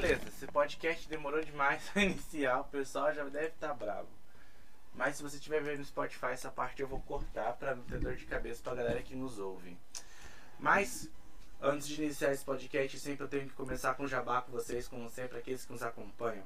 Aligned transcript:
beleza, 0.00 0.28
esse 0.28 0.46
podcast 0.46 1.08
demorou 1.08 1.42
demais 1.42 1.82
pra 1.90 2.02
iniciar, 2.04 2.60
o 2.60 2.64
pessoal 2.64 3.12
já 3.12 3.24
deve 3.24 3.48
estar 3.48 3.68
tá 3.68 3.74
bravo. 3.74 4.08
Mas 4.94 5.16
se 5.16 5.22
você 5.22 5.36
estiver 5.36 5.62
vendo 5.62 5.78
no 5.78 5.84
Spotify, 5.84 6.26
essa 6.26 6.50
parte 6.50 6.80
eu 6.80 6.88
vou 6.88 7.00
cortar 7.00 7.52
pra 7.54 7.74
não 7.74 7.82
ter 7.82 7.98
dor 7.98 8.14
de 8.14 8.24
cabeça 8.24 8.62
pra 8.62 8.74
galera 8.74 9.02
que 9.02 9.14
nos 9.14 9.38
ouve. 9.38 9.76
Mas, 10.58 11.08
antes 11.60 11.86
de 11.86 12.02
iniciar 12.02 12.32
esse 12.32 12.44
podcast, 12.44 12.98
sempre 12.98 13.24
eu 13.24 13.28
tenho 13.28 13.48
que 13.48 13.54
começar 13.54 13.94
com 13.94 14.06
jabá 14.06 14.42
com 14.42 14.52
vocês, 14.52 14.88
como 14.88 15.08
sempre, 15.10 15.38
aqueles 15.38 15.64
que 15.64 15.72
nos 15.72 15.82
acompanham. 15.82 16.44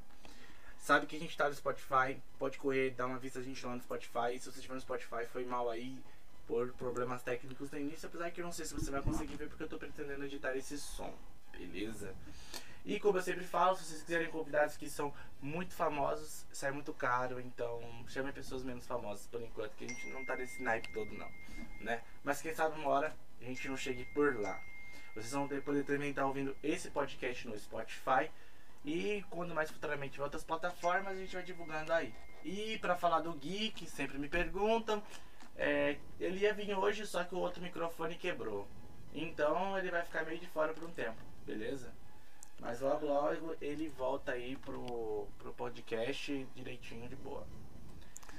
Sabe 0.79 1.07
que 1.07 1.17
a 1.17 1.21
gente 1.21 1.37
tá 1.37 1.49
no 1.49 1.55
Spotify, 1.55 2.21
pode 2.39 2.59
correr, 2.59 2.91
dar 2.91 3.07
uma 3.07 3.19
vista 3.19 3.39
a 3.39 3.43
gente 3.43 3.65
lá 3.65 3.75
no 3.75 3.83
Spotify. 3.83 4.39
Se 4.39 4.51
você 4.51 4.59
estiver 4.59 4.75
no 4.75 4.81
Spotify, 4.81 5.27
foi 5.31 5.45
mal 5.45 5.71
aí 5.71 6.03
por 6.47 6.73
problemas 6.73 7.23
técnicos 7.23 7.71
no 7.71 7.79
início, 7.79 8.09
apesar 8.09 8.31
que 8.31 8.41
eu 8.41 8.45
não 8.45 8.53
sei 8.53 8.67
se 8.67 8.75
você 8.75 8.91
vai 8.91 9.01
conseguir 9.01 9.37
ver 9.37 9.49
porque 9.49 9.63
eu 9.63 9.69
tô 9.69 9.79
pretendendo 9.79 10.25
editar 10.25 10.57
esse 10.57 10.77
som, 10.77 11.15
beleza? 11.53 12.15
E 12.85 12.99
como 12.99 13.19
eu 13.19 13.23
sempre 13.23 13.45
falo, 13.45 13.77
se 13.77 13.85
vocês 13.85 14.03
quiserem 14.03 14.29
convidados 14.29 14.77
que 14.77 14.91
são 14.91 15.15
muito 15.41 15.73
famosos, 15.73 16.45
sai 16.53 16.73
muito 16.73 16.93
caro, 16.93 17.41
então 17.41 17.81
chamem 18.09 18.33
pessoas 18.33 18.65
menos 18.65 18.87
famosas 18.87 19.27
por 19.27 19.41
enquanto, 19.41 19.77
que 19.77 19.85
a 19.85 19.89
gente 19.89 20.09
não 20.09 20.25
tá 20.25 20.35
nesse 20.37 20.61
naipe 20.63 20.93
todo 20.93 21.13
não, 21.15 21.31
né? 21.81 22.03
Mas 22.25 22.43
quem 22.43 22.53
sabe 22.55 22.79
uma 22.81 22.91
hora 22.91 23.17
a 23.41 23.45
gente 23.45 23.69
não 23.69 23.77
chegue 23.77 24.05
por 24.07 24.37
lá. 24.41 24.61
Vocês 25.15 25.33
vão 25.33 25.47
poder 25.47 25.85
também 25.85 26.11
estar 26.11 26.27
ouvindo 26.27 26.57
esse 26.63 26.91
podcast 26.91 27.47
no 27.47 27.59
Spotify 27.59 28.31
e 28.85 29.25
quando 29.31 29.55
mais 29.55 29.71
futuramente 29.71 30.19
em 30.19 30.23
outras 30.23 30.43
plataformas, 30.43 31.13
a 31.13 31.21
gente 31.21 31.35
vai 31.35 31.45
divulgando 31.45 31.93
aí. 31.93 32.13
E 32.45 32.79
para 32.79 32.97
falar 32.97 33.21
do 33.21 33.33
que 33.35 33.87
sempre 33.87 34.19
me 34.19 34.29
perguntam, 34.29 35.01
é, 35.57 35.99
ele 36.19 36.39
ia 36.39 36.53
vir 36.53 36.77
hoje, 36.77 37.07
só 37.07 37.23
que 37.23 37.35
o 37.35 37.39
outro 37.39 37.63
microfone 37.63 38.17
quebrou. 38.17 38.67
Então 39.15 39.79
ele 39.79 39.91
vai 39.91 40.03
ficar 40.03 40.25
meio 40.25 40.41
de 40.41 40.49
fora 40.49 40.73
por 40.73 40.85
um 40.85 40.91
tempo, 40.91 41.19
beleza? 41.47 41.93
Mas 42.63 42.81
logo 42.81 43.05
logo 43.05 43.57
ele 43.61 43.89
volta 43.89 44.33
aí 44.33 44.57
pro, 44.57 45.27
pro 45.37 45.53
podcast 45.53 46.47
direitinho 46.55 47.09
de 47.09 47.17
boa. 47.17 47.45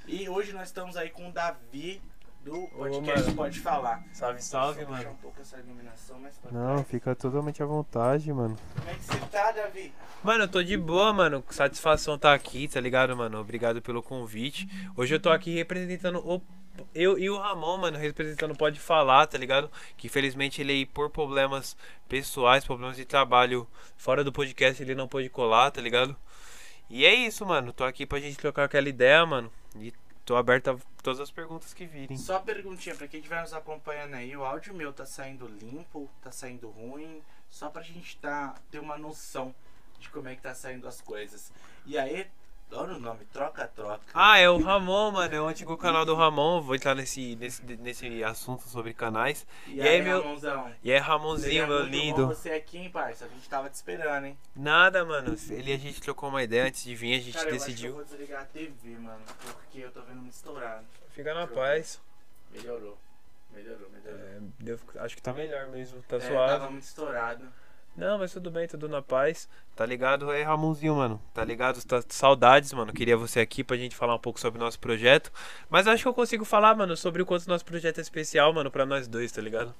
E 0.06 0.26
hoje 0.30 0.52
nós 0.54 0.68
estamos 0.68 0.96
aí 0.96 1.10
com 1.10 1.28
o 1.28 1.32
Davi 1.32 2.00
do 2.44 2.68
podcast 2.68 3.30
Ô, 3.30 3.34
Pode 3.34 3.58
Falar. 3.60 4.04
Salve, 4.12 4.42
salve, 4.42 4.84
mano. 4.84 5.10
Um 5.10 5.14
pouco 5.14 5.40
essa 5.40 5.58
iluminação, 5.58 6.18
mas 6.20 6.38
Não, 6.52 6.84
fica 6.84 7.14
totalmente 7.14 7.62
à 7.62 7.66
vontade, 7.66 8.30
mano. 8.32 8.56
Como 8.76 8.90
é 8.90 8.94
que 8.94 9.04
você 9.04 9.18
tá, 9.30 9.50
Davi? 9.50 9.92
Mano, 10.22 10.44
eu 10.44 10.48
tô 10.48 10.62
de 10.62 10.76
boa, 10.76 11.12
mano. 11.12 11.42
Satisfação 11.48 12.18
tá 12.18 12.34
aqui, 12.34 12.68
tá 12.68 12.80
ligado, 12.80 13.16
mano? 13.16 13.40
Obrigado 13.40 13.80
pelo 13.80 14.02
convite. 14.02 14.68
Hoje 14.94 15.14
eu 15.14 15.20
tô 15.20 15.30
aqui 15.30 15.54
representando 15.54 16.18
o 16.18 16.40
eu 16.92 17.16
e 17.16 17.30
o 17.30 17.38
Ramon, 17.38 17.78
mano, 17.78 17.98
representando 17.98 18.56
Pode 18.56 18.80
Falar, 18.80 19.26
tá 19.26 19.38
ligado? 19.38 19.70
Que 19.96 20.08
infelizmente 20.08 20.60
ele, 20.60 20.84
por 20.86 21.08
problemas 21.08 21.76
pessoais, 22.08 22.64
problemas 22.64 22.96
de 22.96 23.04
trabalho 23.04 23.66
fora 23.96 24.24
do 24.24 24.32
podcast, 24.32 24.82
ele 24.82 24.94
não 24.94 25.06
pôde 25.06 25.30
colar, 25.30 25.70
tá 25.70 25.80
ligado? 25.80 26.16
E 26.90 27.04
é 27.04 27.14
isso, 27.14 27.46
mano. 27.46 27.72
Tô 27.72 27.84
aqui 27.84 28.04
pra 28.04 28.20
gente 28.20 28.36
trocar 28.36 28.64
aquela 28.64 28.88
ideia, 28.88 29.24
mano. 29.24 29.50
E 29.76 29.92
tô 30.24 30.36
aberto 30.36 30.70
a 30.70 30.76
todas 31.02 31.20
as 31.20 31.30
perguntas 31.30 31.74
que 31.74 31.86
virem. 31.86 32.16
Só 32.16 32.38
perguntinha 32.38 32.94
pra 32.94 33.06
quem 33.06 33.20
estiver 33.20 33.40
nos 33.40 33.52
acompanhando 33.52 34.14
aí: 34.14 34.36
o 34.36 34.44
áudio 34.44 34.74
meu 34.74 34.92
tá 34.92 35.06
saindo 35.06 35.46
limpo, 35.46 36.10
tá 36.22 36.32
saindo 36.32 36.68
ruim? 36.68 37.22
Só 37.50 37.68
pra 37.68 37.82
gente 37.82 38.16
tá, 38.16 38.54
ter 38.70 38.78
uma 38.78 38.98
noção 38.98 39.54
de 40.00 40.08
como 40.10 40.28
é 40.28 40.34
que 40.34 40.42
tá 40.42 40.54
saindo 40.54 40.88
as 40.88 41.00
coisas. 41.00 41.52
E 41.86 41.96
aí, 41.96 42.26
Adoro 42.74 42.96
o 42.96 42.98
nome, 42.98 43.24
troca-troca. 43.32 44.02
Ah, 44.12 44.36
é 44.36 44.50
o 44.50 44.58
Ramon, 44.58 45.12
mano. 45.12 45.32
É 45.32 45.40
o 45.40 45.46
antigo 45.46 45.76
canal 45.76 46.04
do 46.04 46.12
Ramon. 46.16 46.60
Vou 46.60 46.74
entrar 46.74 46.96
nesse, 46.96 47.36
nesse, 47.36 47.62
nesse 47.62 48.24
assunto 48.24 48.64
sobre 48.64 48.92
canais. 48.92 49.46
E, 49.68 49.76
e 49.76 49.80
aí, 49.80 49.88
aí, 49.88 50.02
meu. 50.02 50.20
Ramonzão? 50.20 50.72
E 50.82 50.92
aí, 50.92 50.98
Ramonzinho, 50.98 51.68
meu 51.68 51.84
lindo. 51.84 52.26
você 52.26 52.50
aqui, 52.50 52.78
hein, 52.78 52.90
parça? 52.90 53.26
A 53.26 53.28
gente 53.28 53.48
tava 53.48 53.70
te 53.70 53.74
esperando, 53.74 54.26
hein? 54.26 54.36
Nada, 54.56 55.04
mano. 55.04 55.36
Ele 55.50 55.72
a 55.72 55.78
gente 55.78 56.02
trocou 56.02 56.28
uma 56.28 56.42
ideia 56.42 56.64
antes 56.64 56.82
de 56.82 56.96
vir, 56.96 57.14
a 57.14 57.22
gente 57.22 57.38
Cara, 57.38 57.52
decidiu. 57.52 57.92
Eu, 57.92 57.98
eu 58.00 58.04
vou 58.04 58.04
desligar 58.04 58.42
a 58.42 58.46
TV, 58.46 58.90
mano. 58.98 59.22
Porque 59.40 59.78
eu 59.78 59.92
tô 59.92 60.02
vendo 60.02 60.22
muito 60.22 60.34
estourado. 60.34 60.84
Fica 61.10 61.32
na 61.32 61.46
paz. 61.46 62.00
Melhorou. 62.50 62.98
Melhorou, 63.52 63.88
melhorou. 63.88 64.20
É, 64.20 64.40
deu, 64.58 64.80
acho 64.96 65.14
que 65.14 65.22
tá 65.22 65.32
melhor 65.32 65.68
mesmo. 65.68 66.02
Tá 66.08 66.16
é, 66.16 66.20
suave. 66.20 66.52
Tava 66.52 66.70
muito 66.70 66.82
estourado. 66.82 67.52
Não, 67.96 68.18
mas 68.18 68.32
tudo 68.32 68.50
bem, 68.50 68.66
tudo 68.66 68.88
na 68.88 69.00
paz. 69.00 69.48
Tá 69.76 69.86
ligado? 69.86 70.32
É 70.32 70.42
Ramonzinho, 70.42 70.96
mano. 70.96 71.22
Tá 71.32 71.44
ligado? 71.44 71.82
Tá, 71.84 72.02
saudades, 72.08 72.72
mano. 72.72 72.92
Queria 72.92 73.16
você 73.16 73.38
aqui 73.38 73.62
pra 73.62 73.76
gente 73.76 73.94
falar 73.94 74.16
um 74.16 74.18
pouco 74.18 74.40
sobre 74.40 74.60
o 74.60 74.64
nosso 74.64 74.80
projeto. 74.80 75.32
Mas 75.70 75.86
acho 75.86 76.02
que 76.02 76.08
eu 76.08 76.14
consigo 76.14 76.44
falar, 76.44 76.74
mano, 76.74 76.96
sobre 76.96 77.22
o 77.22 77.26
quanto 77.26 77.48
nosso 77.48 77.64
projeto 77.64 77.98
é 77.98 78.00
especial, 78.00 78.52
mano, 78.52 78.70
pra 78.70 78.84
nós 78.84 79.06
dois, 79.06 79.30
tá 79.30 79.40
ligado? 79.40 79.72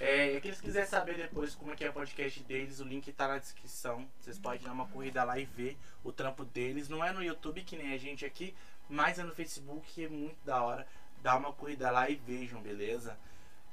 É, 0.00 0.40
que 0.40 0.48
eles 0.48 0.60
quiserem 0.60 0.88
saber 0.88 1.14
depois 1.14 1.54
como 1.54 1.72
é 1.72 1.76
que 1.76 1.84
é 1.84 1.90
o 1.90 1.92
podcast 1.92 2.42
deles, 2.42 2.80
o 2.80 2.84
link 2.84 3.12
tá 3.12 3.28
na 3.28 3.38
descrição. 3.38 4.04
Vocês 4.18 4.36
podem 4.36 4.60
dar 4.60 4.72
uma 4.72 4.88
corrida 4.88 5.22
lá 5.22 5.38
e 5.38 5.44
ver 5.44 5.78
o 6.02 6.10
trampo 6.10 6.44
deles. 6.44 6.88
Não 6.88 7.04
é 7.04 7.12
no 7.12 7.22
YouTube 7.22 7.62
que 7.62 7.76
nem 7.76 7.94
a 7.94 7.98
gente 7.98 8.24
aqui, 8.24 8.52
mas 8.88 9.20
é 9.20 9.22
no 9.22 9.32
Facebook, 9.32 9.86
que 9.94 10.04
é 10.04 10.08
muito 10.08 10.44
da 10.44 10.60
hora. 10.60 10.84
Dá 11.22 11.36
uma 11.36 11.52
corrida 11.52 11.88
lá 11.92 12.10
e 12.10 12.16
vejam, 12.16 12.60
beleza? 12.60 13.16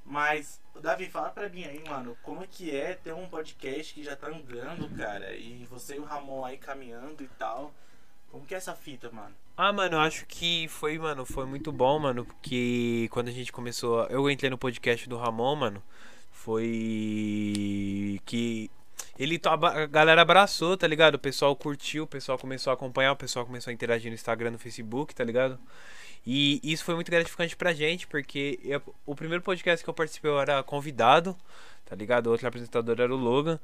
Mas, 0.05 0.59
Davi, 0.81 1.07
fala 1.09 1.29
pra 1.29 1.49
mim 1.49 1.63
aí, 1.63 1.83
mano, 1.87 2.17
como 2.23 2.43
é 2.43 2.47
que 2.47 2.75
é 2.75 2.93
ter 2.95 3.13
um 3.13 3.27
podcast 3.29 3.93
que 3.93 4.03
já 4.03 4.15
tá 4.15 4.27
andando, 4.27 4.89
cara, 4.97 5.35
e 5.35 5.65
você 5.69 5.95
e 5.95 5.99
o 5.99 6.03
Ramon 6.03 6.43
aí 6.45 6.57
caminhando 6.57 7.23
e 7.23 7.27
tal. 7.37 7.71
Como 8.31 8.45
que 8.45 8.53
é 8.53 8.57
essa 8.57 8.75
fita, 8.75 9.09
mano? 9.11 9.35
Ah, 9.57 9.73
mano, 9.73 9.95
eu 9.95 9.99
acho 9.99 10.25
que 10.25 10.67
foi, 10.67 10.97
mano, 10.97 11.25
foi 11.25 11.45
muito 11.45 11.71
bom, 11.71 11.99
mano, 11.99 12.25
porque 12.25 13.09
quando 13.11 13.27
a 13.27 13.31
gente 13.31 13.51
começou, 13.51 14.05
eu 14.05 14.29
entrei 14.29 14.49
no 14.49 14.57
podcast 14.57 15.09
do 15.09 15.17
Ramon, 15.17 15.55
mano, 15.55 15.83
foi 16.31 18.21
que 18.25 18.69
ele 19.17 19.39
a 19.43 19.85
galera 19.85 20.21
abraçou, 20.21 20.77
tá 20.77 20.87
ligado? 20.87 21.16
O 21.16 21.19
pessoal 21.19 21.53
curtiu, 21.55 22.05
o 22.05 22.07
pessoal 22.07 22.37
começou 22.37 22.71
a 22.71 22.73
acompanhar, 22.73 23.11
o 23.11 23.17
pessoal 23.17 23.45
começou 23.45 23.69
a 23.69 23.73
interagir 23.73 24.09
no 24.09 24.16
Instagram, 24.16 24.51
no 24.51 24.59
Facebook, 24.59 25.13
tá 25.13 25.25
ligado? 25.25 25.59
E 26.25 26.59
isso 26.63 26.84
foi 26.84 26.96
muito 26.96 27.09
gratificante 27.09 27.56
pra 27.56 27.74
gente, 27.74 28.06
porque 28.07 28.59
eu, 28.63 28.81
o 29.06 29.16
primeiro 29.16 29.44
podcast 29.44 29.84
que 29.84 29.90
eu 29.90 29.94
participei 29.94 30.30
eu 30.30 30.40
era 30.40 30.62
convidado, 30.63 31.35
tá 31.85 31.96
ligado? 31.96 32.28
O 32.28 32.31
outro 32.31 32.47
apresentador 32.47 33.00
era 33.00 33.13
o 33.13 33.18
Logan. 33.18 33.59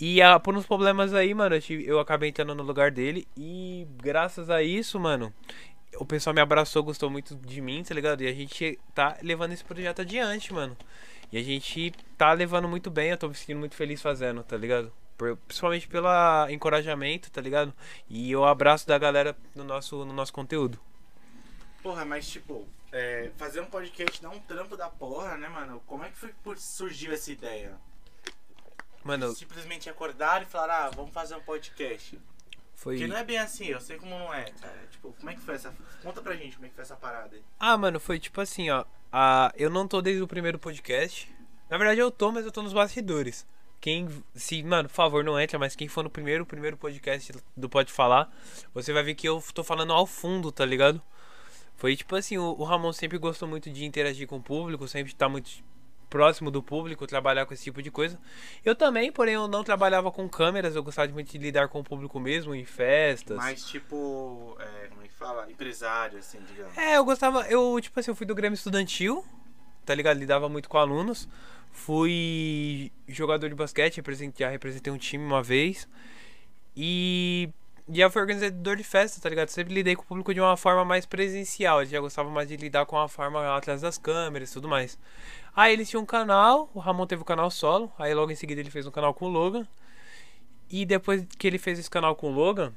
E 0.00 0.22
a, 0.22 0.40
por 0.40 0.56
uns 0.56 0.66
problemas 0.66 1.14
aí, 1.14 1.34
mano, 1.34 1.54
eu, 1.56 1.60
tive, 1.60 1.86
eu 1.86 2.00
acabei 2.00 2.30
entrando 2.30 2.54
no 2.54 2.62
lugar 2.62 2.90
dele. 2.90 3.26
E 3.36 3.86
graças 4.02 4.50
a 4.50 4.62
isso, 4.62 4.98
mano, 4.98 5.32
o 5.96 6.04
pessoal 6.04 6.34
me 6.34 6.40
abraçou, 6.40 6.82
gostou 6.82 7.10
muito 7.10 7.36
de 7.36 7.60
mim, 7.60 7.82
tá 7.84 7.94
ligado? 7.94 8.22
E 8.22 8.26
a 8.26 8.32
gente 8.32 8.78
tá 8.94 9.16
levando 9.22 9.52
esse 9.52 9.64
projeto 9.64 10.00
adiante, 10.00 10.52
mano. 10.52 10.76
E 11.30 11.38
a 11.38 11.42
gente 11.42 11.92
tá 12.16 12.32
levando 12.32 12.68
muito 12.68 12.90
bem, 12.90 13.10
eu 13.10 13.18
tô 13.18 13.28
me 13.28 13.34
sentindo 13.34 13.58
muito 13.60 13.74
feliz 13.74 14.02
fazendo, 14.02 14.42
tá 14.42 14.56
ligado? 14.56 14.92
Principalmente 15.46 15.86
pelo 15.88 16.08
encorajamento, 16.50 17.30
tá 17.30 17.40
ligado? 17.40 17.72
E 18.08 18.34
o 18.34 18.44
abraço 18.44 18.86
da 18.86 18.98
galera 18.98 19.36
no 19.54 19.64
nosso, 19.64 20.04
no 20.04 20.12
nosso 20.12 20.32
conteúdo. 20.32 20.78
Porra, 21.82 22.04
mas 22.04 22.28
tipo, 22.28 22.66
é, 22.92 23.30
fazer 23.36 23.60
um 23.60 23.66
podcast 23.66 24.22
dá 24.22 24.30
um 24.30 24.38
trampo 24.40 24.76
da 24.76 24.88
porra, 24.88 25.36
né, 25.36 25.48
mano? 25.48 25.82
Como 25.86 26.04
é 26.04 26.10
que 26.10 26.16
foi 26.16 26.30
que 26.30 26.60
surgiu 26.60 27.12
essa 27.12 27.32
ideia? 27.32 27.76
Mano. 29.02 29.34
Simplesmente 29.34 29.90
acordaram 29.90 30.42
e 30.42 30.48
falaram, 30.48 30.86
ah, 30.86 30.90
vamos 30.90 31.12
fazer 31.12 31.34
um 31.34 31.40
podcast. 31.40 32.18
Foi... 32.74 32.96
Porque 32.96 33.08
não 33.08 33.16
é 33.16 33.24
bem 33.24 33.38
assim, 33.38 33.66
eu 33.66 33.80
sei 33.80 33.96
como 33.96 34.16
não 34.16 34.32
é, 34.32 34.44
cara. 34.60 34.86
Tipo, 34.90 35.12
como 35.12 35.30
é 35.30 35.34
que 35.34 35.40
foi 35.40 35.54
essa. 35.54 35.74
Conta 36.02 36.20
pra 36.20 36.36
gente 36.36 36.56
como 36.56 36.66
é 36.66 36.68
que 36.68 36.74
foi 36.74 36.82
essa 36.82 36.96
parada 36.96 37.34
aí. 37.34 37.42
Ah, 37.58 37.76
mano, 37.76 37.98
foi 37.98 38.18
tipo 38.18 38.40
assim, 38.40 38.70
ó. 38.70 38.84
A... 39.10 39.52
Eu 39.56 39.70
não 39.70 39.88
tô 39.88 40.00
desde 40.00 40.22
o 40.22 40.28
primeiro 40.28 40.58
podcast. 40.58 41.32
Na 41.68 41.78
verdade 41.78 42.00
eu 42.00 42.10
tô, 42.10 42.30
mas 42.30 42.44
eu 42.44 42.52
tô 42.52 42.62
nos 42.62 42.72
bastidores. 42.72 43.46
Quem, 43.80 44.08
se, 44.34 44.62
mano, 44.62 44.88
por 44.88 44.94
favor, 44.94 45.24
não 45.24 45.40
entra, 45.40 45.58
mas 45.58 45.74
quem 45.74 45.88
for 45.88 46.04
no 46.04 46.10
primeiro, 46.10 46.46
primeiro 46.46 46.76
podcast 46.76 47.32
do 47.56 47.68
Pode 47.68 47.92
Falar, 47.92 48.32
você 48.72 48.92
vai 48.92 49.02
ver 49.02 49.16
que 49.16 49.28
eu 49.28 49.42
tô 49.52 49.64
falando 49.64 49.92
ao 49.92 50.06
fundo, 50.06 50.52
tá 50.52 50.64
ligado? 50.64 51.02
Foi 51.82 51.96
tipo 51.96 52.14
assim, 52.14 52.38
o, 52.38 52.54
o 52.60 52.62
Ramon 52.62 52.92
sempre 52.92 53.18
gostou 53.18 53.48
muito 53.48 53.68
de 53.68 53.84
interagir 53.84 54.28
com 54.28 54.36
o 54.36 54.40
público, 54.40 54.86
sempre 54.86 55.12
estar 55.12 55.26
tá 55.26 55.28
muito 55.28 55.50
próximo 56.08 56.48
do 56.48 56.62
público, 56.62 57.08
trabalhar 57.08 57.44
com 57.44 57.52
esse 57.52 57.64
tipo 57.64 57.82
de 57.82 57.90
coisa. 57.90 58.20
Eu 58.64 58.76
também, 58.76 59.10
porém, 59.10 59.34
eu 59.34 59.48
não 59.48 59.64
trabalhava 59.64 60.12
com 60.12 60.28
câmeras, 60.28 60.76
eu 60.76 60.82
gostava 60.84 61.10
muito 61.10 61.32
de 61.32 61.38
lidar 61.38 61.66
com 61.66 61.80
o 61.80 61.82
público 61.82 62.20
mesmo, 62.20 62.54
em 62.54 62.64
festas. 62.64 63.36
Mais 63.36 63.64
tipo, 63.64 64.56
é, 64.60 64.86
como 64.90 65.02
é 65.02 65.08
que 65.08 65.14
fala? 65.14 65.50
Empresário, 65.50 66.20
assim, 66.20 66.38
digamos. 66.46 66.78
É, 66.78 66.98
eu 66.98 67.04
gostava, 67.04 67.48
eu, 67.48 67.76
tipo 67.80 67.98
assim, 67.98 68.12
eu 68.12 68.14
fui 68.14 68.26
do 68.26 68.34
Grêmio 68.36 68.54
Estudantil, 68.54 69.24
tá 69.84 69.92
ligado? 69.92 70.18
Lidava 70.18 70.48
muito 70.48 70.68
com 70.68 70.78
alunos. 70.78 71.28
Fui 71.72 72.92
jogador 73.08 73.48
de 73.48 73.56
basquete, 73.56 74.00
já 74.38 74.48
representei 74.48 74.92
um 74.92 74.98
time 74.98 75.24
uma 75.24 75.42
vez. 75.42 75.88
E 76.76 77.50
e 77.88 78.00
eu 78.00 78.10
fui 78.10 78.22
organizador 78.22 78.76
de 78.76 78.84
festa, 78.84 79.20
tá 79.20 79.28
ligado? 79.28 79.48
Sempre 79.48 79.74
lidei 79.74 79.96
com 79.96 80.02
o 80.02 80.06
público 80.06 80.32
de 80.32 80.40
uma 80.40 80.56
forma 80.56 80.84
mais 80.84 81.04
presencial. 81.04 81.80
Eu 81.80 81.86
já 81.86 82.00
gostava 82.00 82.30
mais 82.30 82.48
de 82.48 82.56
lidar 82.56 82.86
com 82.86 82.98
a 82.98 83.08
forma 83.08 83.56
atrás 83.56 83.80
das 83.80 83.98
câmeras 83.98 84.50
e 84.50 84.52
tudo 84.52 84.68
mais. 84.68 84.98
Aí 85.54 85.72
eles 85.72 85.90
tinham 85.90 86.02
um 86.02 86.06
canal, 86.06 86.70
o 86.74 86.78
Ramon 86.78 87.06
teve 87.06 87.22
um 87.22 87.24
canal 87.24 87.50
solo. 87.50 87.92
Aí 87.98 88.14
logo 88.14 88.30
em 88.30 88.36
seguida 88.36 88.60
ele 88.60 88.70
fez 88.70 88.86
um 88.86 88.90
canal 88.90 89.12
com 89.12 89.26
o 89.26 89.28
Logan. 89.28 89.66
E 90.70 90.86
depois 90.86 91.26
que 91.38 91.46
ele 91.46 91.58
fez 91.58 91.78
esse 91.78 91.90
canal 91.90 92.14
com 92.16 92.30
o 92.30 92.34
Logan, 92.34 92.72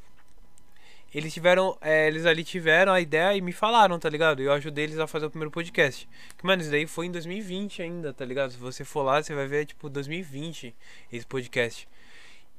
eles 1.14 1.34
tiveram. 1.34 1.78
É, 1.80 2.08
eles 2.08 2.26
ali 2.26 2.44
tiveram 2.44 2.92
a 2.92 3.00
ideia 3.00 3.38
e 3.38 3.42
me 3.42 3.54
falaram, 3.54 3.98
tá 3.98 4.10
ligado? 4.10 4.42
Eu 4.42 4.52
ajudei 4.52 4.84
eles 4.84 5.00
a 5.00 5.08
fazer 5.08 5.28
o 5.28 5.30
primeiro 5.30 5.50
podcast. 5.50 6.10
Que, 6.38 6.46
mano, 6.46 6.62
isso 6.62 6.72
daí 6.72 6.86
foi 6.86 7.06
em 7.06 7.12
2020 7.12 7.82
ainda, 7.82 8.14
tá 8.14 8.26
ligado? 8.26 8.52
Se 8.52 8.58
você 8.58 8.84
for 8.84 9.04
lá, 9.04 9.24
você 9.24 9.34
vai 9.34 9.48
ver, 9.48 9.66
tipo, 9.66 9.90
2020 9.90 10.76
esse 11.14 11.26
podcast. 11.26 11.88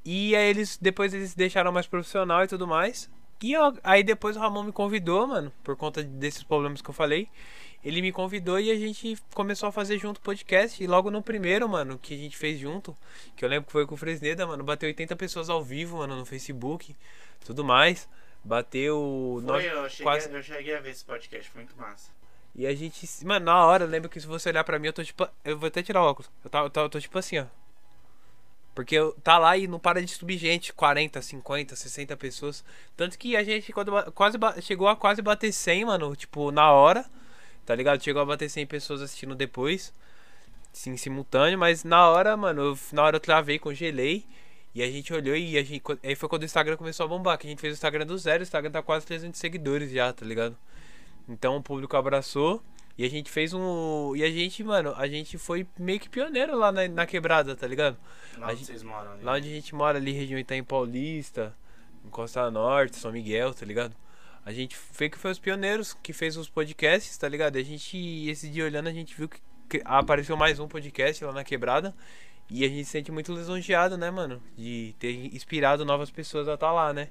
E 0.09 0.33
aí 0.37 0.49
eles 0.49 0.77
depois 0.77 1.13
eles 1.13 1.35
deixaram 1.35 1.69
mais 1.69 1.85
profissional 1.85 2.41
e 2.41 2.47
tudo 2.47 2.65
mais. 2.65 3.09
E 3.43 3.57
ó, 3.57 3.73
aí 3.83 4.01
depois 4.03 4.37
o 4.37 4.39
Ramon 4.39 4.63
me 4.63 4.71
convidou, 4.71 5.27
mano, 5.27 5.51
por 5.65 5.75
conta 5.75 6.01
desses 6.01 6.43
problemas 6.43 6.81
que 6.81 6.89
eu 6.89 6.93
falei. 6.93 7.27
Ele 7.83 8.01
me 8.01 8.13
convidou 8.13 8.57
e 8.57 8.71
a 8.71 8.75
gente 8.75 9.17
começou 9.33 9.67
a 9.67 9.71
fazer 9.71 9.97
junto 9.97 10.21
podcast. 10.21 10.81
E 10.81 10.87
logo 10.87 11.11
no 11.11 11.21
primeiro, 11.21 11.67
mano, 11.67 11.99
que 12.01 12.13
a 12.13 12.17
gente 12.17 12.37
fez 12.37 12.57
junto, 12.57 12.95
que 13.35 13.43
eu 13.43 13.49
lembro 13.49 13.65
que 13.65 13.71
foi 13.73 13.85
com 13.85 13.95
o 13.95 13.97
Fresneda, 13.97 14.47
mano, 14.47 14.63
bateu 14.63 14.87
80 14.87 15.13
pessoas 15.17 15.49
ao 15.49 15.61
vivo, 15.61 15.97
mano, 15.97 16.15
no 16.15 16.25
Facebook, 16.25 16.95
tudo 17.45 17.65
mais. 17.65 18.07
Bateu. 18.45 19.43
Foi, 19.45 19.69
eu, 19.69 19.89
cheguei, 19.89 20.03
quase... 20.03 20.31
eu 20.33 20.41
cheguei 20.41 20.73
a 20.73 20.79
ver 20.79 20.91
esse 20.91 21.03
podcast, 21.03 21.51
foi 21.51 21.63
muito 21.63 21.75
massa. 21.75 22.11
E 22.55 22.65
a 22.65 22.73
gente. 22.73 23.05
Mano, 23.25 23.45
na 23.45 23.65
hora, 23.65 23.83
eu 23.83 23.89
lembro 23.89 24.09
que 24.09 24.21
se 24.21 24.25
você 24.25 24.47
olhar 24.47 24.63
pra 24.63 24.79
mim, 24.79 24.87
eu 24.87 24.93
tô 24.93 25.03
tipo. 25.03 25.27
Eu 25.43 25.59
vou 25.59 25.67
até 25.67 25.83
tirar 25.83 26.01
o 26.01 26.05
óculos. 26.05 26.31
Eu 26.45 26.49
tô, 26.49 26.57
eu 26.59 26.69
tô, 26.69 26.79
eu 26.79 26.89
tô 26.89 27.01
tipo 27.01 27.19
assim, 27.19 27.39
ó. 27.39 27.45
Porque 28.77 28.95
tá 29.23 29.39
lá 29.39 29.57
e 29.57 29.65
não 29.65 29.79
para 29.79 30.03
de 30.03 30.11
subir 30.11 30.37
gente, 30.37 30.71
40, 30.71 31.19
50, 31.19 31.75
60 31.75 32.15
pessoas. 32.15 32.63
Tanto 32.95 33.17
que 33.17 33.35
a 33.35 33.43
gente 33.43 33.73
quando 33.73 33.91
quase 34.11 34.37
chegou 34.61 34.87
a 34.87 34.95
quase 34.95 35.19
bater 35.19 35.51
100, 35.51 35.85
mano, 35.85 36.15
tipo, 36.15 36.51
na 36.51 36.71
hora. 36.71 37.03
Tá 37.65 37.73
ligado? 37.73 38.03
Chegou 38.03 38.21
a 38.21 38.25
bater 38.25 38.47
100 38.47 38.67
pessoas 38.67 39.01
assistindo 39.01 39.33
depois. 39.33 39.91
Sim, 40.71 40.95
simultâneo, 40.95 41.57
mas 41.57 41.83
na 41.83 42.07
hora, 42.07 42.37
mano, 42.37 42.61
eu, 42.61 42.79
na 42.93 43.01
hora 43.01 43.15
eu 43.15 43.19
travei, 43.19 43.57
congelei. 43.57 44.23
E 44.75 44.83
a 44.83 44.91
gente 44.91 45.11
olhou 45.11 45.35
e 45.35 45.57
a 45.57 45.63
gente, 45.63 45.81
aí 46.03 46.13
foi 46.13 46.29
quando 46.29 46.43
o 46.43 46.45
Instagram 46.45 46.77
começou 46.77 47.07
a 47.07 47.09
bombar, 47.09 47.35
que 47.39 47.47
a 47.47 47.49
gente 47.49 47.59
fez 47.59 47.73
o 47.73 47.77
Instagram 47.77 48.05
do 48.05 48.15
zero, 48.15 48.41
o 48.41 48.43
Instagram 48.43 48.69
tá 48.69 48.83
quase 48.83 49.07
300 49.07 49.39
seguidores 49.39 49.89
já, 49.89 50.13
tá 50.13 50.23
ligado? 50.23 50.55
Então 51.27 51.57
o 51.57 51.63
público 51.63 51.97
abraçou. 51.97 52.61
E 52.97 53.05
a 53.05 53.09
gente 53.09 53.29
fez 53.29 53.53
um. 53.53 54.15
E 54.15 54.23
a 54.23 54.31
gente, 54.31 54.63
mano, 54.63 54.93
a 54.97 55.07
gente 55.07 55.37
foi 55.37 55.67
meio 55.77 55.99
que 55.99 56.09
pioneiro 56.09 56.57
lá 56.57 56.71
na, 56.71 56.87
na 56.87 57.05
quebrada, 57.05 57.55
tá 57.55 57.67
ligado? 57.67 57.95
Lá 58.37 58.47
onde 58.47 58.65
vocês 58.65 58.81
moram 58.81 59.11
ali. 59.11 59.23
Lá 59.23 59.33
onde 59.33 59.47
a 59.47 59.51
gente 59.51 59.75
mora 59.75 59.99
ali, 59.99 60.11
região 60.11 60.39
Itaim 60.39 60.63
Paulista, 60.63 61.55
em 62.03 62.09
Costa 62.09 62.49
Norte, 62.49 62.95
São 62.95 63.11
Miguel, 63.11 63.53
tá 63.53 63.65
ligado? 63.65 63.95
A 64.43 64.51
gente 64.51 64.75
foi 64.75 65.09
que 65.09 65.17
foi 65.17 65.29
os 65.29 65.37
pioneiros 65.37 65.93
que 65.93 66.11
fez 66.11 66.37
os 66.37 66.49
podcasts, 66.49 67.15
tá 67.17 67.29
ligado? 67.29 67.57
A 67.57 67.61
gente, 67.61 67.97
esse 68.29 68.49
dia 68.49 68.65
olhando, 68.65 68.87
a 68.87 68.93
gente 68.93 69.15
viu 69.15 69.29
que, 69.29 69.81
apareceu 69.85 70.35
mais 70.35 70.59
um 70.59 70.67
podcast 70.67 71.23
lá 71.23 71.33
na 71.33 71.43
quebrada. 71.43 71.93
E 72.49 72.63
a 72.63 72.67
gente 72.67 72.85
se 72.85 72.91
sente 72.91 73.11
muito 73.11 73.33
lisonjeado, 73.33 73.97
né, 73.97 74.09
mano? 74.09 74.41
De 74.57 74.95
ter 74.97 75.35
inspirado 75.35 75.83
novas 75.83 76.09
pessoas 76.09 76.47
a 76.47 76.53
estar 76.53 76.67
tá 76.67 76.73
lá, 76.73 76.93
né? 76.93 77.09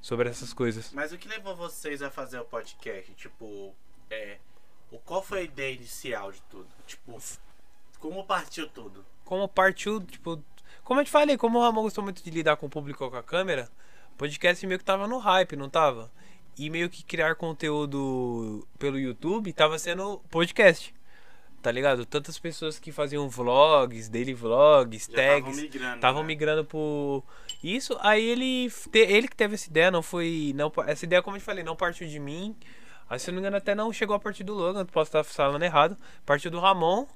Sobre 0.00 0.28
essas 0.28 0.52
coisas. 0.52 0.90
Mas 0.92 1.12
o 1.12 1.18
que 1.18 1.28
levou 1.28 1.54
vocês 1.54 2.02
a 2.02 2.10
fazer 2.10 2.40
o 2.40 2.44
podcast? 2.44 3.12
Tipo, 3.12 3.74
é 4.10 4.38
qual 5.04 5.22
foi 5.22 5.40
a 5.40 5.42
ideia 5.42 5.74
inicial 5.74 6.32
de 6.32 6.40
tudo? 6.42 6.66
Tipo, 6.86 7.18
como 7.98 8.24
partiu 8.24 8.68
tudo? 8.68 9.04
Como 9.24 9.46
partiu, 9.46 10.00
tipo, 10.00 10.42
como 10.82 11.00
eu 11.00 11.04
te 11.04 11.10
falei, 11.10 11.36
como 11.36 11.58
o 11.58 11.62
Ramon 11.62 11.82
gostou 11.82 12.02
muito 12.02 12.22
de 12.24 12.30
lidar 12.30 12.56
com 12.56 12.66
o 12.66 12.70
público 12.70 13.10
com 13.10 13.16
a 13.16 13.22
câmera, 13.22 13.68
o 14.12 14.16
podcast 14.16 14.66
meio 14.66 14.78
que 14.78 14.84
tava 14.84 15.06
no 15.06 15.18
hype, 15.18 15.54
não 15.56 15.68
tava? 15.68 16.10
E 16.56 16.70
meio 16.70 16.88
que 16.88 17.04
criar 17.04 17.34
conteúdo 17.34 18.66
pelo 18.78 18.98
YouTube 18.98 19.52
tava 19.52 19.78
sendo 19.78 20.18
podcast. 20.30 20.94
Tá 21.60 21.72
ligado? 21.72 22.06
Tantas 22.06 22.38
pessoas 22.38 22.78
que 22.78 22.92
faziam 22.92 23.28
vlogs, 23.28 24.08
daily 24.08 24.32
vlogs, 24.32 25.08
Já 25.10 25.16
tags, 25.16 25.58
estavam 25.58 26.22
migrando, 26.22 26.22
né? 26.22 26.24
migrando 26.24 26.64
pro 26.64 27.22
isso. 27.62 27.98
Aí 28.00 28.24
ele 28.24 28.72
ele 28.94 29.28
que 29.28 29.36
teve 29.36 29.56
essa 29.56 29.68
ideia, 29.68 29.90
não 29.90 30.02
foi 30.02 30.52
não 30.54 30.72
essa 30.86 31.04
ideia 31.04 31.20
como 31.20 31.36
eu 31.36 31.40
te 31.40 31.44
falei, 31.44 31.64
não 31.64 31.74
partiu 31.76 32.08
de 32.08 32.18
mim. 32.20 32.56
Aí, 33.08 33.18
se 33.18 33.30
eu 33.30 33.32
não 33.32 33.36
me 33.36 33.40
engano, 33.40 33.56
até 33.56 33.74
não 33.74 33.92
chegou 33.92 34.14
a 34.14 34.20
partir 34.20 34.44
do 34.44 34.54
Logan, 34.54 34.84
posso 34.84 35.08
estar 35.08 35.24
falando 35.24 35.62
errado. 35.62 35.96
Partiu 36.26 36.50
do 36.50 36.60
Ramon. 36.60 37.06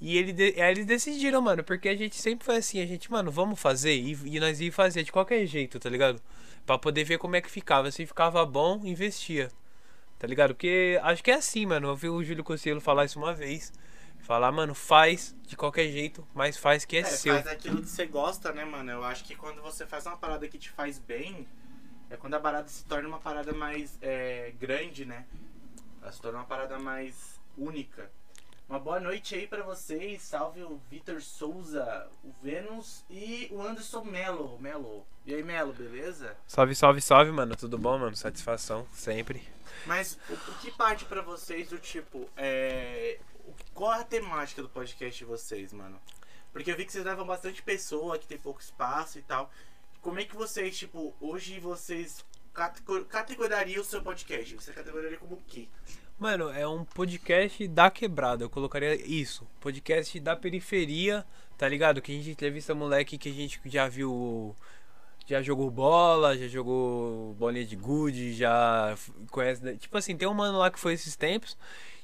E 0.00 0.18
ele 0.18 0.32
de... 0.32 0.60
aí 0.60 0.72
eles 0.72 0.86
decidiram, 0.86 1.40
mano, 1.40 1.62
porque 1.62 1.88
a 1.88 1.96
gente 1.96 2.16
sempre 2.16 2.44
foi 2.44 2.56
assim, 2.56 2.80
a 2.80 2.86
gente, 2.86 3.10
mano, 3.10 3.30
vamos 3.30 3.60
fazer. 3.60 3.94
E, 3.94 4.12
e 4.24 4.40
nós 4.40 4.60
ia 4.60 4.72
fazer 4.72 5.02
de 5.04 5.12
qualquer 5.12 5.46
jeito, 5.46 5.78
tá 5.78 5.88
ligado? 5.88 6.20
Pra 6.66 6.76
poder 6.76 7.04
ver 7.04 7.18
como 7.18 7.36
é 7.36 7.40
que 7.40 7.50
ficava. 7.50 7.90
Se 7.90 8.04
ficava 8.04 8.44
bom, 8.44 8.80
investia. 8.84 9.50
Tá 10.18 10.26
ligado? 10.26 10.54
Porque 10.54 10.98
acho 11.02 11.22
que 11.22 11.30
é 11.30 11.34
assim, 11.34 11.66
mano. 11.66 11.88
Eu 11.88 11.96
vi 11.96 12.08
o 12.08 12.22
Júlio 12.24 12.42
Conselho 12.42 12.80
falar 12.80 13.04
isso 13.04 13.18
uma 13.18 13.32
vez. 13.32 13.72
Falar, 14.18 14.50
mano, 14.50 14.74
faz 14.74 15.36
de 15.46 15.54
qualquer 15.54 15.86
jeito, 15.88 16.26
mas 16.34 16.56
faz 16.56 16.86
que 16.86 16.96
é, 16.96 17.00
é 17.00 17.04
seu. 17.04 17.34
Faz 17.34 17.46
aquilo 17.46 17.82
que 17.82 17.88
você 17.88 18.06
gosta, 18.06 18.52
né, 18.52 18.64
mano? 18.64 18.90
Eu 18.90 19.04
acho 19.04 19.22
que 19.22 19.36
quando 19.36 19.60
você 19.60 19.86
faz 19.86 20.06
uma 20.06 20.16
parada 20.16 20.48
que 20.48 20.56
te 20.56 20.70
faz 20.70 20.98
bem, 20.98 21.46
é 22.14 22.16
quando 22.16 22.34
a 22.34 22.40
parada 22.40 22.68
se 22.68 22.84
torna 22.84 23.08
uma 23.08 23.18
parada 23.18 23.52
mais 23.52 23.98
é, 24.00 24.52
grande, 24.58 25.04
né? 25.04 25.26
Ela 26.00 26.12
se 26.12 26.20
torna 26.20 26.38
uma 26.38 26.44
parada 26.44 26.78
mais 26.78 27.40
única. 27.58 28.10
Uma 28.68 28.78
boa 28.78 29.00
noite 29.00 29.34
aí 29.34 29.46
para 29.46 29.62
vocês. 29.62 30.22
Salve 30.22 30.62
o 30.62 30.80
Vitor 30.88 31.20
Souza, 31.20 32.08
o 32.22 32.32
Vênus 32.42 33.04
e 33.10 33.48
o 33.50 33.60
Anderson 33.60 34.04
Melo. 34.04 34.58
Melo. 34.60 35.04
E 35.26 35.34
aí, 35.34 35.42
Melo, 35.42 35.72
beleza? 35.72 36.36
Salve, 36.46 36.74
salve, 36.74 37.00
salve, 37.00 37.32
mano. 37.32 37.56
Tudo 37.56 37.76
bom, 37.76 37.98
mano? 37.98 38.16
Satisfação, 38.16 38.86
sempre. 38.92 39.46
Mas 39.84 40.18
o, 40.28 40.34
o 40.34 40.58
que 40.60 40.70
parte 40.70 41.04
para 41.04 41.20
vocês 41.20 41.68
do 41.68 41.78
tipo, 41.78 42.28
é... 42.36 43.18
qual 43.74 43.90
a 43.90 44.04
temática 44.04 44.62
do 44.62 44.68
podcast 44.68 45.18
de 45.18 45.24
vocês, 45.24 45.72
mano? 45.72 46.00
Porque 46.52 46.70
eu 46.70 46.76
vi 46.76 46.84
que 46.84 46.92
vocês 46.92 47.04
levam 47.04 47.26
bastante 47.26 47.60
pessoa, 47.60 48.18
que 48.18 48.26
tem 48.26 48.38
pouco 48.38 48.60
espaço 48.60 49.18
e 49.18 49.22
tal. 49.22 49.50
Como 50.04 50.20
é 50.20 50.24
que 50.24 50.36
vocês, 50.36 50.76
tipo, 50.76 51.14
hoje 51.18 51.58
vocês 51.58 52.22
categoriariam 53.08 53.80
o 53.80 53.84
seu 53.84 54.02
podcast? 54.02 54.54
Você 54.54 54.70
categorizaria 54.70 55.16
como 55.16 55.36
o 55.36 55.42
quê? 55.48 55.66
Mano, 56.18 56.50
é 56.50 56.68
um 56.68 56.84
podcast 56.84 57.66
da 57.68 57.90
quebrada, 57.90 58.44
eu 58.44 58.50
colocaria 58.50 58.94
isso. 58.96 59.48
Podcast 59.62 60.20
da 60.20 60.36
periferia, 60.36 61.24
tá 61.56 61.66
ligado? 61.66 62.02
Que 62.02 62.12
a 62.12 62.14
gente 62.16 62.30
entrevista 62.30 62.74
moleque 62.74 63.16
que 63.16 63.30
a 63.30 63.32
gente 63.32 63.58
já 63.64 63.88
viu. 63.88 64.54
Já 65.26 65.40
jogou 65.40 65.70
bola, 65.70 66.36
já 66.36 66.48
jogou 66.48 67.32
bolinha 67.38 67.64
de 67.64 67.74
gude, 67.74 68.34
já 68.34 68.94
conhece. 69.30 69.64
Né? 69.64 69.74
Tipo 69.76 69.96
assim, 69.96 70.14
tem 70.18 70.28
um 70.28 70.34
mano 70.34 70.58
lá 70.58 70.70
que 70.70 70.78
foi 70.78 70.92
esses 70.92 71.16
tempos. 71.16 71.56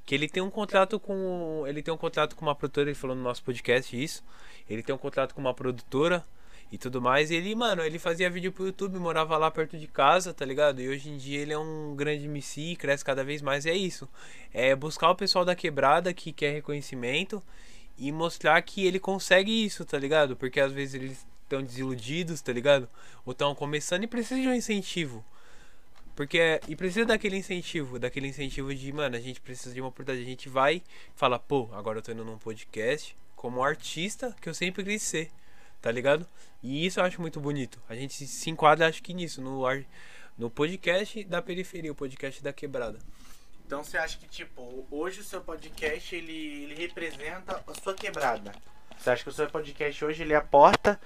Que 0.06 0.14
ele 0.14 0.26
tem 0.26 0.42
um 0.42 0.50
contrato 0.50 0.98
com. 0.98 1.64
Ele 1.66 1.82
tem 1.82 1.92
um 1.92 1.98
contrato 1.98 2.34
com 2.34 2.46
uma 2.46 2.54
produtora, 2.54 2.88
ele 2.88 2.98
falou 2.98 3.14
no 3.14 3.22
nosso 3.22 3.44
podcast 3.44 3.94
isso. 3.94 4.24
Ele 4.70 4.82
tem 4.82 4.94
um 4.94 4.98
contrato 4.98 5.34
com 5.34 5.40
uma 5.42 5.52
produtora 5.52 6.24
e 6.70 6.78
tudo 6.78 7.00
mais. 7.00 7.30
E 7.30 7.34
ele, 7.34 7.54
mano, 7.54 7.82
ele 7.82 7.98
fazia 7.98 8.30
vídeo 8.30 8.52
pro 8.52 8.66
YouTube, 8.66 8.98
morava 8.98 9.36
lá 9.36 9.50
perto 9.50 9.78
de 9.78 9.86
casa, 9.86 10.32
tá 10.32 10.44
ligado? 10.44 10.80
E 10.80 10.88
hoje 10.88 11.10
em 11.10 11.16
dia 11.16 11.40
ele 11.40 11.52
é 11.52 11.58
um 11.58 11.94
grande 11.96 12.24
MC, 12.26 12.76
cresce 12.76 13.04
cada 13.04 13.24
vez 13.24 13.42
mais. 13.42 13.64
E 13.64 13.70
é 13.70 13.76
isso. 13.76 14.08
É 14.52 14.74
buscar 14.74 15.10
o 15.10 15.16
pessoal 15.16 15.44
da 15.44 15.54
quebrada 15.54 16.12
que 16.12 16.32
quer 16.32 16.52
reconhecimento 16.52 17.42
e 17.98 18.12
mostrar 18.12 18.60
que 18.62 18.86
ele 18.86 18.98
consegue 18.98 19.64
isso, 19.64 19.84
tá 19.84 19.98
ligado? 19.98 20.36
Porque 20.36 20.60
às 20.60 20.72
vezes 20.72 20.94
eles 20.94 21.26
estão 21.42 21.62
desiludidos, 21.62 22.40
tá 22.40 22.52
ligado? 22.52 22.88
Ou 23.26 23.32
estão 23.32 23.54
começando 23.54 24.04
e 24.04 24.06
precisam 24.06 24.40
de 24.40 24.48
um 24.48 24.54
incentivo. 24.54 25.24
Porque 26.14 26.60
e 26.68 26.76
precisa 26.76 27.06
daquele 27.06 27.36
incentivo, 27.36 27.98
daquele 27.98 28.28
incentivo 28.28 28.74
de, 28.74 28.92
mano, 28.92 29.16
a 29.16 29.20
gente 29.20 29.40
precisa 29.40 29.74
de 29.74 29.80
uma 29.80 29.88
oportunidade. 29.88 30.26
A 30.26 30.30
gente 30.30 30.48
vai 30.48 30.82
fala, 31.16 31.38
pô, 31.38 31.68
agora 31.72 31.98
eu 31.98 32.02
tô 32.02 32.12
indo 32.12 32.24
num 32.24 32.38
podcast 32.38 33.16
como 33.34 33.64
artista 33.64 34.36
que 34.40 34.48
eu 34.48 34.54
sempre 34.54 34.84
quis 34.84 35.02
ser 35.02 35.30
tá 35.80 35.90
ligado? 35.90 36.26
E 36.62 36.84
isso 36.84 37.00
eu 37.00 37.04
acho 37.04 37.20
muito 37.20 37.40
bonito. 37.40 37.80
A 37.88 37.94
gente 37.94 38.26
se 38.26 38.50
enquadra, 38.50 38.86
acho 38.86 39.02
que 39.02 39.14
nisso, 39.14 39.40
no, 39.40 39.62
no 40.36 40.50
podcast 40.50 41.24
da 41.24 41.40
periferia, 41.40 41.92
o 41.92 41.94
podcast 41.94 42.42
da 42.42 42.52
quebrada. 42.52 42.98
Então 43.66 43.84
você 43.84 43.96
acha 43.96 44.18
que, 44.18 44.26
tipo, 44.26 44.86
hoje 44.90 45.20
o 45.20 45.24
seu 45.24 45.40
podcast, 45.40 46.14
ele, 46.14 46.64
ele 46.64 46.74
representa 46.74 47.62
a 47.66 47.74
sua 47.74 47.94
quebrada? 47.94 48.52
Você 48.98 49.10
acha 49.10 49.22
que 49.22 49.28
o 49.28 49.32
seu 49.32 49.48
podcast 49.48 50.04
hoje, 50.04 50.22
ele 50.22 50.32
é 50.32 50.36
a 50.36 50.42
porta 50.42 51.00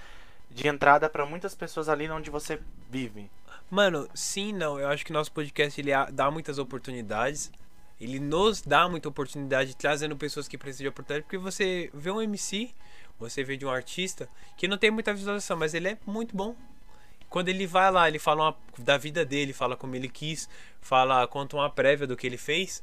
de 0.50 0.66
entrada 0.66 1.08
para 1.08 1.26
muitas 1.26 1.54
pessoas 1.54 1.88
ali 1.88 2.08
onde 2.08 2.30
você 2.30 2.58
vive? 2.90 3.30
Mano, 3.70 4.08
sim 4.14 4.52
não. 4.52 4.78
Eu 4.78 4.88
acho 4.88 5.04
que 5.04 5.12
nosso 5.12 5.30
podcast, 5.30 5.80
ele 5.80 5.90
dá 6.12 6.30
muitas 6.30 6.58
oportunidades. 6.58 7.52
Ele 8.00 8.18
nos 8.18 8.62
dá 8.62 8.88
muita 8.88 9.08
oportunidade, 9.08 9.76
trazendo 9.76 10.16
pessoas 10.16 10.48
que 10.48 10.58
precisam 10.58 10.84
de 10.84 10.88
oportunidade. 10.88 11.24
Porque 11.24 11.38
você 11.38 11.90
vê 11.92 12.10
um 12.10 12.20
MC 12.20 12.74
você 13.18 13.42
vê 13.42 13.56
de 13.56 13.64
um 13.64 13.70
artista 13.70 14.28
que 14.56 14.68
não 14.68 14.76
tem 14.76 14.90
muita 14.90 15.12
visualização, 15.12 15.56
mas 15.56 15.74
ele 15.74 15.88
é 15.88 15.98
muito 16.06 16.36
bom. 16.36 16.56
Quando 17.28 17.48
ele 17.48 17.66
vai 17.66 17.90
lá, 17.90 18.08
ele 18.08 18.18
fala 18.18 18.44
uma, 18.44 18.56
da 18.78 18.96
vida 18.96 19.24
dele, 19.24 19.52
fala 19.52 19.76
como 19.76 19.96
ele 19.96 20.08
quis, 20.08 20.48
fala, 20.80 21.26
conta 21.26 21.56
uma 21.56 21.68
prévia 21.68 22.06
do 22.06 22.16
que 22.16 22.26
ele 22.26 22.36
fez, 22.36 22.82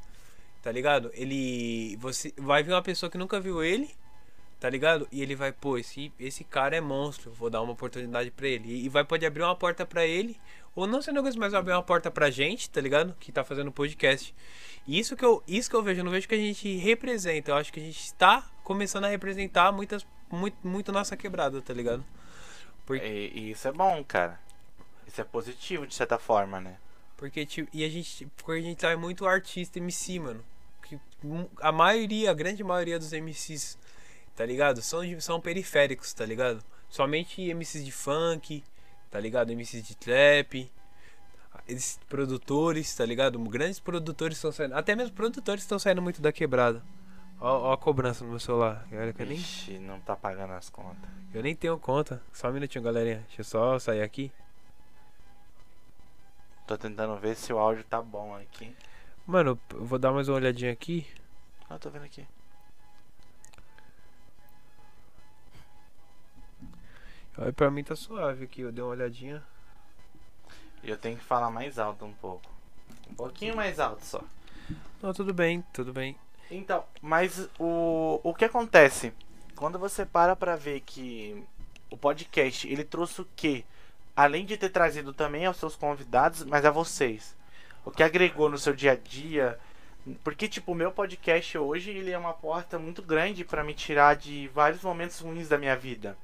tá 0.62 0.72
ligado? 0.72 1.10
Ele. 1.14 1.96
Você 1.98 2.34
vai 2.38 2.62
ver 2.64 2.74
uma 2.74 2.82
pessoa 2.82 3.10
que 3.10 3.18
nunca 3.18 3.40
viu 3.40 3.64
ele, 3.64 3.90
tá 4.60 4.70
ligado? 4.70 5.08
E 5.12 5.22
ele 5.22 5.36
vai, 5.36 5.52
pô, 5.52 5.78
esse, 5.78 6.12
esse 6.20 6.44
cara 6.44 6.76
é 6.76 6.82
monstro, 6.82 7.32
vou 7.32 7.50
dar 7.50 7.62
uma 7.62 7.74
oportunidade 7.74 8.30
para 8.30 8.48
ele. 8.48 8.84
E 8.84 8.90
vai 8.90 9.06
pode 9.06 9.26
abrir 9.26 9.44
uma 9.44 9.56
porta 9.56 9.86
para 9.86 10.06
ele, 10.06 10.38
ou 10.76 10.86
não 10.86 11.02
sendo 11.02 11.22
coisa, 11.22 11.38
mas 11.40 11.54
abrir 11.54 11.74
uma 11.74 11.84
porta 11.84 12.12
pra 12.12 12.30
gente, 12.30 12.70
tá 12.70 12.82
ligado? 12.82 13.16
Que 13.20 13.32
tá 13.32 13.44
fazendo 13.44 13.72
podcast. 13.72 14.36
E 14.88 15.00
isso 15.00 15.16
que 15.16 15.24
eu, 15.24 15.44
isso 15.48 15.70
que 15.70 15.76
eu 15.76 15.84
vejo, 15.84 16.02
eu 16.02 16.04
não 16.04 16.12
vejo 16.12 16.28
que 16.28 16.36
a 16.36 16.38
gente 16.38 16.76
representa, 16.78 17.52
eu 17.52 17.56
acho 17.56 17.72
que 17.72 17.80
a 17.80 17.84
gente 17.84 18.00
está 18.00 18.50
começando 18.64 19.06
a 19.06 19.10
representar 19.10 19.72
muitas 19.72 20.06
muito, 20.36 20.68
muito 20.68 20.92
nossa 20.92 21.16
quebrada, 21.18 21.62
tá 21.62 21.74
ligado? 21.74 22.04
Porque... 22.86 23.06
E, 23.06 23.52
isso 23.52 23.68
é 23.68 23.72
bom, 23.72 24.04
cara. 24.04 24.40
Isso 25.08 25.20
é 25.22 25.24
positivo, 25.24 25.86
de 25.86 25.94
certa 25.94 26.18
forma, 26.18 26.60
né? 26.60 26.78
Porque, 27.18 27.46
tipo, 27.46 27.70
e 27.72 27.84
a 27.84 27.90
gente, 27.90 28.26
porque 28.38 28.60
a 28.60 28.62
gente 28.62 28.80
tá 28.80 28.98
muito 28.98 29.28
artista 29.28 29.78
MC, 29.78 30.20
mano. 30.20 30.44
Que 30.82 31.00
a 31.62 31.72
maioria, 31.72 32.32
a 32.32 32.34
grande 32.34 32.64
maioria 32.64 32.98
dos 32.98 33.12
MCs, 33.12 33.78
tá 34.36 34.46
ligado? 34.46 34.82
São, 34.82 35.02
são 35.20 35.40
periféricos, 35.40 36.14
tá 36.14 36.26
ligado? 36.26 36.64
Somente 36.90 37.54
MCs 37.54 37.86
de 37.86 37.92
funk, 37.92 38.64
tá 39.12 39.20
ligado? 39.20 39.52
MCs 39.54 39.84
de 39.84 39.96
trap. 39.96 40.72
Eles 41.68 42.00
produtores, 42.10 42.96
tá 42.96 43.06
ligado? 43.06 43.38
Grandes 43.40 43.80
produtores 43.80 44.38
estão 44.38 44.52
saindo. 44.52 44.74
Até 44.74 44.96
mesmo 44.96 45.16
produtores 45.16 45.64
estão 45.64 45.78
saindo 45.78 46.02
muito 46.02 46.22
da 46.22 46.32
quebrada. 46.32 46.82
Ó, 47.42 47.70
ó 47.70 47.74
a 47.74 47.78
cobrança 47.78 48.24
no 48.24 48.30
meu 48.30 48.40
celular. 48.40 48.88
Olha 48.92 49.12
que 49.12 49.22
eu 49.24 49.26
nem, 49.26 49.36
Ixi, 49.38 49.80
não 49.80 50.00
tá 50.00 50.16
pagando 50.16 50.54
as 50.54 50.70
contas. 50.70 51.10
eu 51.34 51.42
nem 51.42 51.56
tenho 51.56 51.78
conta. 51.80 52.22
Só 52.32 52.50
um 52.50 52.54
minutinho, 52.54 52.84
galerinha. 52.84 53.24
Deixa 53.28 53.42
eu 53.42 53.46
só 53.46 53.80
sair 53.80 54.04
aqui. 54.04 54.32
Tô 56.68 56.78
tentando 56.78 57.18
ver 57.18 57.36
se 57.36 57.52
o 57.52 57.58
áudio 57.58 57.84
tá 57.84 58.00
bom 58.00 58.36
aqui. 58.36 58.76
Mano, 59.26 59.60
eu 59.74 59.86
vou 59.86 59.98
dar 59.98 60.12
mais 60.12 60.30
uma 60.30 60.38
olhadinha 60.38 60.72
aqui. 60.72 61.08
Ah, 61.68 61.80
tô 61.80 61.90
vendo 61.90 62.06
aqui. 62.06 62.26
Aí 67.38 67.52
pra 67.52 67.72
mim 67.72 67.84
tá 67.84 67.96
suave 67.96 68.44
aqui. 68.44 68.62
Eu 68.62 68.72
dei 68.72 68.84
uma 68.84 68.92
olhadinha. 68.92 69.44
E 70.84 70.90
eu 70.90 70.98
tenho 70.98 71.18
que 71.18 71.24
falar 71.24 71.50
mais 71.50 71.80
alto 71.80 72.06
um 72.06 72.14
pouco. 72.14 72.50
Um 73.10 73.16
pouquinho 73.16 73.56
mais 73.56 73.80
alto 73.80 74.06
só. 74.06 74.24
Não, 75.02 75.12
tudo 75.12 75.34
bem, 75.34 75.64
tudo 75.74 75.92
bem. 75.92 76.16
Então, 76.52 76.84
mas 77.02 77.50
o, 77.58 78.20
o 78.22 78.34
que 78.34 78.44
acontece? 78.44 79.14
Quando 79.56 79.80
você 79.80 80.06
para 80.06 80.36
pra 80.36 80.58
ver 80.58 80.82
que 80.82 81.42
o 81.90 81.96
podcast, 81.96 82.68
ele 82.68 82.84
trouxe 82.84 83.22
o 83.22 83.28
quê? 83.38 83.64
Além 84.14 84.46
de 84.46 84.58
ter 84.58 84.70
trazido 84.70 85.14
também 85.14 85.46
aos 85.46 85.56
seus 85.56 85.78
convidados, 85.78 86.44
mas 86.44 86.66
a 86.66 86.70
vocês. 86.70 87.38
O 87.86 87.90
que 87.90 88.04
agregou 88.04 88.50
no 88.50 88.58
seu 88.58 88.74
dia 88.74 88.92
a 88.92 88.96
dia? 88.96 89.58
Porque, 90.26 90.48
tipo, 90.50 90.74
o 90.74 90.76
meu 90.76 90.92
podcast 90.92 91.58
hoje, 91.58 91.92
ele 91.92 92.12
é 92.12 92.18
uma 92.18 92.34
porta 92.34 92.78
muito 92.78 93.02
grande 93.02 93.46
pra 93.46 93.64
me 93.64 93.74
tirar 93.74 94.18
de 94.18 94.50
vários 94.50 94.82
momentos 94.82 95.20
ruins 95.20 95.48
da 95.48 95.58
minha 95.58 95.78
vida. 95.78 96.18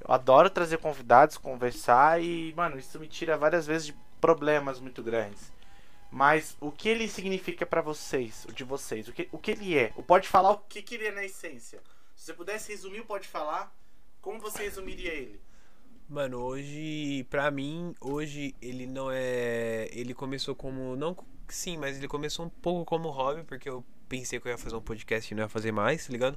Eu 0.00 0.12
adoro 0.12 0.50
trazer 0.50 0.78
convidados, 0.78 1.36
conversar 1.36 2.20
e, 2.20 2.52
mano, 2.56 2.78
isso 2.78 2.98
me 2.98 3.06
tira 3.06 3.36
várias 3.36 3.64
vezes 3.64 3.86
de 3.86 3.94
problemas 4.20 4.80
muito 4.80 5.04
grandes. 5.04 5.51
Mas 6.12 6.58
o 6.60 6.70
que 6.70 6.90
ele 6.90 7.08
significa 7.08 7.64
pra 7.64 7.80
vocês, 7.80 8.46
de 8.54 8.64
vocês? 8.64 9.08
O 9.08 9.14
que, 9.14 9.28
o 9.32 9.38
que 9.38 9.52
ele 9.52 9.78
é? 9.78 9.94
O 9.96 10.02
Pode 10.02 10.28
Falar, 10.28 10.50
o 10.50 10.58
que, 10.58 10.82
que 10.82 10.96
ele 10.96 11.06
é 11.06 11.10
na 11.10 11.24
essência? 11.24 11.80
Se 12.14 12.26
você 12.26 12.34
pudesse 12.34 12.70
resumir 12.70 13.00
o 13.00 13.06
Pode 13.06 13.26
Falar, 13.26 13.74
como 14.20 14.38
você 14.38 14.64
resumiria 14.64 15.10
ele? 15.10 15.40
Mano, 16.06 16.42
hoje, 16.42 17.26
pra 17.30 17.50
mim, 17.50 17.94
hoje 17.98 18.54
ele 18.60 18.86
não 18.86 19.10
é. 19.10 19.88
Ele 19.90 20.12
começou 20.12 20.54
como. 20.54 20.94
Não, 20.96 21.16
sim, 21.48 21.78
mas 21.78 21.96
ele 21.96 22.06
começou 22.06 22.44
um 22.44 22.50
pouco 22.50 22.84
como 22.84 23.08
hobby, 23.08 23.42
porque 23.44 23.70
eu 23.70 23.82
pensei 24.06 24.38
que 24.38 24.46
eu 24.46 24.52
ia 24.52 24.58
fazer 24.58 24.76
um 24.76 24.82
podcast 24.82 25.32
e 25.32 25.34
não 25.34 25.44
ia 25.44 25.48
fazer 25.48 25.72
mais, 25.72 26.06
tá 26.06 26.12
ligado? 26.12 26.36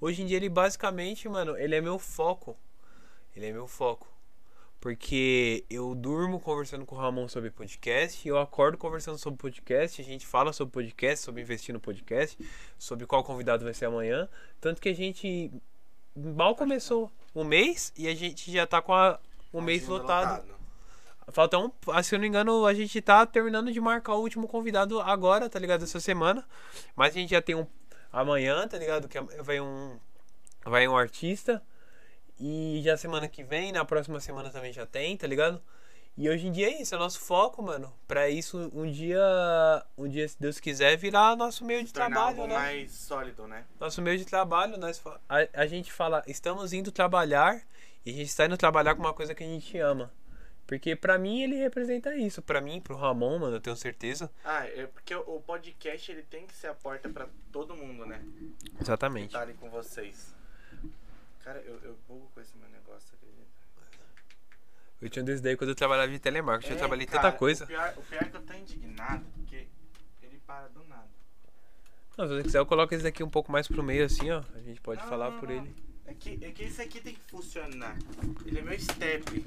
Hoje 0.00 0.22
em 0.22 0.26
dia 0.26 0.36
ele 0.36 0.48
basicamente, 0.48 1.28
mano, 1.28 1.58
ele 1.58 1.74
é 1.74 1.80
meu 1.80 1.98
foco. 1.98 2.56
Ele 3.34 3.46
é 3.46 3.52
meu 3.52 3.66
foco. 3.66 4.06
Porque 4.86 5.64
eu 5.68 5.96
durmo 5.96 6.38
conversando 6.38 6.86
com 6.86 6.94
o 6.94 6.98
Ramon 6.98 7.26
sobre 7.26 7.50
podcast, 7.50 8.28
eu 8.28 8.38
acordo 8.38 8.78
conversando 8.78 9.18
sobre 9.18 9.36
podcast, 9.36 10.00
a 10.00 10.04
gente 10.04 10.24
fala 10.24 10.52
sobre 10.52 10.74
podcast, 10.74 11.24
sobre 11.24 11.42
investir 11.42 11.74
no 11.74 11.80
podcast, 11.80 12.38
sobre 12.78 13.04
qual 13.04 13.24
convidado 13.24 13.64
vai 13.64 13.74
ser 13.74 13.86
amanhã. 13.86 14.28
Tanto 14.60 14.80
que 14.80 14.88
a 14.88 14.94
gente 14.94 15.50
mal 16.14 16.54
começou 16.54 17.10
o 17.34 17.42
mês 17.42 17.92
e 17.96 18.06
a 18.06 18.14
gente 18.14 18.48
já 18.52 18.64
tá 18.64 18.80
com 18.80 18.94
a, 18.94 19.18
o 19.52 19.60
mês 19.60 19.82
Agenda 19.82 19.98
lotado. 19.98 20.54
Falta 21.32 21.58
um, 21.58 21.68
ah, 21.88 22.00
se 22.00 22.14
eu 22.14 22.18
não 22.20 22.22
me 22.22 22.28
engano, 22.28 22.64
a 22.64 22.72
gente 22.72 23.02
tá 23.02 23.26
terminando 23.26 23.72
de 23.72 23.80
marcar 23.80 24.14
o 24.14 24.20
último 24.20 24.46
convidado 24.46 25.00
agora, 25.00 25.48
tá 25.48 25.58
ligado? 25.58 25.82
Essa 25.82 25.98
semana. 25.98 26.46
Mas 26.94 27.08
a 27.08 27.18
gente 27.18 27.30
já 27.30 27.42
tem 27.42 27.56
um 27.56 27.66
amanhã, 28.12 28.68
tá 28.68 28.78
ligado? 28.78 29.08
Que 29.08 29.20
vai 29.20 29.60
um 29.60 29.98
vai 30.64 30.86
um 30.86 30.96
artista. 30.96 31.60
E 32.38 32.80
já 32.84 32.96
semana 32.96 33.28
que 33.28 33.42
vem, 33.42 33.72
na 33.72 33.84
próxima 33.84 34.20
semana 34.20 34.50
também 34.50 34.72
já 34.72 34.84
tem, 34.86 35.16
tá 35.16 35.26
ligado? 35.26 35.60
E 36.18 36.30
hoje 36.30 36.46
em 36.46 36.52
dia 36.52 36.68
é 36.68 36.80
isso, 36.80 36.94
é 36.94 36.98
nosso 36.98 37.20
foco, 37.20 37.62
mano. 37.62 37.92
Pra 38.08 38.28
isso, 38.28 38.70
um 38.74 38.90
dia, 38.90 39.20
um 39.98 40.08
dia, 40.08 40.26
se 40.26 40.40
Deus 40.40 40.58
quiser, 40.58 40.96
virar 40.96 41.36
nosso 41.36 41.62
meio 41.64 41.84
de 41.84 41.92
Tornar 41.92 42.08
trabalho, 42.10 42.40
algo 42.40 42.46
né? 42.46 42.54
mais 42.58 42.92
sólido, 42.92 43.46
né? 43.46 43.66
Nosso 43.78 44.00
meio 44.00 44.16
de 44.16 44.24
trabalho, 44.24 44.78
nós, 44.78 45.02
a, 45.28 45.46
a 45.52 45.66
gente 45.66 45.92
fala, 45.92 46.22
estamos 46.26 46.72
indo 46.72 46.90
trabalhar 46.90 47.60
e 48.04 48.10
a 48.10 48.12
gente 48.14 48.28
está 48.28 48.46
indo 48.46 48.56
trabalhar 48.56 48.94
com 48.94 49.02
uma 49.02 49.12
coisa 49.12 49.34
que 49.34 49.44
a 49.44 49.46
gente 49.46 49.78
ama. 49.78 50.10
Porque 50.66 50.96
pra 50.96 51.16
mim 51.18 51.42
ele 51.42 51.56
representa 51.56 52.14
isso. 52.16 52.42
Pra 52.42 52.60
mim, 52.60 52.80
pro 52.80 52.96
Ramon, 52.96 53.38
mano, 53.38 53.56
eu 53.56 53.60
tenho 53.60 53.76
certeza. 53.76 54.30
Ah, 54.44 54.66
é 54.66 54.86
porque 54.86 55.14
o 55.14 55.40
podcast 55.40 56.10
ele 56.10 56.22
tem 56.22 56.46
que 56.46 56.54
ser 56.54 56.68
a 56.68 56.74
porta 56.74 57.08
pra 57.08 57.28
todo 57.52 57.76
mundo, 57.76 58.04
né? 58.04 58.20
Que 58.74 58.82
Exatamente. 58.82 59.32
tá 59.32 59.42
ali 59.42 59.54
com 59.54 59.70
vocês. 59.70 60.34
Cara, 61.46 61.60
eu, 61.60 61.78
eu 61.84 61.96
bugo 62.08 62.28
com 62.34 62.40
esse 62.40 62.56
meu 62.58 62.68
negócio, 62.68 63.14
acredita? 63.14 63.46
Eu 65.00 65.08
tinha 65.08 65.22
um 65.22 65.26
desse 65.26 65.40
daí 65.40 65.56
quando 65.56 65.70
eu 65.70 65.76
trabalhava 65.76 66.10
de 66.10 66.18
telemarketing. 66.18 66.70
eu 66.72 66.74
É, 66.74 66.78
trabalhei 66.80 67.06
cara, 67.06 67.22
tanta 67.22 67.38
coisa. 67.38 67.62
O 67.62 67.66
pior, 67.68 67.94
o 67.96 68.02
pior 68.02 68.22
é 68.22 68.28
que 68.28 68.36
eu 68.36 68.42
tô 68.42 68.52
indignado, 68.52 69.24
porque 69.32 69.68
ele 70.24 70.40
para 70.44 70.66
do 70.66 70.82
nada. 70.88 71.06
Não, 72.18 72.26
se 72.26 72.34
você 72.34 72.42
quiser, 72.42 72.58
eu 72.58 72.66
coloco 72.66 72.92
esse 72.92 73.04
daqui 73.04 73.22
um 73.22 73.30
pouco 73.30 73.52
mais 73.52 73.68
pro 73.68 73.80
meio, 73.80 74.04
assim, 74.06 74.28
ó. 74.28 74.42
A 74.56 74.58
gente 74.58 74.80
pode 74.80 75.00
Não, 75.02 75.08
falar 75.08 75.30
não, 75.30 75.38
por 75.38 75.48
não. 75.48 75.54
ele. 75.54 75.76
É 76.04 76.14
que, 76.14 76.44
é 76.44 76.50
que 76.50 76.64
esse 76.64 76.82
aqui 76.82 77.00
tem 77.00 77.14
que 77.14 77.20
funcionar. 77.30 77.96
Ele 78.44 78.58
é 78.58 78.62
meu 78.62 78.80
step. 78.80 79.44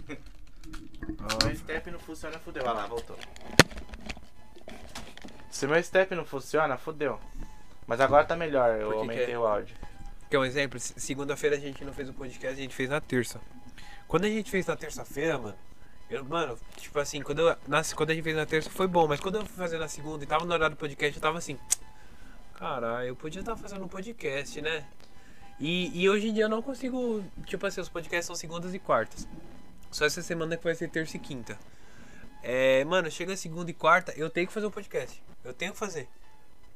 Ó, 1.20 1.46
Meu 1.48 1.56
step 1.58 1.92
não 1.92 2.00
funciona, 2.00 2.40
fudeu. 2.40 2.64
Olha 2.64 2.72
lá, 2.74 2.88
voltou. 2.88 3.18
Se 5.52 5.68
meu 5.68 5.84
step 5.84 6.16
não 6.16 6.24
funciona, 6.24 6.78
fudeu. 6.78 7.20
Mas 7.86 8.00
agora 8.00 8.24
tá 8.24 8.38
melhor, 8.38 8.80
eu 8.80 8.88
Por 8.88 8.88
que 8.88 8.94
que 8.94 9.12
aumentei 9.12 9.34
é? 9.34 9.38
o 9.38 9.46
áudio. 9.46 9.76
Quer 10.30 10.38
um 10.40 10.46
exemplo? 10.46 10.80
Se- 10.80 10.94
Segunda-feira 11.00 11.56
a 11.56 11.60
gente 11.60 11.84
não 11.84 11.94
fez 11.94 12.10
o 12.10 12.14
podcast, 12.14 12.58
a 12.60 12.62
gente 12.62 12.76
fez 12.76 12.90
na 12.90 13.02
terça. 13.02 13.42
Quando 14.08 14.26
a 14.26 14.30
gente 14.30 14.50
fez 14.50 14.66
na 14.66 14.76
terça-feira, 14.76 15.38
mano, 15.38 15.56
eu, 16.10 16.24
mano, 16.26 16.58
tipo 16.78 17.00
assim, 17.00 17.22
quando, 17.22 17.40
eu, 17.40 17.56
quando 17.96 18.10
a 18.10 18.14
gente 18.14 18.24
fez 18.24 18.36
na 18.36 18.46
terça 18.46 18.70
foi 18.70 18.88
bom, 18.88 19.08
mas 19.08 19.20
quando 19.20 19.36
eu 19.36 19.46
fui 19.46 19.56
fazer 19.56 19.78
na 19.78 19.88
segunda 19.88 20.24
e 20.24 20.28
tava 20.28 20.46
no 20.46 20.54
horário 20.54 20.76
do 20.76 20.80
podcast, 20.80 21.16
eu 21.16 21.22
tava 21.22 21.38
assim, 21.38 21.58
caralho, 22.56 23.08
eu 23.10 23.16
podia 23.16 23.40
estar 23.42 23.56
fazendo 23.56 23.84
um 23.84 23.88
podcast, 23.88 24.62
né? 24.62 24.86
E, 25.60 25.92
e 26.02 26.10
hoje 26.10 26.30
em 26.30 26.34
dia 26.34 26.44
eu 26.46 26.50
não 26.50 26.62
consigo, 26.62 27.24
tipo 27.46 27.66
assim, 27.68 27.82
os 27.82 27.90
podcasts 27.90 28.26
são 28.26 28.36
segundas 28.36 28.74
e 28.74 28.80
quartas. 28.80 29.28
Só 29.92 30.06
essa 30.06 30.22
semana 30.22 30.56
que 30.56 30.64
vai 30.64 30.74
ser 30.76 30.90
terça 30.90 31.18
e 31.18 31.20
quinta. 31.20 31.58
É, 32.42 32.84
mano, 32.86 33.12
chega 33.12 33.36
segunda 33.36 33.70
e 33.70 33.74
quarta, 33.74 34.14
eu 34.16 34.30
tenho 34.30 34.48
que 34.48 34.54
fazer 34.54 34.66
o 34.66 34.72
podcast. 34.72 35.22
Eu 35.44 35.54
tenho 35.54 35.74
que 35.74 35.78
fazer. 35.78 36.08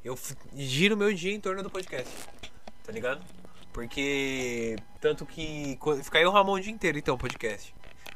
Eu 0.03 0.17
giro 0.55 0.97
meu 0.97 1.13
dia 1.13 1.33
em 1.33 1.39
torno 1.39 1.63
do 1.63 1.69
podcast. 1.69 2.11
Tá 2.83 2.91
ligado? 2.91 3.23
Porque. 3.73 4.75
Tanto 5.01 5.25
que. 5.25 5.77
Fica 6.03 6.19
aí 6.19 6.25
o 6.25 6.31
Ramon 6.31 6.53
o 6.53 6.59
dia 6.59 6.71
inteiro, 6.71 6.97
então, 6.97 7.17
podcast. 7.17 7.73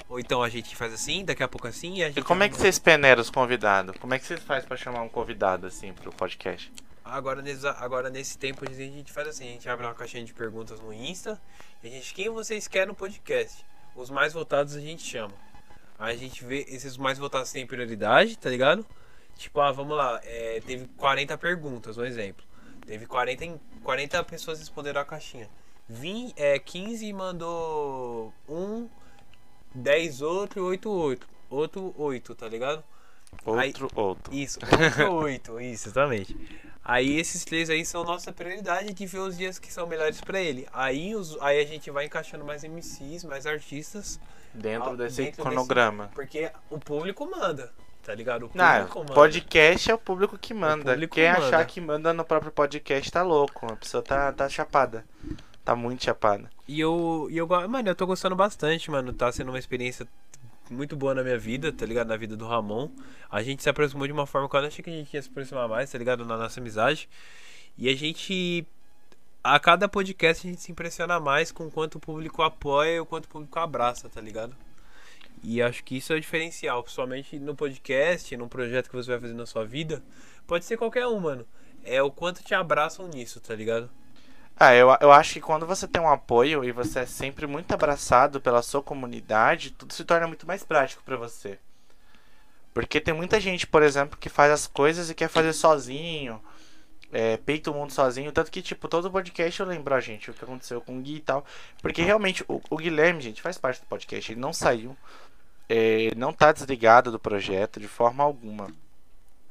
Ou 0.08 0.20
então 0.20 0.42
a 0.42 0.48
gente 0.48 0.76
faz 0.76 0.94
assim, 0.94 1.26
daqui 1.26 1.44
a 1.44 1.48
pouco 1.48 1.68
assim 1.68 1.96
e 1.96 2.04
a 2.04 2.08
gente. 2.08 2.20
E 2.20 2.24
como 2.24 2.44
é 2.44 2.48
que 2.50 2.56
vocês 2.56 2.80
peneiram 2.80 3.22
os 3.22 3.30
convidados? 3.30 3.98
Como 3.98 4.14
é 4.14 4.20
que 4.20 4.26
vocês 4.26 4.42
fazem 4.42 4.68
pra 4.68 4.78
chamar 4.78 5.02
um 5.02 5.10
convidado 5.10 5.68
assim 5.68 5.92
pro 5.92 6.12
podcast? 6.14 6.72
Agora 7.04 7.42
nesse, 7.42 7.66
agora 7.68 8.10
nesse 8.10 8.38
tempo 8.38 8.64
a 8.70 8.72
gente 8.72 9.12
faz 9.12 9.28
assim, 9.30 9.48
a 9.50 9.52
gente 9.52 9.68
abre 9.70 9.86
uma 9.86 9.94
caixinha 9.96 10.24
de 10.24 10.34
perguntas 10.34 10.80
no 10.80 10.94
Insta 10.94 11.42
e 11.84 11.88
a 11.88 11.90
gente, 11.90 12.14
quem 12.14 12.30
vocês 12.30 12.68
querem 12.68 12.90
no 12.90 12.96
podcast? 12.96 13.66
Os 13.96 14.10
mais 14.10 14.34
votados 14.34 14.76
a 14.76 14.80
gente 14.80 15.04
chama. 15.04 15.34
Aí 15.98 16.16
a 16.16 16.18
gente 16.18 16.44
vê, 16.46 16.66
esses 16.70 16.96
mais 16.98 17.18
votados 17.18 17.52
têm 17.52 17.66
prioridade, 17.66 18.38
tá 18.38 18.50
ligado? 18.50 18.86
Tipo, 19.36 19.60
ah, 19.62 19.72
vamos 19.72 19.96
lá, 19.98 20.20
é, 20.24 20.62
teve 20.66 20.86
40 20.98 21.38
perguntas, 21.38 21.98
um 21.98 22.06
exemplo. 22.06 22.46
Teve 22.86 23.06
40, 23.06 23.46
em- 23.46 23.60
40 23.88 24.22
pessoas 24.26 24.60
responderam 24.60 25.00
a 25.00 25.06
caixinha. 25.06 25.48
Vim, 25.88 26.34
é, 26.36 26.60
15 26.60 27.14
mandou 27.14 28.34
um, 28.50 28.90
10 29.74 30.22
outro, 30.22 30.66
8 30.66 30.90
outro. 30.92 31.30
Outro 31.50 31.96
8, 31.98 32.36
tá 32.36 32.50
ligado? 32.50 32.84
Aí- 33.58 33.68
Outro, 33.70 33.90
outro. 33.96 34.36
Isso, 34.36 34.60
outro 34.62 35.14
8, 35.14 35.60
isso, 35.72 35.88
exatamente. 35.88 36.36
Aí 36.84 37.18
esses 37.18 37.46
três 37.46 37.70
aí 37.70 37.86
são 37.86 38.04
nossa 38.04 38.34
prioridade 38.34 38.94
de 38.94 39.06
ver 39.06 39.20
os 39.20 39.38
dias 39.38 39.58
que 39.58 39.72
são 39.72 39.88
melhores 39.88 40.20
pra 40.20 40.42
ele. 40.42 40.68
Aí, 40.74 41.16
os, 41.16 41.42
aí 41.42 41.62
a 41.62 41.66
gente 41.66 41.90
vai 41.90 42.04
encaixando 42.08 42.44
mais 42.44 42.66
MCs, 42.66 43.24
mais 43.24 43.46
artistas, 43.48 44.20
Dentro 44.54 44.98
desse 44.98 45.24
dentro 45.24 45.44
cronograma. 45.44 46.12
porque 46.14 46.52
o 46.70 46.78
público 46.78 47.26
manda, 47.26 47.72
tá 48.08 48.16
ligado? 48.16 48.46
O 48.46 48.52
Não, 48.54 48.88
podcast 49.14 49.92
é 49.92 49.94
o 49.94 49.98
público 49.98 50.38
que 50.38 50.54
manda. 50.54 50.94
público 50.94 51.16
Quem 51.16 51.30
manda. 51.30 51.46
achar 51.46 51.66
que 51.66 51.82
manda 51.82 52.14
no 52.14 52.24
próprio 52.24 52.54
podcast 52.54 53.12
tá 53.12 53.22
louco. 53.22 53.70
A 53.70 53.76
pessoa 53.76 54.02
tá, 54.02 54.32
tá 54.32 54.48
chapada. 54.48 55.04
Tá 55.66 55.76
muito 55.76 56.06
chapada. 56.06 56.50
E 56.66 56.80
eu, 56.80 57.28
e 57.30 57.38
eu, 57.38 57.46
mano, 57.46 57.90
eu 57.90 57.96
tô 57.96 58.08
gostando 58.08 58.34
bastante, 58.34 58.90
mano. 58.90 59.12
Tá 59.12 59.30
sendo 59.30 59.50
uma 59.50 59.60
experiência 59.60 60.08
muito 60.72 60.96
boa 60.96 61.14
na 61.14 61.22
minha 61.22 61.38
vida, 61.38 61.70
tá 61.74 61.86
ligado? 61.86 62.08
Na 62.08 62.16
vida 62.16 62.38
do 62.38 62.48
Ramon. 62.48 62.90
A 63.30 63.44
gente 63.44 63.62
se 63.62 63.70
aproximou 63.70 64.08
de 64.08 64.14
uma 64.14 64.26
forma 64.26 64.48
que 64.48 64.56
eu 64.56 64.62
não 64.62 64.70
achei 64.70 64.82
que 64.82 64.90
a 64.90 64.94
gente 64.94 65.14
ia 65.14 65.22
se 65.22 65.28
aproximar 65.30 65.68
mais, 65.68 65.92
tá 65.92 65.98
ligado? 65.98 66.24
Na 66.24 66.38
nossa 66.38 66.62
amizade. 66.62 67.10
E 67.78 67.90
a 67.90 67.96
gente. 67.96 68.66
A 69.44 69.60
cada 69.60 69.90
podcast 69.90 70.48
a 70.48 70.50
gente 70.50 70.62
se 70.62 70.72
impressiona 70.72 71.20
mais 71.20 71.52
com 71.52 71.68
o 71.68 71.72
quanto 71.72 71.96
o 71.96 72.00
público 72.00 72.42
apoia 72.42 72.96
e 72.96 73.00
o 73.02 73.06
quanto 73.06 73.26
o 73.26 73.30
público 73.30 73.60
abraça, 73.60 74.08
tá 74.08 74.22
ligado? 74.22 74.56
E 75.44 75.62
acho 75.62 75.84
que 75.84 75.98
isso 75.98 76.12
é 76.14 76.16
o 76.16 76.22
diferencial, 76.22 76.84
principalmente 76.84 77.40
no 77.40 77.56
podcast, 77.56 78.36
num 78.36 78.48
projeto 78.48 78.90
que 78.90 78.96
você 78.96 79.12
vai 79.12 79.20
fazer 79.20 79.34
na 79.34 79.46
sua 79.46 79.66
vida. 79.66 80.04
Pode 80.46 80.66
ser 80.66 80.78
qualquer 80.78 81.08
um, 81.08 81.20
mano. 81.20 81.46
É 81.84 82.02
o 82.02 82.12
quanto 82.12 82.44
te 82.44 82.54
abraçam 82.54 83.08
nisso, 83.08 83.40
tá 83.40 83.56
ligado? 83.56 83.90
Ah, 84.60 84.74
eu, 84.74 84.90
eu 85.00 85.12
acho 85.12 85.34
que 85.34 85.42
quando 85.42 85.68
você 85.68 85.88
tem 85.88 86.02
um 86.02 86.10
apoio 86.10 86.64
e 86.64 86.72
você 86.72 87.02
é 87.02 87.06
sempre 87.06 87.46
muito 87.46 87.72
abraçado 87.72 88.42
pela 88.42 88.64
sua 88.64 88.82
comunidade, 88.82 89.72
tudo 89.72 89.94
se 89.94 90.04
torna 90.04 90.28
muito 90.28 90.48
mais 90.48 90.64
prático 90.64 91.04
pra 91.04 91.16
você. 91.16 91.60
Porque 92.74 93.00
tem 93.00 93.14
muita 93.14 93.40
gente, 93.40 93.68
por 93.68 93.84
exemplo, 93.84 94.18
que 94.18 94.30
faz 94.30 94.52
as 94.52 94.68
coisas 94.68 95.10
e 95.10 95.16
quer 95.16 95.30
fazer 95.30 95.54
sozinho, 95.54 96.42
é, 97.12 97.38
peita 97.38 97.72
o 97.72 97.74
mundo 97.74 97.92
sozinho. 97.92 98.32
Tanto 98.32 98.52
que, 98.52 98.62
tipo, 98.62 98.88
todo 98.88 99.12
podcast 99.12 99.60
eu 99.60 99.66
lembro 99.66 99.94
a 99.94 100.00
gente 100.00 100.30
o 100.30 100.34
que 100.34 100.44
aconteceu 100.44 100.82
com 100.82 100.98
o 100.98 101.02
Gui 101.02 101.16
e 101.16 101.22
tal. 101.22 101.46
Porque 101.82 102.02
realmente 102.02 102.44
o, 102.48 102.62
o 102.70 102.78
Guilherme, 102.78 103.22
gente, 103.22 103.42
faz 103.42 103.58
parte 103.58 103.82
do 103.82 103.88
podcast. 103.88 104.32
Ele 104.32 104.40
não 104.40 104.54
saiu, 104.54 104.96
é, 105.70 106.12
não 106.16 106.34
tá 106.34 106.52
desligado 106.52 107.12
do 107.12 107.20
projeto 107.20 107.80
de 107.80 107.88
forma 107.88 108.24
alguma. 108.24 108.72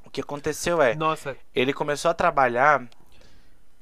O 0.04 0.10
que 0.10 0.20
aconteceu 0.20 0.80
é, 0.80 0.94
Nossa, 0.94 1.36
ele 1.54 1.72
começou 1.72 2.10
a 2.10 2.14
trabalhar 2.14 2.86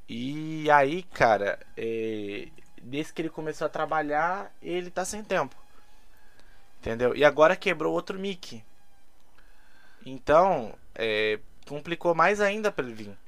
e 0.08 0.70
aí, 0.70 1.02
cara, 1.02 1.58
é, 1.76 2.48
desde 2.82 3.12
que 3.12 3.22
ele 3.22 3.30
começou 3.30 3.66
a 3.66 3.70
trabalhar, 3.70 4.52
ele 4.62 4.90
tá 4.90 5.04
sem 5.04 5.22
tempo. 5.24 5.56
Entendeu? 6.80 7.16
E 7.16 7.24
agora 7.24 7.56
quebrou 7.56 7.94
outro 7.94 8.18
mic. 8.18 8.62
Então, 10.04 10.74
é, 10.94 11.38
complicou 11.66 12.14
mais 12.14 12.40
ainda 12.40 12.70
pra 12.70 12.84
ele 12.84 12.94
vir. 12.94 13.23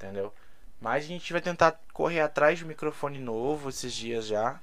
Entendeu? 0.00 0.32
Mas 0.80 1.04
a 1.04 1.08
gente 1.08 1.30
vai 1.30 1.42
tentar 1.42 1.78
correr 1.92 2.20
atrás 2.20 2.58
de 2.58 2.64
um 2.64 2.68
microfone 2.68 3.18
novo 3.18 3.68
esses 3.68 3.92
dias 3.92 4.26
já. 4.26 4.58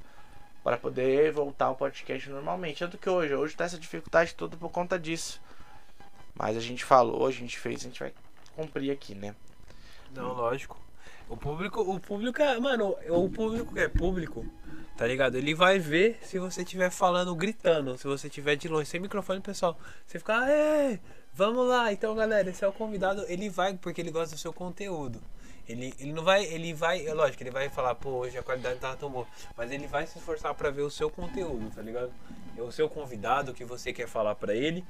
Para 0.63 0.77
poder 0.77 1.31
voltar 1.31 1.65
ao 1.65 1.75
podcast 1.75 2.27
normalmente. 2.29 2.79
Tanto 2.79 2.97
que 2.97 3.07
hoje, 3.07 3.35
hoje 3.35 3.55
tá 3.55 3.65
essa 3.65 3.77
dificuldade 3.77 4.33
toda 4.33 4.57
por 4.57 4.69
conta 4.69 4.97
disso. 4.97 5.39
Mas 6.33 6.57
a 6.57 6.59
gente 6.59 6.83
falou, 6.83 7.25
a 7.25 7.31
gente 7.31 7.57
fez, 7.57 7.81
a 7.81 7.83
gente 7.83 7.99
vai 7.99 8.13
cumprir 8.55 8.91
aqui, 8.91 9.13
né? 9.13 9.35
Não, 10.11 10.33
lógico. 10.33 10.79
O 11.29 11.37
público, 11.37 11.81
o 11.81 11.99
público 11.99 12.41
é, 12.41 12.59
mano, 12.59 12.95
o 13.09 13.29
público 13.29 13.77
é 13.77 13.87
público, 13.87 14.45
tá 14.95 15.05
ligado? 15.05 15.35
Ele 15.35 15.53
vai 15.53 15.77
ver 15.77 16.19
se 16.23 16.39
você 16.39 16.61
estiver 16.61 16.89
falando, 16.89 17.35
gritando, 17.35 17.97
se 17.97 18.07
você 18.07 18.27
estiver 18.27 18.55
de 18.55 18.67
longe, 18.67 18.89
sem 18.89 18.99
microfone, 18.99 19.41
pessoal. 19.41 19.77
Você 20.05 20.19
ficar, 20.19 20.49
é, 20.49 20.99
vamos 21.37 21.67
lá. 21.67 21.93
Então, 21.93 22.15
galera, 22.15 22.49
esse 22.49 22.65
é 22.65 22.67
o 22.67 22.73
convidado, 22.73 23.23
ele 23.27 23.47
vai 23.47 23.75
porque 23.75 24.01
ele 24.01 24.09
gosta 24.09 24.35
do 24.35 24.39
seu 24.39 24.51
conteúdo. 24.51 25.21
Ele, 25.69 25.93
ele 25.99 26.13
não 26.13 26.23
vai, 26.23 26.45
ele 26.45 26.73
vai, 26.73 27.05
é 27.05 27.13
lógico, 27.13 27.43
ele 27.43 27.51
vai 27.51 27.69
falar, 27.69 27.93
pô, 27.95 28.09
hoje 28.11 28.37
a 28.37 28.43
qualidade 28.43 28.79
tava 28.79 28.95
tão 28.95 29.09
boa. 29.09 29.27
Mas 29.55 29.69
ele 29.71 29.85
vai 29.85 30.07
se 30.07 30.17
esforçar 30.17 30.53
pra 30.55 30.71
ver 30.71 30.81
o 30.81 30.89
seu 30.89 31.09
conteúdo, 31.09 31.69
tá 31.75 31.81
ligado? 31.81 32.11
É 32.57 32.61
o 32.61 32.71
seu 32.71 32.89
convidado, 32.89 33.53
que 33.53 33.63
você 33.63 33.93
quer 33.93 34.07
falar 34.07 34.33
pra 34.35 34.55
ele, 34.55 34.83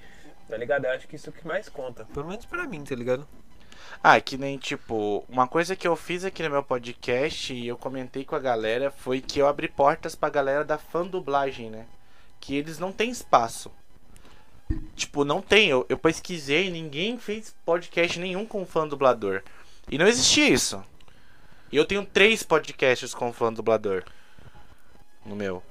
tá 0.47 0.55
ligado? 0.55 0.85
Eu 0.85 0.91
acho 0.91 1.07
que 1.07 1.15
isso 1.15 1.29
é 1.29 1.31
o 1.31 1.33
que 1.33 1.45
mais 1.45 1.67
conta. 1.67 2.05
Pelo 2.13 2.27
menos 2.27 2.45
pra 2.45 2.65
mim, 2.65 2.83
tá 2.83 2.95
ligado? 2.95 3.27
Ah, 4.03 4.21
que 4.21 4.37
nem 4.37 4.57
tipo, 4.57 5.25
uma 5.27 5.47
coisa 5.47 5.75
que 5.75 5.87
eu 5.87 5.95
fiz 5.95 6.23
aqui 6.23 6.43
no 6.43 6.51
meu 6.51 6.63
podcast 6.63 7.53
e 7.53 7.67
eu 7.67 7.77
comentei 7.77 8.23
com 8.23 8.35
a 8.35 8.39
galera 8.39 8.91
foi 8.91 9.19
que 9.19 9.39
eu 9.39 9.47
abri 9.47 9.67
portas 9.67 10.15
pra 10.15 10.29
galera 10.29 10.63
da 10.63 10.77
fã 10.77 11.05
dublagem, 11.05 11.71
né? 11.71 11.87
Que 12.39 12.55
eles 12.55 12.77
não 12.77 12.91
têm 12.91 13.09
espaço. 13.09 13.71
Tipo, 14.95 15.23
não 15.23 15.41
tem. 15.41 15.69
Eu, 15.69 15.85
eu 15.87 15.97
pesquisei, 15.97 16.69
ninguém 16.69 17.17
fez 17.17 17.55
podcast 17.65 18.19
nenhum 18.19 18.45
com 18.45 18.65
fã 18.65 18.87
dublador. 18.87 19.41
E 19.89 19.97
não 19.97 20.07
existia 20.07 20.49
isso. 20.49 20.83
E 21.71 21.77
eu 21.77 21.85
tenho 21.85 22.05
três 22.05 22.43
podcasts 22.43 23.13
com 23.13 23.31
fã 23.31 23.51
dublador. 23.51 24.03
No 25.25 25.35
meu. 25.35 25.63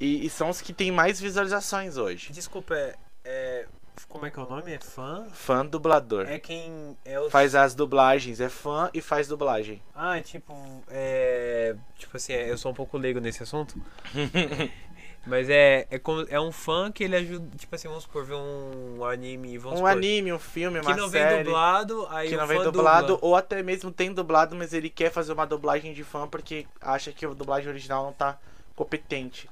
E, 0.00 0.24
e 0.26 0.30
são 0.30 0.48
os 0.50 0.60
que 0.60 0.72
tem 0.72 0.90
mais 0.92 1.20
visualizações 1.20 1.96
hoje. 1.96 2.32
Desculpa, 2.32 2.74
é, 2.76 2.94
é- 3.24 3.66
Como 4.08 4.26
é 4.26 4.30
que 4.30 4.38
é 4.38 4.42
o 4.42 4.48
nome? 4.48 4.72
É 4.72 4.78
fã? 4.78 5.26
Fã 5.32 5.66
dublador. 5.66 6.26
É 6.28 6.38
quem 6.38 6.96
é 7.04 7.18
o. 7.18 7.28
Faz 7.30 7.54
as 7.56 7.74
dublagens, 7.74 8.40
é 8.40 8.48
fã 8.48 8.88
e 8.94 9.00
faz 9.00 9.26
dublagem. 9.26 9.82
Ah, 9.94 10.18
é 10.18 10.22
tipo. 10.22 10.54
É. 10.88 11.74
Tipo 11.96 12.16
assim, 12.16 12.32
é- 12.32 12.48
eu 12.50 12.56
sou 12.56 12.70
um 12.70 12.74
pouco 12.74 12.96
leigo 12.96 13.18
nesse 13.20 13.42
assunto. 13.42 13.74
Mas 15.26 15.50
é, 15.50 15.86
é, 15.90 15.98
como- 15.98 16.26
é 16.30 16.40
um 16.40 16.50
fã 16.50 16.90
que 16.90 17.04
ele 17.04 17.14
ajuda. 17.16 17.54
Tipo 17.56 17.74
assim, 17.74 17.86
vamos 17.88 18.04
supor, 18.04 18.24
ver 18.24 18.34
um 18.34 19.04
anime. 19.04 19.58
Vamos 19.58 19.80
Um 19.80 19.82
supor, 19.84 19.90
anime, 19.90 20.32
um 20.32 20.38
filme, 20.38 20.80
uma 20.80 20.94
que 20.94 20.98
não 20.98 21.08
série. 21.10 21.34
vem 21.36 21.44
dublado, 21.44 22.06
aí 22.10 22.28
que 22.30 22.34
o 22.34 22.38
não 22.38 22.46
vem 22.46 22.56
fã 22.58 22.64
dublado, 22.64 23.06
dubla. 23.14 23.28
ou 23.28 23.36
até 23.36 23.62
mesmo 23.62 23.90
tem 23.90 24.12
dublado, 24.12 24.56
mas 24.56 24.72
ele 24.72 24.88
quer 24.88 25.10
fazer 25.10 25.32
uma 25.32 25.46
dublagem 25.46 25.92
de 25.92 26.02
fã 26.02 26.26
porque 26.26 26.66
acha 26.80 27.12
que 27.12 27.26
a 27.26 27.28
dublagem 27.30 27.68
original 27.68 28.04
não 28.04 28.12
tá 28.12 28.38
competente. 28.74 29.46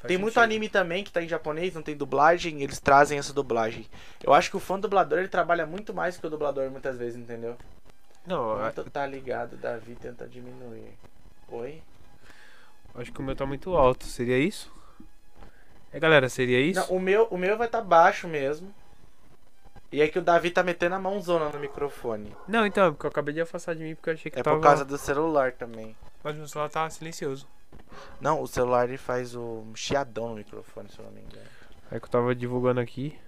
Faz 0.00 0.08
tem 0.08 0.18
muito 0.18 0.34
sentido. 0.34 0.44
anime 0.44 0.68
também 0.68 1.02
que 1.02 1.10
tá 1.10 1.20
em 1.22 1.28
japonês, 1.28 1.74
não 1.74 1.82
tem 1.82 1.96
dublagem, 1.96 2.62
eles 2.62 2.78
trazem 2.78 3.18
essa 3.18 3.32
dublagem. 3.32 3.86
Eu 4.22 4.32
acho 4.32 4.50
que 4.50 4.56
o 4.56 4.60
fã 4.60 4.78
dublador 4.78 5.18
ele 5.18 5.28
trabalha 5.28 5.66
muito 5.66 5.92
mais 5.92 6.16
que 6.18 6.26
o 6.26 6.30
dublador 6.30 6.70
muitas 6.70 6.98
vezes, 6.98 7.18
entendeu? 7.18 7.56
Não, 8.26 8.56
Quando 8.58 8.74
tu 8.84 8.90
tá 8.90 9.06
ligado, 9.06 9.56
Davi 9.56 9.96
tenta 9.96 10.26
diminuir. 10.28 10.92
Oi? 11.48 11.82
acho 12.94 13.12
que 13.12 13.20
o 13.20 13.22
meu 13.24 13.34
tá 13.34 13.44
muito 13.46 13.74
alto. 13.76 14.04
Seria 14.04 14.38
isso? 14.38 14.72
É, 15.96 16.00
galera, 16.00 16.28
seria 16.28 16.60
isso? 16.60 16.78
Não, 16.80 16.96
o 16.96 17.00
meu, 17.00 17.24
o 17.30 17.38
meu 17.38 17.56
vai 17.56 17.66
estar 17.66 17.78
tá 17.78 17.84
baixo 17.84 18.28
mesmo. 18.28 18.72
E 19.90 20.02
é 20.02 20.08
que 20.08 20.18
o 20.18 20.22
Davi 20.22 20.50
tá 20.50 20.62
metendo 20.62 20.94
a 20.94 20.98
mãozona 20.98 21.48
no 21.48 21.58
microfone. 21.58 22.36
Não, 22.46 22.66
então, 22.66 22.88
é 22.88 22.90
porque 22.90 23.06
eu 23.06 23.10
acabei 23.10 23.32
de 23.32 23.40
afastar 23.40 23.74
de 23.74 23.82
mim 23.82 23.94
porque 23.94 24.10
eu 24.10 24.14
achei 24.14 24.30
que 24.30 24.38
É 24.38 24.42
tava. 24.42 24.56
por 24.56 24.62
causa 24.62 24.84
do 24.84 24.98
celular 24.98 25.52
também. 25.52 25.96
Mas 26.22 26.36
meu 26.36 26.46
celular 26.46 26.68
tava 26.68 26.90
silencioso. 26.90 27.46
Não, 28.20 28.42
o 28.42 28.46
celular 28.46 28.88
ele 28.88 28.98
faz 28.98 29.34
o 29.34 29.64
chiadão 29.74 30.28
no 30.30 30.34
microfone, 30.34 30.88
se 30.90 30.98
eu 30.98 31.04
não 31.06 31.12
me 31.12 31.20
engano. 31.22 31.46
É 31.90 31.98
que 31.98 32.04
eu 32.04 32.10
tava 32.10 32.34
divulgando 32.34 32.80
aqui. 32.80 33.18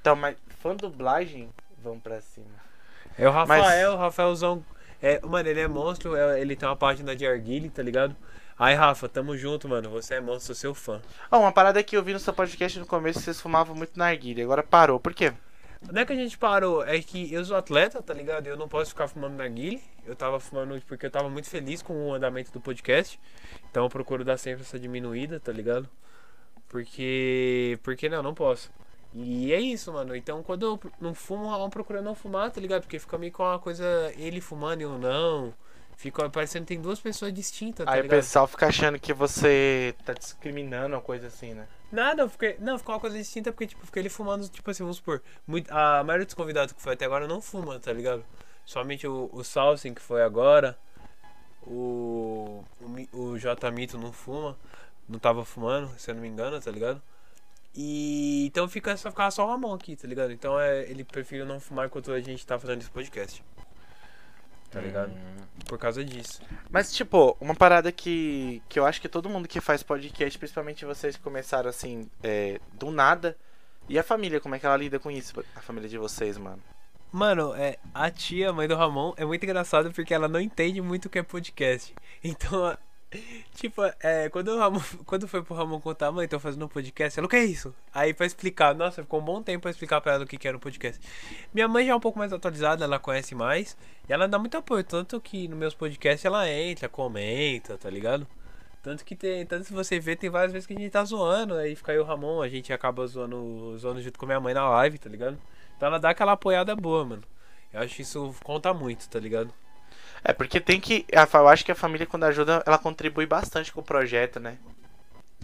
Então, 0.00 0.16
mas 0.16 0.36
fã 0.62 0.74
dublagem, 0.74 1.50
vamos 1.82 2.02
pra 2.02 2.20
cima. 2.22 2.46
É 3.18 3.28
o 3.28 3.32
Mas- 3.32 3.48
Rafael, 3.48 3.92
o 3.92 3.96
Rafaelzão. 3.96 4.64
É, 5.02 5.20
mano, 5.26 5.48
ele 5.48 5.60
é 5.60 5.68
monstro, 5.68 6.14
é- 6.14 6.40
ele 6.40 6.54
tem 6.56 6.68
uma 6.68 6.76
página 6.76 7.14
de 7.16 7.26
Arguile, 7.26 7.70
tá 7.70 7.82
ligado? 7.82 8.14
Aí, 8.58 8.74
Rafa, 8.74 9.08
tamo 9.08 9.36
junto, 9.36 9.68
mano. 9.68 9.88
Você 9.90 10.14
é 10.14 10.20
monstro, 10.20 10.46
sou 10.46 10.54
seu 10.54 10.74
fã. 10.74 11.00
Ó, 11.30 11.40
uma 11.40 11.52
parada 11.52 11.82
que 11.82 11.96
eu 11.96 12.02
vi 12.02 12.12
no 12.12 12.18
seu 12.18 12.32
podcast 12.34 12.78
no 12.78 12.86
começo, 12.86 13.20
vocês 13.20 13.40
fumavam 13.40 13.74
muito 13.74 13.98
narguilha, 13.98 14.44
agora 14.44 14.62
parou. 14.62 15.00
Por 15.00 15.14
quê? 15.14 15.32
Não 15.90 16.02
é 16.02 16.04
que 16.04 16.12
a 16.12 16.16
gente 16.16 16.36
parou, 16.36 16.84
é 16.84 17.00
que 17.00 17.32
eu 17.32 17.42
sou 17.42 17.56
atleta, 17.56 18.02
tá 18.02 18.12
ligado? 18.12 18.46
Eu 18.46 18.56
não 18.58 18.68
posso 18.68 18.90
ficar 18.90 19.08
fumando 19.08 19.36
narguile. 19.36 19.82
Eu 20.04 20.14
tava 20.14 20.38
fumando 20.38 20.78
porque 20.86 21.06
eu 21.06 21.10
tava 21.10 21.30
muito 21.30 21.48
feliz 21.48 21.80
com 21.80 22.08
o 22.08 22.12
andamento 22.12 22.52
do 22.52 22.60
podcast. 22.60 23.18
Então 23.70 23.84
eu 23.84 23.88
procuro 23.88 24.22
dar 24.22 24.36
sempre 24.36 24.60
essa 24.62 24.78
diminuída, 24.78 25.40
tá 25.40 25.50
ligado? 25.52 25.88
Porque. 26.68 27.78
Porque 27.82 28.08
não, 28.10 28.22
não 28.22 28.34
posso. 28.34 28.70
E 29.14 29.52
é 29.52 29.60
isso, 29.60 29.92
mano. 29.92 30.14
Então 30.14 30.42
quando 30.42 30.62
eu 30.64 30.80
não 31.00 31.14
fumo, 31.14 31.52
eu 31.52 31.68
procuro 31.68 32.00
não 32.02 32.14
fumar, 32.14 32.50
tá 32.50 32.60
ligado? 32.60 32.82
Porque 32.82 32.98
fica 32.98 33.18
meio 33.18 33.32
com 33.32 33.42
uma 33.42 33.58
coisa, 33.58 34.12
ele 34.16 34.40
fumando 34.40 34.80
e 34.80 34.84
eu 34.84 34.98
não. 34.98 35.52
Fica 35.96 36.30
parecendo 36.30 36.64
que 36.64 36.74
tem 36.74 36.80
duas 36.80 36.98
pessoas 36.98 37.32
distintas, 37.32 37.84
tá 37.84 37.92
Aí 37.92 38.00
o 38.00 38.02
ligado? 38.04 38.18
pessoal 38.18 38.46
fica 38.46 38.66
achando 38.68 38.98
que 38.98 39.12
você 39.12 39.94
tá 40.04 40.14
discriminando 40.14 40.96
ou 40.96 41.02
coisa 41.02 41.26
assim, 41.26 41.52
né? 41.52 41.66
Nada, 41.92 42.22
eu 42.22 42.28
fiquei. 42.28 42.56
Não, 42.58 42.78
ficou 42.78 42.94
uma 42.94 43.00
coisa 43.00 43.18
distinta 43.18 43.52
porque, 43.52 43.66
tipo, 43.66 43.84
fiquei 43.84 44.00
ele 44.02 44.08
fumando, 44.08 44.48
tipo 44.48 44.70
assim, 44.70 44.82
vamos 44.82 44.96
supor. 44.96 45.20
Muito, 45.46 45.70
a 45.70 46.02
maioria 46.04 46.24
dos 46.24 46.34
convidados 46.34 46.72
que 46.72 46.80
foi 46.80 46.94
até 46.94 47.04
agora 47.04 47.26
não 47.28 47.42
fuma, 47.42 47.78
tá 47.78 47.92
ligado? 47.92 48.24
Somente 48.64 49.06
o, 49.06 49.28
o 49.32 49.44
Salsin, 49.44 49.92
que 49.92 50.00
foi 50.00 50.22
agora. 50.22 50.78
O. 51.66 52.64
O, 53.12 53.18
o 53.32 53.38
J 53.38 53.70
Mito 53.70 53.98
não 53.98 54.12
fuma. 54.12 54.56
Não 55.08 55.18
tava 55.18 55.44
fumando, 55.44 55.90
se 55.98 56.10
eu 56.10 56.14
não 56.14 56.22
me 56.22 56.28
engano, 56.28 56.60
tá 56.60 56.70
ligado? 56.70 57.02
E 57.74 58.46
então 58.46 58.68
fica 58.68 58.96
só 58.96 59.10
ficava 59.10 59.30
só 59.30 59.46
o 59.46 59.48
Ramon 59.48 59.74
aqui, 59.74 59.94
tá 59.94 60.08
ligado? 60.08 60.32
Então 60.32 60.58
é, 60.58 60.82
ele 60.90 61.04
prefere 61.04 61.44
não 61.44 61.60
fumar 61.60 61.86
enquanto 61.86 62.12
a 62.12 62.20
gente 62.20 62.44
tá 62.44 62.58
fazendo 62.58 62.80
esse 62.80 62.90
podcast. 62.90 63.42
Tá 64.70 64.80
ligado? 64.80 65.10
Hum. 65.10 65.46
Por 65.66 65.78
causa 65.78 66.04
disso. 66.04 66.40
Mas, 66.70 66.92
tipo, 66.92 67.36
uma 67.40 67.56
parada 67.56 67.90
que, 67.90 68.62
que 68.68 68.78
eu 68.78 68.86
acho 68.86 69.00
que 69.00 69.08
todo 69.08 69.28
mundo 69.28 69.48
que 69.48 69.60
faz 69.60 69.82
podcast, 69.82 70.38
principalmente 70.38 70.84
vocês 70.84 71.16
que 71.16 71.22
começaram 71.22 71.68
assim, 71.68 72.08
é, 72.22 72.60
do 72.74 72.90
nada. 72.90 73.36
E 73.88 73.98
a 73.98 74.04
família, 74.04 74.40
como 74.40 74.54
é 74.54 74.60
que 74.60 74.66
ela 74.66 74.76
lida 74.76 75.00
com 75.00 75.10
isso? 75.10 75.44
A 75.56 75.60
família 75.60 75.88
de 75.88 75.98
vocês, 75.98 76.38
mano. 76.38 76.62
Mano, 77.10 77.52
é, 77.56 77.78
a 77.92 78.08
tia, 78.08 78.52
mãe 78.52 78.68
do 78.68 78.76
Ramon, 78.76 79.12
é 79.16 79.24
muito 79.24 79.42
engraçado 79.42 79.90
porque 79.92 80.14
ela 80.14 80.28
não 80.28 80.40
entende 80.40 80.80
muito 80.80 81.06
o 81.06 81.10
que 81.10 81.18
é 81.18 81.22
podcast. 81.22 81.92
Então, 82.22 82.76
tipo, 83.54 83.82
é, 84.00 84.28
quando, 84.28 84.56
Ramon, 84.56 84.80
quando 85.04 85.26
foi 85.26 85.42
pro 85.42 85.54
Ramon 85.54 85.80
contar, 85.80 86.12
mãe, 86.12 86.28
tô 86.28 86.38
fazendo 86.38 86.64
um 86.64 86.68
podcast, 86.68 87.18
ela, 87.18 87.26
o 87.26 87.28
que 87.28 87.36
é 87.36 87.44
isso? 87.44 87.74
Aí 87.92 88.14
pra 88.14 88.26
explicar, 88.26 88.74
nossa, 88.74 89.02
ficou 89.02 89.20
um 89.20 89.24
bom 89.24 89.42
tempo 89.42 89.62
pra 89.62 89.70
explicar 89.70 90.00
pra 90.00 90.14
ela 90.14 90.24
o 90.24 90.26
que, 90.26 90.36
que 90.36 90.46
era 90.46 90.56
um 90.56 90.60
podcast. 90.60 91.00
Minha 91.52 91.68
mãe 91.68 91.86
já 91.86 91.92
é 91.92 91.94
um 91.94 92.00
pouco 92.00 92.18
mais 92.18 92.32
atualizada, 92.32 92.84
ela 92.84 92.98
conhece 92.98 93.34
mais, 93.34 93.76
e 94.08 94.12
ela 94.12 94.28
dá 94.28 94.38
muito 94.38 94.56
apoio, 94.56 94.84
tanto 94.84 95.20
que 95.20 95.48
nos 95.48 95.58
meus 95.58 95.74
podcasts 95.74 96.24
ela 96.24 96.48
entra, 96.48 96.88
comenta, 96.88 97.76
tá 97.76 97.90
ligado? 97.90 98.26
Tanto 98.82 99.04
que 99.04 99.14
tem, 99.14 99.44
tanto 99.44 99.64
se 99.64 99.72
você 99.72 100.00
vê, 100.00 100.16
tem 100.16 100.30
várias 100.30 100.52
vezes 100.52 100.66
que 100.66 100.72
a 100.72 100.78
gente 100.78 100.90
tá 100.90 101.04
zoando, 101.04 101.54
aí 101.54 101.76
fica 101.76 101.92
aí 101.92 101.98
o 101.98 102.04
Ramon, 102.04 102.40
a 102.40 102.48
gente 102.48 102.72
acaba 102.72 103.06
zoando, 103.06 103.76
zoando 103.76 104.00
junto 104.00 104.18
com 104.18 104.24
minha 104.24 104.40
mãe 104.40 104.54
na 104.54 104.68
live, 104.70 104.98
tá 104.98 105.10
ligado? 105.10 105.38
Então 105.76 105.88
ela 105.88 105.98
dá 105.98 106.10
aquela 106.10 106.32
apoiada 106.32 106.74
boa, 106.74 107.04
mano. 107.04 107.22
Eu 107.72 107.80
acho 107.80 107.94
que 107.94 108.02
isso 108.02 108.34
conta 108.42 108.72
muito, 108.72 109.08
tá 109.08 109.20
ligado? 109.20 109.52
É, 110.22 110.32
porque 110.32 110.60
tem 110.60 110.80
que. 110.80 111.06
Eu 111.08 111.48
acho 111.48 111.64
que 111.64 111.72
a 111.72 111.74
família, 111.74 112.06
quando 112.06 112.24
ajuda, 112.24 112.62
ela 112.66 112.78
contribui 112.78 113.26
bastante 113.26 113.72
com 113.72 113.80
o 113.80 113.84
projeto, 113.84 114.38
né? 114.38 114.58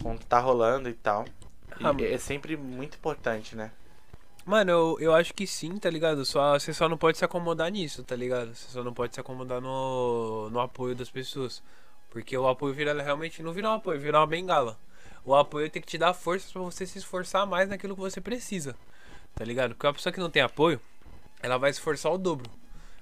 Quando 0.01 0.23
tá 0.23 0.39
rolando 0.39 0.87
e 0.87 0.93
tal. 0.93 1.25
E 1.79 1.85
Ah, 1.85 1.95
é 1.99 2.17
sempre 2.17 2.55
muito 2.55 2.95
importante, 2.95 3.55
né? 3.55 3.71
Mano, 4.45 4.71
eu, 4.71 4.97
eu 4.99 5.13
acho 5.13 5.33
que 5.33 5.45
sim, 5.45 5.77
tá 5.77 5.89
ligado? 5.89 6.23
Só, 6.23 6.57
você 6.57 6.73
só 6.73 6.87
não 6.87 6.97
pode 6.97 7.17
se 7.17 7.25
acomodar 7.25 7.69
nisso, 7.69 8.03
tá 8.03 8.15
ligado? 8.15 8.55
Você 8.55 8.71
só 8.71 8.83
não 8.83 8.93
pode 8.93 9.13
se 9.13 9.19
acomodar 9.19 9.59
no, 9.59 10.49
no 10.49 10.59
apoio 10.59 10.95
das 10.95 11.09
pessoas. 11.09 11.61
Porque 12.09 12.37
o 12.37 12.47
apoio 12.47 12.73
vira 12.73 12.93
realmente 13.01 13.43
não 13.43 13.51
vira 13.51 13.69
um 13.69 13.73
apoio, 13.73 13.99
vira 13.99 14.19
uma 14.19 14.27
bengala. 14.27 14.77
O 15.25 15.35
apoio 15.35 15.69
tem 15.69 15.81
que 15.81 15.87
te 15.87 15.97
dar 15.97 16.13
forças 16.13 16.51
pra 16.51 16.61
você 16.61 16.85
se 16.85 16.97
esforçar 16.97 17.45
mais 17.45 17.67
naquilo 17.67 17.93
que 17.93 17.99
você 17.99 18.21
precisa. 18.21 18.75
Tá 19.35 19.43
ligado? 19.43 19.71
Porque 19.71 19.85
uma 19.85 19.93
pessoa 19.93 20.13
que 20.13 20.19
não 20.19 20.29
tem 20.29 20.41
apoio, 20.41 20.79
ela 21.41 21.57
vai 21.57 21.73
se 21.73 21.79
esforçar 21.79 22.13
o 22.13 22.17
dobro. 22.17 22.49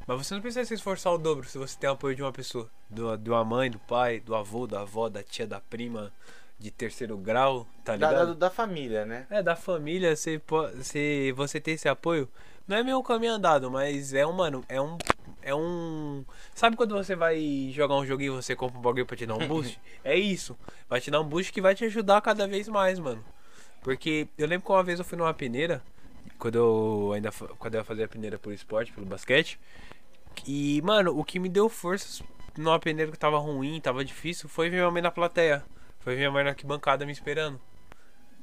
Mas 0.07 0.17
você 0.25 0.33
não 0.35 0.41
precisa 0.41 0.63
se 0.65 0.73
esforçar 0.73 1.13
o 1.13 1.17
dobro 1.17 1.47
se 1.47 1.57
você 1.57 1.77
tem 1.77 1.89
apoio 1.89 2.15
de 2.15 2.21
uma 2.21 2.31
pessoa. 2.31 2.69
Do, 2.89 3.17
de 3.17 3.29
uma 3.29 3.43
mãe, 3.43 3.71
do 3.71 3.79
pai, 3.79 4.19
do 4.19 4.35
avô, 4.35 4.67
da 4.67 4.81
avó, 4.81 5.09
da 5.09 5.23
tia, 5.23 5.47
da 5.47 5.59
prima, 5.59 6.11
de 6.59 6.69
terceiro 6.71 7.17
grau, 7.17 7.65
tá 7.83 7.95
Da, 7.97 8.09
ligado? 8.09 8.27
da, 8.35 8.47
da 8.47 8.49
família, 8.49 9.05
né? 9.05 9.25
É, 9.29 9.41
da 9.41 9.55
família, 9.55 10.15
se, 10.15 10.39
se 10.83 11.31
você 11.31 11.59
ter 11.59 11.71
esse 11.71 11.89
apoio, 11.89 12.29
não 12.67 12.77
é 12.77 12.83
meio 12.83 13.01
caminho 13.03 13.33
andado, 13.33 13.69
mas 13.71 14.13
é 14.13 14.25
um, 14.25 14.31
mano, 14.33 14.63
é 14.69 14.79
um. 14.81 14.97
É 15.41 15.53
um. 15.53 16.23
Sabe 16.55 16.75
quando 16.75 16.95
você 16.95 17.15
vai 17.15 17.69
jogar 17.71 17.95
um 17.95 18.05
joguinho 18.05 18.33
e 18.33 18.41
você 18.43 18.55
compra 18.55 18.79
um 18.79 18.81
bagulho 18.81 19.05
pra 19.05 19.15
te 19.17 19.25
dar 19.25 19.35
um 19.35 19.45
boost? 19.47 19.79
é 20.03 20.15
isso. 20.17 20.55
Vai 20.89 20.99
te 21.01 21.09
dar 21.11 21.21
um 21.21 21.23
boost 21.27 21.51
que 21.53 21.61
vai 21.61 21.75
te 21.75 21.85
ajudar 21.85 22.21
cada 22.21 22.47
vez 22.47 22.67
mais, 22.67 22.97
mano. 22.99 23.23
Porque 23.83 24.27
eu 24.37 24.47
lembro 24.47 24.65
que 24.65 24.71
uma 24.71 24.81
vez 24.83 24.97
eu 24.97 25.05
fui 25.05 25.15
numa 25.17 25.33
peneira, 25.33 25.83
quando 26.37 26.55
eu 26.55 27.11
ainda 27.13 27.31
quando 27.31 27.75
eu 27.75 27.79
ia 27.79 27.85
fazer 27.85 28.03
a 28.03 28.07
peneira 28.07 28.37
por 28.37 28.53
esporte, 28.53 28.91
pelo 28.91 29.05
basquete. 29.05 29.59
E, 30.45 30.81
mano, 30.83 31.17
o 31.17 31.23
que 31.23 31.39
me 31.39 31.49
deu 31.49 31.69
forças 31.69 32.21
numa 32.57 32.79
peneira 32.79 33.11
que 33.11 33.17
tava 33.17 33.37
ruim, 33.37 33.79
tava 33.81 34.03
difícil, 34.03 34.49
foi 34.49 34.69
ver 34.69 34.77
minha 34.77 34.91
mãe 34.91 35.01
na 35.01 35.11
plateia. 35.11 35.63
Foi 35.99 36.13
ver 36.13 36.19
minha 36.19 36.31
mãe 36.31 36.43
na 36.43 36.51
arquibancada 36.51 37.05
me 37.05 37.11
esperando. 37.11 37.59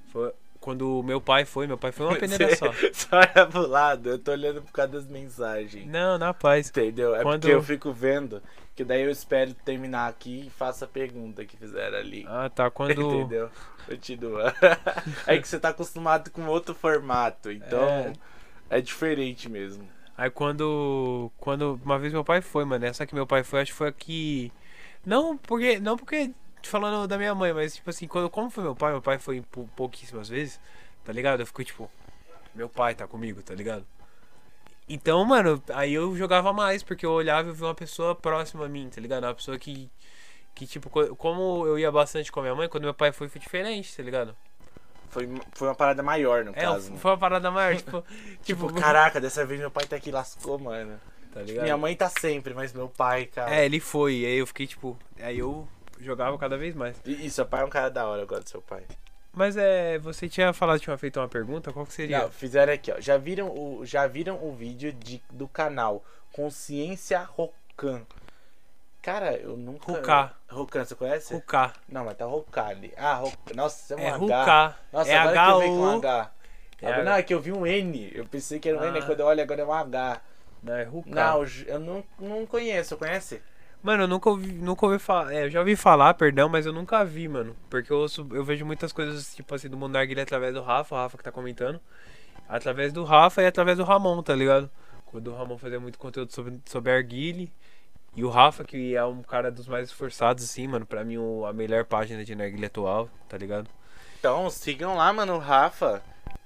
Foi 0.08 0.32
quando 0.62 1.02
meu 1.02 1.20
pai 1.20 1.44
foi, 1.44 1.66
meu 1.66 1.76
pai 1.76 1.90
foi 1.92 2.06
uma 2.06 2.16
peneira 2.18 2.54
só. 2.56 2.72
Só 2.94 3.16
olha 3.16 3.46
pro 3.46 3.66
lado, 3.66 4.08
eu 4.10 4.18
tô 4.18 4.30
olhando 4.30 4.62
por 4.62 4.70
causa 4.72 4.92
das 4.92 5.06
mensagens. 5.08 5.86
Não, 5.86 6.16
na 6.16 6.32
paz. 6.32 6.70
Entendeu? 6.70 7.14
É 7.14 7.22
Quando- 7.22 7.42
porque 7.42 7.54
eu 7.54 7.62
fico 7.62 7.92
vendo, 7.92 8.40
que 8.74 8.84
daí 8.84 9.02
eu 9.02 9.10
espero 9.10 9.52
terminar 9.52 10.08
aqui 10.08 10.46
e 10.46 10.50
faço 10.50 10.84
a 10.84 10.88
pergunta 10.88 11.44
que 11.44 11.56
fizeram 11.56 11.98
ali. 11.98 12.24
Ah, 12.28 12.48
tá. 12.48 12.70
Quando. 12.70 12.92
Entendeu? 13.20 13.50
Continua. 13.86 14.54
é 15.26 15.38
que 15.38 15.48
você 15.48 15.58
tá 15.58 15.70
acostumado 15.70 16.30
com 16.30 16.46
outro 16.46 16.72
formato, 16.72 17.50
então 17.50 18.12
é, 18.70 18.80
diferente 18.80 19.48
mesmo. 19.50 19.86
Aí 20.16 20.30
quando. 20.30 21.30
Quando. 21.38 21.80
Uma 21.84 21.98
vez 21.98 22.12
meu 22.12 22.22
pai 22.22 22.40
foi, 22.40 22.64
mano. 22.64 22.84
Essa 22.84 23.04
que 23.04 23.14
meu 23.14 23.26
pai 23.26 23.42
foi, 23.42 23.60
acho 23.60 23.72
que 23.72 23.78
foi 23.78 23.88
aqui. 23.88 24.52
Não 25.04 25.36
porque. 25.36 25.80
Não 25.80 25.96
porque. 25.96 26.30
Falando 26.62 27.06
da 27.08 27.18
minha 27.18 27.34
mãe, 27.34 27.52
mas 27.52 27.74
tipo 27.74 27.90
assim, 27.90 28.06
quando, 28.06 28.30
como 28.30 28.48
foi 28.50 28.62
meu 28.64 28.74
pai, 28.74 28.92
meu 28.92 29.02
pai 29.02 29.18
foi 29.18 29.40
pou- 29.42 29.68
pouquíssimas 29.76 30.28
vezes, 30.28 30.58
tá 31.04 31.12
ligado? 31.12 31.40
Eu 31.40 31.46
fico 31.46 31.62
tipo, 31.64 31.90
meu 32.54 32.68
pai 32.68 32.94
tá 32.94 33.06
comigo, 33.06 33.42
tá 33.42 33.54
ligado? 33.54 33.84
Então, 34.88 35.24
mano, 35.24 35.62
aí 35.72 35.94
eu 35.94 36.16
jogava 36.16 36.52
mais, 36.52 36.82
porque 36.82 37.06
eu 37.06 37.12
olhava 37.12 37.48
e 37.48 37.52
via 37.52 37.66
uma 37.66 37.74
pessoa 37.74 38.14
próxima 38.14 38.66
a 38.66 38.68
mim, 38.68 38.90
tá 38.94 39.00
ligado? 39.00 39.24
Uma 39.24 39.34
pessoa 39.34 39.58
que. 39.58 39.90
Que 40.54 40.66
tipo, 40.66 40.90
co- 40.90 41.16
como 41.16 41.66
eu 41.66 41.78
ia 41.78 41.90
bastante 41.90 42.30
com 42.30 42.40
a 42.40 42.42
minha 42.42 42.54
mãe, 42.54 42.68
quando 42.68 42.84
meu 42.84 42.92
pai 42.92 43.10
foi, 43.10 43.26
foi 43.28 43.40
diferente, 43.40 43.96
tá 43.96 44.02
ligado? 44.02 44.36
Foi, 45.08 45.26
foi 45.52 45.68
uma 45.68 45.74
parada 45.74 46.02
maior, 46.02 46.44
no 46.44 46.50
É, 46.50 46.54
caso. 46.60 46.90
né? 46.92 46.98
foi 46.98 47.10
uma 47.10 47.16
parada 47.18 47.50
maior, 47.50 47.74
tipo. 47.76 48.04
Tipo, 48.44 48.72
caraca, 48.78 49.18
dessa 49.20 49.46
vez 49.46 49.58
meu 49.60 49.70
pai 49.70 49.86
tá 49.86 49.96
aqui, 49.96 50.10
lascou, 50.10 50.58
mano. 50.58 51.00
tá 51.32 51.40
ligado? 51.40 51.62
Minha 51.64 51.76
mãe 51.78 51.96
tá 51.96 52.08
sempre, 52.10 52.52
mas 52.52 52.72
meu 52.74 52.88
pai, 52.88 53.26
cara. 53.26 53.54
É, 53.54 53.64
ele 53.64 53.80
foi, 53.80 54.26
aí 54.26 54.36
eu 54.38 54.46
fiquei 54.46 54.66
tipo. 54.66 54.98
Aí 55.20 55.38
eu 55.38 55.66
jogava 56.02 56.36
cada 56.38 56.56
vez 56.58 56.74
mais. 56.74 56.96
E, 57.04 57.26
e 57.26 57.30
seu 57.30 57.46
pai 57.46 57.62
é 57.62 57.64
um 57.64 57.70
cara 57.70 57.90
da 57.90 58.06
hora, 58.06 58.22
eu 58.22 58.26
gosto 58.26 58.44
do 58.44 58.50
seu 58.50 58.62
pai. 58.62 58.82
Mas 59.32 59.56
é. 59.56 59.98
Você 59.98 60.28
tinha 60.28 60.52
falado, 60.52 60.78
tinha 60.80 60.96
feito 60.98 61.18
uma 61.18 61.28
pergunta, 61.28 61.72
qual 61.72 61.86
que 61.86 61.92
seria? 61.94 62.20
Não, 62.20 62.30
fizeram 62.30 62.72
aqui, 62.72 62.92
ó. 62.92 63.00
Já 63.00 63.16
viram 63.16 63.48
o, 63.48 63.84
já 63.86 64.06
viram 64.06 64.36
o 64.44 64.52
vídeo 64.52 64.92
de, 64.92 65.22
do 65.30 65.48
canal 65.48 66.04
Consciência 66.32 67.22
Rocan? 67.22 68.02
Cara, 69.00 69.34
eu 69.34 69.56
nunca. 69.56 69.90
Rocan. 69.90 70.30
Rocan, 70.48 70.84
você 70.84 70.94
conhece? 70.94 71.34
Ruká. 71.34 71.72
Não, 71.88 72.04
mas 72.04 72.16
tá 72.16 72.24
Rocan 72.24 72.62
ali. 72.66 72.92
Ah, 72.96 73.14
Rocan. 73.14 73.54
Nossa, 73.54 73.94
é 73.94 73.96
um 73.96 74.00
É 74.00 74.08
H. 74.10 74.16
Ruká. 74.16 74.78
Nossa, 74.92 75.10
É 75.10 75.16
agora 75.16 75.34
que 75.34 75.50
eu 75.50 75.60
vi 75.60 75.66
com 75.66 75.86
H-U. 75.88 75.98
H. 75.98 76.30
É 76.82 77.02
Não, 77.04 77.12
é 77.12 77.22
que 77.22 77.34
eu 77.34 77.40
vi 77.40 77.52
um 77.52 77.66
N. 77.66 78.12
Eu 78.14 78.26
pensei 78.26 78.58
que 78.60 78.68
era 78.68 78.78
um 78.78 78.84
N, 78.84 78.98
Ah. 78.98 79.02
quando 79.06 79.20
eu 79.20 79.26
olho 79.26 79.42
agora 79.42 79.62
é 79.62 79.64
um 79.64 79.72
H. 79.72 80.20
Não, 80.62 80.74
é 80.74 80.82
Ruká. 80.84 81.10
Não, 81.10 81.44
eu 81.66 81.80
não, 81.80 82.04
não 82.20 82.46
conheço, 82.46 82.96
conhece? 82.96 83.42
Mano, 83.82 84.04
eu 84.04 84.08
nunca 84.08 84.30
ouvi, 84.30 84.52
nunca 84.52 84.86
ouvi 84.86 84.98
falar. 84.98 85.32
É, 85.34 85.44
eu 85.44 85.50
já 85.50 85.58
ouvi 85.58 85.74
falar, 85.74 86.14
perdão, 86.14 86.48
mas 86.48 86.66
eu 86.66 86.72
nunca 86.72 87.04
vi, 87.04 87.26
mano. 87.26 87.56
Porque 87.68 87.92
eu, 87.92 87.98
ouço, 87.98 88.26
eu 88.32 88.44
vejo 88.44 88.64
muitas 88.64 88.92
coisas, 88.92 89.34
tipo 89.34 89.52
assim, 89.54 89.68
do 89.68 89.76
mundo 89.76 89.92
narguilha 89.92 90.22
através 90.22 90.54
do 90.54 90.62
Rafa, 90.62 90.94
o 90.94 90.98
Rafa 90.98 91.18
que 91.18 91.24
tá 91.24 91.32
comentando. 91.32 91.80
Através 92.48 92.92
do 92.92 93.02
Rafa 93.02 93.42
e 93.42 93.46
através 93.46 93.78
do 93.78 93.84
Ramon, 93.84 94.22
tá 94.22 94.34
ligado? 94.36 94.70
Quando 95.06 95.32
o 95.32 95.36
Ramon 95.36 95.58
fazia 95.58 95.80
muito 95.80 95.98
conteúdo 95.98 96.32
sobre, 96.32 96.60
sobre 96.64 96.92
arguile. 96.92 97.52
E 98.14 98.22
o 98.24 98.28
Rafa, 98.30 98.62
que 98.62 98.94
é 98.94 99.04
um 99.04 99.22
cara 99.22 99.50
dos 99.50 99.66
mais 99.66 99.88
esforçados, 99.88 100.44
assim, 100.44 100.68
mano. 100.68 100.86
Pra 100.86 101.02
mim, 101.04 101.16
o- 101.16 101.44
a 101.46 101.52
melhor 101.52 101.84
página 101.84 102.24
de 102.24 102.34
narguilha 102.34 102.66
atual, 102.68 103.08
tá 103.28 103.36
ligado? 103.36 103.68
Então, 104.18 104.48
sigam 104.50 104.94
lá, 104.96 105.12
mano, 105.12 105.38
Rafa. 105.38 106.02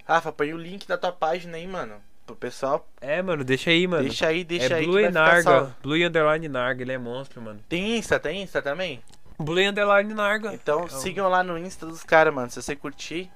Rafa, 0.07 0.33
põe 0.33 0.55
o 0.55 0.59
link 0.59 0.87
da 0.87 0.97
tua 0.97 1.13
página 1.13 1.57
aí, 1.59 1.67
mano. 1.67 1.97
Pro 2.27 2.35
pessoal. 2.35 2.87
É, 3.01 3.23
mano, 3.23 3.45
deixa 3.45 3.71
aí, 3.71 3.87
mano. 3.87 4.03
Deixa 4.03 4.27
aí, 4.27 4.43
deixa 4.43 4.75
é 4.75 4.79
aí. 4.79 4.85
Blue 4.87 4.99
e 4.99 5.09
Narga. 5.11 5.77
Blue 5.81 5.95
Underline 5.95 6.49
Narga, 6.49 6.83
ele 6.83 6.93
é 6.93 6.99
monstro, 6.99 7.41
mano. 7.41 7.61
Tem 7.69 7.97
Insta, 7.97 8.19
tem 8.19 8.43
Insta 8.43 8.61
também? 8.61 9.01
Blue 9.39 9.61
Underline 9.61 10.13
Narga. 10.13 10.53
Então 10.53 10.85
É 10.87 10.89
sigam 10.89 11.29
lá 11.29 11.45
no 11.45 11.57
Insta 11.57 11.87
dos 11.87 12.03
caras, 12.03 12.35
mano. 12.35 12.51
Se 12.51 12.61
você 12.61 12.75
curtir, 12.75 13.31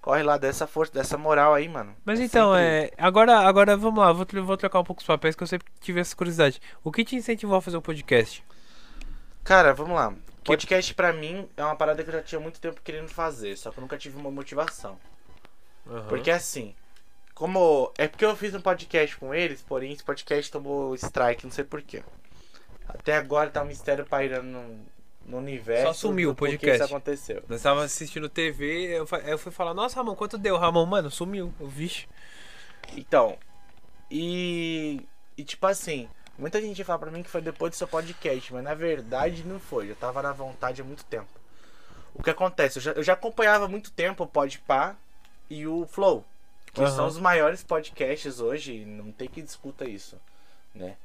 corre 0.00 0.22
lá 0.22 0.38
dessa 0.38 0.66
força, 0.66 0.92
dessa 0.94 1.18
moral 1.18 1.52
aí, 1.52 1.68
mano. 1.68 1.94
Mas 2.02 2.18
É 2.18 2.24
então, 2.24 2.54
sempre- 2.54 2.64
é. 2.64 2.90
Agora, 2.96 3.40
agora 3.40 3.76
vamos 3.76 4.02
lá, 4.02 4.10
vou, 4.10 4.26
vou 4.42 4.56
trocar 4.56 4.80
um 4.80 4.84
pouco 4.84 5.02
os 5.02 5.06
papéis 5.06 5.34
que 5.36 5.42
eu 5.42 5.46
sempre 5.46 5.66
tive 5.80 6.00
essa 6.00 6.16
curiosidade. 6.16 6.62
O 6.82 6.90
que 6.90 7.04
te 7.04 7.16
incentivou 7.16 7.56
a 7.58 7.62
fazer 7.62 7.76
o 7.76 7.82
podcast? 7.82 8.42
Cara, 9.42 9.74
vamos 9.74 9.94
lá. 9.96 10.14
Podcast 10.44 10.94
pra 10.94 11.12
mim 11.12 11.46
é 11.56 11.62
uma 11.64 11.76
parada 11.76 12.02
que 12.02 12.08
eu 12.08 12.14
já 12.14 12.22
tinha 12.22 12.40
muito 12.40 12.58
tempo 12.60 12.80
querendo 12.82 13.08
fazer, 13.08 13.56
só 13.56 13.70
que 13.70 13.78
eu 13.78 13.82
nunca 13.82 13.98
tive 13.98 14.16
uma 14.18 14.30
motivação. 14.30 14.98
Aham. 15.86 16.06
Porque 16.08 16.30
assim, 16.30 16.74
como. 17.34 17.92
É 17.98 18.06
porque 18.06 18.24
eu 18.24 18.36
fiz 18.36 18.54
um 18.54 18.60
podcast 18.60 19.16
com 19.16 19.34
eles, 19.34 19.60
porém 19.62 19.92
esse 19.92 20.04
podcast 20.04 20.50
tomou 20.50 20.94
strike, 20.94 21.44
não 21.44 21.52
sei 21.52 21.64
porquê. 21.64 22.02
Até 22.88 23.16
agora 23.16 23.50
tá 23.50 23.62
um 23.62 23.66
mistério 23.66 24.06
pairando 24.06 24.46
no, 24.46 24.80
no 25.26 25.38
universo. 25.38 25.86
Só 25.86 26.08
sumiu 26.08 26.30
o 26.30 26.34
podcast. 26.34 26.84
isso 26.84 26.84
aconteceu. 26.84 27.42
Nós 27.48 27.62
tava 27.62 27.82
assistindo 27.84 28.28
TV, 28.28 28.96
eu, 28.96 29.06
eu 29.24 29.38
fui 29.38 29.50
falar, 29.50 29.74
nossa, 29.74 29.96
Ramon, 29.96 30.14
quanto 30.14 30.38
deu? 30.38 30.56
Ramon, 30.56 30.86
mano, 30.86 31.10
sumiu. 31.10 31.52
Eu, 31.58 31.66
vixe. 31.68 32.06
Então, 32.96 33.36
e. 34.10 35.06
E 35.36 35.42
tipo 35.42 35.66
assim, 35.66 36.08
muita 36.38 36.60
gente 36.60 36.84
fala 36.84 37.00
pra 37.00 37.10
mim 37.10 37.24
que 37.24 37.30
foi 37.30 37.42
depois 37.42 37.72
do 37.72 37.76
seu 37.76 37.88
podcast, 37.88 38.52
mas 38.52 38.62
na 38.62 38.74
verdade 38.74 39.42
não 39.42 39.58
foi. 39.58 39.90
Eu 39.90 39.96
tava 39.96 40.22
na 40.22 40.32
vontade 40.32 40.80
há 40.80 40.84
muito 40.84 41.04
tempo. 41.04 41.26
O 42.14 42.22
que 42.22 42.30
acontece? 42.30 42.78
Eu 42.78 42.82
já, 42.82 42.92
eu 42.92 43.02
já 43.02 43.14
acompanhava 43.14 43.64
há 43.64 43.68
muito 43.68 43.90
tempo 43.90 44.22
o 44.22 44.26
Podpah 44.28 44.94
e 45.50 45.66
o 45.66 45.84
Flow, 45.86 46.24
que 46.74 46.82
Aham. 46.82 46.90
são 46.90 47.06
os 47.06 47.18
maiores 47.18 47.62
podcasts 47.62 48.40
hoje, 48.40 48.84
não 48.84 49.12
tem 49.12 49.28
que 49.28 49.40
discuta 49.40 49.88
isso, 49.88 50.20
né? 50.74 50.96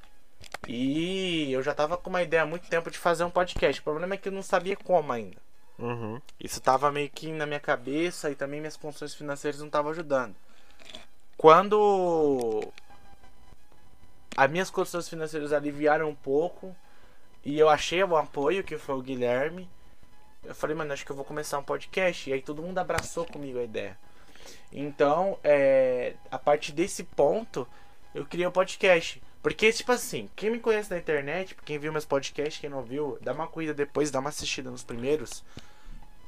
E 0.67 1.51
eu 1.51 1.61
já 1.61 1.73
tava 1.73 1.95
com 1.95 2.09
uma 2.09 2.23
ideia 2.23 2.43
há 2.43 2.45
muito 2.45 2.67
tempo 2.67 2.89
de 2.89 2.97
fazer 2.97 3.23
um 3.23 3.29
podcast. 3.29 3.79
O 3.79 3.83
problema 3.83 4.15
é 4.15 4.17
que 4.17 4.27
eu 4.27 4.33
não 4.33 4.41
sabia 4.41 4.75
como 4.75 5.11
ainda. 5.11 5.37
Uhum. 5.77 6.19
Isso 6.39 6.59
tava 6.59 6.91
meio 6.91 7.09
que 7.09 7.31
na 7.31 7.45
minha 7.45 7.59
cabeça 7.59 8.31
e 8.31 8.35
também 8.35 8.59
minhas 8.59 8.75
condições 8.75 9.13
financeiras 9.13 9.59
não 9.59 9.67
estavam 9.67 9.91
ajudando. 9.91 10.35
Quando 11.37 12.67
as 14.35 14.49
minhas 14.49 14.69
condições 14.69 15.07
financeiras 15.07 15.53
aliviaram 15.53 16.09
um 16.09 16.15
pouco 16.15 16.75
e 17.45 17.59
eu 17.59 17.69
achei 17.69 18.03
um 18.03 18.15
apoio, 18.15 18.63
que 18.63 18.77
foi 18.77 18.95
o 18.95 19.01
Guilherme, 19.01 19.69
eu 20.43 20.55
falei, 20.55 20.75
mano, 20.75 20.93
acho 20.93 21.05
que 21.05 21.11
eu 21.11 21.15
vou 21.15 21.25
começar 21.25 21.59
um 21.59 21.63
podcast. 21.63 22.29
E 22.29 22.33
aí 22.33 22.41
todo 22.41 22.61
mundo 22.61 22.77
abraçou 22.77 23.25
comigo 23.25 23.59
a 23.59 23.63
ideia. 23.63 23.97
Então, 24.71 25.37
é, 25.43 26.13
a 26.29 26.37
partir 26.37 26.71
desse 26.71 27.03
ponto, 27.03 27.67
eu 28.13 28.25
criei 28.25 28.47
um 28.47 28.51
podcast. 28.51 29.21
Porque, 29.41 29.71
tipo 29.71 29.91
assim, 29.91 30.29
quem 30.35 30.49
me 30.49 30.59
conhece 30.59 30.91
na 30.91 30.97
internet, 30.97 31.55
quem 31.65 31.79
viu 31.79 31.91
meus 31.91 32.05
podcasts, 32.05 32.59
quem 32.59 32.69
não 32.69 32.83
viu, 32.83 33.17
dá 33.21 33.31
uma 33.31 33.47
cuida 33.47 33.73
depois, 33.73 34.11
dá 34.11 34.19
uma 34.19 34.29
assistida 34.29 34.69
nos 34.69 34.83
primeiros 34.83 35.43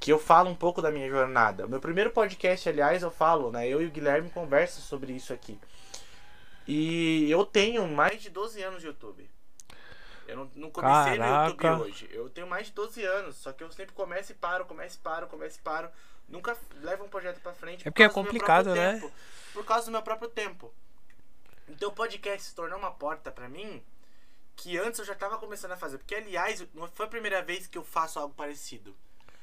que 0.01 0.11
eu 0.11 0.17
falo 0.17 0.49
um 0.49 0.55
pouco 0.55 0.81
da 0.81 0.89
minha 0.89 1.07
jornada. 1.07 1.67
Meu 1.67 1.79
primeiro 1.79 2.09
podcast, 2.09 2.67
aliás, 2.67 3.03
eu 3.03 3.11
falo, 3.11 3.51
né? 3.51 3.67
Eu 3.67 3.83
e 3.83 3.85
o 3.85 3.91
Guilherme 3.91 4.31
conversam 4.31 4.81
sobre 4.81 5.13
isso 5.13 5.31
aqui. 5.31 5.59
E 6.67 7.29
eu 7.29 7.45
tenho 7.45 7.87
mais 7.87 8.19
de 8.19 8.31
12 8.31 8.63
anos 8.63 8.81
de 8.81 8.87
YouTube. 8.87 9.29
Eu 10.27 10.37
não, 10.37 10.51
não 10.55 10.71
comecei 10.71 11.17
Caraca. 11.17 11.43
no 11.43 11.49
YouTube 11.49 11.89
hoje. 11.91 12.09
Eu 12.11 12.29
tenho 12.31 12.47
mais 12.47 12.67
de 12.67 12.73
12 12.73 13.03
anos, 13.03 13.35
só 13.35 13.53
que 13.53 13.63
eu 13.63 13.71
sempre 13.71 13.93
começo 13.93 14.31
e 14.31 14.35
paro, 14.35 14.65
começo 14.65 14.97
e 14.97 15.01
paro, 15.01 15.27
começo 15.27 15.59
e 15.59 15.61
paro. 15.61 15.87
Nunca 16.31 16.57
levo 16.81 17.03
um 17.03 17.09
projeto 17.09 17.41
pra 17.41 17.53
frente. 17.53 17.87
É 17.87 17.91
porque 17.91 18.03
é 18.03 18.09
complicado, 18.09 18.73
né? 18.73 18.93
tempo. 18.93 19.11
Por 19.53 19.65
causa 19.65 19.85
do 19.85 19.91
meu 19.91 20.01
próprio 20.01 20.29
tempo. 20.29 20.73
Então 21.67 21.89
o 21.89 21.93
podcast 21.93 22.47
se 22.47 22.55
tornou 22.55 22.79
uma 22.79 22.91
porta 22.91 23.31
pra 23.31 23.49
mim 23.49 23.83
que 24.55 24.77
antes 24.77 24.99
eu 24.99 25.05
já 25.05 25.15
tava 25.15 25.37
começando 25.37 25.71
a 25.71 25.77
fazer. 25.77 25.97
Porque, 25.97 26.15
aliás, 26.15 26.65
não 26.73 26.87
foi 26.87 27.05
a 27.05 27.09
primeira 27.09 27.41
vez 27.41 27.67
que 27.67 27.77
eu 27.77 27.83
faço 27.83 28.19
algo 28.19 28.33
parecido. 28.33 28.95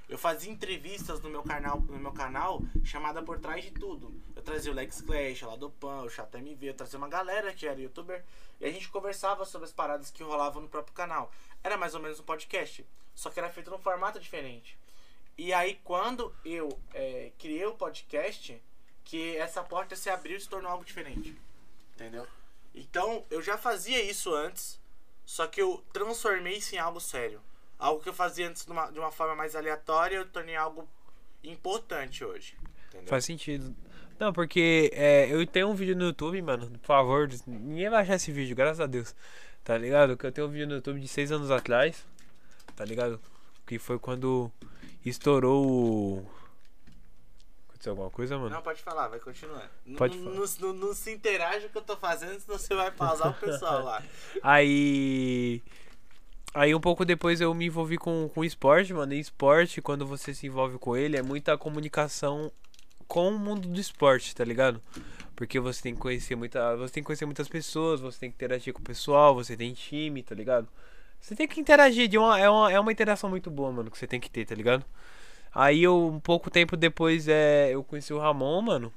Eu 0.09 0.17
fazia 0.17 0.51
entrevistas 0.51 1.21
no 1.21 1.29
meu 1.29 1.43
canal, 1.43 1.81
no 1.81 1.99
meu 1.99 2.13
canal 2.13 2.63
chamada 2.83 3.23
Por 3.23 3.39
Trás 3.39 3.63
de 3.63 3.71
Tudo. 3.71 4.15
Eu 4.35 4.43
trazia 4.43 4.73
o 4.73 4.75
Lex 4.75 5.03
Clash, 5.03 5.43
lá 5.43 5.55
do 5.55 5.69
Pan, 5.69 6.03
o 6.03 6.09
Chato 6.09 6.39
MV, 6.39 6.71
eu 6.71 6.75
trazia 6.75 6.99
uma 6.99 7.09
galera 7.09 7.53
que 7.53 7.67
era 7.67 7.79
youtuber 7.79 8.25
e 8.59 8.65
a 8.65 8.71
gente 8.71 8.89
conversava 8.89 9.45
sobre 9.45 9.67
as 9.67 9.73
paradas 9.73 10.11
que 10.11 10.23
rolavam 10.23 10.63
no 10.63 10.69
próprio 10.69 10.95
canal. 10.95 11.31
Era 11.63 11.77
mais 11.77 11.95
ou 11.95 12.01
menos 12.01 12.19
um 12.19 12.23
podcast, 12.23 12.87
só 13.15 13.29
que 13.29 13.39
era 13.39 13.51
feito 13.51 13.71
num 13.71 13.79
formato 13.79 14.19
diferente. 14.19 14.79
E 15.39 15.53
aí 15.55 15.79
quando 15.85 16.35
eu 16.45 16.69
é, 16.93 17.31
criei 17.39 17.65
o 17.65 17.75
podcast, 17.75 18.61
que 19.05 19.37
essa 19.37 19.63
porta 19.63 19.97
se 19.97 20.11
abriu 20.11 20.37
e 20.37 20.41
se 20.41 20.49
tornou 20.49 20.71
algo 20.71 20.85
diferente. 20.85 21.35
Entendeu? 21.95 22.27
Então 22.75 23.25
eu 23.31 23.41
já 23.41 23.57
fazia 23.57 24.03
isso 24.03 24.35
antes, 24.35 24.81
só 25.25 25.47
que 25.47 25.63
eu 25.63 25.83
transformei 25.93 26.57
isso 26.57 26.75
em 26.75 26.79
algo 26.79 27.01
sério. 27.01 27.41
Algo 27.79 28.03
que 28.03 28.09
eu 28.09 28.15
fazia 28.15 28.49
antes 28.49 28.65
de 28.65 28.73
uma, 28.73 28.91
de 28.91 28.99
uma 28.99 29.13
forma 29.13 29.37
mais 29.37 29.55
aleatória, 29.55 30.17
eu 30.17 30.29
tornei 30.29 30.57
algo 30.57 30.89
importante 31.45 32.25
hoje. 32.25 32.57
Entendeu? 32.89 33.09
Faz 33.09 33.25
sentido. 33.25 33.75
Não, 34.19 34.33
porque 34.33 34.91
é, 34.93 35.33
eu 35.33 35.47
tenho 35.47 35.69
um 35.69 35.75
vídeo 35.75 35.95
no 35.95 36.07
YouTube, 36.07 36.43
mano. 36.43 36.69
Por 36.71 36.87
favor, 36.87 37.29
ninguém 37.47 37.89
vai 37.89 38.03
achar 38.03 38.17
esse 38.17 38.33
vídeo, 38.33 38.57
graças 38.57 38.81
a 38.81 38.87
Deus. 38.87 39.15
Tá 39.63 39.79
ligado? 39.79 40.17
Que 40.17 40.27
eu 40.27 40.33
tenho 40.33 40.49
um 40.49 40.51
vídeo 40.51 40.67
no 40.67 40.75
YouTube 40.75 41.01
de 41.01 41.07
seis 41.07 41.31
anos 41.31 41.51
atrás. 41.53 42.05
Tá 42.75 42.85
ligado? 42.85 43.21
Que 43.65 43.79
foi 43.79 43.99
quando 43.99 44.51
estourou 45.09 45.67
o. 45.67 46.27
Aconteceu 47.69 47.93
alguma 47.93 48.11
coisa, 48.11 48.37
mano? 48.37 48.51
Não, 48.51 48.63
pode 48.63 48.83
falar, 48.83 49.09
vai 49.09 49.21
continuar. 49.21 49.71
Pode 49.97 50.17
n- 50.17 50.25
falar. 50.25 50.37
Não, 50.37 50.47
não- 50.61 50.89
não 50.89 50.95
se 50.95 51.13
interage 51.13 51.67
o 51.67 51.71
que 51.71 51.79
eu 51.79 51.83
tô 51.83 51.97
fazendo, 51.97 52.39
senão 52.41 52.59
você 52.59 52.75
vai 52.75 52.91
pausar 52.91 53.31
o 53.31 53.35
pessoal 53.35 53.85
lá. 53.85 54.03
Aí. 54.43 55.63
Aí 56.55 56.75
um 56.75 56.81
pouco 56.81 57.05
depois 57.05 57.41
eu 57.41 57.53
me 57.55 57.67
envolvi 57.67 57.97
com, 57.99 58.29
com 58.35 58.45
esporte, 58.45 58.93
mano. 58.93 59.13
E 59.13 59.21
esporte, 59.21 59.81
quando 59.83 60.07
você 60.07 60.35
se 60.35 60.47
envolve 60.47 60.79
com 60.79 60.97
ele, 60.97 61.17
é 61.17 61.23
muita 61.23 61.57
comunicação 61.59 62.51
com 63.07 63.29
o 63.29 63.39
mundo 63.39 63.69
do 63.69 63.79
esporte, 63.81 64.35
tá 64.35 64.45
ligado? 64.45 64.83
Porque 65.37 65.61
você 65.61 65.83
tem 65.83 65.95
que 65.95 66.01
conhecer 66.01 66.35
muita. 66.35 66.75
Você 66.77 66.95
tem 66.95 67.03
que 67.03 67.07
conhecer 67.07 67.27
muitas 67.27 67.49
pessoas, 67.49 68.01
você 68.01 68.19
tem 68.19 68.31
que 68.31 68.35
interagir 68.37 68.73
com 68.75 68.81
o 68.81 68.85
pessoal, 68.85 69.35
você 69.35 69.57
tem 69.57 69.73
time, 69.73 70.23
tá 70.23 70.35
ligado? 70.35 70.67
Você 71.21 71.35
tem 71.37 71.47
que 71.49 71.61
interagir, 71.61 72.09
de 72.09 72.17
uma, 72.17 72.39
é, 72.39 72.49
uma, 72.49 72.73
é 72.73 72.81
uma 72.81 72.93
interação 72.93 73.29
muito 73.29 73.51
boa, 73.51 73.71
mano, 73.73 73.91
que 73.91 73.99
você 73.99 74.07
tem 74.07 74.21
que 74.21 74.31
ter, 74.31 74.47
tá 74.47 74.55
ligado? 74.55 74.85
Aí 75.55 75.83
eu, 75.83 76.09
um 76.09 76.21
pouco 76.21 76.51
tempo 76.51 76.77
depois, 76.77 77.27
é, 77.29 77.71
eu 77.75 77.83
conheci 77.83 78.13
o 78.13 78.19
Ramon, 78.19 78.63
mano. 78.63 78.93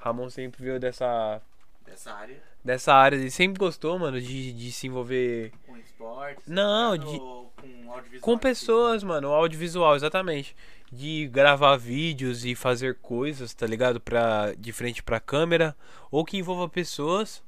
Ramon 0.00 0.30
sempre 0.30 0.62
veio 0.62 0.78
dessa, 0.78 1.40
Dessa 1.84 2.12
área, 2.12 2.42
dessa 2.64 2.94
área, 2.94 3.16
ele 3.16 3.30
sempre 3.30 3.58
gostou, 3.58 3.98
mano, 3.98 4.20
de, 4.20 4.52
de 4.52 4.70
se 4.72 4.86
envolver 4.86 5.52
com 5.66 5.76
esportes. 5.76 6.46
Não, 6.46 6.96
de- 6.96 7.04
com 7.18 7.50
audiovisual. 7.90 8.20
com 8.20 8.38
pessoas, 8.38 9.02
mano, 9.02 9.28
audiovisual, 9.32 9.96
exatamente. 9.96 10.54
De 10.90 11.26
gravar 11.28 11.76
vídeos 11.76 12.44
e 12.46 12.54
fazer 12.54 12.94
coisas, 12.96 13.52
tá 13.52 13.66
ligado? 13.66 14.00
Pra, 14.00 14.54
de 14.56 14.72
frente 14.72 15.02
pra 15.02 15.20
câmera. 15.20 15.76
Ou 16.10 16.24
que 16.24 16.38
envolva 16.38 16.66
pessoas. 16.68 17.42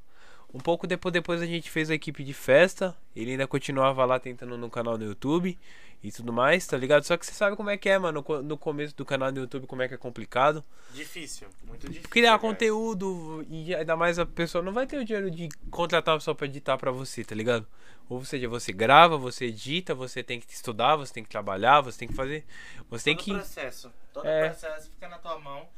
Um 0.53 0.59
pouco 0.59 0.87
depois, 0.87 1.13
depois 1.13 1.41
a 1.41 1.47
gente 1.47 1.71
fez 1.71 1.91
a 1.91 1.95
equipe 1.95 2.25
de 2.25 2.35
festa. 2.35 2.97
Ele 3.15 3.33
ainda 3.33 3.47
continuava 3.47 4.05
lá 4.05 4.19
tentando 4.19 4.59
no 4.59 4.69
canal 4.69 4.99
no 4.99 5.05
YouTube 5.05 5.57
e 6.03 6.11
tudo 6.11 6.33
mais, 6.33 6.67
tá 6.67 6.77
ligado? 6.77 7.05
Só 7.05 7.17
que 7.17 7.25
você 7.25 7.33
sabe 7.33 7.55
como 7.57 7.71
é 7.71 7.77
que 7.77 7.89
é, 7.89 7.97
mano. 7.99 8.25
No 8.43 8.57
começo 8.57 8.97
do 8.97 9.05
canal 9.05 9.31
no 9.31 9.39
YouTube, 9.41 9.67
como 9.69 9.83
é 9.83 9.87
que 9.89 9.95
é 9.95 9.97
complicado. 9.97 10.65
Difícil, 10.93 11.47
muito 11.69 11.87
difícil. 11.87 12.09
Criar 12.11 12.31
cara. 12.31 12.41
conteúdo 12.41 13.47
e 13.49 13.73
ainda 13.75 13.95
mais 13.97 14.19
a 14.19 14.27
pessoa 14.27 14.63
não 14.65 14.73
vai 14.73 14.87
ter 14.89 14.99
o 14.99 15.05
dinheiro 15.05 15.31
de 15.31 15.49
contratar 15.71 16.15
uma 16.15 16.19
pessoa 16.19 16.35
pra 16.35 16.47
editar 16.47 16.77
pra 16.77 16.91
você, 16.91 17.23
tá 17.25 17.35
ligado? 17.35 17.65
Ou 18.09 18.25
seja, 18.25 18.49
você 18.49 18.73
grava, 18.73 19.17
você 19.17 19.45
edita, 19.47 19.95
você 19.95 20.21
tem 20.21 20.41
que 20.41 20.53
estudar, 20.53 20.97
você 20.97 21.13
tem 21.15 21.23
que 21.23 21.29
trabalhar, 21.31 21.81
você 21.81 21.97
tem 22.01 22.09
que 22.09 22.15
fazer. 22.15 22.45
Você 22.91 23.05
tem 23.05 23.15
Todo 23.17 23.25
que. 23.25 23.33
processo. 23.35 23.93
Todo 24.13 24.27
É. 24.27 24.49
processo 24.49 24.91
fica 24.91 25.09
na 25.09 25.19
tua 25.19 25.39
mão. 25.39 25.69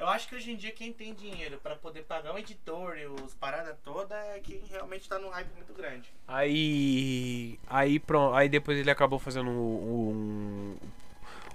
Eu 0.00 0.08
acho 0.08 0.26
que 0.26 0.34
hoje 0.34 0.50
em 0.50 0.56
dia 0.56 0.72
quem 0.72 0.94
tem 0.94 1.12
dinheiro 1.12 1.60
pra 1.62 1.76
poder 1.76 2.04
pagar 2.04 2.32
um 2.32 2.38
editor 2.38 2.96
e 2.96 3.04
os 3.04 3.34
paradas 3.34 3.76
toda 3.84 4.14
é 4.14 4.40
quem 4.42 4.62
realmente 4.70 5.06
tá 5.06 5.18
num 5.18 5.28
hype 5.28 5.52
muito 5.54 5.74
grande. 5.74 6.08
Aí. 6.26 7.60
Aí 7.66 7.98
pronto. 8.00 8.34
Aí 8.34 8.48
depois 8.48 8.78
ele 8.78 8.90
acabou 8.90 9.18
fazendo 9.18 9.50
um. 9.50 9.52
um 9.52 10.76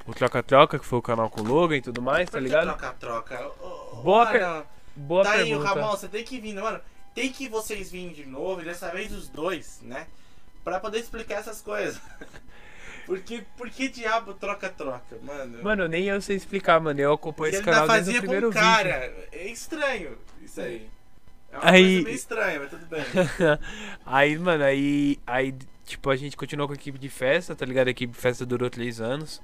o 0.05 0.13
Troca-Troca, 0.13 0.77
que 0.77 0.85
foi 0.85 0.99
o 0.99 1.01
canal 1.01 1.27
com 1.27 1.41
o 1.41 1.43
Logan 1.43 1.77
e 1.77 1.81
tudo 1.81 2.03
mais, 2.03 2.29
tá 2.29 2.39
ligado? 2.39 2.65
Troca-troca. 2.65 3.51
Boa 4.03 4.31
mano, 4.31 4.67
Boa 4.95 5.23
tá 5.23 5.31
aí, 5.31 5.41
o 5.41 5.57
pergunta. 5.57 5.67
Ramon, 5.67 5.91
você 5.97 6.07
tem 6.07 6.23
que 6.23 6.39
vir, 6.39 6.53
mano. 6.53 6.79
Tem 7.15 7.31
que 7.31 7.49
vocês 7.49 7.91
virem 7.91 8.13
de 8.13 8.27
novo, 8.27 8.61
e 8.61 8.65
dessa 8.65 8.91
vez 8.91 9.11
os 9.11 9.27
dois, 9.27 9.81
né? 9.81 10.05
Pra 10.63 10.79
poder 10.79 10.99
explicar 10.99 11.39
essas 11.39 11.63
coisas. 11.63 11.99
Porque, 13.05 13.43
por 13.55 13.69
que 13.69 13.87
diabo 13.87 14.33
troca-troca, 14.33 15.17
mano? 15.21 15.61
Mano, 15.63 15.87
nem 15.87 16.05
eu 16.05 16.19
sei 16.21 16.35
explicar, 16.35 16.79
mano. 16.79 16.99
Eu 16.99 17.13
acompanho 17.13 17.53
esse 17.53 17.63
canal 17.63 17.87
desde 17.87 18.05
fazia 18.05 18.19
o 18.19 18.21
primeiro 18.23 18.47
com 18.47 18.53
vídeo. 18.59 18.65
cara. 18.71 19.13
É 19.31 19.47
estranho 19.47 20.17
isso 20.41 20.59
aí. 20.61 20.89
É 21.51 21.57
uma 21.57 21.69
Aí- 21.71 21.83
coisa 21.93 22.03
meio 22.03 22.15
estranha, 22.15 22.59
mas 22.59 22.69
tudo 22.69 22.85
bem. 22.87 23.03
aí, 24.05 24.37
mano, 24.37 24.63
aí, 24.63 25.19
aí, 25.25 25.53
tipo, 25.85 26.09
a 26.09 26.15
gente 26.15 26.35
continuou 26.35 26.67
com 26.67 26.73
a 26.73 26.75
equipe 26.75 26.97
de 26.97 27.09
festa, 27.09 27.55
tá 27.55 27.65
ligado? 27.65 27.87
A 27.87 27.91
equipe 27.91 28.11
de 28.13 28.19
festa 28.19 28.45
durou 28.45 28.69
três 28.69 28.99
anos, 28.99 29.41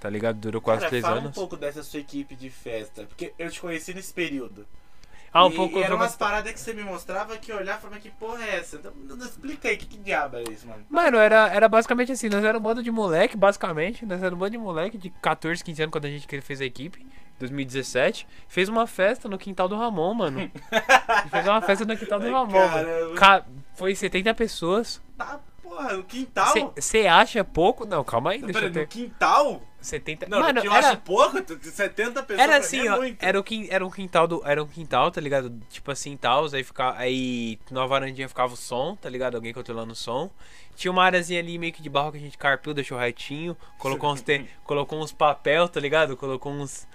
tá 0.00 0.10
ligado? 0.10 0.38
Durou 0.38 0.60
quase 0.60 0.80
Cara, 0.80 0.90
três 0.90 1.02
fala 1.04 1.18
anos. 1.18 1.30
um 1.30 1.32
pouco 1.32 1.56
dessa 1.56 1.82
sua 1.82 2.00
equipe 2.00 2.34
de 2.34 2.50
festa, 2.50 3.04
porque 3.04 3.32
eu 3.38 3.48
te 3.50 3.60
conheci 3.60 3.94
nesse 3.94 4.12
período. 4.12 4.66
Ah, 5.32 5.46
um 5.46 5.50
e, 5.50 5.54
pouco 5.54 5.78
e 5.78 5.82
eram 5.82 5.94
umas 5.96 6.16
paradas 6.16 6.52
que 6.52 6.58
você 6.58 6.72
me 6.72 6.82
mostrava 6.82 7.36
que 7.36 7.52
eu 7.52 7.56
olhava 7.58 7.78
e 7.78 7.82
falava, 7.82 8.00
que 8.00 8.10
porra 8.10 8.42
é 8.44 8.56
essa? 8.56 8.76
Então, 8.76 8.92
não- 9.04 9.16
não- 9.16 9.24
explica 9.26 9.68
aí, 9.68 9.76
que, 9.76 9.86
que 9.86 9.96
diabo 9.98 10.36
é 10.38 10.42
isso, 10.50 10.66
mano? 10.66 10.84
Mano, 10.90 11.18
era, 11.18 11.48
era 11.48 11.68
basicamente 11.68 12.10
assim, 12.10 12.28
nós 12.28 12.42
era 12.44 12.58
um 12.58 12.60
bando 12.60 12.82
de 12.82 12.90
moleque, 12.90 13.36
basicamente. 13.36 14.04
Nós 14.04 14.20
era 14.22 14.34
um 14.34 14.38
bando 14.38 14.50
de 14.52 14.58
moleque 14.58 14.98
de 14.98 15.08
14, 15.10 15.62
15 15.62 15.82
anos 15.82 15.92
quando 15.92 16.06
a 16.06 16.10
gente 16.10 16.40
fez 16.40 16.60
a 16.60 16.64
equipe. 16.64 17.06
2017. 17.38 18.26
Fez 18.48 18.68
uma 18.68 18.86
festa 18.86 19.28
no 19.28 19.38
quintal 19.38 19.68
do 19.68 19.76
Ramon, 19.76 20.14
mano. 20.14 20.50
fez 21.30 21.46
uma 21.46 21.60
festa 21.62 21.84
no 21.84 21.96
quintal 21.96 22.18
do 22.20 22.26
Ai, 22.26 22.32
Ramon, 22.32 22.68
mano. 22.68 23.14
Ca- 23.14 23.44
Foi 23.74 23.94
70 23.94 24.34
pessoas. 24.34 25.00
Tá, 25.16 25.40
porra, 25.62 25.94
no 25.94 26.04
quintal? 26.04 26.72
Você 26.76 27.06
acha 27.06 27.42
pouco? 27.44 27.86
Não, 27.86 28.04
calma 28.04 28.32
aí, 28.32 28.38
Não, 28.40 28.46
deixa 28.46 28.60
pera, 28.60 28.70
eu 28.70 28.74
no 28.74 28.80
ter. 28.80 28.88
quintal? 28.88 29.62
70. 29.80 30.26
Não, 30.28 30.40
Mano, 30.40 30.60
eu 30.60 30.72
era, 30.72 30.88
acho 30.90 30.98
pouco, 30.98 31.42
t- 31.42 31.56
t- 31.56 31.70
70 31.70 32.22
pessoas 32.22 32.38
Era 32.42 32.58
mim 32.58 32.58
assim, 32.64 32.86
é 32.86 32.92
ó. 32.92 32.96
muito. 32.96 33.22
Era, 33.22 33.40
o 33.40 33.42
quin, 33.44 33.66
era 33.70 33.84
um 33.86 33.90
quintal 33.90 34.26
do. 34.26 34.42
Era 34.46 34.62
um 34.62 34.66
quintal, 34.66 35.10
tá 35.10 35.20
ligado? 35.20 35.50
Tipo 35.70 35.90
assim, 35.90 36.16
tal. 36.16 36.46
Aí 36.52 36.62
ficava. 36.64 36.98
Aí 36.98 37.58
na 37.70 37.86
varandinha 37.86 38.28
ficava 38.28 38.52
o 38.52 38.56
som, 38.56 38.96
tá 38.96 39.08
ligado? 39.08 39.34
Alguém 39.36 39.52
controlando 39.52 39.92
o 39.92 39.96
som. 39.96 40.30
Tinha 40.76 40.90
uma 40.90 41.04
áreazinha 41.04 41.40
ali 41.40 41.58
meio 41.58 41.72
que 41.72 41.82
de 41.82 41.90
barro 41.90 42.12
que 42.12 42.18
a 42.18 42.20
gente 42.20 42.38
carpiu, 42.38 42.72
deixou 42.72 42.98
retinho. 42.98 43.56
Colocou 43.78 44.12
uns, 44.12 44.22
te, 44.22 44.46
colocou 44.64 45.00
uns 45.02 45.12
papel, 45.12 45.68
tá 45.68 45.80
ligado? 45.80 46.16
Colocou 46.16 46.52
uns. 46.52 46.86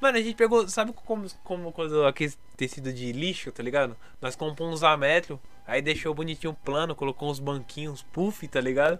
Mano, 0.00 0.18
a 0.18 0.20
gente 0.20 0.34
pegou. 0.34 0.68
Sabe 0.68 0.92
como, 0.92 1.26
como 1.44 1.72
quando 1.72 2.04
aquele 2.06 2.32
tecido 2.56 2.92
de 2.92 3.12
lixo, 3.12 3.50
tá 3.52 3.62
ligado? 3.62 3.96
Nós 4.20 4.36
compramos 4.36 4.76
uns 4.76 4.82
a 4.82 4.96
metro. 4.96 5.40
Aí 5.66 5.80
deixou 5.80 6.12
bonitinho 6.12 6.52
plano, 6.64 6.94
colocou 6.94 7.30
uns 7.30 7.38
banquinhos 7.38 8.02
puff, 8.02 8.46
tá 8.48 8.60
ligado? 8.60 8.98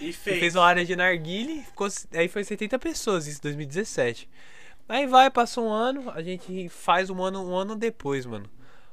E 0.00 0.08
E 0.08 0.12
fez. 0.12 0.38
fez 0.38 0.54
uma 0.56 0.64
área 0.64 0.84
de 0.84 0.96
narguile, 0.96 1.62
ficou, 1.62 1.88
aí 2.14 2.28
foi 2.28 2.42
70 2.44 2.78
pessoas, 2.78 3.26
isso 3.26 3.38
em 3.38 3.42
2017. 3.42 4.28
Aí 4.88 5.06
vai, 5.06 5.30
passa 5.30 5.60
um 5.60 5.68
ano, 5.70 6.10
a 6.10 6.22
gente 6.22 6.68
faz 6.68 7.10
um 7.10 7.22
ano, 7.22 7.48
um 7.48 7.54
ano 7.54 7.76
depois, 7.76 8.26
mano. 8.26 8.48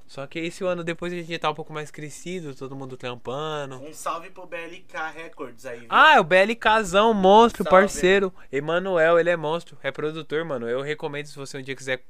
Só 0.05 0.25
que 0.25 0.39
esse 0.39 0.63
ano 0.63 0.83
depois 0.85 1.11
a 1.11 1.15
gente 1.17 1.29
já 1.29 1.37
tá 1.39 1.49
um 1.49 1.53
pouco 1.53 1.73
mais 1.73 1.91
crescido, 1.91 2.55
todo 2.55 2.75
mundo 2.77 2.95
trampando. 2.95 3.75
Um 3.83 3.91
salve 3.93 4.29
pro 4.29 4.45
BLK 4.45 4.95
Records 5.13 5.65
aí, 5.65 5.79
viu? 5.79 5.87
Ah, 5.89 6.15
é 6.15 6.19
o 6.19 6.23
BLKzão, 6.23 7.13
monstro, 7.13 7.63
Salve. 7.65 7.69
parceiro. 7.77 8.33
Emanuel, 8.49 9.19
ele 9.19 9.29
é 9.29 9.35
monstro, 9.35 9.77
é 9.83 9.91
produtor, 9.91 10.45
mano. 10.45 10.69
Eu 10.69 10.81
recomendo 10.81 11.25
se 11.25 11.35
você 11.35 11.57
um 11.57 11.61
dia 11.61 11.75
quiser 11.75 12.03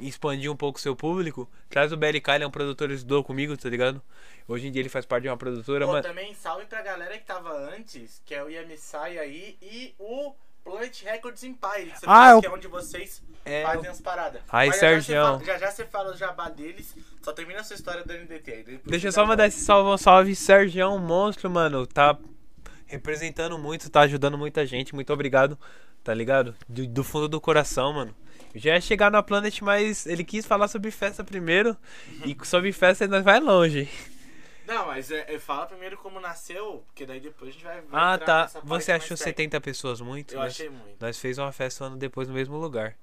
expandir 0.00 0.50
um 0.50 0.56
pouco 0.56 0.78
o 0.78 0.82
seu 0.82 0.94
público, 0.96 1.48
traz 1.68 1.92
o 1.92 1.96
BLK, 1.96 2.30
ele 2.34 2.44
é 2.44 2.46
um 2.46 2.50
produtor, 2.50 2.86
ele 2.88 2.94
estudou 2.96 3.22
comigo, 3.24 3.56
tá 3.56 3.68
ligado? 3.68 4.00
Hoje 4.48 4.68
em 4.68 4.72
dia 4.72 4.82
ele 4.82 4.88
faz 4.88 5.04
parte 5.06 5.22
de 5.24 5.28
uma 5.28 5.36
produtora, 5.36 5.84
Pô, 5.86 5.92
mano. 5.92 6.02
também 6.04 6.34
salve 6.34 6.66
pra 6.66 6.82
galera 6.82 7.16
que 7.18 7.24
tava 7.24 7.50
antes, 7.74 8.22
que 8.24 8.34
é 8.34 8.42
o 8.42 8.48
Yamisai 8.48 9.18
aí, 9.18 9.56
e 9.60 9.94
o 9.98 10.34
Planet 10.64 11.02
Records 11.04 11.42
Empire, 11.44 11.90
que 11.92 12.00
você 12.00 12.06
Ah, 12.08 12.30
eu- 12.30 12.40
que 12.40 12.46
é 12.46 12.50
onde 12.50 12.66
vocês 12.68 13.22
É, 13.44 13.62
fazem 13.62 13.88
as 13.88 14.00
paradas. 14.00 14.42
Aí, 14.48 14.68
Mas 14.68 14.80
já 14.80 14.82
já 14.82 14.88
você 14.88 15.02
Sergião. 15.04 15.24
fala- 15.38 15.44
Já 15.44 15.58
já 15.58 15.70
você 15.70 15.84
fala 15.86 16.12
o 16.12 16.16
jabá 16.16 16.48
deles, 16.48 16.94
só 17.22 17.32
termina 17.32 17.60
essa 17.60 17.74
história 17.74 18.02
do 18.04 18.12
NDT 18.12 18.50
aí. 18.52 18.80
Deixa 18.84 19.06
eu 19.08 19.12
só 19.12 19.24
mandar 19.24 19.44
a 19.44 19.46
esse 19.46 19.60
salve, 19.60 19.88
um 19.90 19.96
salve, 19.96 20.34
Sergião, 20.34 20.98
monstro, 20.98 21.48
mano. 21.48 21.86
Tá 21.86 22.18
representando 22.86 23.58
muito, 23.58 23.88
tá 23.90 24.00
ajudando 24.00 24.36
muita 24.38 24.66
gente. 24.66 24.94
Muito 24.94 25.12
obrigado, 25.12 25.58
tá 26.02 26.12
ligado? 26.14 26.54
Do, 26.68 26.86
do 26.86 27.04
fundo 27.04 27.28
do 27.28 27.40
coração, 27.40 27.92
mano. 27.92 28.14
Já 28.58 28.74
ia 28.74 28.80
chegar 28.80 29.10
na 29.10 29.22
Planet, 29.22 29.60
mas 29.62 30.06
ele 30.06 30.24
quis 30.24 30.44
falar 30.46 30.68
sobre 30.68 30.90
festa 30.90 31.22
primeiro. 31.22 31.76
E 32.24 32.36
sobre 32.46 32.72
festa 32.72 33.06
nós 33.06 33.22
vai 33.24 33.38
longe. 33.40 33.88
Não, 34.66 34.86
mas 34.86 35.10
é, 35.12 35.32
é, 35.34 35.38
fala 35.38 35.66
primeiro 35.66 35.96
como 35.98 36.18
nasceu, 36.18 36.82
porque 36.86 37.06
daí 37.06 37.20
depois 37.20 37.50
a 37.50 37.52
gente 37.52 37.64
vai. 37.64 37.80
vai 37.82 38.14
Ah, 38.14 38.18
tá. 38.18 38.46
Você 38.64 38.90
achou 38.90 39.16
técnica. 39.16 39.24
70 39.24 39.60
pessoas 39.60 40.00
muito? 40.00 40.34
Eu 40.34 40.40
Nós- 40.40 40.48
achei 40.54 40.68
muito. 40.68 40.96
Nós 41.00 41.18
fez 41.18 41.38
uma 41.38 41.52
festa 41.52 41.84
um 41.84 41.86
ano 41.88 41.96
depois 41.96 42.26
no 42.26 42.34
mesmo 42.34 42.56
lugar. 42.56 42.96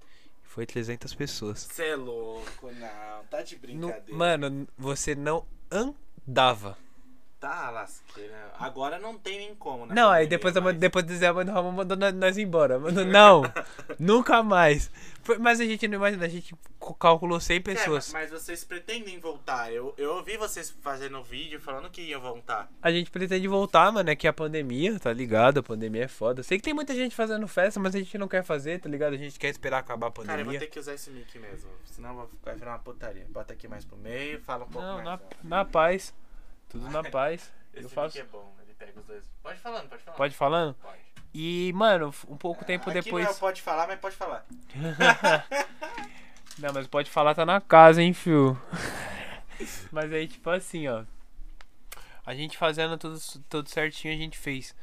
Foi 0.43 0.65
300 0.65 1.13
pessoas. 1.15 1.59
Você 1.71 1.85
é 1.85 1.95
louco, 1.95 2.69
não. 2.73 3.23
Tá 3.29 3.41
de 3.41 3.55
No- 3.55 3.61
brincadeira. 3.61 4.13
mano, 4.17 4.67
você 4.77 5.15
não 5.15 5.45
andava. 5.71 6.77
Tá, 7.43 7.69
lasqueira. 7.71 8.53
Agora 8.57 8.97
não 8.97 9.17
tem 9.17 9.37
nem 9.37 9.53
como, 9.55 9.85
né? 9.85 9.93
Não, 9.93 10.09
aí 10.09 10.25
depois, 10.25 10.53
depois 10.77 11.03
de 11.05 11.11
dizer 11.11 11.25
a 11.25 11.33
mãe 11.33 11.43
do 11.45 11.51
Ramon 11.51 11.73
mandou 11.73 11.97
nós- 12.13 12.37
embora. 12.37 12.79
Mandou, 12.79 13.03
não, 13.03 13.41
nunca 13.99 14.41
mais. 14.41 14.89
Foi- 15.23 15.37
Mas 15.37 15.59
a 15.59 15.65
gente 15.65 15.85
não 15.89 15.95
imagina, 15.97 16.25
a 16.25 16.29
gente 16.29 16.55
calculou 16.97 17.41
100 17.41 17.59
pessoas. 17.59 18.13
mas 18.13 18.29
vocês 18.29 18.63
pretendem 18.63 19.19
voltar. 19.19 19.73
Eu, 19.73 19.93
eu 19.97 20.15
ouvi 20.15 20.37
vocês 20.37 20.73
fazendo 20.81 21.21
vídeo 21.21 21.59
falando 21.59 21.89
que 21.89 22.01
iam 22.01 22.21
voltar. 22.21 22.69
A 22.81 22.89
gente 22.89 23.11
pretende 23.11 23.45
voltar, 23.45 23.91
mano, 23.91 24.09
é 24.09 24.15
que 24.15 24.25
a 24.27 24.31
pandemia, 24.31 24.97
tá 24.97 25.11
ligado? 25.11 25.59
A 25.59 25.63
pandemia 25.63 26.05
é 26.05 26.07
foda. 26.07 26.43
Sei 26.43 26.57
que 26.57 26.63
tem 26.63 26.73
muita 26.73 26.95
gente 26.95 27.13
fazendo 27.13 27.45
festa, 27.45 27.77
mas 27.77 27.93
a 27.93 27.99
gente 27.99 28.17
não 28.17 28.27
quer 28.29 28.43
fazer, 28.43 28.79
tá 28.79 28.87
ligado? 28.87 29.15
A 29.15 29.17
gente 29.17 29.37
quer 29.37 29.49
esperar 29.49 29.79
acabar 29.79 30.07
a 30.07 30.11
Cara, 30.11 30.21
eu 30.21 30.27
vou 30.27 30.35
pandemia. 30.45 30.59
ter 30.61 30.67
que 30.67 30.79
usar 30.79 30.93
esse 30.93 31.09
mic 31.09 31.37
mesmo. 31.37 31.69
Senão 31.91 32.29
vai- 32.41 32.55
virar 32.55 32.71
uma 32.71 32.79
putaria. 32.79 33.25
Bota 33.29 33.51
aqui 33.51 33.67
mais 33.67 33.83
pro 33.83 33.97
meio, 33.97 34.39
fala 34.41 34.63
um 34.63 34.69
pouco 34.69 34.87
Não, 34.87 34.93
mais. 34.95 35.05
na, 35.05 35.11
alto. 35.11 35.37
na 35.43 35.65
paz. 35.65 36.13
Tudo 36.73 36.89
na 36.89 37.01
paz. 37.03 37.49
Esse 37.73 37.85
Eu 37.85 37.89
faço. 37.89 38.19
é 38.19 38.23
bom, 38.23 38.53
ele 38.61 38.73
pega 38.77 38.99
os 38.99 39.05
dois. 39.05 39.23
Pode 39.41 39.59
falando, 39.59 39.87
pode 39.89 40.03
falar. 40.03 40.17
Pode 40.17 40.35
falando? 40.35 40.73
Pode. 40.75 40.97
E, 41.33 41.71
mano, 41.73 42.13
um 42.27 42.35
pouco 42.37 42.63
tempo 42.65 42.89
Aqui 42.91 43.01
depois. 43.01 43.25
Não 43.25 43.31
é 43.31 43.35
pode 43.35 43.61
falar, 43.61 43.87
mas 43.87 43.99
pode 43.99 44.15
falar. 44.15 44.45
Não, 46.59 46.71
mas 46.71 46.85
pode 46.87 47.09
falar, 47.09 47.33
tá 47.33 47.45
na 47.45 47.59
casa, 47.59 48.03
hein, 48.03 48.13
fio. 48.13 48.59
mas 49.91 50.11
aí, 50.13 50.27
tipo 50.27 50.49
assim, 50.51 50.87
ó. 50.87 51.03
A 52.25 52.35
gente 52.35 52.57
fazendo 52.57 52.97
tudo, 52.97 53.19
tudo 53.49 53.69
certinho, 53.69 54.13
a 54.13 54.17
gente 54.17 54.37
fez. 54.37 54.75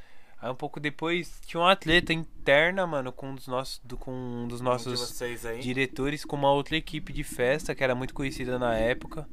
Aí 0.42 0.50
um 0.50 0.54
pouco 0.54 0.80
depois 0.80 1.40
tinha 1.46 1.60
um 1.60 1.66
atleta 1.66 2.12
interna, 2.12 2.86
mano, 2.86 3.12
com 3.12 3.30
um 3.30 3.34
dos 3.34 3.46
nossos, 3.46 3.80
do- 3.84 3.96
com 3.96 4.10
um 4.10 4.48
dos 4.48 4.60
nossos 4.60 5.16
diretores, 5.60 6.24
com 6.24 6.34
uma 6.34 6.50
outra 6.50 6.76
equipe 6.76 7.12
de 7.12 7.22
festa, 7.22 7.74
que 7.74 7.84
era 7.84 7.94
muito 7.94 8.12
conhecida 8.14 8.58
na 8.58 8.74
época. 8.74 9.28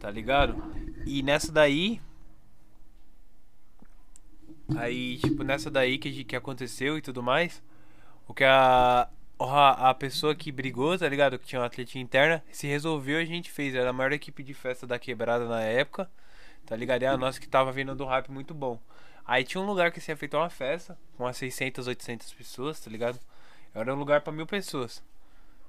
Tá 0.00 0.10
ligado? 0.10 0.56
E 1.08 1.22
nessa 1.22 1.50
daí. 1.50 2.02
Aí, 4.76 5.16
tipo, 5.16 5.42
nessa 5.42 5.70
daí 5.70 5.96
que, 5.96 6.22
que 6.22 6.36
aconteceu 6.36 6.98
e 6.98 7.00
tudo 7.00 7.22
mais. 7.22 7.62
O 8.26 8.34
que 8.34 8.44
a, 8.44 9.08
a, 9.38 9.88
a 9.88 9.94
pessoa 9.94 10.34
que 10.34 10.52
brigou, 10.52 10.98
tá 10.98 11.08
ligado? 11.08 11.38
Que 11.38 11.46
tinha 11.46 11.60
uma 11.60 11.66
atletinha 11.66 12.04
interna, 12.04 12.44
se 12.52 12.66
resolveu 12.66 13.18
a 13.18 13.24
gente 13.24 13.50
fez. 13.50 13.74
Era 13.74 13.88
a 13.88 13.92
maior 13.92 14.12
equipe 14.12 14.42
de 14.42 14.52
festa 14.52 14.86
da 14.86 14.98
quebrada 14.98 15.48
na 15.48 15.62
época. 15.62 16.10
Tá 16.66 16.76
ligado? 16.76 17.02
E 17.02 17.06
a 17.06 17.16
nossa 17.16 17.40
que 17.40 17.48
tava 17.48 17.72
vindo 17.72 17.94
do 17.94 18.04
hype 18.04 18.30
muito 18.30 18.52
bom. 18.52 18.78
Aí 19.24 19.44
tinha 19.44 19.62
um 19.62 19.66
lugar 19.66 19.90
que 19.90 20.02
se 20.02 20.10
ia 20.12 20.16
feito 20.16 20.36
uma 20.36 20.50
festa, 20.50 20.98
com 21.16 21.24
umas 21.24 21.38
600, 21.38 21.86
800 21.86 22.34
pessoas, 22.34 22.80
tá 22.80 22.90
ligado? 22.90 23.18
Era 23.74 23.94
um 23.94 23.98
lugar 23.98 24.20
pra 24.20 24.30
mil 24.30 24.46
pessoas. 24.46 25.02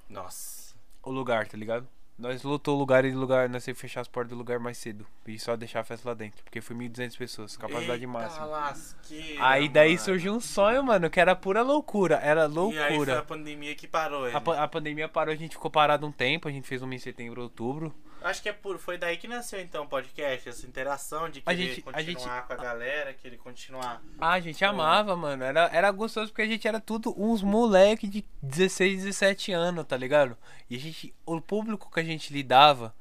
Nossa. 0.09 0.75
O 1.01 1.11
lugar, 1.11 1.47
tá 1.47 1.57
ligado? 1.57 1.87
Nós 2.19 2.43
lotou 2.43 2.75
o 2.75 2.79
lugar 2.79 3.05
e 3.05 3.11
lugar, 3.11 3.47
nós 3.47 3.63
temos 3.63 3.77
que 3.79 3.87
fechar 3.87 4.01
as 4.01 4.07
portas 4.09 4.31
do 4.31 4.35
lugar 4.37 4.59
mais 4.59 4.77
cedo. 4.77 5.07
E 5.25 5.39
só 5.39 5.55
deixar 5.55 5.79
a 5.79 5.83
festa 5.85 6.09
lá 6.09 6.13
dentro. 6.13 6.43
Porque 6.43 6.59
foi 6.59 6.75
1.200 6.75 7.17
pessoas, 7.17 7.55
capacidade 7.55 8.01
Eita 8.03 8.07
máxima. 8.11 8.45
lasqueira, 8.45 9.45
Aí 9.47 9.69
daí 9.69 9.91
mano. 9.93 9.99
surgiu 10.03 10.33
um 10.33 10.39
sonho, 10.41 10.83
mano, 10.83 11.09
que 11.09 11.19
era 11.19 11.33
pura 11.35 11.61
loucura. 11.61 12.15
Era 12.21 12.41
E 12.41 12.43
aí 12.43 12.49
foi 12.51 12.77
a 12.77 12.87
loucura. 12.89 13.23
pandemia 13.23 13.73
que 13.73 13.87
parou 13.87 14.27
ele. 14.27 14.35
A, 14.35 14.41
pa- 14.41 14.61
a 14.63 14.67
pandemia 14.67 15.07
parou, 15.07 15.33
a 15.33 15.37
gente 15.37 15.53
ficou 15.55 15.71
parado 15.71 16.05
um 16.05 16.11
tempo, 16.11 16.47
a 16.47 16.51
gente 16.51 16.67
fez 16.67 16.81
um 16.81 16.91
em 16.91 16.99
setembro, 16.99 17.41
outubro. 17.41 17.93
Acho 18.21 18.41
que 18.41 18.49
é 18.49 18.53
por, 18.53 18.77
foi 18.77 18.97
daí 18.97 19.15
que 19.17 19.27
nasceu 19.27 19.59
então 19.61 19.83
o 19.83 19.87
podcast, 19.87 20.49
essa 20.49 20.67
interação 20.67 21.29
de 21.29 21.39
A 21.45 21.53
querer 21.53 21.75
gente- 21.75 21.79
a 21.79 21.83
continuar 21.93 22.03
gente- 22.03 22.47
com 22.47 22.53
a 22.53 22.55
galera, 22.57 23.13
querer 23.13 23.37
continuar. 23.37 24.01
Ah, 24.19 24.33
a 24.33 24.39
gente 24.39 24.63
amava, 24.65 25.15
mano. 25.15 25.43
Era, 25.43 25.69
era 25.73 25.89
gostoso 25.91 26.27
porque 26.31 26.41
a 26.41 26.47
gente 26.47 26.67
era 26.67 26.79
tudo 26.81 27.13
uns 27.17 27.41
moleque 27.41 28.07
de 28.07 28.25
16, 28.41 29.03
17 29.03 29.51
anos, 29.51 29.85
tá 29.85 29.95
ligado? 29.95 30.37
E 30.69 30.75
a 30.75 30.79
gente. 30.79 31.13
O 31.25 31.39
público 31.39 31.89
que 31.91 31.99
a 31.99 32.03
gente 32.03 32.33
lidava, 32.33 32.93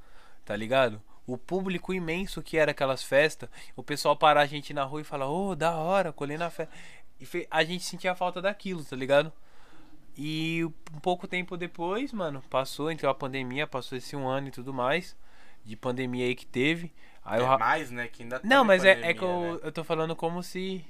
tá 0.44 0.54
ligado? 0.54 1.02
O 1.26 1.36
público 1.36 1.92
imenso 1.92 2.40
que 2.40 2.56
era 2.56 2.70
aquelas 2.70 3.02
festas, 3.02 3.50
o 3.76 3.82
pessoal 3.82 4.16
parar 4.16 4.40
a 4.42 4.46
gente 4.46 4.72
na 4.72 4.84
rua 4.84 5.00
e 5.02 5.04
falar, 5.04 5.28
ô, 5.28 5.54
da 5.54 5.76
hora, 5.76 6.12
colhendo 6.12 6.44
a 6.44 6.50
festa. 6.50 6.72
E 7.20 7.46
a 7.50 7.64
gente 7.64 7.84
sentia 7.84 8.14
falta 8.14 8.40
daquilo, 8.40 8.84
tá 8.84 8.94
ligado? 8.96 9.32
E 10.20 10.64
um 10.92 10.98
pouco 10.98 11.28
tempo 11.28 11.56
depois, 11.56 12.12
mano, 12.12 12.42
passou, 12.50 12.90
entrou 12.90 13.08
a 13.08 13.14
pandemia, 13.14 13.68
passou 13.68 13.96
esse 13.96 14.16
um 14.16 14.26
ano 14.26 14.48
e 14.48 14.50
tudo 14.50 14.74
mais. 14.74 15.16
De 15.64 15.76
pandemia 15.76 16.26
aí 16.26 16.34
que 16.34 16.44
teve. 16.44 16.92
Aí 17.24 17.40
é 17.40 17.44
Ra- 17.44 17.56
mais, 17.56 17.92
né? 17.92 18.08
Que 18.08 18.24
ainda 18.24 18.40
não, 18.42 18.64
mas 18.64 18.84
é, 18.84 18.94
pandemia, 18.94 19.10
é 19.10 19.14
que 19.14 19.22
eu, 19.22 19.54
né? 19.54 19.60
eu 19.62 19.70
tô 19.70 19.84
falando 19.84 20.16
como 20.16 20.42
se. 20.42 20.84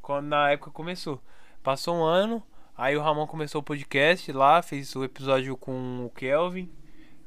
Quando 0.00 0.28
na 0.28 0.50
época 0.50 0.70
começou. 0.70 1.20
Passou 1.62 1.96
um 1.96 2.02
ano, 2.02 2.42
aí 2.74 2.96
o 2.96 3.02
Ramon 3.02 3.26
começou 3.26 3.60
o 3.60 3.64
podcast 3.64 4.32
lá, 4.32 4.62
fez 4.62 4.96
o 4.96 5.04
episódio 5.04 5.54
com 5.58 6.06
o 6.06 6.10
Kelvin. 6.10 6.72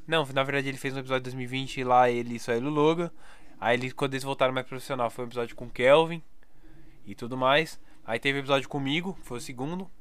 Não, 0.07 0.25
na 0.33 0.41
verdade 0.41 0.67
ele 0.67 0.77
fez 0.79 0.95
um 0.95 0.99
episódio 0.99 1.21
de 1.21 1.25
2020 1.25 1.83
lá, 1.83 2.09
ele 2.09 2.39
só 2.39 2.53
ele 2.53 2.65
o 2.65 2.71
Logan. 2.71 3.11
Aí 3.59 3.77
ele, 3.77 3.91
quando 3.91 4.15
eles 4.15 4.23
voltaram 4.23 4.51
mais 4.53 4.65
profissional, 4.65 5.11
foi 5.11 5.25
um 5.25 5.27
episódio 5.27 5.55
com 5.55 5.65
o 5.65 5.69
Kelvin 5.69 6.23
e 7.05 7.13
tudo 7.13 7.37
mais. 7.37 7.79
Aí 8.03 8.17
teve 8.17 8.39
episódio 8.39 8.67
comigo, 8.67 9.15
foi 9.21 9.37
o 9.37 9.41
segundo 9.41 9.91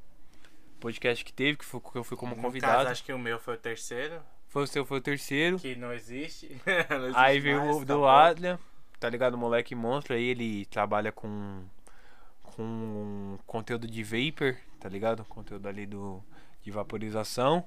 podcast 0.78 1.24
que 1.24 1.32
teve, 1.32 1.58
que, 1.58 1.64
foi, 1.64 1.80
que 1.80 1.96
eu 1.96 2.04
fui 2.04 2.16
como 2.16 2.34
no 2.34 2.42
convidado. 2.42 2.78
Caso, 2.78 2.90
acho 2.90 3.04
que 3.04 3.12
o 3.12 3.18
meu 3.18 3.38
foi 3.38 3.54
o 3.54 3.58
terceiro, 3.58 4.20
Foi 4.48 4.62
o 4.64 4.66
seu, 4.66 4.84
foi 4.86 4.98
o 4.98 5.00
terceiro. 5.00 5.58
que 5.58 5.74
não 5.76 5.92
existe. 5.92 6.60
Não 6.90 7.04
existe 7.04 7.18
Aí 7.18 7.40
veio 7.40 7.58
mais, 7.60 7.76
o 7.76 7.84
do 7.84 8.04
acabou. 8.04 8.08
Adlian, 8.08 8.58
tá 8.98 9.08
ligado? 9.08 9.34
O 9.34 9.38
moleque 9.38 9.74
monstro 9.74 10.14
aí, 10.14 10.24
ele 10.24 10.64
trabalha 10.66 11.12
com 11.12 11.62
com 12.42 13.38
conteúdo 13.46 13.86
de 13.86 14.02
vapor, 14.02 14.56
tá 14.80 14.88
ligado? 14.88 15.24
Conteúdo 15.26 15.68
ali 15.68 15.86
do 15.86 16.22
de 16.62 16.70
vaporização. 16.70 17.64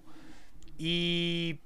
E 0.80 1.58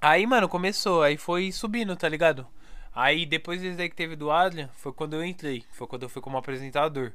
aí, 0.00 0.26
mano, 0.26 0.48
começou, 0.48 1.02
aí 1.02 1.16
foi 1.16 1.50
subindo, 1.52 1.96
tá 1.96 2.08
ligado? 2.08 2.46
Aí 2.94 3.24
depois 3.24 3.62
desse 3.62 3.88
que 3.88 3.96
teve 3.96 4.16
do 4.16 4.30
Adlian, 4.30 4.68
foi 4.74 4.92
quando 4.92 5.14
eu 5.14 5.24
entrei, 5.24 5.64
foi 5.72 5.86
quando 5.86 6.02
eu 6.02 6.08
fui 6.08 6.20
como 6.20 6.36
apresentador, 6.36 7.12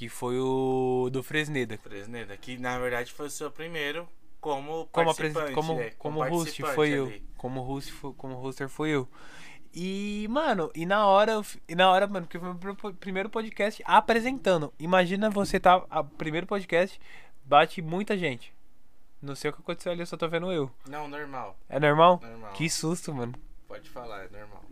que 0.00 0.08
foi 0.08 0.38
o 0.40 1.10
do 1.12 1.22
Fresneda. 1.22 1.76
Fresneda, 1.76 2.34
que 2.34 2.56
na 2.56 2.78
verdade 2.78 3.12
foi 3.12 3.26
o 3.26 3.30
seu 3.30 3.50
primeiro 3.50 4.08
como 4.40 4.86
como 4.86 5.14
participante. 5.14 5.52
como 5.52 5.78
é, 5.78 5.90
como 5.90 6.20
host 6.20 6.32
participante 6.62 6.74
foi 6.74 6.88
eu 6.88 7.04
ali. 7.04 7.22
como 7.36 7.60
host 7.60 7.92
fo- 7.92 8.14
como 8.14 8.34
hoster 8.36 8.66
foi 8.70 8.88
eu 8.88 9.06
e 9.74 10.26
mano 10.30 10.70
e 10.74 10.86
na 10.86 11.06
hora 11.06 11.32
eu 11.32 11.44
e 11.68 11.74
na 11.74 11.90
hora 11.90 12.06
mano 12.06 12.24
porque 12.26 12.38
foi 12.38 12.48
o 12.48 12.54
meu 12.64 12.74
pr- 12.74 12.94
primeiro 12.94 13.28
podcast 13.28 13.82
apresentando 13.84 14.72
imagina 14.78 15.28
você 15.28 15.60
tá 15.60 15.84
a 15.90 16.02
primeiro 16.02 16.46
podcast 16.46 16.98
bate 17.44 17.82
muita 17.82 18.16
gente 18.16 18.54
não 19.20 19.34
sei 19.34 19.50
o 19.50 19.52
que 19.52 19.60
aconteceu 19.60 19.92
ali 19.92 20.00
eu 20.00 20.06
só 20.06 20.16
tô 20.16 20.26
vendo 20.28 20.50
eu 20.50 20.70
Não, 20.88 21.06
normal. 21.08 21.58
é 21.68 21.78
normal 21.78 22.18
Normal. 22.22 22.52
que 22.54 22.70
susto 22.70 23.12
mano 23.12 23.34
Pode 23.68 23.90
falar, 23.90 24.24
é 24.24 24.28
normal. 24.30 24.64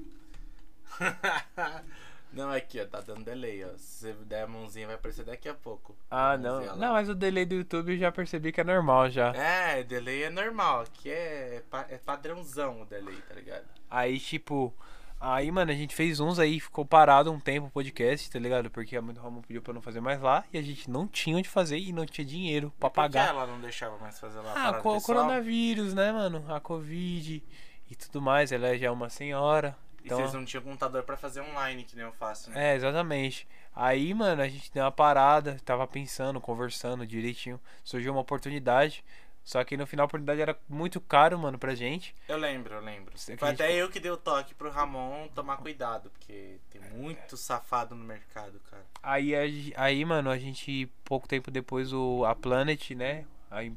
não, 2.32 2.50
aqui, 2.50 2.80
ó, 2.80 2.86
tá 2.86 3.00
dando 3.00 3.24
delay, 3.24 3.64
ó. 3.64 3.68
Se 3.76 4.12
você 4.12 4.24
der 4.24 4.42
a 4.42 4.46
mãozinha, 4.46 4.86
vai 4.86 4.96
aparecer 4.96 5.24
daqui 5.24 5.48
a 5.48 5.54
pouco. 5.54 5.96
ah 6.10 6.36
não 6.36 6.64
lá. 6.64 6.76
não 6.76 6.92
mas 6.92 7.08
o 7.08 7.14
delay 7.14 7.44
do 7.46 7.54
YouTube 7.56 7.92
eu 7.92 7.98
já 7.98 8.12
percebi 8.12 8.52
que 8.52 8.60
é 8.60 8.64
normal 8.64 9.10
já 9.10 9.32
É, 9.34 9.82
delay 9.82 10.24
é 10.24 10.30
normal. 10.30 10.80
Aqui 10.82 11.10
é, 11.10 11.62
pa- 11.70 11.86
é 11.88 11.98
padrãozão 11.98 12.82
o 12.82 12.84
delay, 12.84 13.16
tá 13.28 13.34
ligado? 13.34 13.64
Aí, 13.90 14.18
tipo. 14.20 14.72
Aí, 15.20 15.50
mano, 15.50 15.72
a 15.72 15.74
gente 15.74 15.96
fez 15.96 16.20
uns 16.20 16.38
aí, 16.38 16.60
ficou 16.60 16.86
parado 16.86 17.32
um 17.32 17.40
tempo 17.40 17.66
o 17.66 17.70
podcast, 17.72 18.30
tá 18.30 18.38
ligado? 18.38 18.70
Porque 18.70 18.96
a 18.96 19.02
mãe 19.02 19.12
do 19.12 19.20
Ramon 19.20 19.42
pediu 19.42 19.60
pra 19.60 19.74
não 19.74 19.82
fazer 19.82 20.00
mais 20.00 20.20
lá 20.20 20.44
e 20.52 20.56
a 20.58 20.62
gente 20.62 20.88
não 20.88 21.08
tinha 21.08 21.36
onde 21.36 21.48
fazer 21.48 21.76
e 21.76 21.92
não 21.92 22.06
tinha 22.06 22.24
dinheiro 22.24 22.72
pra 22.78 22.88
Por 22.88 22.94
que 22.94 23.00
pagar. 23.14 23.28
ela 23.30 23.44
não 23.44 23.60
deixava 23.60 23.98
mais 23.98 24.16
fazer 24.20 24.38
lá? 24.38 24.52
Ah, 24.52 24.54
Parada 24.54 24.78
co 24.80 24.94
pessoal? 24.94 25.18
coronavírus, 25.18 25.92
né, 25.92 26.12
mano? 26.12 26.44
A 26.54 26.60
Covid 26.60 27.42
e 27.90 27.96
tudo 27.96 28.22
mais. 28.22 28.52
Ela 28.52 28.78
já 28.78 28.86
é 28.86 28.90
uma 28.92 29.08
senhora. 29.08 29.76
E 30.08 30.14
Então, 30.14 30.18
vocês 30.18 30.34
não 30.34 30.44
tinham 30.44 30.62
computador 30.62 31.02
pra 31.02 31.16
fazer 31.16 31.40
online, 31.40 31.84
que 31.84 31.96
nem 31.96 32.04
eu 32.04 32.12
faço, 32.12 32.50
né? 32.50 32.72
é, 32.72 32.76
exatamente. 32.76 33.46
Aí, 33.74 34.12
mano, 34.12 34.42
a 34.42 34.48
gente 34.48 34.72
deu 34.72 34.82
uma 34.84 34.90
parada, 34.90 35.60
tava 35.64 35.86
pensando, 35.86 36.40
conversando 36.40 37.06
direitinho. 37.06 37.60
Surgiu 37.84 38.12
uma 38.12 38.22
oportunidade. 38.22 39.04
Só 39.44 39.64
que 39.64 39.78
no 39.78 39.86
final 39.86 40.04
a 40.04 40.06
oportunidade 40.08 40.42
era 40.42 40.58
muito 40.68 41.00
caro, 41.00 41.38
mano, 41.38 41.58
pra 41.58 41.74
gente. 41.74 42.14
Eu 42.28 42.36
lembro, 42.36 42.74
eu 42.74 42.82
lembro. 42.82 43.14
Foi 43.16 43.34
gente 43.34 43.44
até 43.44 43.72
eu 43.72 43.88
que 43.88 43.98
dei 43.98 44.10
o 44.10 44.16
toque 44.16 44.54
pro 44.54 44.70
Ramon 44.70 45.26
tomar 45.28 45.56
cuidado, 45.56 46.10
porque 46.10 46.60
tem 46.68 46.82
muito 46.90 47.34
safado 47.34 47.94
no 47.94 48.04
mercado, 48.04 48.60
cara. 48.70 48.84
Aí, 49.02 49.32
aí, 49.74 50.04
mano, 50.04 50.28
a 50.28 50.36
gente, 50.36 50.86
pouco 51.02 51.26
tempo 51.26 51.50
depois, 51.50 51.94
o, 51.94 52.26
a 52.26 52.34
Planet, 52.34 52.90
né? 52.90 53.24
Aí, 53.50 53.72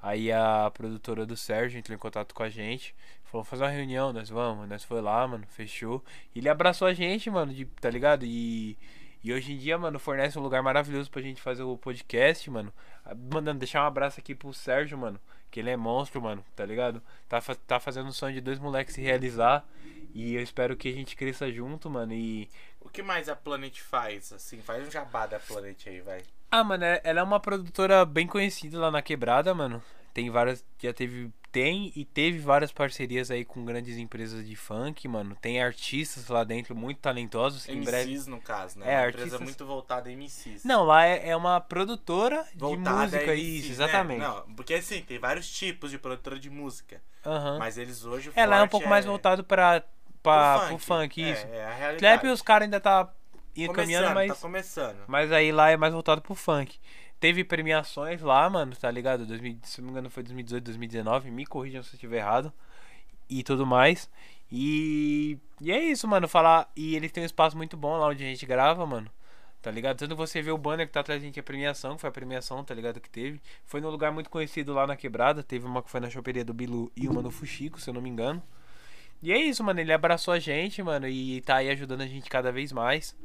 aí 0.00 0.32
a 0.32 0.70
produtora 0.72 1.26
do 1.26 1.36
Sérgio 1.36 1.78
entrou 1.78 1.94
em 1.94 1.98
contato 1.98 2.34
com 2.34 2.42
a 2.42 2.48
gente. 2.48 2.94
Falou, 3.32 3.44
fazer 3.44 3.64
uma 3.64 3.70
reunião, 3.70 4.12
nós 4.12 4.28
vamos. 4.28 4.68
Nós 4.68 4.84
foi 4.84 5.00
lá, 5.00 5.26
mano, 5.26 5.46
fechou. 5.48 6.04
E 6.34 6.38
ele 6.38 6.50
abraçou 6.50 6.86
a 6.86 6.92
gente, 6.92 7.30
mano, 7.30 7.52
de, 7.52 7.64
tá 7.64 7.88
ligado? 7.88 8.26
E, 8.26 8.76
e 9.24 9.32
hoje 9.32 9.54
em 9.54 9.56
dia, 9.58 9.78
mano, 9.78 9.98
fornece 9.98 10.38
um 10.38 10.42
lugar 10.42 10.62
maravilhoso 10.62 11.10
pra 11.10 11.22
gente 11.22 11.40
fazer 11.40 11.62
o 11.62 11.78
podcast, 11.78 12.50
mano. 12.50 12.70
Ah, 13.02 13.14
Mandando 13.14 13.58
deixar 13.58 13.82
um 13.82 13.86
abraço 13.86 14.20
aqui 14.20 14.34
pro 14.34 14.52
Sérgio, 14.52 14.98
mano. 14.98 15.18
Que 15.50 15.60
ele 15.60 15.70
é 15.70 15.76
monstro, 15.78 16.20
mano, 16.20 16.44
tá 16.54 16.64
ligado? 16.66 17.02
Tá, 17.26 17.40
tá 17.66 17.80
fazendo 17.80 18.08
o 18.08 18.12
sonho 18.12 18.34
de 18.34 18.40
dois 18.42 18.58
moleques 18.58 18.94
se 18.94 19.00
realizar. 19.00 19.64
E 20.14 20.34
eu 20.34 20.42
espero 20.42 20.76
que 20.76 20.88
a 20.88 20.92
gente 20.92 21.16
cresça 21.16 21.50
junto, 21.50 21.88
mano. 21.88 22.12
E 22.12 22.50
O 22.82 22.88
que 22.90 23.02
mais 23.02 23.30
a 23.30 23.34
Planet 23.36 23.78
faz? 23.80 24.30
Assim, 24.30 24.60
faz 24.60 24.86
um 24.86 24.90
jabá 24.90 25.24
da 25.26 25.38
Planet 25.40 25.86
aí, 25.86 26.02
vai. 26.02 26.20
Ah, 26.50 26.62
mano, 26.62 26.84
é- 26.84 27.00
ela 27.02 27.20
é 27.20 27.22
uma 27.22 27.40
produtora 27.40 28.04
bem 28.04 28.26
conhecida 28.26 28.78
lá 28.78 28.90
na 28.90 29.00
quebrada, 29.00 29.54
mano. 29.54 29.82
Tem 30.12 30.28
várias. 30.28 30.62
Já 30.78 30.92
teve 30.92 31.32
tem 31.52 31.92
e 31.94 32.04
teve 32.04 32.38
várias 32.38 32.72
parcerias 32.72 33.30
aí 33.30 33.44
com 33.44 33.62
grandes 33.64 33.98
empresas 33.98 34.48
de 34.48 34.56
funk, 34.56 35.06
mano. 35.06 35.36
Tem 35.40 35.62
artistas 35.62 36.26
lá 36.28 36.42
dentro 36.42 36.74
muito 36.74 36.98
talentosos. 36.98 37.66
que 37.66 37.72
em 37.72 37.76
MCs, 37.76 37.90
breve... 37.90 38.30
no 38.30 38.40
caso, 38.40 38.78
né? 38.78 38.86
É, 38.90 38.96
uma 38.96 39.00
artistas- 39.04 39.26
empresa 39.26 39.44
muito 39.44 39.66
voltada 39.66 40.08
a 40.08 40.12
MCs. 40.12 40.64
Não, 40.64 40.82
lá 40.84 41.04
é, 41.04 41.28
é 41.28 41.36
uma 41.36 41.60
produtora 41.60 42.42
de 42.54 42.58
Voltada 42.58 43.02
música, 43.02 43.30
a 43.30 43.34
isso, 43.34 43.66
MCs, 43.66 43.70
exatamente. 43.70 44.20
Né? 44.20 44.26
Não, 44.26 44.54
porque 44.54 44.74
assim, 44.74 45.02
tem 45.02 45.18
vários 45.18 45.48
tipos 45.50 45.90
de 45.90 45.98
produtora 45.98 46.38
de 46.38 46.48
música. 46.48 47.02
Aham. 47.24 47.58
Mas 47.58 47.76
eles 47.76 48.04
hoje. 48.04 48.32
É, 48.34 48.46
lá 48.46 48.58
é 48.58 48.62
um 48.62 48.68
pouco 48.68 48.88
mais 48.88 49.04
voltado 49.04 49.44
pra, 49.44 49.84
pra, 50.22 50.66
pro 50.68 50.78
funk, 50.78 51.22
É, 51.22 51.30
isso. 51.32 51.46
É, 51.46 51.64
a 51.66 51.74
realidade. 51.74 51.98
Trap 52.20 52.32
os 52.32 52.40
caras 52.42 52.64
ainda 52.64 52.80
tá 52.80 53.12
indo 53.54 53.66
Começando, 53.68 53.74
caminhando, 53.74 54.14
mas, 54.14 54.28
Tá 54.28 54.34
começando. 54.40 55.04
mas 55.06 55.30
aí 55.30 55.52
lá 55.52 55.68
é 55.70 55.76
mais 55.76 55.92
voltado 55.92 56.22
pro 56.22 56.34
funk. 56.34 56.80
Teve 57.22 57.44
premiações 57.44 58.20
lá, 58.20 58.50
mano, 58.50 58.74
tá 58.74 58.90
ligado? 58.90 59.24
2000, 59.24 59.58
se 59.62 59.80
não 59.80 59.86
me 59.86 59.92
engano 59.92 60.10
foi 60.10 60.24
2018, 60.24 60.64
2019. 60.64 61.30
Me 61.30 61.46
corrijam 61.46 61.80
se 61.80 61.90
eu 61.90 61.94
estiver 61.94 62.16
errado. 62.16 62.52
E 63.30 63.44
tudo 63.44 63.64
mais. 63.64 64.10
E, 64.50 65.38
e 65.60 65.70
é 65.70 65.80
isso, 65.84 66.08
mano. 66.08 66.26
Falar. 66.26 66.68
E 66.74 66.96
ele 66.96 67.08
tem 67.08 67.22
um 67.22 67.26
espaço 67.26 67.56
muito 67.56 67.76
bom 67.76 67.96
lá 67.96 68.08
onde 68.08 68.24
a 68.24 68.26
gente 68.26 68.44
grava, 68.44 68.84
mano. 68.84 69.08
Tá 69.62 69.70
ligado? 69.70 69.98
Tanto 69.98 70.16
você 70.16 70.42
vê 70.42 70.50
o 70.50 70.58
banner 70.58 70.84
que 70.84 70.92
tá 70.92 70.98
atrás 70.98 71.20
da 71.20 71.24
gente, 71.24 71.38
a 71.38 71.44
premiação, 71.44 71.94
que 71.94 72.00
foi 72.00 72.10
a 72.10 72.12
premiação, 72.12 72.64
tá 72.64 72.74
ligado? 72.74 73.00
Que 73.00 73.08
teve. 73.08 73.40
Foi 73.66 73.80
num 73.80 73.88
lugar 73.88 74.10
muito 74.10 74.28
conhecido 74.28 74.74
lá 74.74 74.84
na 74.84 74.96
quebrada. 74.96 75.44
Teve 75.44 75.64
uma 75.64 75.80
que 75.80 75.90
foi 75.90 76.00
na 76.00 76.10
choperia 76.10 76.44
do 76.44 76.52
Bilu 76.52 76.90
e 76.96 77.06
uma 77.06 77.22
no 77.22 77.30
Fuxico, 77.30 77.80
se 77.80 77.88
eu 77.88 77.94
não 77.94 78.02
me 78.02 78.10
engano. 78.10 78.42
E 79.22 79.32
é 79.32 79.38
isso, 79.40 79.62
mano. 79.62 79.78
Ele 79.78 79.92
abraçou 79.92 80.34
a 80.34 80.40
gente, 80.40 80.82
mano. 80.82 81.06
E 81.06 81.40
tá 81.42 81.58
aí 81.58 81.70
ajudando 81.70 82.00
a 82.00 82.06
gente 82.08 82.28
cada 82.28 82.50
vez 82.50 82.72
mais. 82.72 83.16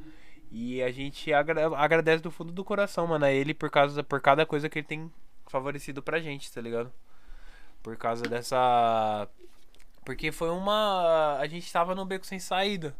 E 0.51 0.81
a 0.81 0.91
gente 0.91 1.33
agra- 1.33 1.77
agradece 1.77 2.23
do 2.23 2.31
fundo 2.31 2.51
do 2.51 2.63
coração, 2.63 3.05
mano, 3.07 3.25
a 3.25 3.31
ele 3.31 3.53
por 3.53 3.69
causa 3.69 4.03
por 4.03 4.21
cada 4.21 4.45
coisa 4.45 4.69
que 4.69 4.79
ele 4.79 4.87
tem 4.87 5.11
favorecido 5.47 6.01
pra 6.01 6.19
gente, 6.19 6.51
tá 6.51 6.61
ligado? 6.61 6.91
Por 7.83 7.97
causa 7.97 8.23
dessa 8.23 9.27
porque 10.05 10.31
foi 10.31 10.49
uma 10.49 11.37
a 11.37 11.45
gente 11.47 11.71
tava 11.71 11.93
no 11.93 12.05
beco 12.05 12.25
sem 12.25 12.39
saída. 12.39 12.95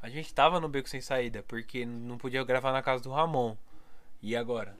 A 0.00 0.08
gente 0.08 0.32
tava 0.34 0.58
no 0.58 0.68
beco 0.68 0.88
sem 0.88 1.00
saída, 1.00 1.44
porque 1.46 1.84
não 1.84 2.18
podia 2.18 2.42
gravar 2.42 2.72
na 2.72 2.82
casa 2.82 3.02
do 3.04 3.12
Ramon. 3.12 3.56
E 4.20 4.34
agora? 4.34 4.76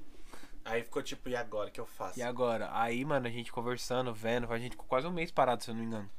Aí 0.64 0.82
ficou 0.82 1.03
tipo, 1.03 1.28
e 1.28 1.36
agora 1.36 1.70
que 1.70 1.78
eu 1.78 1.86
faço? 1.86 2.18
E 2.18 2.22
agora? 2.22 2.70
Aí, 2.72 3.05
mano, 3.05 3.26
a 3.26 3.30
gente 3.30 3.53
conversando, 3.53 4.12
vendo, 4.14 4.51
a 4.53 4.59
gente 4.59 4.72
ficou 4.72 4.86
quase 4.86 5.07
um 5.07 5.12
mês 5.12 5.30
parado, 5.30 5.62
se 5.62 5.70
eu 5.70 5.74
não 5.74 5.80
me 5.82 5.86
engano. 5.86 6.11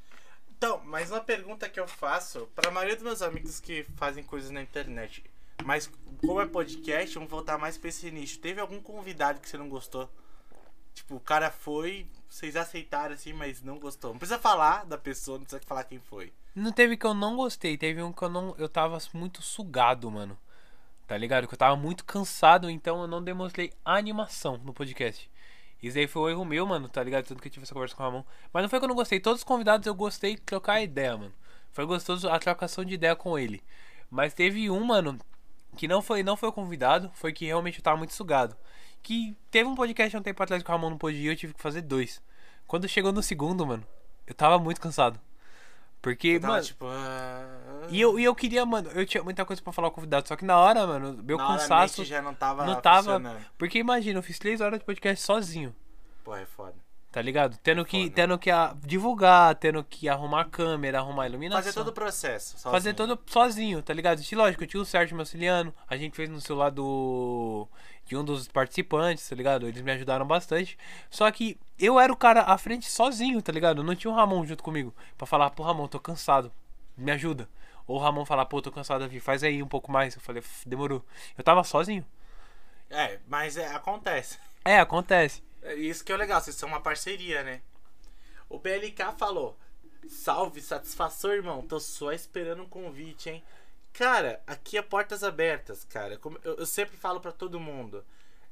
Então, 0.55 0.81
mas 0.85 1.11
uma 1.11 1.19
pergunta 1.21 1.67
que 1.67 1.79
eu 1.79 1.87
faço 1.87 2.47
pra 2.55 2.71
maioria 2.71 2.95
dos 2.95 3.03
meus 3.03 3.21
amigos 3.21 3.59
que 3.59 3.83
fazem 3.95 4.23
coisas 4.23 4.51
na 4.51 4.61
internet. 4.61 5.23
Mas 5.63 5.89
como 6.25 6.41
é 6.41 6.45
podcast, 6.45 7.15
vamos 7.15 7.29
voltar 7.29 7.57
mais 7.57 7.77
pra 7.77 7.89
esse 7.89 8.09
nicho. 8.11 8.39
Teve 8.39 8.61
algum 8.61 8.81
convidado 8.81 9.39
que 9.39 9.49
você 9.49 9.57
não 9.57 9.69
gostou? 9.69 10.09
Tipo, 10.93 11.15
o 11.15 11.19
cara 11.19 11.49
foi, 11.49 12.07
vocês 12.29 12.55
aceitaram 12.55 13.15
assim, 13.15 13.33
mas 13.33 13.61
não 13.61 13.79
gostou. 13.79 14.11
Não 14.11 14.19
precisa 14.19 14.39
falar 14.39 14.85
da 14.85 14.97
pessoa, 14.97 15.37
não 15.37 15.45
precisa 15.45 15.61
falar 15.65 15.83
quem 15.85 15.99
foi. 15.99 16.31
Não 16.55 16.71
teve 16.71 16.95
que 16.95 17.05
eu 17.05 17.13
não 17.13 17.35
gostei, 17.35 17.77
teve 17.77 18.01
um 18.03 18.13
que 18.13 18.21
eu 18.21 18.29
não. 18.29 18.55
Eu 18.57 18.69
tava 18.69 18.97
muito 19.13 19.41
sugado, 19.41 20.09
mano. 20.11 20.37
Tá 21.07 21.17
ligado? 21.17 21.47
Que 21.47 21.53
eu 21.53 21.57
tava 21.57 21.75
muito 21.75 22.05
cansado, 22.05 22.69
então 22.69 23.01
eu 23.01 23.07
não 23.07 23.23
demonstrei 23.23 23.73
animação 23.83 24.57
no 24.57 24.73
podcast. 24.73 25.29
Isso 25.81 25.97
aí 25.97 26.07
foi 26.07 26.21
um 26.21 26.29
erro 26.29 26.45
meu, 26.45 26.65
mano, 26.65 26.87
tá 26.87 27.03
ligado? 27.03 27.25
Tanto 27.25 27.41
que 27.41 27.49
eu 27.49 27.51
tive 27.51 27.63
essa 27.63 27.73
conversa 27.73 27.95
com 27.95 28.03
o 28.03 28.05
Ramon. 28.05 28.23
Mas 28.53 28.63
não 28.63 28.69
foi 28.69 28.79
que 28.79 28.85
eu 28.85 28.89
não 28.89 28.95
gostei. 28.95 29.19
Todos 29.19 29.41
os 29.41 29.43
convidados 29.43 29.85
eu 29.85 29.93
gostei 29.93 30.35
de 30.35 30.41
trocar 30.41 30.81
ideia, 30.81 31.17
mano. 31.17 31.33
Foi 31.71 31.85
gostoso 31.85 32.29
a 32.29 32.39
trocação 32.39 32.85
de 32.85 32.93
ideia 32.93 33.15
com 33.15 33.37
ele. 33.37 33.61
Mas 34.09 34.33
teve 34.33 34.69
um, 34.69 34.81
mano, 34.81 35.19
que 35.75 35.87
não 35.87 36.01
foi, 36.01 36.23
não 36.23 36.37
foi 36.37 36.49
o 36.49 36.53
convidado, 36.53 37.11
foi 37.13 37.33
que 37.33 37.45
realmente 37.45 37.79
eu 37.79 37.83
tava 37.83 37.97
muito 37.97 38.13
sugado. 38.13 38.55
Que 39.01 39.35
teve 39.51 39.67
um 39.67 39.75
podcast 39.75 40.15
há 40.15 40.19
um 40.19 40.23
tempo 40.23 40.41
atrás 40.41 40.63
que 40.63 40.69
o 40.69 40.71
Ramon 40.71 40.91
não 40.91 40.97
pôde 40.97 41.17
ir, 41.17 41.27
eu 41.27 41.35
tive 41.35 41.53
que 41.53 41.61
fazer 41.61 41.81
dois. 41.81 42.21
Quando 42.65 42.87
chegou 42.87 43.11
no 43.11 43.21
segundo, 43.21 43.65
mano, 43.65 43.85
eu 44.25 44.33
tava 44.33 44.57
muito 44.57 44.79
cansado. 44.79 45.19
Porque, 46.01 46.39
tava 46.39 46.53
mano. 46.53 46.65
tipo. 46.65 46.85
ah, 46.85 47.87
E 47.89 47.99
eu, 47.99 48.19
e 48.19 48.23
eu 48.23 48.35
queria, 48.35 48.65
mano, 48.65 48.89
eu 48.91 49.05
tinha 49.05 49.23
muita 49.23 49.45
coisa 49.45 49.61
pra 49.61 49.71
falar 49.71 49.89
com 49.89 49.93
o 49.93 49.95
convidado, 49.95 50.27
só 50.27 50.35
que 50.35 50.43
na 50.43 50.57
hora, 50.57 50.85
mano, 50.85 51.21
meu 51.23 51.37
na 51.37 51.47
hora 51.47 51.59
cansaço. 51.59 52.01
mente 52.01 52.09
já 52.09 52.21
não 52.21 52.33
tava. 52.33 52.65
não 52.65 52.81
tava-. 52.81 53.37
Porque 53.57 53.79
imagina, 53.79 54.19
eu 54.19 54.23
fiz 54.23 54.37
três 54.37 54.59
horas 54.59 54.79
de 54.79 54.85
podcast 54.85 55.23
sozinho, 55.23 55.73
Pô, 56.23 56.35
é 56.35 56.45
foda. 56.45 56.75
Tá 57.13 57.21
ligado? 57.21 57.57
Tendo 57.63 57.81
É 57.81 57.85
que, 57.85 58.01
foda. 58.03 58.15
tendo 58.15 58.37
que 58.39 58.51
ah, 58.51 58.75
divulgar, 58.83 59.55
tendo 59.55 59.81
que 59.85 60.09
arrumar 60.09 60.41
a 60.41 60.45
câmera, 60.45 60.97
arrumar 60.99 61.23
a 61.23 61.27
iluminação. 61.29 61.63
Fazer 61.63 61.73
todo 61.73 61.87
o 61.89 61.93
processo. 61.93 62.57
Fazer 62.57 62.89
sozinho. 62.93 62.95
todo 62.95 63.19
sozinho, 63.31 63.81
tá 63.81 63.93
ligado? 63.93 64.21
E 64.29 64.35
lógico, 64.35 64.63
eu 64.63 64.67
tinha 64.67 64.81
o 64.81 64.85
Sérgio 64.85 65.15
me 65.15 65.21
auxiliando, 65.21 65.73
a 65.87 65.95
gente 65.95 66.15
fez 66.15 66.27
no 66.29 66.41
celular 66.41 66.71
do. 66.71 67.67
de 68.05 68.17
um 68.17 68.23
dos 68.25 68.47
participantes, 68.49 69.29
tá 69.29 69.35
ligado? 69.35 69.67
Eles 69.67 69.81
me 69.81 69.91
ajudaram 69.91 70.25
bastante. 70.27 70.77
Só 71.09 71.29
que 71.31 71.57
eu 71.79 71.99
era 71.99 72.11
o 72.11 72.17
cara 72.17 72.41
à 72.41 72.57
frente 72.57 72.89
sozinho, 72.89 73.41
tá 73.41 73.51
ligado? 73.53 73.77
Eu 73.81 73.83
não 73.85 73.95
tinha 73.95 74.11
o 74.11 74.15
Ramon 74.15 74.45
junto 74.45 74.63
comigo. 74.63 74.93
Pra 75.17 75.25
falar, 75.27 75.51
pô, 75.51 75.63
Ramon, 75.63 75.87
tô 75.87 75.99
cansado. 75.99 76.51
Me 76.97 77.11
ajuda. 77.11 77.47
Ou 77.87 77.97
o 77.97 77.99
Ramon 77.99 78.25
falar, 78.25 78.45
pô, 78.45 78.61
tô 78.61 78.71
cansado, 78.71 79.01
Davi, 79.01 79.19
faz 79.19 79.43
aí 79.43 79.61
um 79.61 79.67
pouco 79.67 79.91
mais. 79.91 80.15
Eu 80.15 80.21
falei, 80.21 80.41
"F- 80.41 80.67
demorou. 80.67 81.05
Eu 81.37 81.43
tava 81.43 81.63
sozinho. 81.63 82.05
É, 82.89 83.19
mas 83.27 83.57
é, 83.57 83.67
acontece. 83.67 84.37
É, 84.65 84.79
acontece. 84.79 85.41
É 85.63 85.75
Isso 85.75 86.03
que 86.03 86.11
é 86.11 86.17
legal, 86.17 86.41
vocês 86.41 86.55
são 86.55 86.69
uma 86.69 86.81
parceria, 86.81 87.43
né? 87.43 87.61
O 88.49 88.59
BLK 88.59 89.13
falou: 89.17 89.57
Salve, 90.07 90.61
satisfação, 90.61 91.31
irmão. 91.31 91.61
Tô 91.65 91.79
só 91.79 92.11
esperando 92.11 92.63
um 92.63 92.69
convite, 92.69 93.29
hein? 93.29 93.43
Cara, 93.93 94.41
aqui 94.45 94.77
é 94.77 94.81
portas 94.81 95.23
abertas, 95.23 95.85
cara. 95.85 96.17
Como 96.17 96.39
eu, 96.43 96.55
eu 96.55 96.65
sempre 96.65 96.97
falo 96.97 97.19
pra 97.19 97.31
todo 97.31 97.59
mundo. 97.59 98.03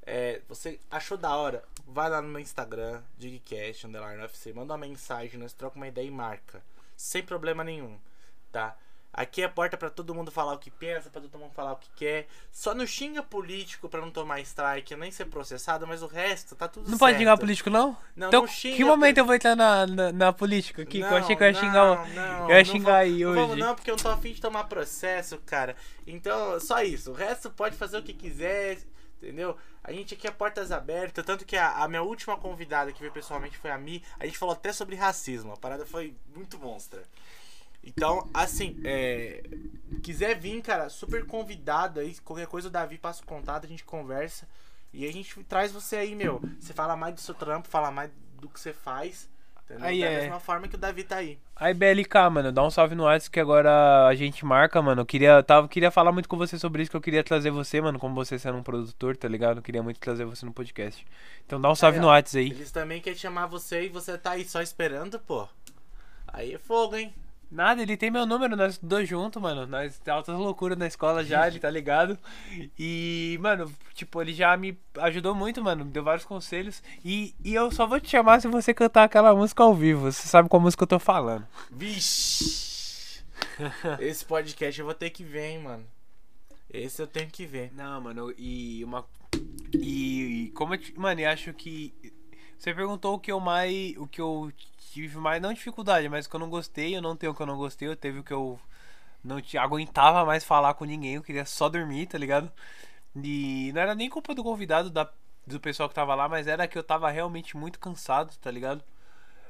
É, 0.03 0.41
você 0.47 0.79
achou 0.89 1.17
da 1.17 1.35
hora? 1.35 1.63
Vai 1.85 2.09
lá 2.09 2.21
no 2.21 2.29
meu 2.29 2.39
Instagram, 2.39 3.03
Digcast, 3.17 3.85
underline 3.85 4.21
UFC, 4.21 4.51
manda 4.53 4.73
uma 4.73 4.79
mensagem, 4.79 5.39
nós 5.39 5.53
trocamos 5.53 5.81
uma 5.81 5.87
ideia 5.87 6.07
e 6.07 6.11
marca. 6.11 6.63
Sem 6.95 7.23
problema 7.23 7.63
nenhum, 7.63 7.99
tá? 8.51 8.77
Aqui 9.13 9.41
é 9.43 9.47
porta 9.49 9.75
pra 9.75 9.89
todo 9.89 10.15
mundo 10.15 10.31
falar 10.31 10.53
o 10.53 10.57
que 10.57 10.71
pensa, 10.71 11.09
pra 11.09 11.19
todo 11.21 11.37
mundo 11.37 11.51
falar 11.53 11.73
o 11.73 11.75
que 11.75 11.89
quer. 11.97 12.27
Só 12.49 12.73
não 12.73 12.87
xinga 12.87 13.21
político 13.21 13.89
pra 13.89 13.99
não 13.99 14.09
tomar 14.09 14.39
strike, 14.39 14.95
nem 14.95 15.11
ser 15.11 15.25
processado, 15.25 15.85
mas 15.85 16.01
o 16.01 16.07
resto 16.07 16.55
tá 16.55 16.67
tudo 16.67 16.83
Não 16.83 16.91
certo. 16.91 16.99
pode 16.99 17.17
xingar 17.17 17.37
político, 17.37 17.69
não? 17.69 17.97
Não, 18.15 18.27
então, 18.29 18.41
não 18.43 18.47
xinga 18.47 18.77
que 18.77 18.85
momento 18.85 19.17
eu 19.17 19.25
vou 19.25 19.35
entrar 19.35 19.55
na, 19.55 19.85
na, 19.85 20.11
na 20.13 20.31
política 20.31 20.83
aqui? 20.83 21.01
eu 21.01 21.07
achei 21.17 21.35
que 21.35 21.43
eu 21.43 21.47
ia 21.47 21.51
Não, 21.53 21.59
xingar. 21.59 21.83
o- 21.83 22.07
não, 22.13 22.49
eu 22.49 22.55
ia 22.55 22.63
não 22.63 22.65
xingar 22.71 22.95
aí 22.97 23.19
não 23.23 23.31
hoje. 23.31 23.41
Vamos 23.41 23.57
não, 23.57 23.75
porque 23.75 23.91
eu 23.91 23.95
não 23.97 24.03
tô 24.03 24.09
afim 24.09 24.31
de 24.31 24.39
tomar 24.39 24.63
processo, 24.63 25.37
cara. 25.45 25.75
Então, 26.07 26.57
só 26.61 26.81
isso. 26.81 27.11
O 27.11 27.13
resto 27.13 27.49
pode 27.49 27.75
fazer 27.75 27.97
o 27.97 28.03
que 28.03 28.13
quiser, 28.13 28.77
entendeu? 29.21 29.57
A 29.83 29.91
gente 29.91 30.13
aqui 30.13 30.25
é 30.27 30.31
portas 30.31 30.71
abertas. 30.71 31.25
Tanto 31.25 31.43
que 31.45 31.57
a, 31.57 31.83
a 31.83 31.87
minha 31.89 32.01
última 32.03 32.37
convidada 32.37 32.93
que 32.93 32.99
veio 33.01 33.11
pessoalmente 33.11 33.57
foi 33.57 33.71
a 33.71 33.77
Mi. 33.77 34.01
A 34.19 34.25
gente 34.25 34.37
falou 34.37 34.53
até 34.53 34.71
sobre 34.71 34.95
racismo. 34.95 35.51
A 35.51 35.57
parada 35.57 35.85
foi 35.85 36.15
muito 36.33 36.57
monstra. 36.59 37.01
Então, 37.83 38.29
assim, 38.33 38.79
é, 38.83 39.43
quiser 40.03 40.37
vir, 40.37 40.61
cara, 40.61 40.89
super 40.89 41.25
convidado 41.25 41.99
aí. 41.99 42.15
Qualquer 42.19 42.47
coisa 42.47 42.67
o 42.67 42.71
Davi 42.71 42.97
passa 42.97 43.23
o 43.23 43.25
contato, 43.25 43.65
a 43.65 43.69
gente 43.69 43.83
conversa. 43.83 44.47
E 44.93 45.07
a 45.07 45.11
gente 45.11 45.43
traz 45.45 45.71
você 45.71 45.95
aí, 45.95 46.15
meu. 46.15 46.41
Você 46.59 46.73
fala 46.73 46.95
mais 46.95 47.15
do 47.15 47.21
seu 47.21 47.33
trampo, 47.33 47.67
fala 47.67 47.91
mais 47.91 48.11
do 48.39 48.49
que 48.49 48.59
você 48.59 48.73
faz. 48.73 49.29
Entendeu? 49.71 49.87
Aí 49.87 50.01
da 50.01 50.05
é. 50.05 50.21
mesma 50.21 50.39
forma 50.39 50.67
que 50.67 50.75
o 50.75 50.77
Davi 50.77 51.03
tá 51.03 51.17
aí. 51.17 51.39
Aí, 51.55 51.73
BLK, 51.73 52.29
mano, 52.29 52.51
dá 52.51 52.63
um 52.63 52.69
salve 52.69 52.93
no 52.93 53.03
WhatsApp 53.03 53.31
que 53.31 53.39
agora 53.39 54.05
a 54.05 54.13
gente 54.13 54.43
marca, 54.43 54.81
mano. 54.81 55.01
Eu 55.01 55.05
queria, 55.05 55.41
tava, 55.41 55.67
queria 55.67 55.89
falar 55.89 56.11
muito 56.11 56.27
com 56.27 56.37
você 56.37 56.59
sobre 56.59 56.81
isso, 56.81 56.91
que 56.91 56.97
eu 56.97 57.01
queria 57.01 57.23
trazer 57.23 57.51
você, 57.51 57.79
mano, 57.79 57.97
como 57.97 58.13
você 58.13 58.37
sendo 58.37 58.57
um 58.57 58.63
produtor, 58.63 59.15
tá 59.15 59.27
ligado? 59.27 59.57
Eu 59.57 59.63
queria 59.63 59.81
muito 59.81 59.99
trazer 59.99 60.25
você 60.25 60.45
no 60.45 60.51
podcast. 60.51 61.05
Então 61.45 61.61
dá 61.61 61.71
um 61.71 61.75
salve 61.75 61.97
Aí, 61.97 62.01
no 62.01 62.07
ó. 62.07 62.11
WhatsApp 62.11 62.43
aí. 62.43 62.51
Eles 62.51 62.71
também 62.71 62.99
querem 62.99 63.17
chamar 63.17 63.45
você 63.45 63.85
e 63.85 63.89
você 63.89 64.17
tá 64.17 64.31
aí 64.31 64.43
só 64.43 64.61
esperando, 64.61 65.19
pô. 65.19 65.47
Aí 66.27 66.53
é 66.53 66.57
fogo, 66.57 66.97
hein? 66.97 67.13
Nada, 67.51 67.81
ele 67.81 67.97
tem 67.97 68.09
meu 68.09 68.25
número, 68.25 68.55
nós 68.55 68.77
dois 68.77 69.09
juntos, 69.09 69.41
mano. 69.41 69.67
Nós 69.67 69.99
altas 70.07 70.37
loucuras 70.37 70.77
na 70.77 70.87
escola 70.87 71.21
já, 71.23 71.47
ele 71.47 71.59
tá 71.59 71.69
ligado. 71.69 72.17
E, 72.79 73.37
mano, 73.41 73.69
tipo, 73.93 74.21
ele 74.21 74.33
já 74.33 74.55
me 74.55 74.77
ajudou 74.99 75.35
muito, 75.35 75.61
mano. 75.61 75.83
Me 75.83 75.91
deu 75.91 76.01
vários 76.03 76.23
conselhos. 76.25 76.81
E, 77.03 77.35
e 77.43 77.53
eu 77.53 77.69
só 77.69 77.85
vou 77.85 77.99
te 77.99 78.09
chamar 78.09 78.39
se 78.41 78.47
você 78.47 78.73
cantar 78.73 79.03
aquela 79.03 79.35
música 79.35 79.63
ao 79.63 79.75
vivo. 79.75 80.09
Você 80.11 80.27
sabe 80.29 80.47
qual 80.47 80.61
música 80.61 80.83
eu 80.83 80.87
tô 80.87 80.97
falando. 80.99 81.45
Vixe! 81.69 83.21
Esse 83.99 84.23
podcast 84.25 84.79
eu 84.79 84.85
vou 84.85 84.95
ter 84.95 85.09
que 85.09 85.23
ver, 85.23 85.47
hein, 85.51 85.59
mano. 85.59 85.83
Esse 86.73 87.01
eu 87.01 87.07
tenho 87.07 87.29
que 87.29 87.45
ver. 87.45 87.71
Não, 87.75 87.99
mano, 87.99 88.33
e 88.37 88.81
uma. 88.85 89.05
E, 89.73 90.45
e 90.45 90.51
como 90.51 90.73
eu. 90.73 90.77
te- 90.77 90.97
Mano, 90.97 91.19
eu 91.19 91.29
acho 91.29 91.53
que. 91.53 91.93
Você 92.61 92.75
perguntou 92.75 93.15
o 93.15 93.19
que 93.19 93.31
eu 93.31 93.39
mais. 93.39 93.97
O 93.97 94.05
que 94.05 94.21
eu 94.21 94.53
tive 94.93 95.17
mais. 95.17 95.41
Não 95.41 95.51
dificuldade, 95.51 96.07
mas 96.07 96.27
o 96.27 96.29
que 96.29 96.35
eu 96.35 96.39
não 96.39 96.49
gostei. 96.49 96.95
Eu 96.95 97.01
não 97.01 97.15
tenho 97.15 97.31
o 97.31 97.35
que 97.35 97.41
eu 97.41 97.47
não 97.47 97.57
gostei. 97.57 97.87
Eu 97.87 97.95
teve 97.95 98.19
o 98.19 98.23
que 98.23 98.31
eu. 98.31 98.59
Não 99.23 99.41
te, 99.41 99.57
aguentava 99.57 100.23
mais 100.25 100.43
falar 100.43 100.75
com 100.75 100.85
ninguém. 100.85 101.15
Eu 101.15 101.23
queria 101.23 101.43
só 101.43 101.67
dormir, 101.69 102.05
tá 102.05 102.19
ligado? 102.19 102.51
E 103.15 103.71
não 103.73 103.81
era 103.81 103.95
nem 103.95 104.09
culpa 104.09 104.35
do 104.35 104.43
convidado, 104.43 104.91
da, 104.91 105.11
do 105.45 105.59
pessoal 105.59 105.89
que 105.89 105.95
tava 105.95 106.13
lá, 106.15 106.29
mas 106.29 106.47
era 106.47 106.67
que 106.67 106.77
eu 106.77 106.83
tava 106.83 107.09
realmente 107.09 107.57
muito 107.57 107.79
cansado, 107.79 108.35
tá 108.37 108.51
ligado? 108.51 108.83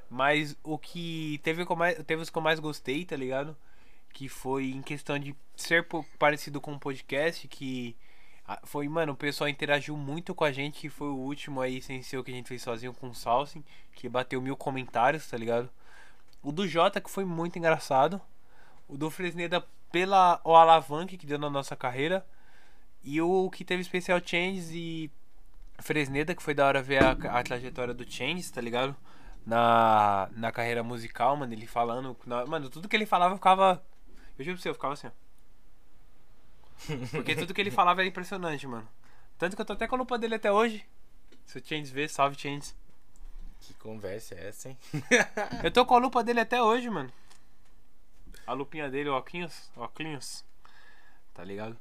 Mas 0.09 0.55
o 0.63 0.77
que. 0.77 1.39
Teve, 1.43 1.63
eu 1.63 1.75
mais, 1.75 1.97
teve 2.05 2.21
os 2.21 2.29
que 2.29 2.37
eu 2.37 2.41
mais 2.41 2.59
gostei, 2.61 3.05
tá 3.05 3.17
ligado? 3.17 3.57
Que 4.13 4.29
foi 4.29 4.71
em 4.71 4.81
questão 4.81 5.19
de 5.19 5.35
ser 5.55 5.85
parecido 6.17 6.61
com 6.61 6.73
um 6.73 6.79
podcast, 6.79 7.47
que 7.49 7.95
Foi, 8.63 8.87
mano, 8.87 9.13
o 9.13 9.15
pessoal 9.15 9.49
interagiu 9.49 9.95
muito 9.97 10.33
com 10.35 10.43
a 10.43 10.51
gente, 10.51 10.79
que 10.81 10.89
foi 10.89 11.07
o 11.07 11.15
último 11.15 11.61
aí 11.61 11.81
sem 11.81 12.01
ser 12.01 12.17
o 12.17 12.23
que 12.23 12.31
a 12.31 12.33
gente 12.33 12.47
fez 12.47 12.61
sozinho 12.61 12.93
com 12.93 13.09
o 13.09 13.15
Salsin, 13.15 13.63
que 13.95 14.09
bateu 14.09 14.41
mil 14.41 14.55
comentários, 14.57 15.27
tá 15.29 15.37
ligado? 15.37 15.69
O 16.43 16.51
do 16.51 16.67
Jota, 16.67 17.01
que 17.01 17.09
foi 17.09 17.25
muito 17.25 17.57
engraçado. 17.59 18.21
O 18.87 18.97
do 18.97 19.09
Fresneda 19.11 19.63
pela 19.91 20.41
o 20.43 20.55
alavanque 20.55 21.17
que 21.17 21.25
deu 21.25 21.37
na 21.39 21.49
nossa 21.49 21.75
carreira. 21.75 22.25
E 23.03 23.21
o 23.21 23.49
que 23.49 23.65
teve 23.65 23.81
especial 23.81 24.19
Changes 24.23 24.69
e 24.71 25.11
Fresneda, 25.79 26.35
que 26.35 26.43
foi 26.43 26.53
da 26.53 26.65
hora 26.67 26.81
ver 26.81 27.03
a, 27.03 27.11
a 27.39 27.43
trajetória 27.43 27.93
do 27.93 28.09
Changes, 28.09 28.51
tá 28.51 28.61
ligado? 28.61 28.95
Na, 29.45 30.29
na 30.35 30.51
carreira 30.51 30.83
musical, 30.83 31.35
mano, 31.35 31.53
ele 31.53 31.65
falando. 31.67 32.15
na- 32.25 32.45
mano, 32.45 32.69
tudo 32.69 32.87
que 32.87 32.95
ele 32.95 33.05
falava 33.07 33.33
eu 33.33 33.37
ficava. 33.37 33.83
Eu 34.37 34.45
juro 34.45 34.57
pra 34.57 34.63
você, 34.63 34.69
eu 34.69 34.73
ficava 34.73 34.93
assim, 34.93 35.07
ó. 35.07 35.11
Porque 37.11 37.35
tudo 37.35 37.53
que 37.53 37.61
ele 37.61 37.71
falava 37.71 38.01
era 38.01 38.07
impressionante, 38.09 38.67
mano. 38.67 38.87
Tanto 39.37 39.55
que 39.55 39.61
eu 39.61 39.65
tô 39.65 39.73
até 39.73 39.87
com 39.87 39.95
a 39.95 39.97
lupa 39.99 40.17
dele 40.17 40.35
até 40.35 40.51
hoje. 40.51 40.85
Se 41.45 41.57
o 41.57 41.65
Changes 41.65 41.91
ver, 41.91 42.09
salve 42.09 42.37
Changes. 42.37 42.75
Que 43.61 43.73
conversa 43.75 44.35
é 44.35 44.47
essa, 44.47 44.69
hein? 44.69 44.77
Eu 45.63 45.71
tô 45.71 45.85
com 45.85 45.95
a 45.95 45.99
lupa 45.99 46.23
dele 46.23 46.39
até 46.39 46.61
hoje, 46.61 46.89
mano. 46.89 47.11
A 48.45 48.53
lupinha 48.53 48.89
dele, 48.89 49.09
o 49.09 49.13
óculos, 49.13 49.71
óculos. 49.75 50.43
Tá 51.33 51.43
ligado? 51.43 51.77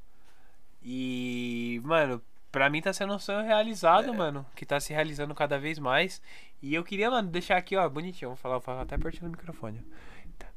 E, 0.82 1.80
mano, 1.82 2.22
pra 2.52 2.68
mim 2.68 2.82
tá 2.82 2.92
sendo 2.92 3.14
um 3.14 3.18
sonho 3.18 3.46
realizado, 3.46 4.12
mano. 4.12 4.44
Que 4.54 4.66
tá 4.66 4.78
se 4.78 4.92
realizando 4.92 5.34
cada 5.34 5.58
vez 5.58 5.78
mais. 5.78 6.20
E 6.62 6.74
eu 6.74 6.84
queria, 6.84 7.10
mano, 7.10 7.30
deixar 7.30 7.56
aqui, 7.56 7.76
ó, 7.76 7.88
bonitinho. 7.88 8.30
Vou 8.30 8.36
falar, 8.36 8.56
vou 8.56 8.62
falar 8.62 8.82
até 8.82 8.98
pertinho 8.98 9.30
do 9.30 9.36
microfone. 9.36 9.82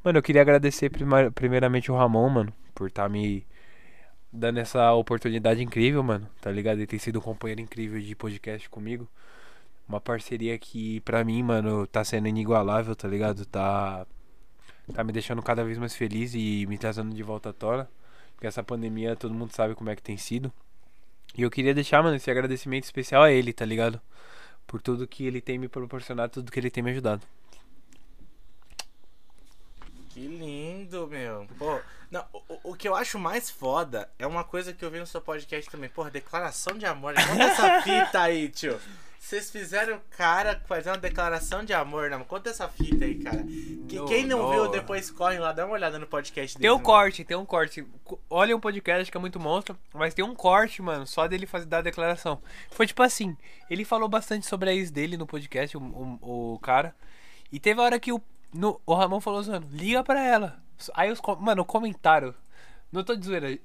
Mano, 0.04 0.20
eu 0.20 0.24
queria 0.24 0.42
agradecer 0.42 0.92
primeiramente 1.34 1.90
o 1.90 1.96
Ramon, 1.96 2.30
mano, 2.30 2.54
por 2.76 2.92
tá 2.92 3.08
me 3.08 3.46
dando 4.34 4.58
essa 4.60 4.92
oportunidade 4.94 5.62
incrível, 5.62 6.02
mano. 6.04 6.28
Tá 6.42 6.52
ligado? 6.52 6.78
Ele 6.80 6.88
tem 6.88 7.00
sido 7.00 7.20
um 7.20 7.22
companheiro 7.22 7.62
incrível 7.62 8.02
de 8.02 8.16
podcast 8.16 8.68
comigo. 8.70 9.08
Uma 9.88 10.02
parceria 10.02 10.58
que 10.58 11.00
pra 11.02 11.24
mim, 11.24 11.44
mano, 11.44 11.86
tá 11.86 12.04
sendo 12.04 12.28
inigualável, 12.28 12.96
tá 12.96 13.08
ligado? 13.08 13.46
Tá 13.46 14.08
tá 14.94 15.04
me 15.04 15.14
deixando 15.14 15.42
cada 15.42 15.64
vez 15.64 15.78
mais 15.78 15.96
feliz 15.96 16.34
e 16.36 16.66
me 16.68 16.78
trazendo 16.78 17.14
de 17.14 17.24
volta 17.24 17.50
à 17.50 17.54
tona. 17.54 17.90
Porque 18.36 18.48
essa 18.48 18.64
pandemia 18.64 19.16
todo 19.16 19.34
mundo 19.34 19.54
sabe 19.54 19.76
como 19.76 19.90
é 19.90 19.96
que 19.96 20.02
tem 20.02 20.18
sido. 20.18 20.52
E 21.38 21.42
eu 21.44 21.52
queria 21.52 21.74
deixar, 21.74 22.04
mano, 22.04 22.16
esse 22.16 22.30
agradecimento 22.30 22.84
especial 22.84 23.24
a 23.24 23.32
ele, 23.32 23.54
tá 23.54 23.66
ligado? 23.66 24.02
Por 24.68 24.82
tudo 24.82 25.08
que 25.08 25.26
ele 25.26 25.42
tem 25.42 25.58
me 25.58 25.68
proporcionado, 25.68 26.34
tudo 26.34 26.52
que 26.52 26.60
ele 26.60 26.70
tem 26.72 26.84
me 26.84 26.92
ajudado. 26.92 27.22
Que 30.10 30.28
lindo, 30.28 31.08
meu. 31.08 31.48
Pô, 31.58 31.80
não, 32.14 32.26
o, 32.64 32.72
o 32.72 32.76
que 32.76 32.88
eu 32.88 32.96
acho 32.96 33.18
mais 33.18 33.50
foda 33.50 34.08
é 34.20 34.28
uma 34.28 34.44
coisa 34.44 34.72
que 34.72 34.86
eu 34.86 34.92
vi 34.92 35.00
no 35.00 35.08
seu 35.08 35.20
podcast 35.20 35.70
também. 35.72 35.90
Porra, 35.90 36.12
declaração 36.12 36.78
de 36.78 36.86
amor. 36.86 37.14
Conta 37.16 37.44
essa 37.44 37.82
fita 37.84 38.22
aí, 38.22 38.50
tio. 38.50 38.80
Vocês 39.20 39.50
fizeram 39.50 39.96
o 39.96 40.02
cara 40.18 40.62
fazer 40.68 40.90
uma 40.92 40.98
declaração 40.98 41.64
de 41.64 41.74
amor, 41.74 42.10
não? 42.10 42.26
Conta 42.26 42.50
essa 42.50 42.68
fita 42.68 43.06
aí, 43.06 43.16
cara. 43.16 43.42
Que, 43.88 43.96
No- 43.96 44.06
quem 44.06 44.26
não 44.28 44.40
no- 44.44 44.52
viu, 44.52 44.68
depois 44.70 45.10
corre 45.10 45.40
lá, 45.40 45.54
dá 45.54 45.66
uma 45.66 45.74
olhada 45.76 45.98
no 45.98 46.06
podcast 46.06 46.58
dele. 46.58 46.68
Tem 46.70 46.78
um 46.78 46.84
corte, 46.84 47.24
tem 47.24 47.38
um 47.38 47.46
corte. 47.46 47.84
Co- 48.04 48.20
Olha 48.30 48.56
um 48.56 48.60
podcast 48.60 49.10
que 49.10 49.18
é 49.18 49.20
muito 49.22 49.40
monstro, 49.40 49.76
mas 49.94 50.14
tem 50.14 50.24
um 50.26 50.36
corte, 50.36 50.82
mano, 50.82 51.08
só 51.08 51.26
dele 51.26 51.46
fazer 51.48 51.66
dar 51.66 51.78
a 51.78 51.82
declaração. 51.82 52.42
Foi 52.72 52.86
tipo 52.86 53.02
assim, 53.02 53.36
ele 53.70 53.86
falou 53.86 54.10
bastante 54.10 54.46
sobre 54.46 54.70
a 54.70 54.74
ex 54.76 54.92
dele 54.92 55.16
no 55.18 55.26
podcast, 55.26 55.76
o, 55.78 55.82
o, 55.82 56.54
o 56.56 56.60
cara. 56.60 56.94
E 57.50 57.60
teve 57.60 57.80
a 57.80 57.84
hora 57.86 58.00
que 58.00 58.12
o, 58.12 58.22
no, 58.54 58.80
o 58.86 58.94
Ramon 58.94 59.22
falou 59.22 59.42
zoando, 59.42 59.68
liga 59.72 60.04
pra 60.04 60.22
ela. 60.22 60.62
Aí 60.94 61.12
os, 61.12 61.20
mano, 61.40 61.62
o 61.62 61.66
comentário, 61.66 62.34
não 62.92 63.04
tô 63.04 63.16
de 63.16 63.26
zoeira. 63.26 63.58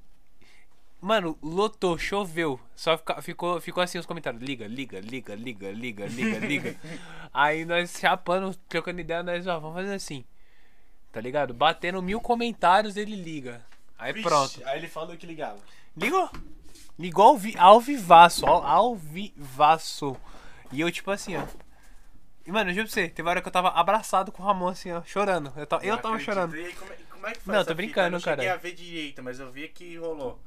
Mano, 1.00 1.38
lotou, 1.42 1.96
choveu. 1.96 2.58
Só 2.74 2.98
fica- 2.98 3.22
ficou, 3.22 3.60
ficou 3.60 3.82
assim 3.82 3.98
os 3.98 4.06
comentários. 4.06 4.42
Liga, 4.42 4.66
liga, 4.66 4.98
liga, 5.00 5.34
liga, 5.34 5.70
liga, 5.70 6.06
liga, 6.06 6.38
liga. 6.38 6.76
Aí 7.32 7.64
nós 7.64 7.96
chapando, 8.00 8.52
trocando 8.68 9.00
ideia, 9.00 9.22
nós, 9.22 9.46
ó, 9.46 9.60
vamos 9.60 9.76
fazer 9.76 9.94
assim. 9.94 10.24
Tá 11.12 11.20
ligado? 11.20 11.54
Batendo 11.54 12.02
mil 12.02 12.20
comentários, 12.20 12.96
ele 12.96 13.14
liga. 13.14 13.64
Aí 13.96 14.12
Vixe, 14.12 14.28
pronto. 14.28 14.60
Aí 14.66 14.78
ele 14.78 14.88
falou 14.88 15.16
que 15.16 15.26
ligava. 15.26 15.58
Ligou. 15.96 16.28
Ligou 16.98 17.24
ao, 17.26 17.36
vi, 17.38 17.54
ao 17.56 17.80
vivaço, 17.80 18.44
ao, 18.44 18.66
ao 18.66 18.96
vivaço. 18.96 20.16
E 20.72 20.80
eu, 20.80 20.90
tipo 20.90 21.10
assim, 21.12 21.36
ó. 21.36 21.44
E, 22.44 22.50
mano, 22.50 22.70
eu 22.70 22.74
juro 22.74 22.86
pra 22.86 22.94
você, 22.94 23.08
teve 23.08 23.28
hora 23.28 23.40
que 23.40 23.46
eu 23.46 23.52
tava 23.52 23.68
abraçado 23.68 24.32
com 24.32 24.42
o 24.42 24.46
Ramon, 24.46 24.68
assim, 24.68 24.90
ó, 24.90 25.02
chorando. 25.04 25.52
Eu, 25.56 25.66
ta- 25.66 25.78
eu 25.82 25.94
Não 25.94 26.02
tava 26.02 26.16
acredito. 26.16 26.24
chorando. 26.34 26.56
E 26.56 26.64
aí, 26.64 26.72
como, 26.74 26.92
é- 26.92 26.96
como 27.18 27.26
é 27.26 27.32
que 27.32 27.40
foi 27.40 27.54
Não, 27.54 27.64
tô 27.64 27.74
brincando, 27.74 28.16
fita? 28.18 28.30
Eu 28.30 28.36
não 28.36 28.44
cara. 28.44 28.54
a 28.54 28.56
ver 28.56 28.72
direito, 28.72 29.22
mas 29.22 29.40
eu 29.40 29.50
vi 29.50 29.68
que 29.68 29.96
rolou. 29.96 30.38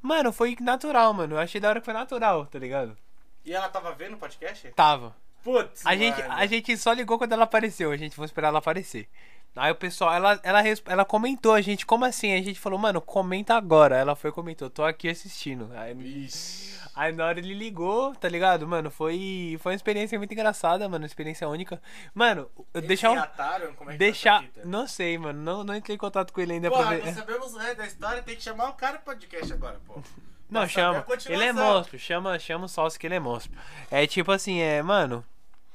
Mano, 0.00 0.32
foi 0.32 0.56
natural, 0.60 1.12
mano. 1.12 1.34
Eu 1.34 1.38
achei 1.38 1.60
da 1.60 1.68
hora 1.68 1.80
que 1.80 1.84
foi 1.84 1.94
natural, 1.94 2.46
tá 2.46 2.58
ligado? 2.58 2.96
E 3.44 3.52
ela 3.52 3.68
tava 3.68 3.92
vendo 3.92 4.14
o 4.14 4.18
podcast? 4.18 4.68
Tava. 4.72 5.14
Putz, 5.42 5.86
A 5.86 5.94
gente, 5.94 6.20
a 6.22 6.46
gente 6.46 6.76
só 6.76 6.92
ligou 6.92 7.18
quando 7.18 7.32
ela 7.32 7.44
apareceu, 7.44 7.92
a 7.92 7.96
gente 7.96 8.16
foi 8.16 8.24
esperar 8.24 8.48
ela 8.48 8.58
aparecer. 8.58 9.08
Aí 9.54 9.70
o 9.70 9.76
pessoal, 9.76 10.12
ela, 10.12 10.40
ela, 10.42 10.60
ela 10.86 11.04
comentou, 11.04 11.54
a 11.54 11.60
gente, 11.60 11.86
como 11.86 12.04
assim? 12.04 12.34
A 12.34 12.42
gente 12.42 12.58
falou, 12.58 12.78
mano, 12.78 13.00
comenta 13.00 13.54
agora. 13.54 13.96
Ela 13.96 14.14
foi 14.16 14.30
e 14.30 14.32
comentou, 14.32 14.68
tô 14.68 14.84
aqui 14.84 15.08
assistindo. 15.08 15.70
Aí, 15.74 15.94
Ixi. 15.94 16.76
Aí 16.96 17.12
na 17.12 17.26
hora 17.26 17.38
ele 17.38 17.54
ligou, 17.54 18.14
tá 18.16 18.28
ligado? 18.28 18.66
Mano, 18.66 18.90
foi, 18.90 19.56
foi 19.60 19.72
uma 19.72 19.76
experiência 19.76 20.18
muito 20.18 20.32
engraçada, 20.32 20.88
mano, 20.88 21.04
uma 21.04 21.06
experiência 21.06 21.46
única. 21.48 21.80
Mano, 22.14 22.50
eu 22.56 22.66
Eles 22.74 22.88
deixar 22.88 23.12
reataram? 23.12 23.74
Como 23.74 23.90
é 23.90 23.92
que 23.92 23.98
Deixar. 23.98 24.42
fita? 24.42 24.62
Não 24.64 24.86
sei, 24.88 25.18
mano, 25.18 25.40
não, 25.40 25.62
não 25.62 25.76
entrei 25.76 25.94
em 25.94 25.98
contato 25.98 26.32
com 26.32 26.40
ele 26.40 26.54
ainda 26.54 26.70
Porra, 26.70 26.86
pra 26.86 26.96
não 26.96 27.04
ver. 27.04 27.14
sabemos 27.14 27.54
o 27.54 27.58
resto 27.58 27.76
da 27.76 27.86
história, 27.86 28.22
tem 28.22 28.34
que 28.34 28.42
chamar 28.42 28.70
o 28.70 28.72
cara 28.72 28.98
pro 28.98 29.14
podcast 29.14 29.52
agora, 29.52 29.78
pô. 29.86 30.02
Não, 30.50 30.66
chama. 30.66 31.04
Ele 31.28 31.44
é 31.44 31.52
monstro, 31.52 31.98
chama, 31.98 32.38
chama 32.38 32.64
o 32.66 32.68
Salso 32.68 32.98
que 32.98 33.06
ele 33.06 33.16
é 33.16 33.20
monstro. 33.20 33.52
É 33.90 34.06
tipo 34.06 34.32
assim, 34.32 34.60
é, 34.60 34.82
mano. 34.82 35.24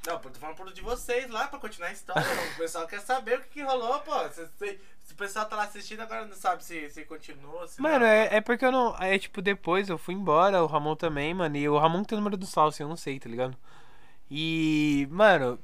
Não, 0.06 0.18
tô 0.18 0.30
falando 0.30 0.56
por 0.56 0.72
de 0.72 0.80
vocês 0.80 1.30
lá 1.30 1.46
pra 1.46 1.58
continuar 1.60 1.88
a 1.88 1.92
história. 1.92 2.22
o 2.54 2.58
pessoal 2.58 2.86
quer 2.88 3.00
saber 3.00 3.38
o 3.38 3.42
que, 3.42 3.48
que 3.50 3.62
rolou, 3.62 4.00
pô. 4.00 4.12
Se, 4.30 4.46
se- 4.58 4.80
se 5.04 5.12
o 5.12 5.16
pessoal 5.16 5.46
tá 5.46 5.54
lá 5.56 5.62
assistindo, 5.64 6.00
agora 6.00 6.24
não 6.26 6.34
sabe 6.36 6.64
se, 6.64 6.90
se 6.90 7.04
continua, 7.04 7.68
se 7.68 7.80
Mano, 7.80 8.04
é, 8.04 8.36
é 8.36 8.40
porque 8.40 8.64
eu 8.64 8.72
não. 8.72 8.96
É 9.00 9.16
tipo, 9.18 9.40
depois 9.40 9.88
eu 9.88 9.96
fui 9.98 10.14
embora, 10.14 10.62
o 10.62 10.66
Ramon 10.66 10.96
também, 10.96 11.32
mano. 11.32 11.56
E 11.56 11.68
o 11.68 11.78
Ramon 11.78 12.02
tem 12.02 12.16
o 12.16 12.20
número 12.20 12.36
do 12.36 12.46
Salso, 12.46 12.82
eu 12.82 12.88
não 12.88 12.96
sei, 12.96 13.20
tá 13.20 13.28
ligado? 13.28 13.56
E, 14.30 15.06
mano, 15.10 15.58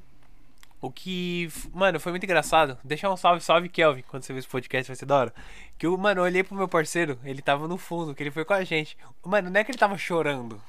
o 0.81 0.89
que. 0.91 1.49
Mano, 1.73 1.99
foi 1.99 2.11
muito 2.11 2.23
engraçado. 2.23 2.77
Deixar 2.83 3.11
um 3.11 3.17
salve, 3.17 3.41
salve, 3.41 3.69
Kelvin, 3.69 4.03
quando 4.07 4.23
você 4.23 4.31
ver 4.31 4.39
esse 4.39 4.47
podcast, 4.47 4.87
vai 4.87 4.95
ser 4.95 5.05
da 5.05 5.17
hora. 5.17 5.33
Que 5.77 5.85
eu, 5.85 5.97
mano, 5.97 6.21
eu 6.21 6.25
olhei 6.25 6.43
pro 6.43 6.55
meu 6.55 6.67
parceiro, 6.67 7.19
ele 7.23 7.41
tava 7.41 7.67
no 7.67 7.77
fundo, 7.77 8.15
que 8.15 8.23
ele 8.23 8.31
foi 8.31 8.45
com 8.45 8.53
a 8.53 8.63
gente. 8.63 8.97
Mano, 9.25 9.49
não 9.49 9.59
é 9.59 9.63
que 9.63 9.71
ele 9.71 9.77
tava 9.77 9.97
chorando. 9.97 10.61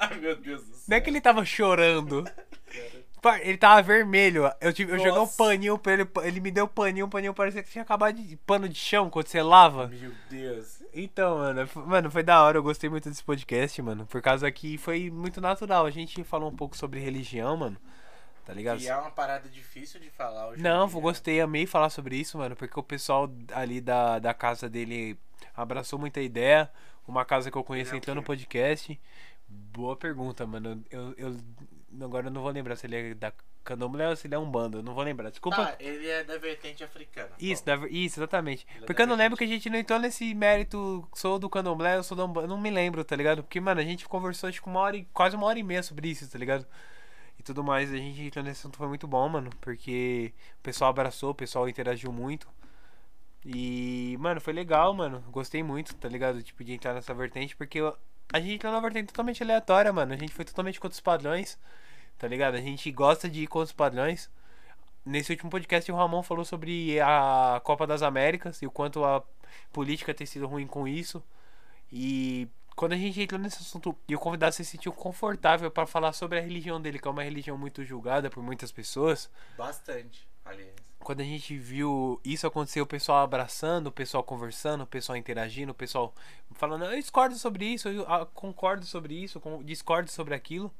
Ai, 0.00 0.16
meu 0.20 0.36
Deus 0.36 0.62
do 0.62 0.74
céu. 0.74 0.84
Não 0.88 0.96
é 0.96 1.00
que 1.00 1.10
ele 1.10 1.20
tava 1.20 1.44
chorando. 1.44 2.24
Ele 3.42 3.58
tava 3.58 3.82
vermelho. 3.82 4.50
Eu, 4.60 4.72
tive, 4.72 4.92
eu 4.92 4.98
joguei 4.98 5.20
um 5.20 5.26
paninho 5.26 5.76
pra 5.78 5.94
ele. 5.94 6.08
Ele 6.22 6.40
me 6.40 6.50
deu 6.50 6.68
paninho, 6.68 7.06
o 7.06 7.10
paninho 7.10 7.34
parecia 7.34 7.62
que 7.62 7.70
tinha 7.70 7.82
acabado 7.82 8.16
de. 8.22 8.36
pano 8.36 8.68
de 8.68 8.78
chão 8.78 9.10
quando 9.10 9.26
você 9.26 9.42
lava. 9.42 9.88
Meu 9.88 10.12
Deus. 10.30 10.82
Então, 10.94 11.38
mano, 11.38 11.68
mano, 11.86 12.10
foi 12.10 12.22
da 12.22 12.42
hora, 12.42 12.58
eu 12.58 12.62
gostei 12.62 12.88
muito 12.88 13.08
desse 13.08 13.24
podcast, 13.24 13.82
mano. 13.82 14.06
Por 14.06 14.22
causa 14.22 14.50
que 14.50 14.78
foi 14.78 15.10
muito 15.10 15.40
natural. 15.40 15.84
A 15.86 15.90
gente 15.90 16.22
falou 16.24 16.50
um 16.50 16.56
pouco 16.56 16.76
sobre 16.76 17.00
religião, 17.00 17.56
mano. 17.56 17.76
Tá 18.46 18.54
ligado? 18.54 18.80
E 18.80 18.86
é 18.86 18.96
uma 18.96 19.10
parada 19.10 19.48
difícil 19.48 19.98
de 19.98 20.08
falar 20.08 20.46
hoje. 20.46 20.62
Não, 20.62 20.86
dia, 20.86 20.96
né? 20.96 21.02
gostei, 21.02 21.40
amei 21.40 21.66
falar 21.66 21.90
sobre 21.90 22.14
isso, 22.16 22.38
mano, 22.38 22.54
porque 22.54 22.78
o 22.78 22.82
pessoal 22.82 23.28
ali 23.52 23.80
da, 23.80 24.20
da 24.20 24.32
casa 24.32 24.68
dele 24.68 25.18
abraçou 25.54 25.98
muita 25.98 26.20
ideia. 26.20 26.70
Uma 27.08 27.24
casa 27.24 27.50
que 27.50 27.58
eu 27.58 27.64
conheço 27.64 27.90
Ele 27.90 27.96
é 27.96 27.98
o 27.98 27.98
entrou 27.98 28.14
no 28.14 28.22
podcast. 28.22 28.98
Boa 29.48 29.96
pergunta, 29.96 30.46
mano. 30.46 30.84
Eu, 30.88 31.12
eu 31.18 31.36
agora 32.00 32.28
eu 32.28 32.30
não 32.30 32.40
vou 32.40 32.52
lembrar 32.52 32.76
se 32.76 32.86
ele 32.86 32.96
é 32.96 33.14
da 33.14 33.32
Candomblé 33.64 34.08
ou 34.08 34.14
se 34.14 34.28
ele 34.28 34.36
é 34.36 34.38
um 34.38 34.48
bando. 34.48 34.78
Eu 34.78 34.82
não 34.84 34.94
vou 34.94 35.02
lembrar. 35.02 35.30
Desculpa. 35.30 35.56
Tá, 35.56 35.76
ele 35.80 36.06
é 36.06 36.22
da 36.22 36.38
vertente 36.38 36.84
africana. 36.84 37.30
Isso, 37.40 37.64
Bom, 37.64 37.80
da- 37.80 37.88
isso, 37.88 38.20
exatamente. 38.20 38.64
Ele 38.76 38.84
é 38.84 38.86
Porque 38.86 39.02
eu 39.02 39.06
da 39.06 39.10
não 39.10 39.16
lembro 39.16 39.36
que 39.36 39.42
a 39.42 39.48
gente 39.48 39.68
não 39.68 39.78
entrou 39.78 39.98
nesse 39.98 40.32
mérito, 40.34 41.04
sou 41.14 41.36
do 41.36 41.50
candomblé, 41.50 41.96
eu 41.96 42.04
sou 42.04 42.16
do 42.16 42.24
Umbanda, 42.24 42.46
eu 42.46 42.50
não 42.50 42.60
me 42.60 42.70
lembro, 42.70 43.04
tá 43.04 43.16
ligado? 43.16 43.42
Porque, 43.42 43.60
mano, 43.60 43.80
a 43.80 43.84
gente 43.84 44.08
conversou 44.08 44.48
acho 44.48 44.62
que 44.62 44.68
uma 44.68 44.78
hora 44.80 45.04
quase 45.12 45.34
uma 45.34 45.46
hora 45.46 45.58
e 45.58 45.64
meia 45.64 45.82
sobre 45.82 46.08
isso, 46.08 46.30
tá 46.30 46.38
ligado? 46.38 46.64
Tudo 47.46 47.62
mais, 47.62 47.92
a 47.92 47.96
gente 47.96 48.20
entrou 48.22 48.44
nesse 48.44 48.58
assunto, 48.58 48.76
foi 48.76 48.88
muito 48.88 49.06
bom, 49.06 49.28
mano, 49.28 49.50
porque 49.60 50.34
o 50.58 50.62
pessoal 50.64 50.90
abraçou, 50.90 51.30
o 51.30 51.34
pessoal 51.34 51.68
interagiu 51.68 52.12
muito. 52.12 52.48
E, 53.44 54.16
mano, 54.18 54.40
foi 54.40 54.52
legal, 54.52 54.92
mano, 54.92 55.22
gostei 55.30 55.62
muito, 55.62 55.94
tá 55.94 56.08
ligado? 56.08 56.42
Tipo, 56.42 56.64
de 56.64 56.72
entrar 56.72 56.92
nessa 56.92 57.14
vertente, 57.14 57.54
porque 57.54 57.78
a 58.32 58.40
gente 58.40 58.54
entrou 58.54 58.72
numa 58.72 58.82
vertente 58.82 59.06
totalmente 59.12 59.44
aleatória, 59.44 59.92
mano, 59.92 60.12
a 60.12 60.16
gente 60.16 60.32
foi 60.34 60.44
totalmente 60.44 60.80
contra 60.80 60.94
os 60.94 61.00
padrões, 61.00 61.56
tá 62.18 62.26
ligado? 62.26 62.56
A 62.56 62.60
gente 62.60 62.90
gosta 62.90 63.28
de 63.30 63.44
ir 63.44 63.46
contra 63.46 63.66
os 63.66 63.72
padrões. 63.72 64.28
Nesse 65.04 65.30
último 65.30 65.48
podcast, 65.48 65.90
o 65.92 65.94
Ramon 65.94 66.24
falou 66.24 66.44
sobre 66.44 66.98
a 67.00 67.60
Copa 67.62 67.86
das 67.86 68.02
Américas 68.02 68.60
e 68.60 68.66
o 68.66 68.72
quanto 68.72 69.04
a 69.04 69.22
política 69.72 70.12
tem 70.12 70.26
sido 70.26 70.48
ruim 70.48 70.66
com 70.66 70.88
isso. 70.88 71.22
E 71.92 72.48
quando 72.76 72.92
a 72.92 72.96
gente 72.96 73.20
entrou 73.20 73.40
nesse 73.40 73.56
assunto 73.56 73.96
e 74.06 74.14
o 74.14 74.18
convidado 74.18 74.54
se 74.54 74.64
sentiu 74.64 74.92
confortável 74.92 75.70
para 75.70 75.86
falar 75.86 76.12
sobre 76.12 76.38
a 76.38 76.42
religião 76.42 76.80
dele, 76.80 76.98
que 76.98 77.08
é 77.08 77.10
uma 77.10 77.22
religião 77.22 77.56
muito 77.56 77.82
julgada 77.84 78.28
por 78.28 78.42
muitas 78.42 78.70
pessoas, 78.70 79.30
Bastante. 79.56 80.28
aliás. 80.44 80.74
quando 81.00 81.20
a 81.22 81.24
gente 81.24 81.56
viu 81.56 82.20
isso 82.22 82.46
acontecer, 82.46 82.82
o 82.82 82.86
pessoal 82.86 83.24
abraçando, 83.24 83.86
o 83.86 83.92
pessoal 83.92 84.22
conversando, 84.22 84.82
o 84.82 84.86
pessoal 84.86 85.16
interagindo, 85.16 85.72
o 85.72 85.74
pessoal 85.74 86.14
falando, 86.54 86.84
eu 86.84 87.00
discordo 87.00 87.34
sobre 87.36 87.64
isso, 87.64 87.88
eu 87.88 88.04
ah, 88.12 88.26
concordo 88.26 88.84
sobre 88.84 89.14
isso, 89.14 89.40
discordo 89.64 90.10
sobre 90.10 90.34
aquilo, 90.34 90.70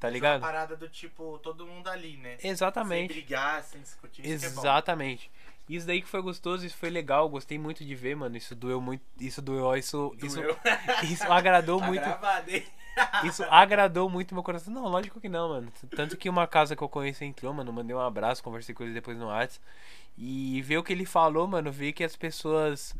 tá 0.00 0.08
Uma 0.08 0.12
ligado? 0.14 0.40
parada 0.40 0.74
do 0.74 0.88
tipo, 0.88 1.38
todo 1.42 1.66
mundo 1.66 1.88
ali, 1.88 2.16
né? 2.16 2.38
Sem 2.38 2.50
Exatamente. 2.50 3.12
brigar, 3.12 3.62
sem 3.62 3.82
discutir. 3.82 4.24
Isso 4.24 4.40
que 4.40 4.46
é 4.46 4.50
bom. 4.50 4.60
Isso 5.68 5.86
daí 5.86 6.00
que 6.00 6.08
foi 6.08 6.22
gostoso, 6.22 6.64
isso 6.64 6.76
foi 6.76 6.90
legal, 6.90 7.28
gostei 7.28 7.58
muito 7.58 7.84
de 7.84 7.94
ver, 7.94 8.14
mano. 8.16 8.36
Isso 8.36 8.54
doeu 8.54 8.80
muito, 8.80 9.02
isso 9.20 9.42
doeu, 9.42 9.76
isso 9.76 10.14
isso, 10.22 10.36
Doeu. 10.40 10.56
isso 11.02 11.24
agradou 11.32 11.78
Tá 11.80 11.86
muito. 11.86 12.02
gravado? 12.02 12.50
Isso 13.26 13.44
agradou 13.50 14.08
muito 14.08 14.32
meu 14.34 14.42
coração. 14.42 14.72
Não, 14.72 14.88
lógico 14.88 15.20
que 15.20 15.28
não, 15.28 15.50
mano. 15.50 15.70
Tanto 15.94 16.16
que 16.16 16.30
uma 16.30 16.46
casa 16.46 16.74
que 16.74 16.80
eu 16.82 16.88
conheço 16.88 17.24
entrou, 17.24 17.52
mano, 17.52 17.70
mandei 17.70 17.94
um 17.94 18.00
abraço, 18.00 18.42
conversei 18.42 18.74
com 18.74 18.82
ele 18.84 18.94
depois 18.94 19.18
no 19.18 19.26
WhatsApp. 19.26 19.60
E 20.16 20.62
ver 20.62 20.78
o 20.78 20.82
que 20.82 20.94
ele 20.94 21.04
falou, 21.04 21.46
mano, 21.46 21.70
ver 21.70 21.92
que 21.92 22.02
as 22.02 22.16
pessoas 22.16 22.94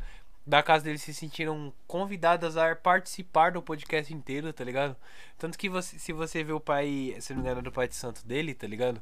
da 0.45 0.61
casa 0.61 0.83
dele 0.83 0.99
se 0.99 1.15
sentiram 1.15 1.73
convidadas 1.87 2.57
a 2.57 2.75
participar 2.75 3.51
do 3.53 3.61
podcast 3.61 4.13
inteiro, 4.13 4.53
tá 4.53 4.63
ligado? 4.63 4.95
Tanto 5.35 5.57
que 5.57 5.67
você, 5.67 5.97
se 5.97 6.13
você 6.13 6.43
vê 6.43 6.53
o 6.53 6.59
pai, 6.59 7.15
se 7.19 7.33
não 7.33 7.41
me 7.41 7.47
engano, 7.47 7.63
do 7.63 7.71
pai 7.71 7.87
de 7.87 7.95
santo 7.95 8.23
dele, 8.23 8.53
tá 8.53 8.67
ligado? 8.67 9.01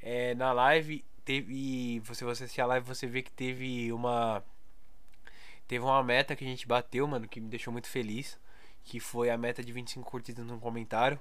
É, 0.00 0.34
na 0.36 0.52
live, 0.52 1.04
teve. 1.20 2.00
Se 2.12 2.24
você 2.24 2.44
assistir 2.44 2.60
a 2.60 2.66
live, 2.66 2.86
você 2.86 3.06
vê 3.06 3.22
que 3.22 3.30
teve 3.32 3.92
uma. 3.92 4.42
Teve 5.68 5.84
uma 5.84 6.02
meta 6.02 6.34
que 6.34 6.44
a 6.44 6.48
gente 6.48 6.66
bateu, 6.66 7.06
mano, 7.06 7.28
que 7.28 7.40
me 7.40 7.48
deixou 7.48 7.72
muito 7.72 7.88
feliz. 7.88 8.38
Que 8.84 8.98
foi 8.98 9.30
a 9.30 9.38
meta 9.38 9.62
de 9.62 9.72
25 9.72 10.08
curtidas 10.10 10.44
no 10.46 10.58
comentário. 10.58 11.18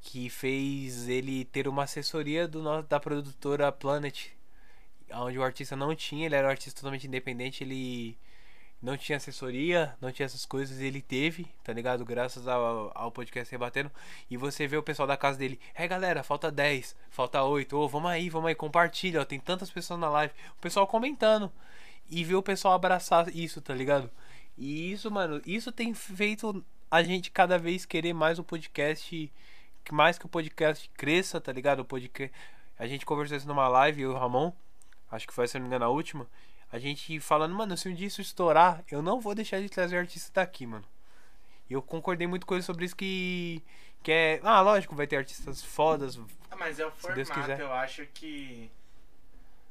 Que 0.00 0.28
fez 0.30 1.08
ele 1.08 1.44
ter 1.46 1.68
uma 1.68 1.84
assessoria 1.84 2.46
do, 2.48 2.62
no- 2.62 2.82
da 2.82 3.00
produtora 3.00 3.70
Planet. 3.72 4.28
Onde 5.12 5.38
o 5.38 5.44
artista 5.44 5.76
não 5.76 5.94
tinha, 5.94 6.26
ele 6.26 6.34
era 6.34 6.46
um 6.48 6.50
artista 6.50 6.80
totalmente 6.80 7.06
independente, 7.06 7.62
ele 7.64 8.16
não 8.84 8.98
tinha 8.98 9.16
assessoria, 9.16 9.96
não 9.98 10.12
tinha 10.12 10.26
essas 10.26 10.44
coisas, 10.44 10.78
ele 10.78 11.00
teve, 11.00 11.46
tá 11.64 11.72
ligado? 11.72 12.04
Graças 12.04 12.46
ao, 12.46 12.92
ao 12.94 13.10
podcast 13.10 13.50
rebatendo. 13.50 13.90
E 14.30 14.36
você 14.36 14.66
vê 14.66 14.76
o 14.76 14.82
pessoal 14.82 15.08
da 15.08 15.16
casa 15.16 15.38
dele, 15.38 15.58
é 15.74 15.88
galera, 15.88 16.22
falta 16.22 16.52
10, 16.52 16.94
falta 17.08 17.42
8, 17.42 17.74
ô, 17.74 17.88
vamos 17.88 18.10
aí, 18.10 18.28
vamos 18.28 18.48
aí, 18.48 18.54
compartilha, 18.54 19.22
ó, 19.22 19.24
tem 19.24 19.40
tantas 19.40 19.70
pessoas 19.70 19.98
na 19.98 20.10
live. 20.10 20.34
O 20.58 20.60
pessoal 20.60 20.86
comentando. 20.86 21.50
E 22.10 22.22
ver 22.22 22.34
o 22.34 22.42
pessoal 22.42 22.74
abraçar 22.74 23.34
isso, 23.34 23.62
tá 23.62 23.72
ligado? 23.72 24.10
E 24.58 24.92
isso, 24.92 25.10
mano, 25.10 25.40
isso 25.46 25.72
tem 25.72 25.94
feito 25.94 26.62
a 26.90 27.02
gente 27.02 27.30
cada 27.30 27.58
vez 27.58 27.86
querer 27.86 28.12
mais 28.12 28.38
o 28.38 28.44
podcast, 28.44 29.32
mais 29.90 30.18
que 30.18 30.26
o 30.26 30.28
podcast 30.28 30.90
cresça, 30.90 31.40
tá 31.40 31.50
ligado? 31.50 31.80
O 31.80 31.84
podcast. 31.86 32.36
A 32.78 32.86
gente 32.86 33.06
conversou 33.06 33.38
isso 33.38 33.48
numa 33.48 33.66
live, 33.66 34.02
eu 34.02 34.10
e 34.10 34.14
o 34.14 34.18
Ramon, 34.18 34.52
acho 35.10 35.26
que 35.26 35.32
foi, 35.32 35.48
se 35.48 35.54
não 35.54 35.62
me 35.62 35.68
engano, 35.68 35.86
a 35.86 35.88
última. 35.88 36.26
A 36.74 36.78
gente 36.80 37.20
falando, 37.20 37.54
mano, 37.54 37.76
se 37.76 37.88
um 37.88 37.94
dia 37.94 38.08
isso 38.08 38.20
estourar, 38.20 38.82
eu 38.90 39.00
não 39.00 39.20
vou 39.20 39.32
deixar 39.32 39.60
de 39.60 39.68
trazer 39.68 39.96
artista 39.96 40.32
daqui, 40.34 40.66
mano. 40.66 40.84
E 41.70 41.72
eu 41.72 41.80
concordei 41.80 42.26
muito 42.26 42.44
com 42.44 42.54
ele 42.54 42.64
sobre 42.64 42.84
isso 42.84 42.96
que. 42.96 43.62
Que 44.02 44.10
é. 44.10 44.40
Ah, 44.42 44.60
lógico, 44.60 44.96
vai 44.96 45.06
ter 45.06 45.14
artistas 45.14 45.62
fodas. 45.62 46.18
Ah, 46.50 46.56
mas 46.56 46.80
é 46.80 46.84
o 46.84 46.90
formato, 46.90 47.60
eu 47.60 47.72
acho 47.72 48.04
que. 48.06 48.68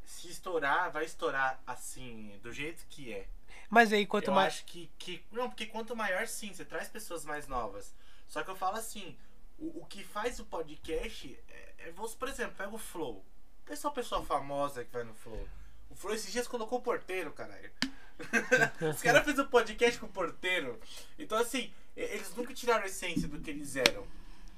Se 0.05 0.29
estourar, 0.29 0.93
vai 0.93 1.03
estourar 1.03 1.61
assim, 1.67 2.39
do 2.41 2.53
jeito 2.53 2.85
que 2.87 3.11
é. 3.11 3.27
Mas 3.69 3.91
aí, 3.91 4.05
quanto 4.05 4.29
eu 4.29 4.33
mais. 4.33 4.53
acho 4.53 4.65
que, 4.65 4.89
que. 4.97 5.21
Não, 5.29 5.49
porque 5.49 5.65
quanto 5.65 5.97
maior, 5.97 6.25
sim, 6.25 6.53
você 6.53 6.63
traz 6.63 6.87
pessoas 6.87 7.25
mais 7.25 7.49
novas. 7.49 7.93
Só 8.29 8.43
que 8.43 8.49
eu 8.49 8.55
falo 8.55 8.77
assim: 8.77 9.17
o, 9.59 9.81
o 9.81 9.85
que 9.87 10.05
faz 10.05 10.39
o 10.39 10.45
podcast 10.45 11.37
é, 11.49 11.73
é 11.79 11.91
você, 11.91 12.15
por 12.15 12.29
exemplo, 12.29 12.55
pega 12.57 12.73
o 12.73 12.77
Flow. 12.77 13.25
Pensa 13.65 13.89
uma 13.89 13.93
pessoa 13.93 14.23
famosa 14.23 14.85
que 14.85 14.91
vai 14.93 15.03
no 15.03 15.13
Flow. 15.15 15.45
O 15.93 15.95
Flow 15.95 16.15
esses 16.15 16.31
dias 16.31 16.47
colocou 16.47 16.79
o 16.79 16.81
porteiro, 16.81 17.31
caralho. 17.31 17.71
Os 18.89 19.01
caras 19.01 19.23
fez 19.23 19.37
um 19.37 19.45
podcast 19.45 19.99
com 19.99 20.07
o 20.07 20.09
porteiro. 20.09 20.79
Então, 21.19 21.37
assim, 21.37 21.71
eles 21.95 22.35
nunca 22.35 22.51
tiraram 22.51 22.83
a 22.83 22.87
essência 22.87 23.27
do 23.27 23.39
que 23.39 23.51
eles 23.51 23.75
eram. 23.75 24.05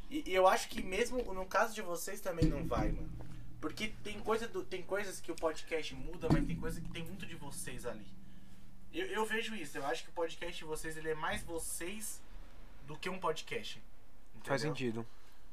E, 0.10 0.24
e 0.30 0.34
eu 0.34 0.48
acho 0.48 0.70
que 0.70 0.82
mesmo 0.82 1.22
no 1.34 1.46
caso 1.46 1.76
de 1.76 1.82
vocês 1.82 2.22
também 2.22 2.46
não 2.46 2.64
vai, 2.66 2.90
mano. 2.90 3.12
Porque 3.60 3.90
tem, 4.02 4.18
coisa 4.20 4.48
do, 4.48 4.64
tem 4.64 4.82
coisas 4.82 5.20
que 5.20 5.32
o 5.32 5.36
podcast 5.36 5.94
muda, 5.94 6.30
mas 6.32 6.46
tem 6.46 6.56
coisa 6.56 6.80
que 6.80 6.90
tem 6.90 7.04
muito 7.04 7.26
de 7.26 7.36
vocês 7.36 7.86
ali. 7.86 8.08
Eu, 8.94 9.08
eu 9.08 9.26
vejo 9.26 9.56
isso. 9.56 9.78
Eu 9.78 9.86
acho 9.86 10.04
que 10.04 10.10
o 10.10 10.14
podcast 10.14 10.58
de 10.58 10.64
vocês 10.64 10.96
ele 10.96 11.10
é 11.10 11.16
mais 11.16 11.44
vocês 11.44 12.22
do 12.88 12.98
que 12.98 13.10
um 13.10 13.20
podcast. 13.20 13.84
Faz 14.44 14.64
entendeu? 14.64 14.76
sentido. 14.78 15.08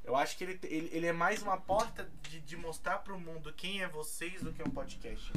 Eu 0.05 0.17
acho 0.17 0.37
que 0.37 0.43
ele, 0.45 0.59
ele, 0.65 0.91
ele 0.93 1.07
é 1.07 1.13
mais 1.13 1.43
uma 1.43 1.57
porta 1.57 2.09
de, 2.23 2.41
de 2.41 2.57
mostrar 2.57 2.99
pro 2.99 3.19
mundo 3.19 3.53
quem 3.57 3.83
é 3.83 3.89
vocês 3.89 4.43
do 4.43 4.53
que 4.53 4.61
um 4.63 4.71
podcast. 4.71 5.33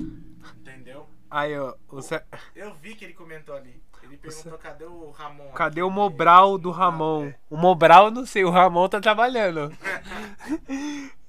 Entendeu? 0.58 1.08
Aí, 1.30 1.58
ó. 1.58 1.76
Sa- 2.02 2.24
Eu 2.56 2.74
vi 2.74 2.96
que 2.96 3.06
ele 3.06 3.14
comentou 3.14 3.56
ali. 3.56 3.80
Ele 4.02 4.18
perguntou 4.18 4.58
cadê 4.58 4.86
o 4.86 5.12
Ramon. 5.12 5.52
Cadê 5.52 5.82
aqui? 5.82 5.88
o 5.88 5.90
Mobral 5.90 6.58
do 6.58 6.72
Ramon? 6.72 7.26
é. 7.26 7.36
O 7.50 7.58
Mobral, 7.58 8.10
não 8.12 8.26
sei, 8.26 8.44
o 8.44 8.50
Ramon 8.52 8.88
tá 8.90 9.00
trabalhando. 9.00 9.72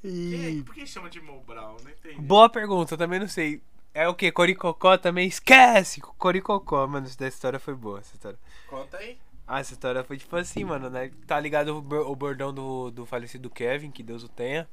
Quem 0.03 0.45
é- 0.45 0.51
e... 0.51 0.63
por 0.63 0.75
que 0.75 0.87
chama 0.87 1.09
de 1.11 1.21
Mobral? 1.21 1.77
Não 1.83 1.91
entendi. 1.91 2.21
Boa 2.21 2.49
pergunta, 2.49 2.95
eu 2.95 2.99
também 2.99 3.19
não 3.21 3.29
sei. 3.29 3.63
É 3.93 4.07
o 4.07 4.15
que? 4.15 4.31
Coricocó 4.31 4.99
também? 4.99 5.27
Esquece! 5.27 6.01
Coricocó, 6.01 6.87
mano, 6.87 7.07
essa 7.07 7.27
história 7.27 7.59
foi 7.59 7.75
boa. 7.75 8.01
Essa 8.01 8.15
história. 8.15 8.39
Conta 8.69 8.99
aí. 8.99 9.19
Ah, 9.47 9.61
essa 9.61 9.73
história 9.73 10.03
foi 10.03 10.17
tipo 10.19 10.35
assim, 10.37 10.65
mano, 10.65 10.91
né? 10.91 11.11
Tá 11.27 11.39
ligado 11.39 11.77
o 11.77 11.81
bor- 11.83 12.11
o 12.11 12.17
bordão 12.17 12.53
do, 12.53 12.91
do 12.91 13.07
falecido 13.07 13.49
Kevin, 13.49 13.91
que 13.91 14.03
Deus 14.03 14.25
o 14.25 14.29
tenha. 14.29 14.69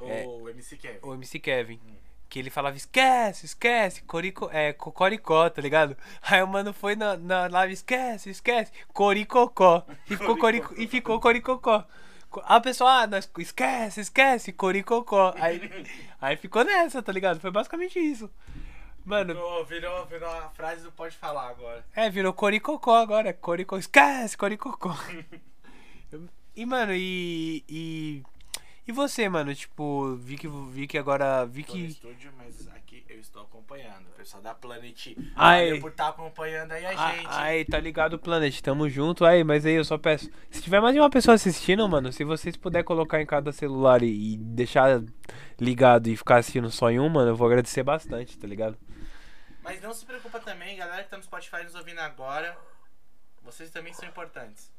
É. 0.00 0.24
O 0.26 0.48
MC 0.48 0.76
Kevin. 0.76 0.98
O 1.02 1.14
MC 1.14 1.38
Kevin. 1.38 1.80
Que 2.28 2.38
ele 2.38 2.48
falava, 2.50 2.76
esquece, 2.76 3.44
esquece, 3.44 4.02
corico, 4.04 4.48
é, 4.52 4.72
cocoricó, 4.72 5.48
tá 5.50 5.60
ligado? 5.60 5.94
Aí 6.22 6.42
o 6.42 6.46
mano 6.48 6.72
foi 6.72 6.96
na, 6.96 7.14
na 7.16 7.46
live, 7.46 7.74
esquece, 7.74 8.30
esquece, 8.30 8.72
coricocó. 8.92 9.84
E 10.08 10.16
ficou, 10.16 10.36
corico, 10.38 10.74
e 10.80 10.86
ficou 10.86 11.20
coricocó. 11.20 11.84
Co- 12.30 12.42
A 12.46 12.58
pessoa, 12.58 13.02
ah, 13.02 13.06
nós, 13.06 13.30
esquece, 13.38 14.00
esquece, 14.00 14.50
coricocó. 14.52 15.34
Aí, 15.36 15.60
aí 16.20 16.36
ficou 16.36 16.64
nessa, 16.64 17.02
tá 17.02 17.12
ligado? 17.12 17.38
Foi 17.38 17.50
basicamente 17.50 17.98
isso. 17.98 18.30
Mano, 19.04 19.34
Virou, 19.34 19.64
virou, 19.64 20.06
virou 20.06 20.30
a 20.30 20.48
frase 20.50 20.82
do 20.82 20.92
pode 20.92 21.16
falar 21.16 21.48
agora. 21.48 21.84
é, 21.94 22.08
virou 22.08 22.32
coricocó 22.32 22.94
agora. 22.96 23.32
Coricó, 23.32 23.76
esquece, 23.76 24.36
coricocó. 24.36 24.94
e, 26.54 26.64
mano, 26.66 26.92
e, 26.94 27.64
e. 27.68 28.22
E 28.86 28.92
você, 28.92 29.28
mano? 29.28 29.54
Tipo, 29.54 30.16
vi 30.16 30.36
que, 30.36 30.48
vi 30.48 30.86
que 30.86 30.98
agora. 30.98 31.44
Vi 31.46 31.64
Tô 31.64 31.72
no 31.72 31.78
que. 31.78 31.86
estúdio, 31.86 32.32
mas 32.36 32.68
eu 33.14 33.20
estou 33.20 33.42
acompanhando. 33.42 34.06
O 34.08 34.16
pessoal 34.16 34.42
da 34.42 34.54
Planet. 34.54 35.14
Valeu 35.36 35.80
por 35.80 35.90
estar 35.90 36.08
acompanhando 36.08 36.72
aí 36.72 36.84
a 36.86 36.90
Ah, 36.90 37.12
gente. 37.12 37.26
Aí, 37.30 37.64
tá 37.64 37.78
ligado, 37.78 38.18
Planet? 38.18 38.60
Tamo 38.60 38.88
junto. 38.88 39.24
Aí, 39.24 39.42
mas 39.44 39.64
aí 39.66 39.74
eu 39.74 39.84
só 39.84 39.96
peço. 39.98 40.30
Se 40.50 40.62
tiver 40.62 40.80
mais 40.80 40.94
de 40.94 41.00
uma 41.00 41.10
pessoa 41.10 41.34
assistindo, 41.34 41.88
mano, 41.88 42.12
se 42.12 42.24
vocês 42.24 42.56
puderem 42.56 42.84
colocar 42.84 43.20
em 43.20 43.26
cada 43.26 43.52
celular 43.52 44.02
e, 44.02 44.34
e 44.34 44.36
deixar 44.36 45.02
ligado 45.60 46.08
e 46.08 46.16
ficar 46.16 46.36
assistindo 46.38 46.70
só 46.70 46.90
em 46.90 46.98
um, 47.00 47.08
mano, 47.08 47.30
eu 47.30 47.36
vou 47.36 47.46
agradecer 47.46 47.82
bastante, 47.82 48.38
tá 48.38 48.46
ligado? 48.46 48.76
Mas 49.62 49.80
não 49.80 49.92
se 49.94 50.04
preocupa 50.04 50.40
também, 50.40 50.76
galera 50.76 51.04
que 51.04 51.10
tá 51.10 51.16
no 51.16 51.22
Spotify 51.22 51.62
nos 51.62 51.74
ouvindo 51.74 52.00
agora. 52.00 52.56
Vocês 53.44 53.70
também 53.70 53.92
são 53.92 54.08
importantes. 54.08 54.70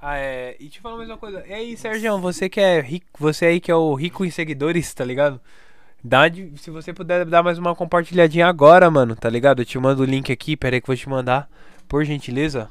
Ah, 0.00 0.18
é. 0.18 0.56
E 0.60 0.68
te 0.68 0.80
falar 0.80 0.96
mais 0.98 1.08
uma 1.08 1.16
coisa. 1.16 1.46
E 1.46 1.52
aí, 1.52 1.76
Sérgio, 1.76 2.18
você 2.18 2.48
que 2.48 2.60
é 2.60 2.80
rico, 2.80 3.06
você 3.18 3.46
aí 3.46 3.60
que 3.60 3.70
é 3.70 3.74
o 3.74 3.94
rico 3.94 4.24
em 4.24 4.30
seguidores, 4.30 4.92
tá 4.92 5.04
ligado? 5.04 5.40
Dá 6.08 6.28
de- 6.28 6.56
se 6.58 6.70
você 6.70 6.92
puder 6.92 7.24
dar 7.24 7.42
mais 7.42 7.58
uma 7.58 7.74
compartilhadinha 7.74 8.46
agora, 8.46 8.88
mano, 8.88 9.16
tá 9.16 9.28
ligado? 9.28 9.60
Eu 9.62 9.66
te 9.66 9.76
mando 9.76 10.02
o 10.02 10.04
link 10.04 10.30
aqui, 10.30 10.56
pera 10.56 10.76
aí 10.76 10.80
que 10.80 10.84
eu 10.84 10.94
vou 10.94 10.96
te 10.96 11.08
mandar. 11.08 11.50
Por 11.88 12.04
gentileza. 12.04 12.70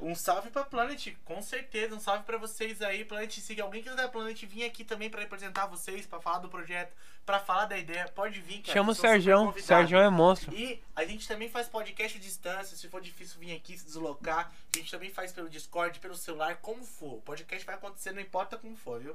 Um 0.00 0.14
salve 0.14 0.48
pra 0.48 0.64
Planet, 0.64 1.08
com 1.26 1.42
certeza. 1.42 1.94
Um 1.94 2.00
salve 2.00 2.24
pra 2.24 2.38
vocês 2.38 2.80
aí, 2.80 3.04
Planet. 3.04 3.30
Se 3.40 3.60
alguém 3.60 3.82
quiser 3.82 3.94
da 3.96 4.08
Planet 4.08 4.42
vir 4.46 4.64
aqui 4.64 4.84
também 4.84 5.10
pra 5.10 5.20
representar 5.20 5.66
vocês, 5.66 6.06
pra 6.06 6.18
falar 6.18 6.38
do 6.38 6.48
projeto, 6.48 6.94
pra 7.26 7.38
falar 7.40 7.66
da 7.66 7.76
ideia, 7.76 8.08
pode 8.14 8.40
vir, 8.40 8.60
cara. 8.62 8.72
Chama 8.72 8.92
o 8.92 8.96
convidado. 8.96 9.60
Sérgio 9.62 9.98
é 9.98 10.08
monstro. 10.08 10.54
E 10.54 10.80
a 10.94 11.04
gente 11.04 11.28
também 11.28 11.50
faz 11.50 11.68
podcast 11.68 12.16
à 12.16 12.20
distância. 12.22 12.74
Se 12.74 12.88
for 12.88 13.02
difícil 13.02 13.38
vir 13.38 13.54
aqui, 13.54 13.76
se 13.76 13.84
deslocar, 13.84 14.50
a 14.74 14.78
gente 14.78 14.90
também 14.90 15.10
faz 15.10 15.30
pelo 15.30 15.50
Discord, 15.50 15.98
pelo 16.00 16.14
celular, 16.16 16.56
como 16.62 16.82
for. 16.84 17.16
O 17.18 17.20
podcast 17.22 17.66
vai 17.66 17.74
acontecer, 17.74 18.12
não 18.12 18.22
importa 18.22 18.56
como 18.56 18.74
for, 18.76 18.98
viu? 18.98 19.14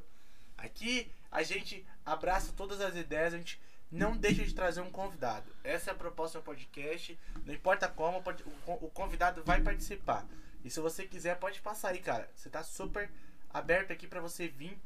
Aqui 0.63 1.11
a 1.31 1.43
gente 1.43 1.85
abraça 2.05 2.53
todas 2.55 2.81
as 2.81 2.95
ideias, 2.95 3.33
a 3.33 3.37
gente 3.37 3.59
não 3.91 4.15
deixa 4.15 4.43
de 4.45 4.53
trazer 4.53 4.81
um 4.81 4.91
convidado. 4.91 5.51
Essa 5.63 5.91
é 5.91 5.93
a 5.93 5.97
proposta 5.97 6.39
do 6.39 6.43
podcast. 6.43 7.19
Não 7.45 7.53
importa 7.53 7.87
como, 7.87 8.23
o 8.65 8.89
convidado 8.89 9.43
vai 9.43 9.61
participar. 9.61 10.25
E 10.63 10.69
se 10.69 10.79
você 10.79 11.05
quiser, 11.05 11.37
pode 11.37 11.59
passar 11.61 11.89
aí, 11.89 11.99
cara. 11.99 12.29
Você 12.35 12.49
tá 12.49 12.63
super 12.63 13.11
aberto 13.49 13.91
aqui 13.91 14.07
pra 14.07 14.21
você 14.21 14.47
vir 14.47 14.79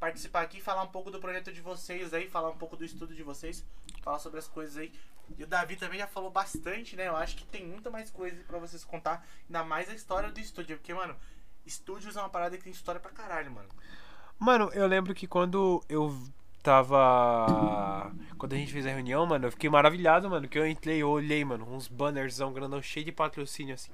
participar 0.00 0.42
aqui, 0.42 0.60
falar 0.60 0.82
um 0.82 0.88
pouco 0.88 1.10
do 1.10 1.20
projeto 1.20 1.52
de 1.52 1.60
vocês 1.60 2.14
aí, 2.14 2.28
falar 2.28 2.50
um 2.50 2.56
pouco 2.56 2.76
do 2.76 2.84
estudo 2.84 3.14
de 3.14 3.22
vocês, 3.22 3.64
falar 4.02 4.18
sobre 4.18 4.38
as 4.38 4.48
coisas 4.48 4.76
aí. 4.76 4.92
E 5.36 5.44
o 5.44 5.46
Davi 5.46 5.76
também 5.76 5.98
já 5.98 6.06
falou 6.06 6.30
bastante, 6.30 6.96
né? 6.96 7.08
Eu 7.08 7.16
acho 7.16 7.36
que 7.36 7.44
tem 7.44 7.66
muita 7.66 7.90
mais 7.90 8.10
coisa 8.10 8.42
pra 8.44 8.58
vocês 8.58 8.84
contar, 8.84 9.26
ainda 9.46 9.62
mais 9.62 9.90
a 9.90 9.94
história 9.94 10.30
do 10.30 10.40
estúdio, 10.40 10.78
porque, 10.78 10.94
mano, 10.94 11.16
estúdios 11.66 12.16
é 12.16 12.20
uma 12.20 12.30
parada 12.30 12.56
que 12.56 12.64
tem 12.64 12.72
história 12.72 13.00
pra 13.00 13.10
caralho, 13.10 13.50
mano. 13.50 13.68
Mano, 14.38 14.70
eu 14.72 14.86
lembro 14.86 15.14
que 15.14 15.26
quando 15.26 15.82
eu 15.88 16.16
tava. 16.62 18.12
quando 18.36 18.52
a 18.52 18.56
gente 18.56 18.72
fez 18.72 18.86
a 18.86 18.90
reunião, 18.90 19.26
mano, 19.26 19.46
eu 19.46 19.50
fiquei 19.50 19.68
maravilhado, 19.68 20.28
mano. 20.30 20.48
Que 20.48 20.58
eu 20.58 20.66
entrei, 20.66 20.98
eu 21.02 21.08
olhei, 21.08 21.44
mano, 21.44 21.66
uns 21.72 21.88
bannerzão 21.88 22.52
grandão 22.52 22.80
cheio 22.82 23.04
de 23.06 23.12
patrocínio 23.12 23.74
assim. 23.74 23.92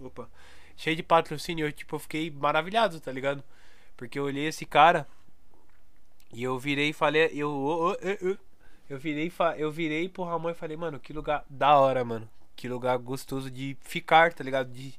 Opa. 0.00 0.28
Cheio 0.76 0.96
de 0.96 1.02
patrocínio, 1.02 1.66
eu 1.66 1.72
tipo, 1.72 1.96
eu 1.96 2.00
fiquei 2.00 2.30
maravilhado, 2.30 3.00
tá 3.00 3.10
ligado? 3.12 3.42
Porque 3.96 4.18
eu 4.18 4.24
olhei 4.24 4.46
esse 4.46 4.66
cara 4.66 5.06
e 6.32 6.42
eu 6.42 6.58
virei 6.58 6.90
e 6.90 6.92
falei, 6.92 7.30
eu 7.32 7.96
eu, 8.02 8.18
eu, 8.20 8.38
eu 8.90 8.98
virei, 8.98 9.32
eu 9.56 9.70
virei 9.70 10.08
pro 10.08 10.24
Ramon 10.24 10.50
e 10.50 10.54
falei, 10.54 10.76
mano, 10.76 10.98
que 11.00 11.12
lugar 11.12 11.44
da 11.48 11.76
hora, 11.78 12.04
mano. 12.04 12.28
Que 12.56 12.68
lugar 12.68 12.98
gostoso 12.98 13.50
de 13.50 13.76
ficar, 13.80 14.32
tá 14.32 14.44
ligado? 14.44 14.70
De 14.72 14.94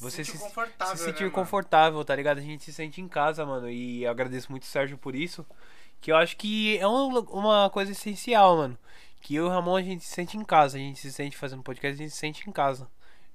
você 0.00 0.24
se, 0.24 0.36
se, 0.36 0.48
se 0.48 0.96
sentir 0.96 1.24
né, 1.24 1.30
confortável, 1.30 2.04
tá 2.04 2.14
ligado? 2.14 2.38
A 2.38 2.42
gente 2.42 2.64
se 2.64 2.72
sente 2.72 3.00
em 3.00 3.08
casa, 3.08 3.46
mano. 3.46 3.70
E 3.70 4.04
eu 4.04 4.10
agradeço 4.10 4.50
muito 4.50 4.64
o 4.64 4.66
Sérgio 4.66 4.98
por 4.98 5.14
isso. 5.14 5.46
Que 6.00 6.12
eu 6.12 6.16
acho 6.16 6.36
que 6.36 6.76
é 6.78 6.86
um, 6.86 7.18
uma 7.18 7.70
coisa 7.70 7.92
essencial, 7.92 8.56
mano. 8.56 8.78
Que 9.20 9.36
eu 9.36 9.44
e 9.44 9.48
o 9.48 9.50
Ramon 9.50 9.76
a 9.76 9.82
gente 9.82 10.04
se 10.04 10.12
sente 10.12 10.36
em 10.36 10.44
casa. 10.44 10.76
A 10.76 10.80
gente 10.80 10.98
se 10.98 11.12
sente 11.12 11.36
fazendo 11.36 11.62
podcast, 11.62 11.94
a 11.94 12.04
gente 12.04 12.12
se 12.12 12.18
sente 12.18 12.48
em 12.48 12.52
casa. 12.52 12.88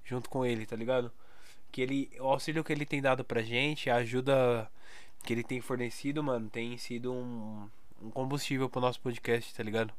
Junto 0.04 0.30
com 0.30 0.46
ele, 0.46 0.66
tá 0.66 0.76
ligado? 0.76 1.12
Que 1.72 1.82
ele. 1.82 2.12
O 2.20 2.28
auxílio 2.28 2.64
que 2.64 2.74
ele 2.74 2.86
tem 2.86 3.02
dado 3.02 3.24
pra 3.24 3.42
gente, 3.42 3.90
a 3.90 3.96
ajuda 3.98 4.70
que 5.24 5.34
ele 5.34 5.44
tem 5.44 5.62
fornecido, 5.62 6.24
mano, 6.24 6.50
tem 6.50 6.78
sido 6.78 7.14
um, 7.14 7.70
um 8.02 8.10
combustível 8.12 8.70
pro 8.70 8.82
nosso 8.82 9.00
podcast, 9.00 9.54
tá 9.54 9.64
ligado? 9.64 9.94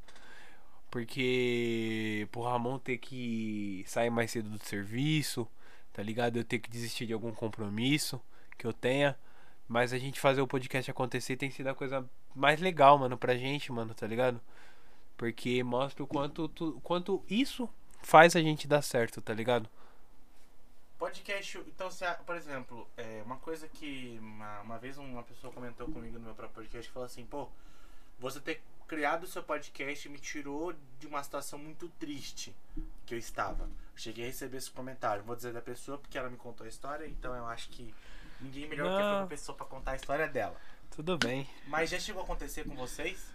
Porque 0.91 2.27
pro 2.33 2.43
Ramon 2.43 2.79
ter 2.79 2.99
que 2.99 3.85
sair 3.87 4.11
mais 4.11 4.31
cedo 4.31 4.51
do 4.51 4.65
serviço, 4.65 5.47
tá 5.93 6.03
ligado? 6.03 6.37
Eu 6.37 6.45
ter 6.45 6.59
que 6.59 6.71
desistir 6.71 7.07
de 7.07 7.13
algum 7.13 7.33
compromisso 7.33 8.21
que 8.57 8.67
eu 8.67 8.73
tenha. 8.73 9.17
Mas 9.69 9.93
a 9.93 9.99
gente 9.99 10.19
fazer 10.19 10.41
o 10.41 10.47
podcast 10.49 10.91
acontecer 10.91 11.37
tem 11.37 11.51
sido 11.51 11.69
a 11.69 11.75
coisa 11.75 12.09
mais 12.35 12.61
legal, 12.61 12.99
mano, 12.99 13.17
pra 13.17 13.37
gente, 13.37 13.71
mano, 13.71 13.95
tá 13.95 14.07
ligado? 14.07 14.41
Porque 15.17 15.63
mostra 15.63 16.03
o 16.03 16.07
quanto, 16.07 16.49
tu, 16.49 16.81
quanto 16.83 17.25
isso 17.29 17.69
faz 18.03 18.35
a 18.35 18.41
gente 18.41 18.67
dar 18.67 18.83
certo, 18.83 19.21
tá 19.21 19.33
ligado? 19.33 19.69
Podcast, 20.99 21.59
então, 21.67 21.91
se, 21.91 22.05
por 22.27 22.37
exemplo, 22.37 22.87
é, 22.97 23.23
uma 23.25 23.37
coisa 23.37 23.69
que 23.69 24.19
uma, 24.21 24.61
uma 24.61 24.79
vez 24.79 24.99
uma 24.99 25.23
pessoa 25.23 25.53
comentou 25.53 25.87
comigo 25.89 26.19
no 26.19 26.25
meu 26.25 26.35
próprio 26.35 26.63
podcast, 26.63 26.91
falou 26.91 27.07
assim, 27.07 27.25
pô, 27.25 27.49
você 28.19 28.41
ter 28.41 28.61
criado 28.87 29.23
o 29.23 29.27
seu 29.27 29.43
podcast 29.43 30.09
me 30.09 30.19
tirou 30.19 30.75
de 30.99 31.07
uma 31.07 31.23
situação 31.23 31.59
muito 31.59 31.89
triste 31.99 32.55
que 33.07 33.15
eu 33.15 33.19
estava. 33.19 33.69
Cheguei 34.01 34.25
a 34.25 34.27
receber 34.29 34.57
esse 34.57 34.71
comentário. 34.71 35.23
Vou 35.23 35.37
dizer 35.37 35.53
da 35.53 35.61
pessoa 35.61 35.99
porque 35.99 36.17
ela 36.17 36.31
me 36.31 36.37
contou 36.39 36.65
a 36.65 36.69
história, 36.69 37.07
então 37.07 37.35
eu 37.35 37.45
acho 37.45 37.69
que 37.69 37.95
ninguém 38.41 38.67
melhor 38.67 38.89
Não. 38.89 38.97
que 38.97 39.25
a 39.25 39.27
pessoa 39.27 39.55
para 39.55 39.67
contar 39.67 39.91
a 39.91 39.97
história 39.97 40.27
dela. 40.27 40.57
Tudo 40.91 41.19
bem. 41.19 41.47
Mas 41.67 41.91
já 41.91 42.01
chegou 42.01 42.23
a 42.23 42.25
acontecer 42.25 42.65
com 42.65 42.75
vocês? 42.75 43.31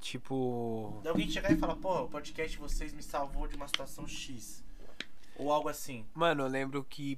Tipo. 0.00 0.98
De 1.02 1.08
alguém 1.08 1.30
chegar 1.30 1.52
e 1.52 1.56
falar, 1.56 1.76
pô, 1.76 2.02
o 2.02 2.08
podcast 2.08 2.50
de 2.50 2.58
vocês 2.58 2.92
me 2.92 3.04
salvou 3.04 3.46
de 3.46 3.54
uma 3.54 3.68
situação 3.68 4.04
X. 4.08 4.64
Ou 5.36 5.52
algo 5.52 5.68
assim. 5.68 6.04
Mano, 6.12 6.42
eu 6.42 6.48
lembro 6.48 6.82
que. 6.82 7.16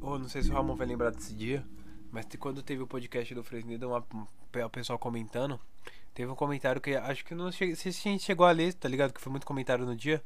Ou 0.00 0.14
oh, 0.14 0.18
não 0.18 0.28
sei 0.28 0.42
se 0.42 0.50
o 0.50 0.54
Ramon 0.54 0.74
vai 0.74 0.88
lembrar 0.88 1.10
desse 1.10 1.32
dia. 1.32 1.64
Mas 2.10 2.26
quando 2.40 2.60
teve 2.60 2.82
o 2.82 2.88
podcast 2.88 3.32
do 3.36 3.44
Fresnida, 3.44 3.86
uma, 3.86 4.04
o 4.66 4.70
pessoal 4.70 4.98
comentando. 4.98 5.60
Teve 6.12 6.28
um 6.28 6.34
comentário 6.34 6.80
que 6.80 6.96
acho 6.96 7.24
que 7.24 7.36
não 7.36 7.52
sei 7.52 7.76
se 7.76 7.88
a 7.88 7.92
gente 7.92 8.24
chegou 8.24 8.44
a 8.44 8.50
ler, 8.50 8.74
tá 8.74 8.88
ligado? 8.88 9.12
Que 9.12 9.20
foi 9.20 9.30
muito 9.30 9.46
comentário 9.46 9.86
no 9.86 9.94
dia. 9.94 10.20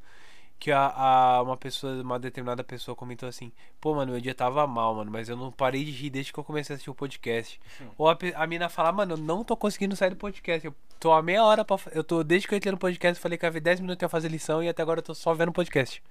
Que 0.58 0.72
a, 0.72 0.86
a, 0.86 1.42
uma 1.42 1.56
pessoa, 1.56 2.00
uma 2.00 2.18
determinada 2.18 2.64
pessoa 2.64 2.94
comentou 2.94 3.28
assim: 3.28 3.52
Pô, 3.80 3.94
mano, 3.94 4.12
meu 4.12 4.20
dia 4.20 4.34
tava 4.34 4.66
mal, 4.66 4.94
mano, 4.94 5.10
mas 5.10 5.28
eu 5.28 5.36
não 5.36 5.52
parei 5.52 5.84
de 5.84 5.90
rir 5.90 6.10
desde 6.10 6.32
que 6.32 6.38
eu 6.38 6.44
comecei 6.44 6.72
a 6.72 6.74
assistir 6.74 6.90
o 6.90 6.94
podcast. 6.94 7.60
Hum. 7.80 7.90
Ou 7.98 8.08
a, 8.08 8.16
a 8.34 8.46
mina 8.46 8.68
falar: 8.68 8.92
Mano, 8.92 9.14
eu 9.14 9.18
não 9.18 9.44
tô 9.44 9.56
conseguindo 9.56 9.94
sair 9.94 10.10
do 10.10 10.16
podcast. 10.16 10.66
Eu 10.66 10.74
tô 10.98 11.12
a 11.12 11.22
meia 11.22 11.44
hora 11.44 11.64
pra. 11.64 11.76
Eu 11.92 12.02
tô, 12.02 12.24
desde 12.24 12.48
que 12.48 12.54
eu 12.54 12.56
entrei 12.56 12.72
no 12.72 12.78
podcast, 12.78 13.20
falei 13.20 13.36
que 13.36 13.44
ia 13.44 13.50
ver 13.50 13.60
10 13.60 13.80
minutos 13.80 14.02
ia 14.02 14.08
fazer 14.08 14.28
lição 14.28 14.62
e 14.62 14.68
até 14.68 14.82
agora 14.82 15.00
eu 15.00 15.04
tô 15.04 15.14
só 15.14 15.34
vendo 15.34 15.52
podcast. 15.52 16.02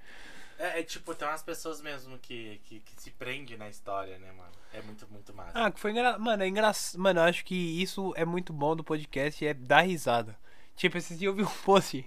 É, 0.58 0.80
é, 0.80 0.84
tipo, 0.84 1.14
tem 1.14 1.28
umas 1.28 1.44
pessoas 1.44 1.82
mesmo 1.82 2.18
que, 2.18 2.62
que, 2.64 2.80
que 2.80 3.02
se 3.02 3.12
prende 3.12 3.58
na 3.58 3.68
história, 3.68 4.18
né, 4.18 4.32
mano? 4.32 4.52
É 4.74 4.82
muito, 4.82 5.08
muito 5.12 5.34
massa. 5.34 5.52
Ah, 5.54 5.72
que 5.72 5.80
foi 5.80 5.92
engraçado. 5.92 6.22
Mano, 6.22 6.44
é 6.44 6.48
engraçado. 6.48 7.02
Mano, 7.02 7.20
eu 7.20 7.24
acho 7.24 7.44
que 7.44 7.56
isso 7.82 8.14
é 8.16 8.26
muito 8.26 8.54
bom 8.54 8.76
do 8.76 8.84
podcast, 8.84 9.46
é 9.46 9.54
dar 9.54 9.82
risada. 9.82 10.38
Tipo, 10.76 10.98
esse 10.98 11.16
dia 11.16 11.28
eu 11.28 11.34
vi 11.34 11.44
um 11.44 11.48
post 11.64 12.06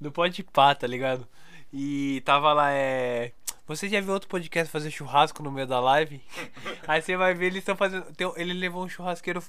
do 0.00 0.12
Podpah, 0.12 0.74
tá 0.74 0.86
ligado? 0.86 1.26
E 1.72 2.22
tava 2.24 2.52
lá, 2.52 2.70
é. 2.72 3.32
Você 3.66 3.88
já 3.88 4.00
viu 4.00 4.14
outro 4.14 4.28
podcast 4.28 4.72
fazer 4.72 4.90
churrasco 4.90 5.42
no 5.42 5.50
meio 5.50 5.66
da 5.66 5.78
live? 5.78 6.22
Aí 6.88 7.02
você 7.02 7.16
vai 7.16 7.34
ver, 7.34 7.46
eles 7.46 7.58
estão 7.58 7.76
fazendo. 7.76 8.06
Ele 8.36 8.54
levou 8.54 8.84
um 8.84 8.88
churrasqueiro 8.88 9.42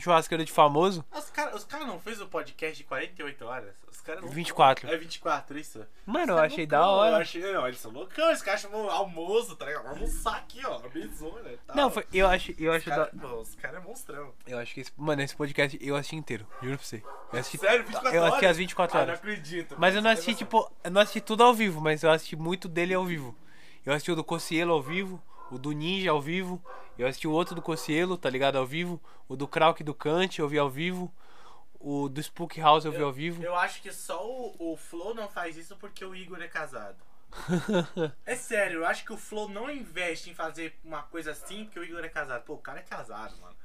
churrasqueiro 0.00 0.44
de 0.44 0.52
famoso. 0.52 1.04
Os 1.12 1.30
caras 1.30 1.54
os 1.54 1.64
cara 1.64 1.84
não 1.84 1.98
fez 1.98 2.20
o 2.20 2.26
podcast 2.26 2.76
de 2.76 2.84
48 2.84 3.44
horas? 3.44 3.74
Os 3.90 4.00
caras 4.00 4.22
não. 4.22 4.28
24. 4.28 4.88
É 4.88 4.96
24, 4.96 5.58
isso. 5.58 5.86
Mano, 6.04 6.32
eu 6.32 6.38
é 6.38 6.46
achei 6.46 6.66
da 6.66 6.86
hora. 6.86 7.16
Eu 7.16 7.20
achei, 7.20 7.52
não, 7.52 7.66
eles 7.66 7.78
são 7.78 7.90
loucão, 7.90 8.30
esse 8.30 8.44
cara 8.44 8.58
chamou 8.58 8.90
almoço, 8.90 9.56
tá 9.56 9.66
ligado? 9.66 9.88
Almoçar 9.88 10.36
aqui, 10.36 10.60
ó, 10.64 10.80
mesona 10.92 11.50
e 11.50 11.56
tal. 11.58 11.76
Não, 11.76 11.90
foi, 11.90 12.06
eu 12.12 12.26
acho, 12.26 12.54
eu 12.58 12.72
acho 12.72 12.88
cara, 12.88 13.10
da... 13.12 13.34
Os 13.34 13.54
caras 13.54 13.82
é 13.82 13.86
monstrão. 13.86 14.32
Eu 14.46 14.58
acho 14.58 14.74
que 14.74 14.80
esse, 14.80 14.92
mano, 14.96 15.22
esse 15.22 15.34
podcast 15.34 15.78
eu 15.80 15.96
assisti 15.96 16.16
inteiro, 16.16 16.46
juro 16.62 16.76
pra 16.76 16.86
você. 16.86 17.02
Eu 17.32 17.38
assisti, 17.40 17.58
Sério, 17.58 17.84
24 17.84 18.14
eu 18.14 18.22
assisti 18.24 18.44
horas? 18.44 18.50
as 18.50 18.56
24 18.56 18.98
horas. 18.98 19.08
Ah, 19.08 19.12
não 19.12 19.18
acredito. 19.18 19.76
Mas 19.78 19.94
eu 19.94 20.02
não 20.02 20.10
assisti, 20.10 20.34
tipo, 20.34 20.70
eu 20.84 20.90
não 20.90 21.00
assisti 21.00 21.20
tudo 21.20 21.42
ao 21.42 21.54
vivo, 21.54 21.80
mas 21.80 22.02
eu 22.02 22.10
assisti 22.10 22.36
muito 22.36 22.68
dele 22.68 22.94
ao 22.94 23.04
vivo. 23.04 23.36
Eu 23.84 23.92
assisti 23.92 24.10
o 24.10 24.16
do 24.16 24.24
Cocielo 24.24 24.72
ao 24.72 24.82
vivo, 24.82 25.22
o 25.50 25.58
do 25.58 25.72
Ninja 25.72 26.10
ao 26.10 26.20
vivo. 26.20 26.62
Eu 26.98 27.06
assisti 27.06 27.28
o 27.28 27.32
outro 27.32 27.54
do 27.54 27.62
Cocielo, 27.62 28.16
tá 28.16 28.30
ligado? 28.30 28.56
Ao 28.56 28.66
vivo. 28.66 29.00
O 29.28 29.36
do 29.36 29.46
Krauk 29.46 29.82
do 29.82 29.94
Kant 29.94 30.38
eu 30.38 30.48
vi 30.48 30.58
ao 30.58 30.70
vivo. 30.70 31.12
O 31.78 32.08
do 32.08 32.20
Spook 32.20 32.58
House 32.60 32.84
eu, 32.84 32.92
eu 32.92 32.98
vi 32.98 33.04
ao 33.04 33.12
vivo. 33.12 33.42
Eu 33.42 33.54
acho 33.54 33.82
que 33.82 33.92
só 33.92 34.26
o, 34.26 34.72
o 34.72 34.76
Flow 34.76 35.14
não 35.14 35.28
faz 35.28 35.56
isso 35.56 35.76
porque 35.76 36.04
o 36.04 36.14
Igor 36.14 36.40
é 36.40 36.48
casado. 36.48 36.96
é 38.24 38.34
sério, 38.34 38.80
eu 38.80 38.86
acho 38.86 39.04
que 39.04 39.12
o 39.12 39.16
Flow 39.16 39.48
não 39.48 39.70
investe 39.70 40.30
em 40.30 40.34
fazer 40.34 40.78
uma 40.82 41.02
coisa 41.02 41.32
assim 41.32 41.64
porque 41.64 41.78
o 41.78 41.84
Igor 41.84 42.04
é 42.04 42.08
casado. 42.08 42.44
Pô, 42.44 42.54
o 42.54 42.58
cara 42.58 42.78
é 42.78 42.82
casado, 42.82 43.36
mano. 43.38 43.56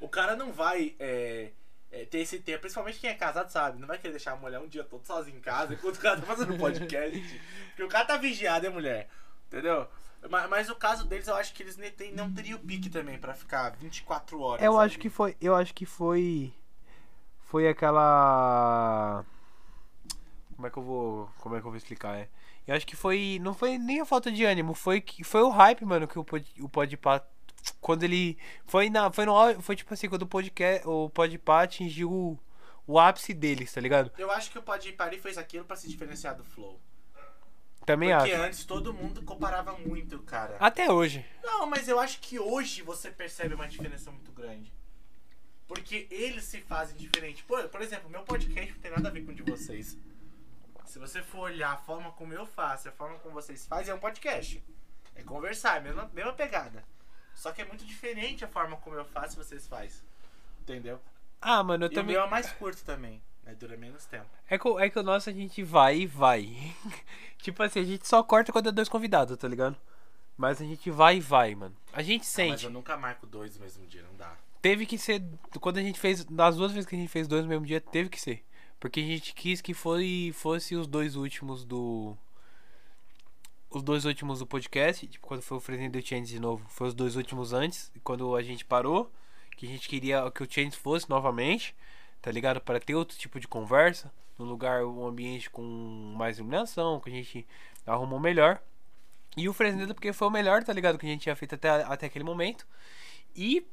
O 0.00 0.08
cara 0.08 0.34
não 0.34 0.52
vai 0.52 0.96
é, 0.98 1.50
é, 1.92 2.04
ter 2.06 2.18
esse 2.18 2.38
tempo, 2.40 2.60
principalmente 2.60 2.98
quem 2.98 3.10
é 3.10 3.14
casado 3.14 3.50
sabe, 3.50 3.78
não 3.78 3.86
vai 3.86 3.98
querer 3.98 4.12
deixar 4.12 4.32
a 4.32 4.36
mulher 4.36 4.58
um 4.58 4.68
dia 4.68 4.82
todo 4.82 5.04
sozinho 5.04 5.36
em 5.36 5.40
casa 5.40 5.74
enquanto 5.74 5.96
o 5.96 6.00
cara 6.00 6.20
tá 6.20 6.26
fazendo 6.26 6.56
podcast. 6.58 7.40
porque 7.68 7.82
o 7.84 7.88
cara 7.88 8.04
tá 8.04 8.16
vigiado, 8.16 8.66
é 8.66 8.70
mulher? 8.70 9.08
Entendeu? 9.46 9.88
Mas, 10.28 10.50
mas, 10.50 10.70
o 10.70 10.76
caso 10.76 11.06
deles, 11.06 11.28
eu 11.28 11.34
acho 11.34 11.54
que 11.54 11.62
eles 11.62 11.76
nem, 11.76 11.92
não 12.12 12.32
teriam 12.32 12.58
pique 12.58 12.90
também 12.90 13.18
para 13.18 13.34
ficar 13.34 13.70
24 13.76 14.40
horas. 14.40 14.64
Eu 14.64 14.78
acho 14.78 14.98
que 14.98 15.08
foi. 15.08 15.36
Eu 15.40 15.54
acho 15.54 15.72
que 15.72 15.86
foi. 15.86 16.52
Foi 17.40 17.66
aquela. 17.68 19.24
Como 20.54 20.66
é 20.66 20.70
que 20.70 20.76
eu 20.76 20.82
vou. 20.82 21.30
Como 21.38 21.56
é 21.56 21.60
que 21.60 21.66
eu 21.66 21.70
vou 21.70 21.76
explicar? 21.76 22.18
É? 22.18 22.28
Eu 22.66 22.76
acho 22.76 22.86
que 22.86 22.94
foi. 22.94 23.38
Não 23.40 23.54
foi 23.54 23.78
nem 23.78 24.00
a 24.00 24.04
falta 24.04 24.30
de 24.30 24.44
ânimo, 24.44 24.74
foi 24.74 25.02
foi 25.24 25.42
o 25.42 25.48
hype, 25.48 25.84
mano, 25.84 26.06
que 26.06 26.18
o, 26.18 26.26
o 26.60 26.68
Podpah. 26.68 27.24
Quando 27.80 28.04
ele. 28.04 28.38
Foi 28.66 28.90
na. 28.90 29.10
Foi 29.10 29.24
no. 29.24 29.62
Foi 29.62 29.74
tipo 29.74 29.92
assim, 29.94 30.08
quando 30.08 30.22
o 30.22 30.26
podcast. 30.26 30.86
O 30.86 31.08
Podpah 31.08 31.62
atingiu 31.62 32.12
o, 32.12 32.38
o 32.86 32.98
ápice 32.98 33.32
deles, 33.32 33.72
tá 33.72 33.80
ligado? 33.80 34.12
Eu 34.18 34.30
acho 34.30 34.50
que 34.50 34.58
o 34.58 34.62
Podpah 34.62 35.10
fez 35.18 35.38
aquilo 35.38 35.64
para 35.64 35.76
se 35.76 35.88
diferenciar 35.88 36.36
do 36.36 36.44
Flow. 36.44 36.78
Também 37.86 38.14
Porque 38.14 38.32
acho. 38.32 38.42
antes 38.42 38.64
todo 38.64 38.92
mundo 38.92 39.22
comparava 39.22 39.72
muito, 39.78 40.18
cara. 40.20 40.56
Até 40.60 40.90
hoje. 40.90 41.24
Não, 41.42 41.66
mas 41.66 41.88
eu 41.88 41.98
acho 41.98 42.20
que 42.20 42.38
hoje 42.38 42.82
você 42.82 43.10
percebe 43.10 43.54
uma 43.54 43.66
diferença 43.66 44.10
muito 44.10 44.30
grande. 44.32 44.72
Porque 45.66 46.06
eles 46.10 46.44
se 46.44 46.60
fazem 46.60 46.96
diferente. 46.96 47.44
Por, 47.44 47.68
por 47.68 47.80
exemplo, 47.80 48.10
meu 48.10 48.22
podcast 48.22 48.72
não 48.72 48.80
tem 48.80 48.90
nada 48.90 49.08
a 49.08 49.12
ver 49.12 49.24
com 49.24 49.32
o 49.32 49.34
de 49.34 49.42
vocês. 49.42 49.96
Se 50.84 50.98
você 50.98 51.22
for 51.22 51.42
olhar 51.42 51.72
a 51.72 51.76
forma 51.76 52.10
como 52.12 52.32
eu 52.32 52.44
faço, 52.44 52.88
a 52.88 52.92
forma 52.92 53.18
como 53.20 53.34
vocês 53.34 53.64
fazem, 53.66 53.92
é 53.92 53.94
um 53.94 54.00
podcast. 54.00 54.62
É 55.14 55.22
conversar, 55.22 55.76
é 55.76 55.80
mesma, 55.80 56.10
mesma 56.12 56.32
pegada. 56.32 56.84
Só 57.34 57.52
que 57.52 57.62
é 57.62 57.64
muito 57.64 57.84
diferente 57.84 58.44
a 58.44 58.48
forma 58.48 58.76
como 58.78 58.96
eu 58.96 59.04
faço 59.04 59.34
e 59.34 59.44
vocês 59.44 59.66
fazem. 59.66 60.00
Entendeu? 60.60 61.00
Ah, 61.40 61.62
mano, 61.62 61.84
eu 61.86 61.90
e 61.90 61.94
também. 61.94 62.16
O 62.16 62.18
meu 62.18 62.26
é 62.26 62.30
mais 62.30 62.52
curto 62.52 62.84
também. 62.84 63.22
Né? 63.50 63.56
Dura 63.58 63.76
menos 63.76 64.06
tempo. 64.06 64.26
É 64.48 64.58
que, 64.58 64.68
é 64.78 64.90
que 64.90 64.98
o 64.98 65.02
nosso 65.02 65.28
a 65.28 65.32
gente 65.32 65.62
vai 65.62 65.98
e 66.00 66.06
vai. 66.06 66.56
tipo 67.42 67.62
assim, 67.62 67.80
a 67.80 67.84
gente 67.84 68.06
só 68.06 68.22
corta 68.22 68.52
quando 68.52 68.68
é 68.68 68.72
dois 68.72 68.88
convidados, 68.88 69.36
tá 69.36 69.48
ligado? 69.48 69.76
Mas 70.36 70.60
a 70.60 70.64
gente 70.64 70.90
vai 70.90 71.16
e 71.16 71.20
vai, 71.20 71.54
mano. 71.54 71.76
A 71.92 72.02
gente 72.02 72.24
sente. 72.24 72.50
Ah, 72.50 72.52
mas 72.52 72.64
eu 72.64 72.70
nunca 72.70 72.96
marco 72.96 73.26
dois 73.26 73.56
no 73.56 73.62
mesmo 73.62 73.86
dia, 73.86 74.02
não 74.02 74.16
dá. 74.16 74.36
Teve 74.62 74.86
que 74.86 74.96
ser. 74.96 75.22
Quando 75.60 75.78
a 75.78 75.82
gente 75.82 75.98
fez. 75.98 76.24
Das 76.24 76.56
duas 76.56 76.72
vezes 76.72 76.88
que 76.88 76.94
a 76.94 76.98
gente 76.98 77.10
fez 77.10 77.28
dois 77.28 77.42
no 77.42 77.48
mesmo 77.48 77.66
dia, 77.66 77.80
teve 77.80 78.08
que 78.08 78.20
ser. 78.20 78.44
Porque 78.78 79.00
a 79.00 79.04
gente 79.04 79.34
quis 79.34 79.60
que 79.60 79.74
foi, 79.74 80.32
fosse 80.34 80.74
os 80.74 80.86
dois 80.86 81.16
últimos 81.16 81.64
do. 81.64 82.16
Os 83.68 83.82
dois 83.82 84.04
últimos 84.04 84.38
do 84.38 84.46
podcast. 84.46 85.06
Tipo, 85.06 85.26
quando 85.26 85.42
foi 85.42 85.58
o 85.58 85.60
Fresnel 85.60 85.90
do 85.90 86.00
Change 86.00 86.32
de 86.32 86.40
novo. 86.40 86.64
Foi 86.70 86.88
os 86.88 86.94
dois 86.94 87.16
últimos 87.16 87.52
antes. 87.52 87.92
Quando 88.02 88.34
a 88.34 88.42
gente 88.42 88.64
parou. 88.64 89.12
Que 89.56 89.66
a 89.66 89.68
gente 89.68 89.88
queria 89.88 90.30
que 90.30 90.42
o 90.42 90.50
Change 90.50 90.74
fosse 90.74 91.10
novamente 91.10 91.74
tá 92.22 92.30
ligado? 92.30 92.60
Para 92.60 92.80
ter 92.80 92.94
outro 92.94 93.16
tipo 93.16 93.40
de 93.40 93.48
conversa, 93.48 94.12
no 94.38 94.44
lugar, 94.44 94.84
um 94.84 95.06
ambiente 95.06 95.50
com 95.50 95.62
mais 96.16 96.38
iluminação, 96.38 97.00
que 97.00 97.10
a 97.10 97.12
gente 97.12 97.46
arrumou 97.86 98.18
melhor. 98.18 98.60
E 99.36 99.48
o 99.48 99.52
Fresneda 99.52 99.94
porque 99.94 100.12
foi 100.12 100.28
o 100.28 100.30
melhor, 100.30 100.64
tá 100.64 100.72
ligado? 100.72 100.98
Que 100.98 101.06
a 101.06 101.08
gente 101.08 101.22
tinha 101.22 101.36
feito 101.36 101.54
até, 101.54 101.68
até 101.68 102.06
aquele 102.06 102.24
momento. 102.24 102.66
E 103.34 103.64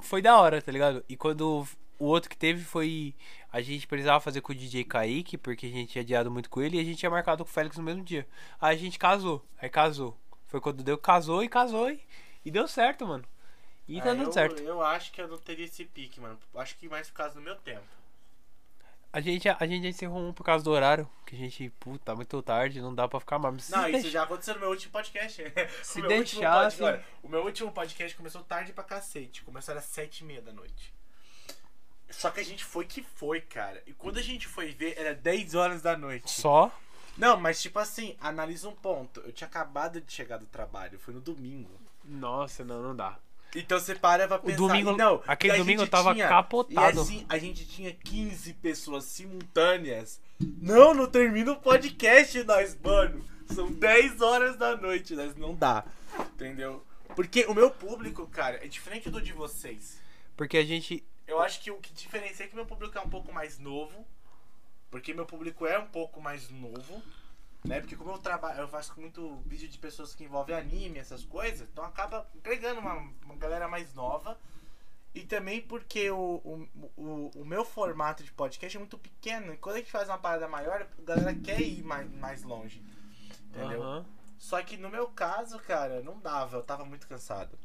foi 0.00 0.20
da 0.20 0.40
hora, 0.40 0.60
tá 0.60 0.72
ligado? 0.72 1.04
E 1.08 1.16
quando 1.16 1.66
o 1.98 2.06
outro 2.06 2.30
que 2.30 2.36
teve 2.36 2.62
foi. 2.64 3.14
A 3.52 3.60
gente 3.60 3.86
precisava 3.86 4.20
fazer 4.20 4.42
com 4.42 4.52
o 4.52 4.54
DJ 4.54 4.84
Kaique, 4.84 5.38
porque 5.38 5.66
a 5.66 5.70
gente 5.70 5.92
tinha 5.92 6.02
adiado 6.02 6.30
muito 6.30 6.50
com 6.50 6.60
ele 6.60 6.76
e 6.76 6.80
a 6.80 6.84
gente 6.84 6.98
tinha 6.98 7.10
marcado 7.10 7.42
com 7.42 7.50
o 7.50 7.52
Félix 7.52 7.78
no 7.78 7.82
mesmo 7.82 8.02
dia. 8.02 8.26
Aí 8.60 8.76
a 8.76 8.78
gente 8.78 8.98
casou. 8.98 9.42
Aí 9.58 9.70
casou. 9.70 10.16
Foi 10.46 10.60
quando 10.60 10.82
deu, 10.82 10.98
casou 10.98 11.42
e 11.42 11.48
casou 11.48 11.90
e, 11.90 12.00
e 12.44 12.50
deu 12.50 12.68
certo, 12.68 13.06
mano. 13.06 13.24
E 13.88 13.98
tá 14.00 14.10
Ah, 14.10 14.14
dando 14.14 14.24
eu, 14.24 14.32
certo. 14.32 14.62
Eu 14.62 14.82
acho 14.82 15.12
que 15.12 15.20
eu 15.20 15.28
não 15.28 15.38
teria 15.38 15.64
esse 15.64 15.84
pique, 15.84 16.20
mano. 16.20 16.38
Acho 16.56 16.76
que 16.76 16.88
mais 16.88 17.08
por 17.08 17.14
causa 17.16 17.34
do 17.34 17.40
meu 17.40 17.54
tempo. 17.56 17.84
A 19.12 19.20
gente, 19.20 19.48
a 19.48 19.66
gente 19.66 19.86
encerrou 19.86 20.18
um 20.28 20.32
por 20.32 20.44
causa 20.44 20.62
do 20.62 20.70
horário, 20.70 21.08
que 21.24 21.34
a 21.34 21.38
gente, 21.38 21.70
puta, 21.80 22.14
muito 22.14 22.42
tarde, 22.42 22.82
não 22.82 22.94
dá 22.94 23.08
pra 23.08 23.18
ficar 23.20 23.38
mais. 23.38 23.64
Se 23.64 23.72
Não, 23.72 23.82
isso 23.84 23.92
deixa- 23.92 24.10
já 24.10 24.24
aconteceu 24.24 24.54
no 24.54 24.60
meu 24.60 24.68
último 24.70 24.92
podcast. 24.92 25.42
Se 25.82 26.00
o, 26.00 26.06
deixasse- 26.08 26.76
pod- 26.76 26.86
olha, 26.88 27.04
o 27.22 27.28
meu 27.28 27.42
último 27.44 27.72
podcast 27.72 28.14
começou 28.16 28.42
tarde 28.42 28.72
pra 28.74 28.84
cacete. 28.84 29.42
Começou 29.42 29.74
às 29.74 29.84
sete 29.84 30.20
e 30.20 30.24
meia 30.24 30.42
da 30.42 30.52
noite. 30.52 30.92
Só 32.10 32.30
que 32.30 32.40
a 32.40 32.44
gente 32.44 32.62
foi 32.64 32.84
que 32.84 33.02
foi, 33.02 33.40
cara. 33.40 33.82
E 33.86 33.92
quando 33.94 34.18
a 34.18 34.22
gente 34.22 34.46
foi 34.46 34.72
ver, 34.72 34.98
era 34.98 35.14
10 35.14 35.54
horas 35.54 35.80
da 35.82 35.96
noite. 35.96 36.30
Só? 36.30 36.70
Não, 37.16 37.38
mas 37.38 37.62
tipo 37.62 37.78
assim, 37.78 38.16
analisa 38.20 38.68
um 38.68 38.74
ponto. 38.74 39.20
Eu 39.20 39.32
tinha 39.32 39.48
acabado 39.48 40.00
de 40.00 40.12
chegar 40.12 40.36
do 40.36 40.46
trabalho, 40.46 40.98
foi 40.98 41.14
no 41.14 41.20
domingo. 41.20 41.70
Nossa, 42.04 42.64
não, 42.64 42.82
não 42.82 42.94
dá. 42.94 43.18
Então 43.58 43.78
você 43.80 43.94
para 43.94 44.28
pra 44.28 44.38
pensar. 44.38 44.56
domingo- 44.58 44.92
e 44.92 44.96
não, 44.96 45.22
aquele 45.26 45.56
domingo 45.56 45.82
eu 45.82 45.88
tava 45.88 46.12
tinha- 46.12 46.28
capotado. 46.28 46.98
E 46.98 47.00
assim, 47.00 47.26
a 47.28 47.38
gente 47.38 47.66
tinha 47.66 47.92
15 47.92 48.52
pessoas 48.54 49.04
simultâneas. 49.04 50.20
Não, 50.60 50.92
não 50.94 51.06
termina 51.06 51.52
o 51.52 51.56
podcast, 51.56 52.42
nós, 52.44 52.76
mano. 52.82 53.24
São 53.54 53.70
10 53.72 54.20
horas 54.20 54.56
da 54.56 54.76
noite, 54.76 55.14
nós 55.14 55.34
não 55.36 55.54
dá. 55.54 55.84
Entendeu? 56.34 56.84
Porque 57.14 57.46
o 57.46 57.54
meu 57.54 57.70
público, 57.70 58.26
cara, 58.26 58.62
é 58.64 58.68
diferente 58.68 59.08
do 59.08 59.20
de 59.22 59.32
vocês. 59.32 59.98
Porque 60.36 60.58
a 60.58 60.64
gente. 60.64 61.02
Eu 61.26 61.40
acho 61.40 61.60
que 61.60 61.70
o 61.70 61.76
que 61.78 61.92
diferencia 61.92 62.44
é 62.44 62.48
que 62.48 62.54
meu 62.54 62.66
público 62.66 62.96
é 62.98 63.00
um 63.00 63.08
pouco 63.08 63.32
mais 63.32 63.58
novo. 63.58 64.06
Porque 64.90 65.14
meu 65.14 65.24
público 65.26 65.66
é 65.66 65.78
um 65.78 65.86
pouco 65.86 66.20
mais 66.20 66.50
novo. 66.50 67.02
Né? 67.66 67.80
Porque 67.80 67.96
como 67.96 68.12
eu 68.12 68.18
trabalho, 68.18 68.60
eu 68.60 68.68
faço 68.68 68.98
muito 68.98 69.36
vídeo 69.46 69.68
de 69.68 69.78
pessoas 69.78 70.14
que 70.14 70.24
envolvem 70.24 70.56
anime, 70.56 70.98
essas 70.98 71.24
coisas, 71.24 71.68
então 71.68 71.84
acaba 71.84 72.26
entregando 72.34 72.80
uma, 72.80 72.94
uma 73.24 73.36
galera 73.36 73.68
mais 73.68 73.92
nova. 73.92 74.38
E 75.14 75.22
também 75.22 75.62
porque 75.62 76.10
o, 76.10 76.42
o, 76.44 76.68
o, 76.96 77.30
o 77.36 77.44
meu 77.44 77.64
formato 77.64 78.22
de 78.22 78.30
podcast 78.32 78.76
é 78.76 78.80
muito 78.80 78.98
pequeno. 78.98 79.54
E 79.54 79.56
quando 79.56 79.76
a 79.76 79.78
gente 79.78 79.90
faz 79.90 80.08
uma 80.08 80.18
parada 80.18 80.46
maior, 80.46 80.82
a 80.82 81.02
galera 81.02 81.34
quer 81.34 81.60
ir 81.60 81.82
mais, 81.82 82.10
mais 82.10 82.42
longe. 82.42 82.84
Entendeu? 83.48 83.82
Aham. 83.82 84.06
Só 84.38 84.62
que 84.62 84.76
no 84.76 84.90
meu 84.90 85.08
caso, 85.08 85.58
cara, 85.60 86.02
não 86.02 86.20
dava, 86.20 86.58
eu 86.58 86.62
tava 86.62 86.84
muito 86.84 87.06
cansado. 87.08 87.58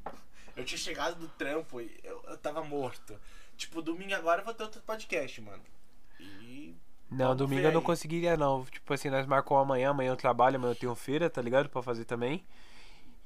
Eu 0.56 0.64
tinha 0.64 0.78
chegado 0.78 1.20
do 1.20 1.28
trampo 1.28 1.82
e 1.82 2.00
eu, 2.04 2.24
eu 2.28 2.38
tava 2.38 2.64
morto. 2.64 3.20
Tipo, 3.58 3.82
domingo 3.82 4.16
agora 4.16 4.42
eu 4.42 4.46
vou 4.46 4.54
ter 4.54 4.64
outro 4.64 4.82
podcast, 4.82 5.42
mano. 5.42 5.62
Não, 7.12 7.26
Vamos 7.26 7.38
domingo 7.40 7.68
eu 7.68 7.74
não 7.74 7.82
conseguiria, 7.82 8.38
não. 8.38 8.64
Tipo 8.64 8.94
assim, 8.94 9.10
nós 9.10 9.26
marcou 9.26 9.58
amanhã, 9.58 9.90
amanhã 9.90 10.12
eu 10.12 10.16
trabalho, 10.16 10.56
amanhã 10.56 10.72
eu 10.72 10.76
tenho 10.76 10.96
feira, 10.96 11.30
tá 11.30 11.42
ligado? 11.42 11.68
Pra 11.68 11.84
fazer 11.84 12.06
também. 12.06 12.46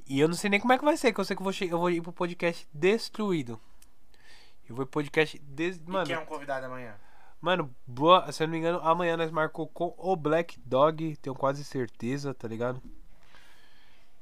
E 0.08 0.20
eu 0.20 0.28
não 0.28 0.36
sei 0.36 0.50
nem 0.50 0.60
como 0.60 0.74
é 0.74 0.78
que 0.78 0.84
vai 0.84 0.98
ser, 0.98 1.14
que 1.14 1.20
eu 1.20 1.26
sei 1.26 1.36
que 1.36 1.42
eu 1.42 1.44
vou, 1.44 1.54
eu 1.62 1.78
vou 1.78 1.92
ir 1.92 2.02
pro 2.02 2.12
podcast 2.12 2.68
destruído. 2.74 3.62
Eu 4.68 4.76
vou 4.76 4.86
pro 4.88 4.94
podcast 4.94 5.38
des... 5.38 5.78
e 5.78 5.82
Mano, 5.90 6.08
quem 6.08 6.16
é 6.16 6.20
um 6.20 6.26
convidado 6.26 6.66
amanhã? 6.66 6.96
mano, 7.40 7.70
boa, 7.86 8.32
se 8.32 8.42
eu 8.42 8.48
não 8.48 8.54
me 8.54 8.58
engano, 8.58 8.80
amanhã 8.82 9.16
nós 9.16 9.30
marcou 9.30 9.68
com 9.68 9.94
o 10.00 10.16
Black 10.16 10.60
Dog, 10.66 11.16
tenho 11.18 11.36
quase 11.36 11.64
certeza, 11.64 12.34
tá 12.34 12.48
ligado? 12.48 12.82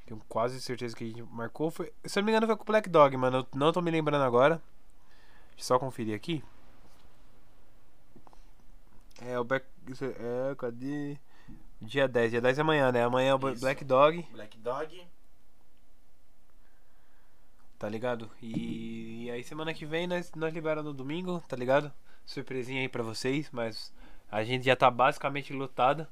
Tenho 0.05 0.21
quase 0.27 0.59
certeza 0.61 0.93
que 0.93 1.05
a 1.05 1.07
gente 1.07 1.23
marcou. 1.23 1.71
Foi, 1.71 1.93
se 2.03 2.19
eu 2.19 2.21
não 2.21 2.25
me 2.25 2.31
engano, 2.33 2.47
foi 2.47 2.57
com 2.57 2.63
o 2.63 2.65
Black 2.65 2.89
Dog, 2.89 3.15
mano. 3.15 3.37
Eu 3.37 3.47
não 3.57 3.71
tô 3.71 3.81
me 3.81 3.89
lembrando 3.89 4.23
agora. 4.23 4.61
Deixa 5.51 5.61
eu 5.61 5.63
só 5.63 5.79
conferir 5.79 6.13
aqui. 6.13 6.43
É, 9.21 9.39
o 9.39 9.43
Black. 9.43 9.65
É, 10.01 10.51
é, 10.51 10.55
cadê? 10.55 11.17
Dia 11.81 12.07
10, 12.07 12.31
dia 12.31 12.41
10 12.41 12.57
é 12.57 12.61
amanhã, 12.61 12.91
né? 12.91 13.03
Amanhã 13.03 13.31
é 13.31 13.35
o 13.35 13.49
Isso. 13.49 13.61
Black 13.61 13.83
Dog, 13.83 14.25
Black 14.31 14.57
Dog. 14.57 15.07
tá 17.77 17.89
ligado? 17.89 18.31
E, 18.41 19.25
e 19.25 19.31
aí 19.31 19.43
semana 19.43 19.73
que 19.73 19.85
vem 19.85 20.07
nós, 20.07 20.31
nós 20.35 20.53
liberamos 20.53 20.85
no 20.91 20.97
domingo, 20.97 21.43
tá 21.47 21.57
ligado? 21.57 21.91
Surpresinha 22.25 22.81
aí 22.81 22.87
pra 22.87 23.03
vocês, 23.03 23.49
mas 23.51 23.91
a 24.31 24.43
gente 24.43 24.65
já 24.65 24.75
tá 24.75 24.89
basicamente 24.89 25.51
lotada. 25.51 26.09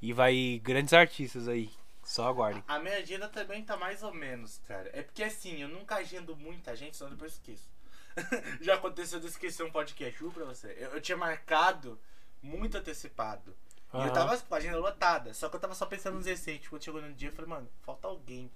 E 0.00 0.12
vai 0.12 0.60
grandes 0.62 0.92
artistas 0.92 1.48
aí. 1.48 1.70
Só 2.04 2.28
aguardem. 2.28 2.62
A 2.68 2.78
minha 2.78 2.96
agenda 2.96 3.28
também 3.28 3.62
tá 3.64 3.76
mais 3.76 4.02
ou 4.02 4.14
menos, 4.14 4.58
cara. 4.66 4.88
É 4.94 5.02
porque 5.02 5.22
assim, 5.24 5.60
eu 5.60 5.68
nunca 5.68 5.96
agendo 5.96 6.34
muita 6.36 6.74
gente, 6.76 6.96
senão 6.96 7.10
depois 7.10 7.32
esqueço. 7.32 7.68
Já 8.62 8.74
aconteceu 8.74 9.20
de 9.20 9.26
esquecer 9.26 9.64
um 9.64 9.70
podcast, 9.70 10.18
juro 10.18 10.32
pra 10.32 10.44
você. 10.44 10.74
Eu, 10.78 10.92
eu 10.92 11.00
tinha 11.00 11.18
marcado 11.18 11.98
muito 12.42 12.76
antecipado. 12.76 13.54
E 13.94 13.96
eu 14.06 14.12
tava 14.12 14.36
com 14.36 14.54
a 14.54 14.58
agenda 14.58 14.78
lotada. 14.78 15.32
Só 15.32 15.48
que 15.48 15.56
eu 15.56 15.60
tava 15.60 15.74
só 15.74 15.86
pensando 15.86 16.16
nos 16.16 16.26
receitos. 16.26 16.68
Quando 16.68 16.84
chegou 16.84 17.00
no 17.00 17.12
dia, 17.14 17.28
eu 17.30 17.32
falei, 17.32 17.48
mano, 17.50 17.68
falta 17.82 18.06
alguém. 18.06 18.50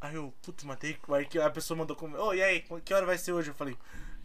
Aí 0.00 0.16
eu, 0.16 0.34
putz, 0.42 0.64
matei. 0.64 0.98
Aí 1.08 1.40
a 1.40 1.50
pessoa 1.50 1.78
mandou 1.78 1.94
como. 1.96 2.16
Ô, 2.18 2.34
e 2.34 2.42
aí, 2.42 2.64
que 2.84 2.92
hora 2.92 3.06
vai 3.06 3.16
ser 3.16 3.32
hoje? 3.32 3.50
Eu 3.50 3.54
falei, 3.54 3.76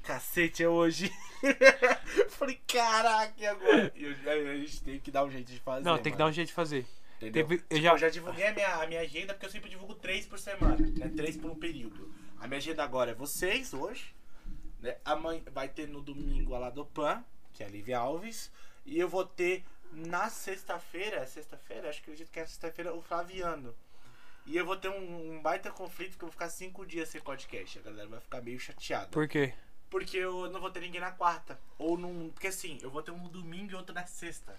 cacete, 0.01 0.63
é 0.63 0.67
hoje. 0.67 1.11
eu 2.17 2.29
falei, 2.31 2.59
caraca, 2.67 3.33
e 3.37 3.45
agora? 3.45 3.91
E 3.95 4.03
eu, 4.03 4.15
aí 4.31 4.47
a 4.49 4.55
gente 4.57 4.81
tem 4.83 4.99
que 4.99 5.11
dar 5.11 5.23
um 5.23 5.29
jeito 5.31 5.51
de 5.51 5.59
fazer. 5.59 5.85
Não, 5.85 5.97
tem 5.99 6.11
que 6.11 6.17
dar 6.17 6.25
um 6.25 6.31
jeito 6.31 6.47
de 6.47 6.53
fazer. 6.53 6.85
Entendeu? 7.17 7.47
Teve- 7.47 7.55
eu 7.55 7.77
Tipo, 7.77 7.81
já- 7.81 7.91
eu 7.91 7.97
já 7.97 8.09
divulguei 8.09 8.47
a 8.47 8.53
minha, 8.53 8.75
a 8.75 8.87
minha 8.87 9.01
agenda 9.01 9.33
porque 9.33 9.45
eu 9.45 9.51
sempre 9.51 9.69
divulgo 9.69 9.93
três 9.95 10.25
por 10.25 10.39
semana, 10.39 10.77
né? 10.77 11.11
Três 11.15 11.37
por 11.37 11.51
um 11.51 11.55
período. 11.55 12.11
A 12.39 12.47
minha 12.47 12.57
agenda 12.57 12.83
agora 12.83 13.11
é 13.11 13.13
vocês 13.13 13.73
hoje, 13.73 14.15
né? 14.79 14.97
Amanhã 15.05 15.41
vai 15.51 15.67
ter 15.69 15.87
no 15.87 16.01
domingo 16.01 16.55
a 16.55 16.59
Ladopan, 16.59 17.23
que 17.53 17.61
é 17.61 17.65
a 17.65 17.69
Lívia 17.69 17.99
Alves, 17.99 18.49
e 18.85 18.99
eu 18.99 19.07
vou 19.07 19.25
ter 19.25 19.63
na 19.91 20.29
sexta-feira, 20.29 21.25
sexta-feira, 21.25 21.89
acho 21.89 21.99
que 22.01 22.11
acredito 22.11 22.31
que 22.31 22.39
é 22.39 22.45
sexta-feira, 22.45 22.93
o 22.93 23.01
Flaviano. 23.01 23.75
E 24.45 24.57
eu 24.57 24.65
vou 24.65 24.75
ter 24.77 24.89
um, 24.89 25.33
um 25.37 25.41
baita 25.41 25.69
conflito 25.71 26.11
porque 26.11 26.23
eu 26.25 26.27
vou 26.27 26.33
ficar 26.33 26.49
cinco 26.49 26.85
dias 26.85 27.09
sem 27.09 27.21
podcast. 27.21 27.79
A 27.79 27.81
galera 27.81 28.07
vai 28.09 28.19
ficar 28.19 28.41
meio 28.41 28.59
chateada. 28.59 29.07
Por 29.07 29.27
quê? 29.27 29.53
Porque 29.89 30.17
eu 30.17 30.49
não 30.49 30.59
vou 30.61 30.71
ter 30.71 30.79
ninguém 30.81 31.01
na 31.01 31.11
quarta. 31.11 31.59
Ou 31.77 31.97
num. 31.97 32.29
Porque 32.29 32.47
assim, 32.47 32.77
eu 32.81 32.89
vou 32.89 33.01
ter 33.03 33.11
um 33.11 33.17
no 33.17 33.29
domingo 33.29 33.71
e 33.71 33.75
outro 33.75 33.93
na 33.93 34.05
sexta. 34.05 34.55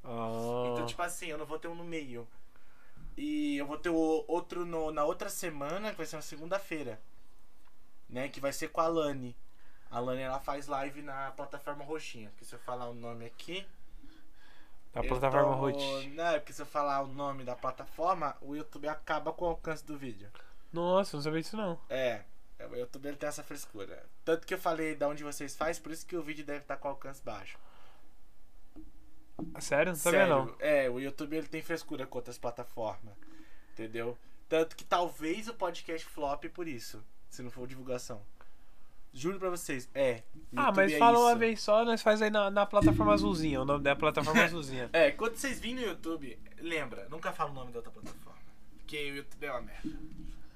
Então, 0.00 0.82
Ah, 0.82 0.86
tipo 0.86 1.02
assim, 1.02 1.26
eu 1.26 1.38
não 1.38 1.46
vou 1.46 1.58
ter 1.58 1.68
um 1.68 1.74
no 1.74 1.84
meio. 1.84 2.28
E 3.16 3.56
eu 3.56 3.66
vou 3.66 3.78
ter 3.78 3.88
o 3.90 4.24
outro 4.28 4.66
no- 4.66 4.90
na 4.92 5.04
outra 5.04 5.28
semana, 5.30 5.90
que 5.90 5.96
vai 5.96 6.06
ser 6.06 6.16
na 6.16 6.22
segunda-feira. 6.22 7.00
Né? 8.08 8.28
Que 8.28 8.40
vai 8.40 8.52
ser 8.52 8.68
com 8.68 8.80
a 8.80 8.86
Lani. 8.88 9.34
A 9.94 10.00
Lani 10.00 10.22
ela 10.22 10.40
faz 10.40 10.66
live 10.66 11.02
na 11.02 11.30
plataforma 11.30 11.84
roxinha. 11.84 12.28
Porque 12.30 12.44
se 12.44 12.52
eu 12.52 12.58
falar 12.58 12.88
o 12.88 12.94
nome 12.94 13.26
aqui. 13.26 13.64
a 14.92 14.98
eu 14.98 15.06
plataforma 15.06 15.56
Hot. 15.56 16.08
Não, 16.08 16.26
é 16.26 16.40
porque 16.40 16.52
se 16.52 16.60
eu 16.60 16.66
falar 16.66 17.02
o 17.02 17.06
nome 17.06 17.44
da 17.44 17.54
plataforma, 17.54 18.36
o 18.40 18.56
YouTube 18.56 18.88
acaba 18.88 19.32
com 19.32 19.44
o 19.44 19.48
alcance 19.50 19.84
do 19.84 19.96
vídeo. 19.96 20.28
Nossa, 20.72 21.16
não 21.16 21.22
sabia 21.22 21.40
disso 21.40 21.56
não. 21.56 21.78
É. 21.88 22.24
O 22.72 22.74
YouTube 22.74 23.06
ele 23.06 23.16
tem 23.16 23.28
essa 23.28 23.44
frescura. 23.44 24.04
Tanto 24.24 24.44
que 24.44 24.54
eu 24.54 24.58
falei 24.58 24.96
de 24.96 25.04
onde 25.04 25.22
vocês 25.22 25.54
faz, 25.54 25.78
por 25.78 25.92
isso 25.92 26.04
que 26.04 26.16
o 26.16 26.22
vídeo 26.22 26.44
deve 26.44 26.62
estar 26.62 26.76
com 26.76 26.88
alcance 26.88 27.22
baixo. 27.22 27.56
Sério? 29.60 29.92
Não 29.92 29.96
sabia 29.96 30.26
não. 30.26 30.46
Sério, 30.46 30.56
É, 30.58 30.90
o 30.90 30.98
YouTube 30.98 31.36
ele 31.36 31.46
tem 31.46 31.62
frescura 31.62 32.04
com 32.04 32.18
outras 32.18 32.36
plataformas. 32.36 33.14
Entendeu? 33.72 34.18
Tanto 34.48 34.74
que 34.74 34.82
talvez 34.82 35.46
o 35.46 35.54
podcast 35.54 36.04
flop 36.08 36.46
por 36.46 36.66
isso. 36.66 37.00
Se 37.30 37.42
não 37.42 37.50
for 37.52 37.68
divulgação. 37.68 38.20
Juro 39.14 39.38
pra 39.38 39.48
vocês, 39.48 39.88
é. 39.94 40.22
Ah, 40.56 40.66
YouTube 40.66 40.76
mas 40.76 40.92
é 40.92 40.98
fala 40.98 41.18
uma 41.20 41.30
isso. 41.30 41.38
vez 41.38 41.60
só, 41.62 41.84
nós 41.84 42.02
faz 42.02 42.20
aí 42.20 42.30
na, 42.30 42.50
na 42.50 42.66
plataforma 42.66 43.14
azulzinha. 43.14 43.62
O 43.62 43.64
nome 43.64 43.84
da 43.84 43.94
plataforma 43.94 44.42
azulzinha. 44.42 44.90
É, 44.92 45.12
quando 45.12 45.36
vocês 45.36 45.60
virem 45.60 45.76
no 45.76 45.82
YouTube, 45.82 46.36
lembra, 46.60 47.06
nunca 47.08 47.32
fala 47.32 47.50
o 47.50 47.54
nome 47.54 47.70
da 47.70 47.78
outra 47.78 47.92
plataforma. 47.92 48.38
Porque 48.78 49.12
o 49.12 49.16
YouTube 49.16 49.46
é 49.46 49.52
uma 49.52 49.62
merda. 49.62 49.88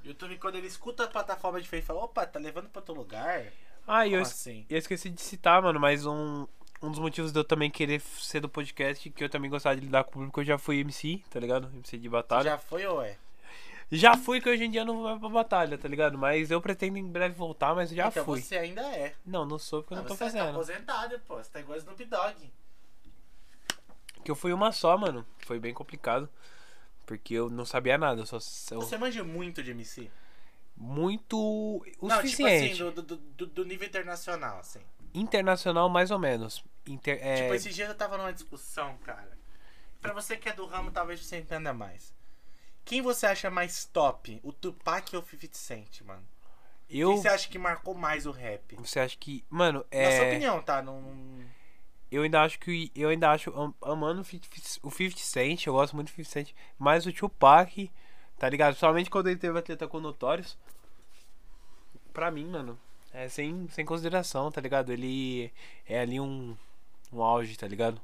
O 0.05 0.09
YouTube, 0.09 0.39
quando 0.39 0.57
ele 0.57 0.67
escuta 0.67 1.05
a 1.05 1.07
plataforma 1.07 1.61
de 1.61 1.69
frente, 1.69 1.87
fala: 1.87 2.03
opa, 2.03 2.27
tá 2.27 2.41
levando 2.41 2.69
pra 2.69 2.81
outro 2.81 2.95
lugar? 2.95 3.47
Ah, 3.87 4.07
e 4.07 4.13
eu, 4.13 4.21
assim? 4.23 4.67
eu 4.69 4.77
esqueci 4.77 5.09
de 5.09 5.21
citar, 5.21 5.63
mano, 5.63 5.79
mas 5.79 6.05
um, 6.05 6.47
um 6.83 6.91
dos 6.91 6.99
motivos 6.99 7.33
de 7.33 7.39
eu 7.39 7.45
também 7.45 7.71
querer 7.71 8.01
ser 8.01 8.41
do 8.41 8.49
podcast, 8.49 9.09
que 9.09 9.25
eu 9.25 9.31
também 9.31 9.49
gostava 9.49 9.77
de 9.77 9.83
lidar 9.83 10.03
com 10.05 10.11
o 10.11 10.13
público, 10.15 10.41
eu 10.41 10.45
já 10.45 10.59
fui 10.59 10.81
MC, 10.81 11.23
tá 11.31 11.39
ligado? 11.39 11.71
MC 11.75 11.97
de 11.97 12.09
batalha. 12.09 12.43
Já, 12.45 12.51
Já 12.51 12.59
foi 12.59 12.85
ou 12.87 13.01
é? 13.03 13.17
Fui, 14.24 14.41
que 14.41 14.49
hoje 14.49 14.64
em 14.64 14.70
dia 14.70 14.82
eu 14.82 14.84
não 14.84 15.01
vou 15.03 15.18
pra 15.18 15.28
batalha, 15.28 15.78
tá 15.78 15.89
ligado? 15.89 16.18
Mas 16.18 16.51
eu 16.51 16.61
pretendo 16.61 16.99
em 16.99 17.07
breve 17.11 17.34
voltar, 17.34 17.74
mas 17.74 17.91
já 17.91 18.09
então 18.09 18.24
fui. 18.24 18.43
você 18.43 18.57
ainda 18.59 18.82
é. 18.82 19.14
Não, 19.24 19.45
não 19.47 19.59
sou 19.59 19.82
porque 19.82 19.95
eu 19.95 19.99
Ah, 19.99 20.01
não 20.03 20.09
tô 20.09 20.14
você 20.14 20.18
tá 20.18 20.24
fazendo. 20.30 20.51
aposentado, 20.51 21.18
pô. 21.26 21.36
Você 21.36 21.51
tá 21.51 21.61
igual 21.61 21.78
Snoop 21.78 22.05
Dogg. 22.05 22.53
Que 24.24 24.30
eu 24.30 24.36
fui 24.36 24.53
uma 24.53 24.72
só, 24.72 24.97
mano. 24.99 25.24
Foi 25.39 25.59
bem 25.59 25.72
complicado. 25.72 26.28
Porque 27.07 27.32
eu 27.34 27.49
não 27.49 27.64
sabia 27.64 27.97
nada, 27.97 28.20
eu 28.20 28.26
só. 28.26 28.36
eu- 28.74 28.80
Você 28.82 28.99
manja 28.99 29.24
muito 29.24 29.62
de 29.62 29.70
MC? 29.70 30.11
muito. 30.76 31.36
O 31.99 32.07
não, 32.09 32.16
suficiente. 32.16 32.74
tipo 32.76 32.89
assim, 32.89 32.95
do, 32.95 33.03
do, 33.03 33.16
do, 33.16 33.47
do 33.47 33.64
nível 33.64 33.89
internacional, 33.89 34.59
assim. 34.61 34.80
Internacional, 35.14 35.89
mais 35.89 36.11
ou 36.11 36.18
menos. 36.18 36.62
Inter, 36.86 37.18
é, 37.20 37.43
Tipo, 37.43 37.55
esses 37.55 37.74
dias 37.74 37.89
eu 37.89 37.95
tava 37.97 38.16
numa 38.16 38.32
discussão, 38.32 38.97
cara. 38.99 39.36
Pra 40.01 40.12
você 40.12 40.36
que 40.36 40.49
é 40.49 40.53
do 40.53 40.66
ramo, 40.66 40.91
talvez 40.93 41.24
você 41.24 41.39
entenda 41.39 41.72
mais. 41.72 42.14
Quem 42.89 43.03
você 43.03 43.26
acha 43.26 43.51
mais 43.51 43.84
top? 43.84 44.41
O 44.43 44.51
Tupac 44.53 45.14
ou 45.14 45.22
o 45.22 45.24
50 45.26 45.55
Cent, 45.57 46.01
mano? 46.03 46.22
Eu. 46.89 47.11
Quem 47.11 47.20
você 47.22 47.28
acha 47.28 47.49
que 47.49 47.59
marcou 47.59 47.95
mais 47.95 48.24
o 48.24 48.30
rap? 48.30 48.74
Você 48.76 48.99
acha 48.99 49.16
que. 49.18 49.45
Mano, 49.51 49.80
Na 49.93 50.11
sua 50.11 50.24
é. 50.24 50.28
opinião, 50.30 50.62
tá? 50.62 50.80
Não... 50.80 51.45
Eu 52.11 52.22
ainda 52.22 52.41
acho 52.43 52.59
que. 52.59 52.91
Eu 52.97 53.11
ainda 53.11 53.30
acho. 53.30 53.51
am- 53.51 53.74
Amando 53.82 54.22
o 54.22 54.24
50 54.24 54.57
o 54.82 54.91
50 54.91 55.18
Cent, 55.18 55.66
eu 55.66 55.74
gosto 55.74 55.95
muito 55.95 56.09
do 56.09 56.16
50 56.16 56.30
Cent. 56.30 56.53
Mas 56.78 57.05
o 57.05 57.12
Tupac, 57.12 57.91
tá 58.39 58.49
ligado? 58.49 58.70
Principalmente 58.70 59.11
quando 59.11 59.26
ele 59.26 59.39
teve 59.39 59.59
a 59.59 59.62
treta 59.62 59.86
com 59.86 59.99
o 59.99 60.01
Notorious. 60.01 60.57
Pra 62.12 62.30
mim, 62.30 62.47
mano. 62.47 62.78
É 63.12 63.28
sem, 63.28 63.68
sem 63.68 63.84
consideração, 63.84 64.51
tá 64.51 64.61
ligado? 64.61 64.91
Ele 64.93 65.53
é 65.86 66.01
ali 66.01 66.18
um. 66.18 66.57
Um 67.12 67.22
auge, 67.22 67.57
tá 67.57 67.66
ligado? 67.68 68.01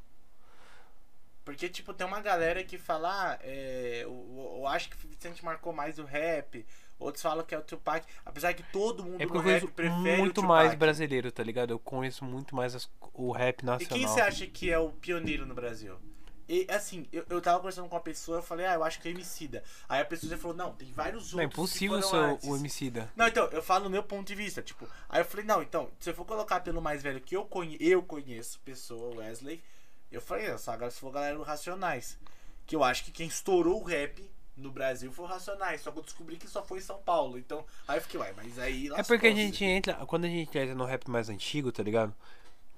Porque, 1.44 1.68
tipo, 1.68 1.92
tem 1.92 2.06
uma 2.06 2.20
galera 2.20 2.64
que 2.64 2.78
fala, 2.78 3.32
ah, 3.32 3.38
é, 3.42 4.00
eu, 4.02 4.56
eu 4.58 4.66
acho 4.66 4.88
que 4.88 4.96
o 4.96 5.00
50 5.00 5.20
Cent 5.20 5.42
marcou 5.42 5.72
mais 5.72 5.98
o 5.98 6.04
rap. 6.04 6.64
Outros 6.98 7.22
falam 7.22 7.44
que 7.44 7.54
é 7.54 7.58
o 7.58 7.62
Tupac. 7.62 8.06
Apesar 8.24 8.54
que 8.54 8.62
todo 8.72 9.04
mundo 9.04 9.20
É 9.20 9.26
no 9.26 9.34
eu 9.34 9.40
rap 9.40 9.66
prefere 9.68 10.16
muito 10.18 10.42
mais 10.42 10.74
brasileiro, 10.74 11.30
tá 11.30 11.42
ligado? 11.42 11.70
Eu 11.72 11.78
conheço 11.78 12.24
muito 12.24 12.54
mais 12.56 12.74
as- 12.74 12.88
o 13.12 13.30
rap 13.32 13.60
E 13.62 13.66
nacional. 13.66 13.98
quem 13.98 14.06
você 14.06 14.20
acha 14.20 14.46
que 14.46 14.70
é 14.70 14.78
o 14.78 14.90
pioneiro 14.90 15.44
no 15.44 15.54
Brasil? 15.54 15.96
E 16.48 16.66
assim, 16.70 17.06
eu, 17.12 17.24
eu 17.30 17.40
tava 17.40 17.58
conversando 17.58 17.88
com 17.88 17.94
uma 17.96 18.02
pessoa, 18.02 18.38
eu 18.38 18.42
falei, 18.42 18.66
ah, 18.66 18.74
eu 18.74 18.84
acho 18.84 19.00
que 19.00 19.08
é 19.08 19.10
o 19.10 19.14
Emicida. 19.14 19.62
Aí 19.88 20.00
a 20.00 20.04
pessoa 20.04 20.28
já 20.30 20.36
falou, 20.38 20.56
não, 20.56 20.72
tem 20.74 20.90
vários 20.92 21.22
outros. 21.24 21.32
Não 21.34 21.40
é 21.42 21.44
impossível 21.46 22.02
ser 22.02 22.16
antes. 22.16 22.46
o, 22.46 22.52
o 22.52 22.56
Emicida. 22.56 23.10
Não, 23.16 23.26
então, 23.26 23.46
eu 23.50 23.62
falo 23.62 23.84
no 23.84 23.90
meu 23.90 24.02
ponto 24.02 24.26
de 24.26 24.34
vista, 24.34 24.62
tipo. 24.62 24.86
Aí 25.08 25.20
eu 25.22 25.24
falei, 25.24 25.44
não, 25.44 25.62
então, 25.62 25.90
se 25.98 26.10
eu 26.10 26.14
for 26.14 26.24
colocar 26.26 26.60
pelo 26.60 26.80
mais 26.82 27.02
velho 27.02 27.20
que 27.20 27.34
eu, 27.36 27.44
conhe 27.46 27.76
eu 27.80 28.02
conheço, 28.02 28.60
pessoa, 28.60 29.16
Wesley, 29.16 29.62
eu 30.14 30.22
falei, 30.22 30.56
só 30.58 30.72
agora 30.72 30.90
se 30.90 31.00
for 31.00 31.10
galera 31.10 31.36
do 31.36 31.42
Racionais. 31.42 32.18
Que 32.66 32.76
eu 32.76 32.82
acho 32.82 33.04
que 33.04 33.10
quem 33.10 33.26
estourou 33.26 33.80
o 33.80 33.84
rap 33.84 34.30
no 34.56 34.70
Brasil 34.70 35.12
foi 35.12 35.24
o 35.24 35.28
Racionais. 35.28 35.80
Só 35.80 35.90
que 35.90 35.98
eu 35.98 36.02
descobri 36.02 36.36
que 36.36 36.48
só 36.48 36.62
foi 36.62 36.78
em 36.78 36.82
São 36.82 36.98
Paulo. 36.98 37.38
Então, 37.38 37.64
aí 37.86 37.98
eu 37.98 38.02
fiquei, 38.02 38.18
uai, 38.18 38.32
mas 38.36 38.58
aí. 38.58 38.90
É 38.94 39.02
porque 39.02 39.26
a 39.26 39.34
gente 39.34 39.64
entra. 39.64 39.94
Quando 40.06 40.24
a 40.24 40.28
gente 40.28 40.56
entra 40.56 40.74
no 40.74 40.84
rap 40.84 41.08
mais 41.10 41.28
antigo, 41.28 41.70
tá 41.70 41.82
ligado? 41.82 42.14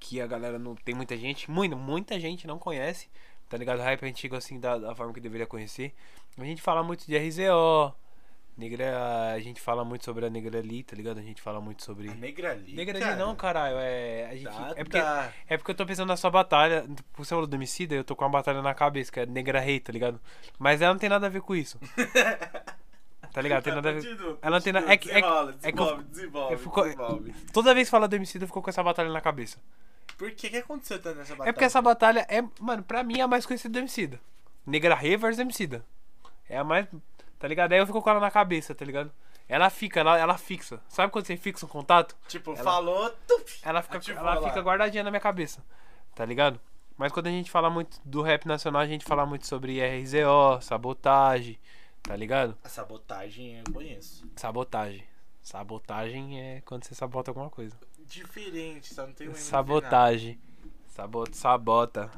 Que 0.01 0.21
a 0.21 0.27
galera 0.27 0.59
não. 0.59 0.75
Tem 0.75 0.95
muita 0.95 1.17
gente, 1.17 1.51
muita, 1.51 1.77
muita 1.77 2.19
gente 2.19 2.47
não 2.47 2.59
conhece, 2.59 3.09
tá 3.49 3.57
ligado? 3.57 3.81
Rap 3.81 4.05
antigo 4.05 4.37
assim, 4.37 4.59
da, 4.59 4.79
da 4.79 4.95
forma 4.95 5.13
que 5.13 5.21
deveria 5.21 5.47
conhecer. 5.47 5.95
A 6.37 6.45
gente 6.45 6.61
fala 6.61 6.83
muito 6.83 7.07
de 7.07 7.17
RZO. 7.17 7.95
Negra. 8.57 9.33
A 9.35 9.39
gente 9.41 9.61
fala 9.61 9.85
muito 9.85 10.05
sobre 10.05 10.25
a 10.25 10.31
Negra 10.31 10.59
ali, 10.59 10.83
tá 10.83 10.97
ligado? 10.97 11.19
A 11.19 11.23
gente 11.23 11.43
fala 11.43 11.61
muito 11.61 11.85
sobre. 11.85 12.09
A 12.09 12.15
Negra 12.15 12.53
ali. 12.53 12.75
Negra 12.75 13.07
ali 13.11 13.19
não, 13.19 13.37
caralho. 13.37 13.77
É. 13.79 14.27
A 14.31 14.35
gente, 14.35 14.45
Tá, 14.45 14.73
é, 14.77 14.83
porque, 14.85 15.01
tá. 15.01 15.33
é 15.47 15.57
porque 15.59 15.71
eu 15.73 15.75
tô 15.75 15.85
pensando 15.85 16.09
na 16.09 16.17
sua 16.17 16.31
batalha. 16.31 16.87
Você 17.17 17.31
falou 17.31 17.47
do 17.47 17.55
Emicida, 17.55 17.95
eu 17.95 18.03
tô 18.05 18.17
com 18.17 18.25
uma 18.25 18.31
batalha 18.31 18.63
na 18.63 18.73
cabeça, 18.75 19.13
que 19.13 19.21
é 19.21 19.27
Negra 19.27 19.61
Rei, 19.61 19.79
tá 19.79 19.93
ligado? 19.93 20.19
Mas 20.59 20.81
ela 20.81 20.93
não 20.95 20.99
tem 20.99 21.11
nada 21.11 21.27
a 21.27 21.31
ver 21.31 21.43
com 21.43 21.55
isso. 21.55 21.79
Tá 23.33 23.43
ligado? 23.43 23.65
Tem 23.65 23.75
nada 23.75 23.91
a 23.91 23.93
ver. 23.93 24.17
Ela 24.41 24.57
não 24.57 24.61
tem 24.63 24.73
nada- 24.73 24.91
é 24.91 24.97
que- 24.97 25.11
é 25.11 25.19
é 25.19 25.21
que 25.21 25.29
eu- 25.29 25.53
desenvolve, 25.53 26.05
desenvolve, 26.05 26.55
eu 26.55 26.59
fico- 26.59 26.83
desenvolve. 26.83 27.33
Toda 27.53 27.75
vez 27.75 27.87
que 27.87 27.91
fala 27.91 28.09
do 28.09 28.17
Emicida, 28.17 28.45
eu 28.45 28.49
fico 28.49 28.63
com 28.63 28.71
essa 28.71 28.83
batalha 28.83 29.11
na 29.11 29.21
cabeça. 29.21 29.59
Por 30.17 30.31
que 30.31 30.49
que 30.49 30.57
aconteceu 30.57 30.99
tanto 31.03 31.19
nessa 31.19 31.33
batalha? 31.35 31.51
É 31.51 31.53
porque 31.53 31.65
essa 31.67 31.83
batalha 31.83 32.27
é, 32.31 32.43
mano, 32.59 32.83
pra 32.83 33.03
mim 33.03 33.19
é 33.19 33.23
a 33.23 33.29
mais 33.29 33.45
conhecida 33.45 33.71
do 33.75 33.79
Emicida. 33.79 34.19
Negra 34.67 34.95
Rei 34.95 35.19
versus 35.19 35.39
Emicida. 35.39 35.85
É 36.49 36.57
a 36.57 36.65
mais, 36.65 36.87
tá 37.39 37.47
ligado? 37.49 37.73
Aí 37.73 37.79
eu 37.79 37.87
fico 37.87 38.01
com 38.03 38.11
ela 38.11 38.21
na 38.21 38.31
cabeça, 38.31 38.75
tá 38.75 38.85
ligado? 38.85 39.13
Ela 39.49 39.71
fica, 39.71 40.01
ela, 40.01 40.19
ela 40.19 40.37
fixa. 40.37 40.81
Sabe 40.89 41.13
quando 41.13 41.27
você 41.27 41.37
fixa 41.37 41.65
um 41.67 41.69
contato? 41.69 42.17
Tipo, 42.29 42.53
Ela- 42.53 42.63
falou. 42.65 43.11
tup, 43.29 43.49
Ela 43.63 43.81
fica, 43.83 43.99
ativou 43.99 44.21
ela 44.21 44.35
lá. 44.41 44.49
fica 44.49 44.61
guardadinha 44.61 45.05
na 45.05 45.11
minha 45.11 45.21
cabeça, 45.21 45.65
tá 46.15 46.25
ligado? 46.25 46.61
Mas 46.97 47.13
quando 47.13 47.27
a 47.29 47.31
gente 47.31 47.51
fala 47.51 47.69
muito 47.71 48.01
do 48.05 48.23
rap 48.23 48.47
nacional, 48.47 48.81
a 48.83 48.87
gente 48.87 49.05
fala 49.05 49.25
muito 49.27 49.47
sobre 49.47 49.81
RZO, 49.81 50.61
sabotagem, 50.63 51.59
tá 52.03 52.17
ligado? 52.17 52.57
A 52.65 52.69
sabotagem 52.69 53.59
eu 53.59 53.73
conheço. 53.73 54.27
Sabotagem. 54.35 55.05
Sabotagem 55.43 56.41
é 56.41 56.61
quando 56.63 56.85
você 56.85 56.95
sabota 56.95 57.31
alguma 57.31 57.49
coisa. 57.51 57.77
Diferente, 58.05 58.93
só 58.93 59.07
não 59.07 59.13
tem 59.13 59.33
Sabotagem. 59.35 60.41
Sabota, 60.89 61.33
sabota. 61.35 62.11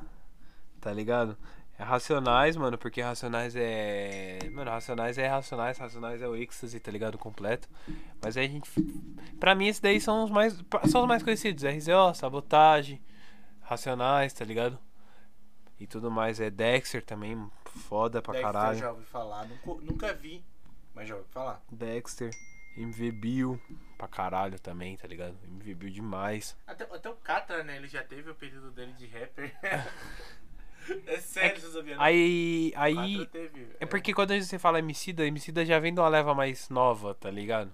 Tá 0.80 0.92
ligado? 0.92 1.36
É 1.78 1.84
Racionais, 1.84 2.56
mano, 2.56 2.76
porque 2.76 3.00
Racionais 3.00 3.54
é. 3.54 4.40
Mano, 4.50 4.68
Racionais 4.68 5.16
é 5.16 5.28
Racionais, 5.28 5.78
Racionais 5.78 6.20
é 6.20 6.26
o 6.26 6.34
êxtase, 6.34 6.80
tá 6.80 6.90
ligado? 6.90 7.16
Completo. 7.16 7.68
Mas 8.20 8.36
aí 8.36 8.46
a 8.46 8.48
gente. 8.48 8.68
Pra 9.38 9.54
mim, 9.54 9.68
esses 9.68 9.80
daí 9.80 10.00
são 10.00 10.24
os 10.24 10.30
mais. 10.30 10.60
São 10.90 11.02
os 11.02 11.08
mais 11.08 11.22
conhecidos. 11.22 11.62
RZO, 11.62 12.14
Sabotagem, 12.14 13.00
Racionais, 13.60 14.32
tá 14.32 14.44
ligado? 14.44 14.76
E 15.78 15.86
tudo 15.86 16.10
mais. 16.10 16.40
É 16.40 16.50
Dexter 16.50 17.04
também, 17.04 17.48
foda 17.64 18.20
pra 18.20 18.32
Dexter 18.32 18.52
caralho. 18.52 18.78
Já 18.80 18.90
ouvi 18.90 19.04
falar, 19.04 19.46
nunca, 19.46 19.84
nunca 19.84 20.12
vi, 20.12 20.44
mas 20.92 21.08
já 21.08 21.14
ouvi 21.14 21.28
falar. 21.30 21.62
Dexter, 21.70 22.30
MV 22.76 23.12
Bill, 23.12 23.60
pra 23.96 24.08
caralho 24.08 24.58
também, 24.58 24.96
tá 24.96 25.06
ligado? 25.06 25.36
MV 25.44 25.74
Bill 25.76 25.90
demais. 25.90 26.56
Até, 26.66 26.82
até 26.84 27.08
o 27.08 27.14
Catra, 27.14 27.62
né? 27.62 27.76
Ele 27.76 27.86
já 27.86 28.02
teve 28.02 28.28
o 28.28 28.34
período 28.34 28.72
dele 28.72 28.92
de 28.94 29.06
rapper. 29.06 29.54
é 31.06 31.16
sério, 31.18 31.60
você 31.60 31.70
sabia? 31.70 31.96
né? 31.96 32.02
Aí. 32.02 32.72
Aí. 32.76 33.26
Teve. 33.26 33.68
É 33.80 33.86
porque 33.86 34.12
quando 34.14 34.38
você 34.40 34.58
fala 34.58 34.78
Emicida, 34.78 35.26
Emicida 35.26 35.64
já 35.64 35.78
vem 35.78 35.92
de 35.92 36.00
uma 36.00 36.08
leva 36.08 36.34
mais 36.34 36.68
nova, 36.68 37.14
tá 37.14 37.30
ligado? 37.30 37.72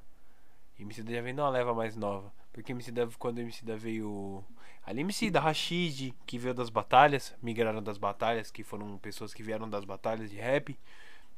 Emicida 0.78 1.12
já 1.12 1.22
vem 1.22 1.34
de 1.34 1.40
uma 1.40 1.50
leva 1.50 1.74
mais 1.74 1.96
nova. 1.96 2.32
Porque 2.52 2.72
Emicida, 2.72 3.08
quando 3.18 3.38
Emicida 3.38 3.76
veio... 3.76 4.44
Ali 4.86 5.00
Emicida, 5.00 5.40
Rashid, 5.40 6.14
que 6.26 6.38
veio 6.38 6.54
das 6.54 6.68
batalhas, 6.68 7.34
migraram 7.42 7.82
das 7.82 7.96
batalhas, 7.96 8.50
que 8.50 8.62
foram 8.62 8.98
pessoas 8.98 9.32
que 9.32 9.42
vieram 9.42 9.68
das 9.68 9.84
batalhas 9.84 10.30
de 10.30 10.36
rap, 10.36 10.78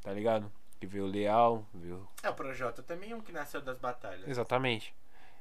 tá 0.02 0.12
ligado? 0.12 0.50
Que 0.80 0.86
veio 0.86 1.04
o 1.04 1.06
Leal, 1.06 1.64
veio... 1.72 2.06
É, 2.22 2.28
o 2.28 2.34
Projota 2.34 2.82
também 2.82 3.12
é 3.12 3.16
um 3.16 3.20
que 3.20 3.32
nasceu 3.32 3.60
das 3.60 3.78
batalhas. 3.78 4.28
Exatamente. 4.28 4.94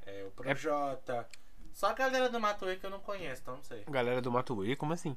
É, 0.06 0.24
o 0.24 0.30
Projota. 0.30 1.28
Só 1.74 1.88
a 1.88 1.92
galera 1.92 2.30
do 2.30 2.40
Matuê 2.40 2.76
que 2.76 2.86
eu 2.86 2.90
não 2.90 3.00
conheço, 3.00 3.42
então 3.42 3.56
não 3.56 3.62
sei. 3.62 3.84
Galera 3.88 4.22
do 4.22 4.32
Matuê, 4.32 4.76
como 4.76 4.92
assim? 4.92 5.16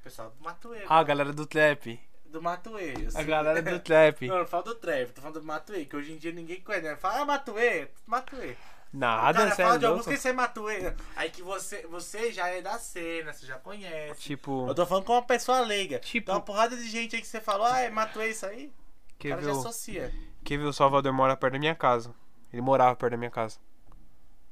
O 0.00 0.02
pessoal 0.04 0.30
do 0.30 0.42
Matuê. 0.44 0.84
Ah, 0.88 0.98
a 0.98 1.02
galera 1.04 1.32
do 1.32 1.46
Trap. 1.46 2.00
Do 2.26 2.42
Matuê. 2.42 2.94
eu 2.94 3.10
A 3.18 3.22
galera 3.22 3.62
do 3.62 3.80
Trap. 3.80 4.26
Não, 4.26 4.38
não 4.38 4.46
falo 4.46 4.64
do 4.64 4.74
Trap, 4.74 5.12
tô 5.12 5.20
falando 5.20 5.40
do 5.40 5.46
Matuê, 5.46 5.84
que 5.84 5.96
hoje 5.96 6.12
em 6.12 6.16
dia 6.16 6.32
ninguém 6.32 6.60
conhece. 6.60 6.84
Né? 6.84 6.96
Fala, 6.96 7.20
ah, 7.20 7.24
Matuê, 7.24 7.88
Matuê. 8.06 8.54
Nada, 8.90 9.38
cara, 9.40 9.54
cê 9.54 9.62
é 9.62 9.64
fala 9.66 9.78
de 9.78 9.84
uma 9.84 9.90
louco. 9.92 10.04
música 10.08 10.14
e 10.14 10.16
você 10.18 10.28
é 10.30 10.32
Matuê. 10.32 10.94
Aí 11.14 11.30
que 11.30 11.42
você, 11.42 11.86
você 11.88 12.32
já 12.32 12.48
é 12.48 12.62
da 12.62 12.78
cena, 12.78 13.32
você 13.34 13.44
já 13.46 13.58
conhece. 13.58 14.20
Tipo, 14.20 14.66
Eu 14.66 14.74
tô 14.74 14.86
falando 14.86 15.04
com 15.04 15.12
uma 15.12 15.22
pessoa 15.22 15.60
leiga. 15.60 15.98
Tipo- 15.98 16.26
Tem 16.26 16.34
uma 16.34 16.40
porrada 16.40 16.74
de 16.76 16.88
gente 16.88 17.14
aí 17.14 17.20
que 17.20 17.28
você 17.28 17.40
falou, 17.40 17.66
ah, 17.66 17.80
é 17.80 17.90
Matuê 17.90 18.30
isso 18.30 18.46
aí? 18.46 18.66
O 18.66 19.18
quer 19.18 19.28
cara 19.30 19.40
ver 19.42 19.46
já 19.48 19.54
o... 19.54 19.58
associa. 19.58 20.14
Quer 20.44 20.58
ver 20.58 20.64
o 20.64 20.72
Salvador 20.72 21.12
mora 21.12 21.36
perto 21.36 21.52
da 21.54 21.58
minha 21.58 21.74
casa. 21.74 22.14
Ele 22.50 22.62
morava 22.62 22.96
perto 22.96 23.10
da 23.12 23.16
minha 23.18 23.30
casa. 23.30 23.58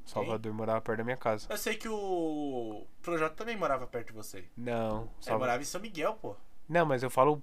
Salvador 0.07 0.53
morava 0.53 0.81
perto 0.81 0.99
da 0.99 1.05
minha 1.05 1.17
casa. 1.17 1.47
Eu 1.51 1.57
sei 1.59 1.75
que 1.77 1.89
o 1.89 2.87
Projota 3.03 3.35
também 3.35 3.57
morava 3.57 3.87
perto 3.87 4.09
de 4.09 4.13
você. 4.13 4.45
Não, 4.57 5.03
Ele 5.03 5.11
Salva- 5.21 5.39
morava 5.41 5.63
em 5.63 5.67
São 5.67 5.81
Miguel, 5.81 6.15
pô. 6.15 6.35
Não, 6.69 6.87
mas 6.87 7.03
eu 7.03 7.11
falo 7.11 7.43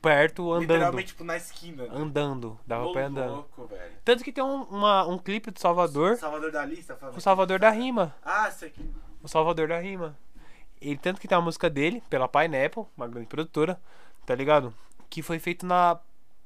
perto 0.00 0.50
andando. 0.52 0.60
Literalmente, 0.72 1.08
tipo, 1.08 1.24
na 1.24 1.36
esquina. 1.36 1.84
Andando. 1.90 2.58
Dava 2.66 2.86
Ô, 2.86 2.92
pra 2.92 3.02
ir 3.02 3.04
andando. 3.04 3.32
louco, 3.34 3.66
velho. 3.66 3.96
Tanto 4.04 4.22
que 4.24 4.32
tem 4.32 4.42
um, 4.44 4.62
uma- 4.64 5.06
um 5.06 5.18
clipe 5.18 5.50
do 5.50 5.58
Salvador. 5.60 6.16
Salvador 6.16 6.50
da 6.52 6.64
lista. 6.64 6.98
O 7.16 7.20
Salvador 7.20 7.58
da 7.58 7.70
Rima. 7.70 8.14
Ah, 8.22 8.50
sei 8.50 8.70
que. 8.70 8.90
O 9.22 9.28
Salvador 9.28 9.68
da 9.68 9.78
Rima. 9.78 10.16
Ele, 10.80 10.96
tanto 10.96 11.20
que 11.20 11.26
tem 11.28 11.36
uma 11.36 11.44
música 11.44 11.68
dele, 11.68 12.02
pela 12.08 12.28
Pineapple, 12.28 12.84
uma 12.96 13.08
grande 13.08 13.26
produtora, 13.26 13.80
tá 14.24 14.34
ligado? 14.34 14.72
Que 15.10 15.22
foi 15.22 15.38
feito 15.38 15.66
na, 15.66 15.98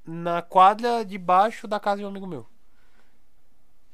na 0.04 0.40
quadra 0.40 1.04
de 1.04 1.18
baixo 1.18 1.68
da 1.68 1.78
casa 1.78 1.98
de 1.98 2.04
um 2.04 2.08
amigo 2.08 2.26
meu. 2.26 2.46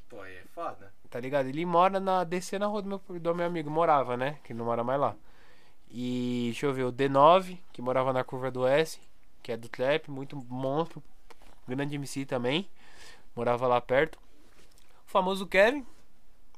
Pô, 0.07 0.21
aí 0.21 0.37
é 0.37 0.43
foda. 0.55 0.88
Tá 1.09 1.19
ligado? 1.19 1.47
Ele 1.47 1.65
mora 1.65 1.99
na. 1.99 2.23
descendo 2.23 2.65
a 2.65 2.67
rua 2.67 2.81
do 2.81 2.87
meu, 2.89 3.19
do 3.19 3.35
meu 3.35 3.45
amigo, 3.47 3.69
morava, 3.69 4.15
né? 4.15 4.37
Que 4.43 4.51
ele 4.53 4.59
não 4.59 4.65
mora 4.65 4.83
mais 4.83 4.99
lá. 4.99 5.15
E 5.91 6.49
deixa 6.51 6.67
eu 6.67 6.73
ver, 6.73 6.83
o 6.83 6.93
D9, 6.93 7.57
que 7.73 7.81
morava 7.81 8.13
na 8.13 8.23
curva 8.23 8.51
do 8.51 8.67
S, 8.67 8.99
que 9.41 9.51
é 9.51 9.57
do 9.57 9.67
trap, 9.67 10.09
muito 10.11 10.35
monstro. 10.47 11.01
Grande 11.67 11.95
MC 11.95 12.25
também. 12.25 12.69
Morava 13.35 13.65
lá 13.67 13.81
perto. 13.81 14.17
O 15.07 15.09
famoso 15.09 15.47
Kevin, 15.47 15.83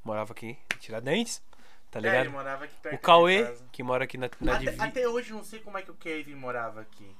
morava 0.03 0.33
aqui 0.33 0.47
em 0.47 0.77
Tiradentes, 0.79 1.41
tá 1.89 1.99
É, 1.99 2.01
ele 2.01 2.09
ligado? 2.11 2.31
morava 2.31 2.65
aqui 2.65 2.75
perto 2.81 2.95
o 2.95 2.99
Cauê, 2.99 3.55
que 3.71 3.81
mora 3.83 4.03
aqui 4.03 4.17
na, 4.17 4.29
na, 4.41 4.55
Até, 4.55 4.65
divi- 4.71 4.81
até 4.81 5.07
hoje 5.07 5.31
eu 5.31 5.37
não 5.37 5.43
sei 5.45 5.59
como 5.59 5.77
é 5.77 5.81
que 5.81 5.91
o 5.91 5.95
Kevin 5.95 6.35
morava 6.35 6.81
aqui. 6.81 7.15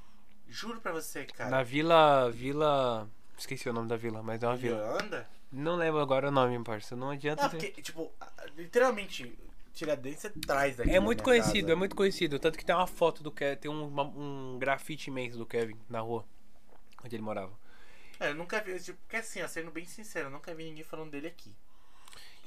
Juro 0.49 0.81
pra 0.81 0.91
você, 0.91 1.23
cara. 1.25 1.49
na 1.49 1.63
vila. 1.63 2.29
Vila. 2.29 3.07
Esqueci 3.37 3.69
o 3.69 3.73
nome 3.73 3.87
da 3.87 3.95
vila, 3.95 4.21
mas 4.21 4.43
é 4.43 4.47
uma 4.47 4.57
vila. 4.57 4.77
Yolanda? 4.77 5.29
Não 5.51 5.75
lembro 5.75 5.99
agora 5.99 6.29
o 6.29 6.31
nome, 6.31 6.61
parça. 6.63 6.95
Não 6.95 7.09
adianta. 7.09 7.43
Não, 7.43 7.49
ter- 7.49 7.57
porque, 7.67 7.81
tipo, 7.81 8.11
literalmente, 8.57 9.37
Tiradentes 9.73 10.23
é 10.25 10.27
atrás 10.27 10.77
daqui. 10.77 10.89
É 10.91 10.99
muito 10.99 11.23
conhecido, 11.23 11.61
casa. 11.61 11.71
é 11.71 11.75
muito 11.75 11.95
conhecido. 11.95 12.39
Tanto 12.39 12.57
que 12.57 12.65
tem 12.65 12.75
uma 12.75 12.87
foto 12.87 13.21
do 13.23 13.31
Kevin, 13.31 13.57
tem 13.59 13.71
um, 13.71 13.85
uma- 13.87 14.03
um 14.03 14.57
grafite 14.59 15.09
imenso 15.09 15.37
do 15.37 15.45
Kevin 15.45 15.77
na 15.89 15.99
rua 15.99 16.25
onde 17.03 17.15
ele 17.15 17.23
morava. 17.23 17.51
É, 18.19 18.29
eu 18.29 18.35
nunca 18.35 18.61
vi, 18.61 18.79
tipo, 18.79 18.99
porque 19.01 19.15
assim, 19.17 19.41
ó, 19.41 19.47
sendo 19.47 19.71
bem 19.71 19.85
sincero, 19.85 20.27
eu 20.27 20.31
nunca 20.31 20.53
vi 20.53 20.63
ninguém 20.65 20.83
falando 20.83 21.09
dele 21.11 21.27
aqui. 21.27 21.53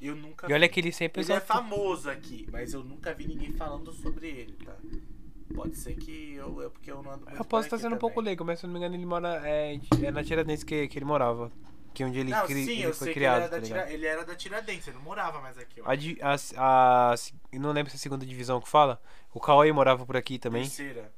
Eu 0.01 0.15
nunca 0.15 0.49
E 0.49 0.53
olha 0.53 0.67
vi. 0.67 0.73
que 0.73 0.81
ele 0.81 0.93
sempre 0.93 1.23
Ele 1.23 1.33
é 1.33 1.41
famoso 1.41 2.09
aqui, 2.11 2.47
mas 2.51 2.73
eu 2.75 2.85
nunca 2.85 3.13
vi 3.15 3.27
ninguém 3.27 3.53
falando 3.53 3.93
sobre 3.93 4.29
ele, 4.29 4.53
tá? 4.65 4.75
Pode 5.55 5.77
ser 5.77 5.95
que 5.95 6.35
eu. 6.35 6.63
É 6.63 6.69
porque 6.69 6.91
eu 6.91 7.03
não 7.03 7.13
ando 7.13 7.25
muito 7.27 7.37
Eu 7.39 7.45
posso 7.45 7.67
estar 7.67 7.79
sendo 7.79 7.95
um 7.95 7.99
pouco 7.99 8.17
também. 8.17 8.27
leigo, 8.31 8.45
mas 8.45 8.59
se 8.61 8.67
eu 8.67 8.69
não 8.69 8.73
me 8.75 8.79
engano 8.81 8.95
ele 8.95 9.07
mora. 9.07 9.41
É, 9.49 9.75
é 10.03 10.11
na 10.11 10.23
Tiradentes 10.25 10.65
que, 10.65 10.89
que 10.89 10.99
ele 10.99 11.05
morava. 11.05 11.51
Que 11.95 12.03
é 12.03 12.07
onde 12.07 12.19
ele, 12.19 12.31
não, 12.31 12.47
cri- 12.47 12.65
sim, 12.65 12.73
ele 12.73 12.83
eu 12.87 12.93
foi 12.95 13.15
criado, 13.15 13.49
que 13.49 13.55
ele 13.55 13.57
era, 13.57 13.61
tá 13.61 13.67
tira... 13.85 13.93
ele 13.93 14.07
era 14.07 14.25
da 14.25 14.35
Tiradentes, 14.35 14.89
ele 14.89 14.97
não 14.97 15.05
morava 15.05 15.41
mais 15.41 15.57
aqui, 15.57 15.81
ó. 15.81 15.85
A, 15.87 15.95
a, 16.33 17.13
a, 17.13 17.15
não 17.53 17.73
lembro 17.73 17.91
se 17.91 17.97
é 17.97 17.99
a 17.99 18.01
segunda 18.01 18.27
divisão 18.27 18.61
que 18.61 18.69
fala. 18.69 19.01
O 19.33 19.41
Cauê 19.41 19.73
morava 19.73 20.05
por 20.05 20.17
aqui 20.17 20.39
também. 20.39 20.63
Terceira. 20.63 21.13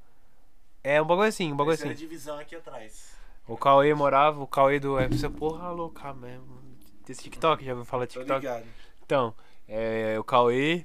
É 0.84 1.02
um 1.02 1.06
bagulho 1.06 1.28
assim, 1.28 1.52
um 1.52 1.56
bagulho 1.56 1.76
Terceira 1.76 1.94
assim. 1.94 2.04
divisão 2.04 2.38
aqui 2.38 2.54
atrás. 2.54 3.16
O 3.48 3.56
Cauê 3.56 3.92
morava, 3.94 4.42
o 4.42 4.46
Cauê 4.46 4.78
do. 4.78 4.98
É, 4.98 5.08
você, 5.08 5.28
porra, 5.28 5.70
louca 5.70 6.12
mesmo. 6.14 6.60
Desse 7.06 7.22
TikTok, 7.22 7.64
já 7.64 7.72
ouviu 7.72 7.84
falar 7.84 8.06
Tô 8.06 8.14
TikTok? 8.14 8.40
ligado. 8.40 8.66
Então, 9.04 9.34
é, 9.68 10.16
o 10.18 10.24
Cauê. 10.24 10.84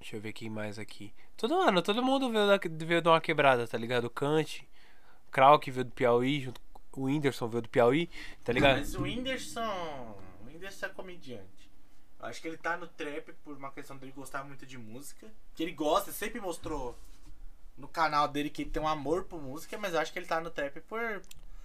Deixa 0.00 0.16
eu 0.16 0.20
ver 0.20 0.32
quem 0.32 0.48
mais 0.50 0.78
aqui. 0.78 1.12
Todo 1.36 1.54
ano, 1.54 1.82
todo 1.82 2.02
mundo 2.02 2.30
veio, 2.30 2.46
da, 2.46 2.58
veio 2.84 3.02
de 3.02 3.08
uma 3.08 3.20
quebrada, 3.20 3.66
tá 3.66 3.76
ligado? 3.76 4.04
O 4.04 4.10
Kant, 4.10 4.66
Krauk 5.30 5.70
veio 5.70 5.84
do 5.84 5.90
Piauí, 5.90 6.40
junto, 6.40 6.60
com 6.60 6.65
o 6.96 7.04
Whindersson 7.04 7.48
veio 7.48 7.62
do 7.62 7.68
Piauí, 7.68 8.10
tá 8.42 8.52
ligado? 8.52 8.78
Mas 8.78 8.94
o 8.94 9.02
Whindersson. 9.02 10.18
O 10.40 10.46
Whindersson 10.46 10.86
é 10.86 10.88
comediante. 10.88 11.70
Eu 12.18 12.26
acho 12.26 12.40
que 12.40 12.48
ele 12.48 12.56
tá 12.56 12.76
no 12.76 12.88
trap 12.88 13.32
por 13.44 13.56
uma 13.56 13.70
questão 13.70 13.96
dele 13.96 14.12
gostar 14.12 14.42
muito 14.42 14.64
de 14.64 14.78
música. 14.78 15.30
Que 15.54 15.62
ele 15.62 15.72
gosta, 15.72 16.10
sempre 16.10 16.40
mostrou 16.40 16.98
no 17.76 17.86
canal 17.86 18.26
dele 18.26 18.48
que 18.48 18.62
ele 18.62 18.70
tem 18.70 18.82
um 18.82 18.88
amor 18.88 19.24
por 19.24 19.40
música, 19.40 19.76
mas 19.76 19.92
eu 19.92 20.00
acho 20.00 20.12
que 20.12 20.18
ele 20.18 20.26
tá 20.26 20.40
no 20.40 20.50
trap 20.50 20.80
por. 20.82 21.22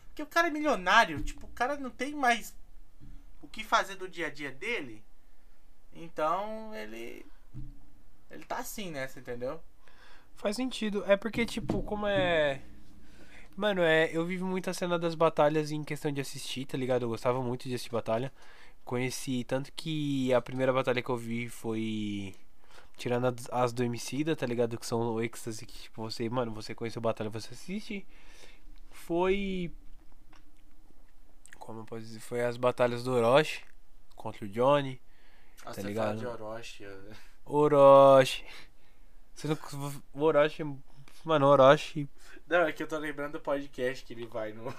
Porque 0.09 0.21
o 0.21 0.27
cara 0.27 0.49
é 0.49 0.51
milionário, 0.51 1.23
tipo, 1.23 1.45
o 1.45 1.51
cara 1.51 1.77
não 1.77 1.89
tem 1.89 2.13
mais 2.13 2.53
o 3.41 3.47
que 3.47 3.63
fazer 3.63 3.95
do 3.95 4.09
dia 4.09 4.27
a 4.27 4.29
dia 4.29 4.51
dele. 4.51 5.01
Então 5.93 6.75
ele. 6.75 7.25
Ele 8.29 8.45
tá 8.45 8.57
assim 8.57 8.91
nessa, 8.91 9.19
entendeu? 9.19 9.61
Faz 10.36 10.55
sentido. 10.55 11.03
É 11.05 11.15
porque, 11.15 11.45
tipo, 11.45 11.82
como 11.84 12.07
é. 12.07 12.61
Mano, 13.55 13.81
é. 13.81 14.09
Eu 14.15 14.25
vivo 14.25 14.45
muito 14.45 14.69
a 14.69 14.73
cena 14.73 14.97
das 14.97 15.13
batalhas 15.15 15.71
em 15.71 15.83
questão 15.83 16.11
de 16.11 16.21
assistir, 16.21 16.65
tá 16.65 16.77
ligado? 16.77 17.03
Eu 17.03 17.09
gostava 17.09 17.41
muito 17.41 17.67
de 17.67 17.75
assistir 17.75 17.91
batalha. 17.91 18.31
Conheci 18.83 19.43
tanto 19.43 19.71
que 19.73 20.33
a 20.33 20.41
primeira 20.41 20.73
batalha 20.73 21.01
que 21.01 21.09
eu 21.09 21.17
vi 21.17 21.47
foi. 21.49 22.33
Tirando 22.97 23.33
as- 23.51 23.73
do 23.73 23.83
Emicida, 23.83 24.35
tá 24.35 24.45
ligado? 24.45 24.77
Que 24.77 24.85
são 24.85 25.13
o 25.13 25.21
êxtase 25.21 25.65
que, 25.65 25.83
tipo, 25.83 26.01
você, 26.01 26.29
mano, 26.29 26.51
você 26.51 26.73
conheceu 26.75 27.01
batalha, 27.01 27.29
você 27.29 27.53
assiste. 27.53 28.05
Foi. 28.91 29.71
Como 31.57 31.81
eu 31.81 31.85
posso 31.85 32.01
dizer? 32.01 32.19
Foi 32.19 32.43
as 32.43 32.57
batalhas 32.57 33.03
do 33.03 33.11
Orochi 33.11 33.61
contra 34.15 34.45
o 34.45 34.47
Johnny. 34.49 34.99
Nossa, 35.63 35.81
Tá 35.81 35.87
ligado? 35.87 36.19
de 36.19 36.25
Orochi. 36.25 36.85
Orochi. 37.45 38.45
Você 39.35 39.47
não. 39.47 39.57
O 40.13 40.21
Orochi. 40.23 40.63
Mano, 41.23 41.45
o 41.45 41.49
Orochi. 41.49 42.07
Não, 42.51 42.67
é 42.67 42.71
que 42.71 42.83
eu 42.83 42.87
tô 42.87 42.97
lembrando 42.97 43.33
do 43.33 43.39
podcast 43.39 44.03
que 44.05 44.13
ele 44.13 44.25
vai 44.25 44.51
no. 44.51 44.73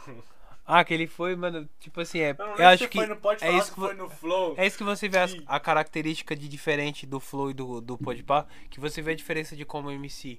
Ah, 0.64 0.84
que 0.84 0.94
ele 0.94 1.08
foi, 1.08 1.34
mano, 1.34 1.68
tipo 1.80 2.00
assim, 2.00 2.20
é. 2.20 2.30
Eu 2.38 2.46
não 2.46 2.56
Eu, 2.56 2.68
acho 2.68 2.88
que. 2.88 2.98
foi 2.98 3.06
no 3.08 3.16
Pode 3.16 3.42
é 3.42 3.46
Falar, 3.48 3.58
isso 3.58 3.74
que 3.74 3.80
foi 3.80 3.94
vo- 3.96 4.02
no 4.04 4.08
Flow. 4.10 4.54
É 4.56 4.64
isso 4.66 4.78
que 4.78 4.84
você 4.84 5.08
vê 5.08 5.18
as- 5.18 5.36
a 5.46 5.58
característica 5.58 6.36
de 6.36 6.48
diferente 6.48 7.04
do 7.06 7.18
Flow 7.18 7.50
e 7.50 7.54
do, 7.54 7.80
do 7.80 7.98
Podpah, 7.98 8.46
que 8.70 8.78
você 8.78 9.02
vê 9.02 9.10
a 9.12 9.16
diferença 9.16 9.56
de 9.56 9.64
como 9.64 9.90
MC. 9.90 10.38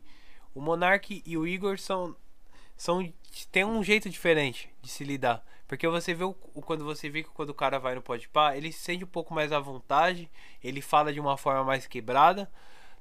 O 0.55 0.61
Monark 0.61 1.21
e 1.25 1.37
o 1.37 1.45
Igor 1.45 1.77
são. 1.77 2.15
são 2.77 3.11
tem 3.51 3.65
um 3.65 3.83
jeito 3.83 4.09
diferente 4.09 4.69
de 4.81 4.89
se 4.89 5.03
lidar. 5.03 5.43
Porque 5.67 5.87
você 5.87 6.13
vê 6.13 6.23
o, 6.23 6.35
o- 6.53 6.61
quando 6.61 6.85
você 6.85 7.09
vê 7.09 7.23
que 7.23 7.29
quando 7.29 7.49
o 7.49 7.53
cara 7.53 7.77
vai 7.79 7.95
no 7.95 8.01
Podpah, 8.01 8.55
ele 8.55 8.71
se 8.71 8.79
sente 8.79 9.03
um 9.03 9.07
pouco 9.07 9.33
mais 9.33 9.51
à 9.51 9.59
vontade, 9.59 10.29
ele 10.63 10.81
fala 10.81 11.11
de 11.11 11.19
uma 11.19 11.35
forma 11.35 11.63
mais 11.65 11.85
quebrada, 11.87 12.49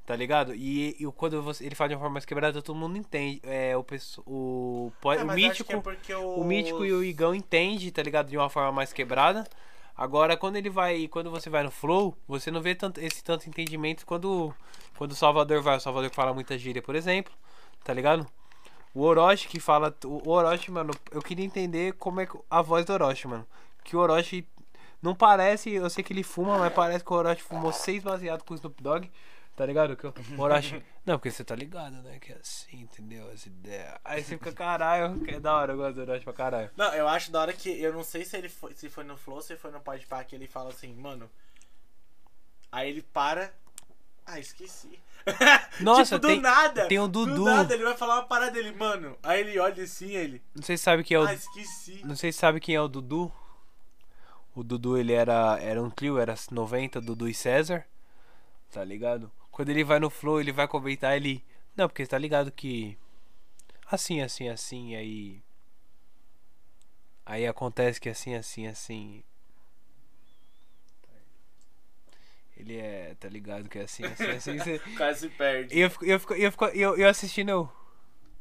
tá 0.06 0.14
ligado? 0.16 0.54
E, 0.54 0.96
e 0.98 1.06
o- 1.06 1.12
quando 1.12 1.42
você, 1.42 1.64
ele 1.64 1.74
fala 1.74 1.88
de 1.88 1.94
uma 1.94 2.00
forma 2.00 2.14
mais 2.14 2.24
quebrada, 2.24 2.60
todo 2.62 2.76
mundo 2.76 2.96
entende. 2.98 3.40
É, 3.44 3.76
o, 3.76 3.84
o, 4.26 4.92
po- 5.00 5.12
É, 5.12 5.22
o 5.22 5.26
mítico. 5.32 5.72
é 5.72 5.80
porque 5.80 6.14
o... 6.14 6.34
O 6.40 6.44
Mítico 6.44 6.84
e 6.84 6.92
o 6.92 7.02
Igão 7.04 7.34
entende, 7.34 7.90
tá 7.90 8.02
ligado? 8.02 8.28
De 8.28 8.36
uma 8.36 8.48
forma 8.50 8.72
mais 8.72 8.92
quebrada. 8.92 9.44
Agora, 9.96 10.36
quando 10.36 10.56
ele 10.56 10.70
vai. 10.70 11.06
Quando 11.08 11.30
você 11.30 11.50
vai 11.50 11.62
no 11.62 11.70
Flow, 11.70 12.16
você 12.26 12.50
não 12.50 12.60
vê 12.62 12.74
tanto, 12.74 12.98
esse 13.00 13.22
tanto 13.22 13.48
entendimento 13.48 14.06
quando, 14.06 14.52
quando 14.96 15.12
o 15.12 15.14
Salvador 15.14 15.60
vai. 15.62 15.76
O 15.76 15.80
Salvador 15.80 16.10
fala 16.10 16.32
muita 16.32 16.56
gíria, 16.56 16.80
por 16.82 16.94
exemplo. 16.94 17.32
Tá 17.84 17.92
ligado? 17.92 18.26
O 18.94 19.02
Orochi 19.02 19.46
que 19.48 19.60
fala. 19.60 19.94
O 20.04 20.30
Orochi, 20.30 20.70
mano, 20.70 20.92
eu 21.10 21.20
queria 21.22 21.44
entender 21.44 21.92
como 21.94 22.20
é 22.20 22.28
a 22.50 22.62
voz 22.62 22.84
do 22.86 22.92
Orochi, 22.94 23.28
mano. 23.28 23.46
Que 23.84 23.94
o 23.96 24.00
Orochi. 24.00 24.46
Não 25.02 25.14
parece, 25.16 25.70
eu 25.70 25.90
sei 25.90 26.02
que 26.04 26.12
ele 26.12 26.22
fuma, 26.22 26.56
mas 26.58 26.72
parece 26.72 27.04
que 27.04 27.12
o 27.12 27.16
Orochi 27.16 27.42
fumou 27.42 27.72
seis 27.72 28.02
baseados 28.02 28.44
com 28.46 28.54
o 28.54 28.56
Snoop 28.56 28.80
Dogg. 28.82 29.10
Tá 29.54 29.66
ligado? 29.66 29.96
Que 29.96 30.06
o 30.06 30.14
Orochi. 30.40 30.82
Não, 31.04 31.18
porque 31.18 31.30
você 31.30 31.44
tá 31.44 31.54
ligado, 31.54 31.96
né? 32.02 32.18
Que 32.18 32.32
é 32.32 32.36
assim, 32.36 32.80
entendeu? 32.80 33.30
Essa 33.30 33.48
ideia. 33.48 34.00
Aí 34.04 34.22
você 34.22 34.38
fica, 34.38 34.52
caralho, 34.52 35.20
que 35.20 35.32
é 35.32 35.40
da 35.40 35.54
hora, 35.54 35.72
eu 35.72 35.76
gosto 35.76 35.94
do 35.96 36.02
Orochi 36.02 36.24
pra 36.24 36.32
caralho. 36.32 36.70
Não, 36.76 36.92
eu 36.94 37.06
acho 37.06 37.30
da 37.30 37.40
hora 37.40 37.52
que... 37.52 37.68
Eu 37.68 37.92
não 37.92 38.02
sei 38.02 38.24
se 38.24 38.36
ele 38.36 38.48
foi, 38.48 38.74
se 38.74 38.88
foi 38.88 39.04
no 39.04 39.16
Flow, 39.16 39.42
se 39.42 39.56
foi 39.56 39.70
no 39.70 39.80
Podpah, 39.80 40.24
que 40.24 40.34
ele 40.34 40.46
fala 40.48 40.70
assim, 40.70 40.94
mano... 40.94 41.30
Aí 42.70 42.88
ele 42.88 43.02
para... 43.02 43.52
Ah, 44.24 44.38
esqueci. 44.38 44.98
Nossa, 45.80 46.16
tipo, 46.16 46.20
do 46.20 46.28
tem- 46.28 46.40
nada. 46.40 46.86
tem 46.88 46.98
o 46.98 47.06
Do 47.08 47.26
Dudu. 47.26 47.44
nada, 47.44 47.74
ele 47.74 47.84
vai 47.84 47.96
falar 47.96 48.14
uma 48.20 48.26
parada 48.26 48.52
dele, 48.52 48.72
mano. 48.72 49.18
Aí 49.22 49.40
ele 49.40 49.58
olha 49.58 49.82
assim, 49.84 50.12
ele... 50.16 50.40
Não 50.54 50.62
sei 50.62 50.76
se 50.78 50.84
sabe 50.84 51.04
quem 51.04 51.16
é 51.16 51.20
o. 51.20 51.24
Ah, 51.26 51.34
esqueci. 51.34 52.00
Não 52.04 52.16
sei 52.16 52.32
se 52.32 52.38
sabe 52.38 52.60
quem 52.60 52.74
é 52.74 52.80
o 52.80 52.88
Dudu. 52.88 53.30
O 54.54 54.62
Dudu, 54.62 54.96
ele 54.96 55.12
era, 55.12 55.58
era 55.60 55.82
um 55.82 55.90
trio, 55.90 56.18
era 56.18 56.34
90, 56.50 57.00
Dudu 57.00 57.28
e 57.28 57.34
César. 57.34 57.84
Tá 58.70 58.82
ligado? 58.84 59.30
Quando 59.52 59.68
ele 59.68 59.84
vai 59.84 60.00
no 60.00 60.10
flow, 60.10 60.40
ele 60.40 60.50
vai 60.50 60.66
comentar, 60.66 61.14
ele. 61.16 61.44
Não, 61.76 61.86
porque 61.88 62.04
tá 62.06 62.18
ligado 62.18 62.50
que. 62.50 62.98
Assim, 63.88 64.20
assim, 64.20 64.48
assim, 64.48 64.96
aí. 64.96 65.40
Aí 67.24 67.46
acontece 67.46 68.00
que 68.00 68.08
assim, 68.08 68.34
assim, 68.34 68.66
assim. 68.66 69.22
Ele 72.56 72.76
é, 72.76 73.14
tá 73.18 73.28
ligado 73.28 73.68
que 73.68 73.78
é 73.78 73.82
assim, 73.82 74.04
assim, 74.04 74.30
assim. 74.30 74.58
cê- 74.60 74.80
O 74.86 74.94
cara 74.94 75.14
se 75.14 75.28
perde. 75.28 75.74
E 75.74 75.80
eu, 75.80 75.90
fico- 75.90 76.04
eu, 76.04 76.20
fico- 76.20 76.34
eu, 76.34 76.50
fico- 76.52 76.64
eu, 76.66 76.96
eu 76.96 77.08
assistindo, 77.08 77.48
eu. 77.48 77.72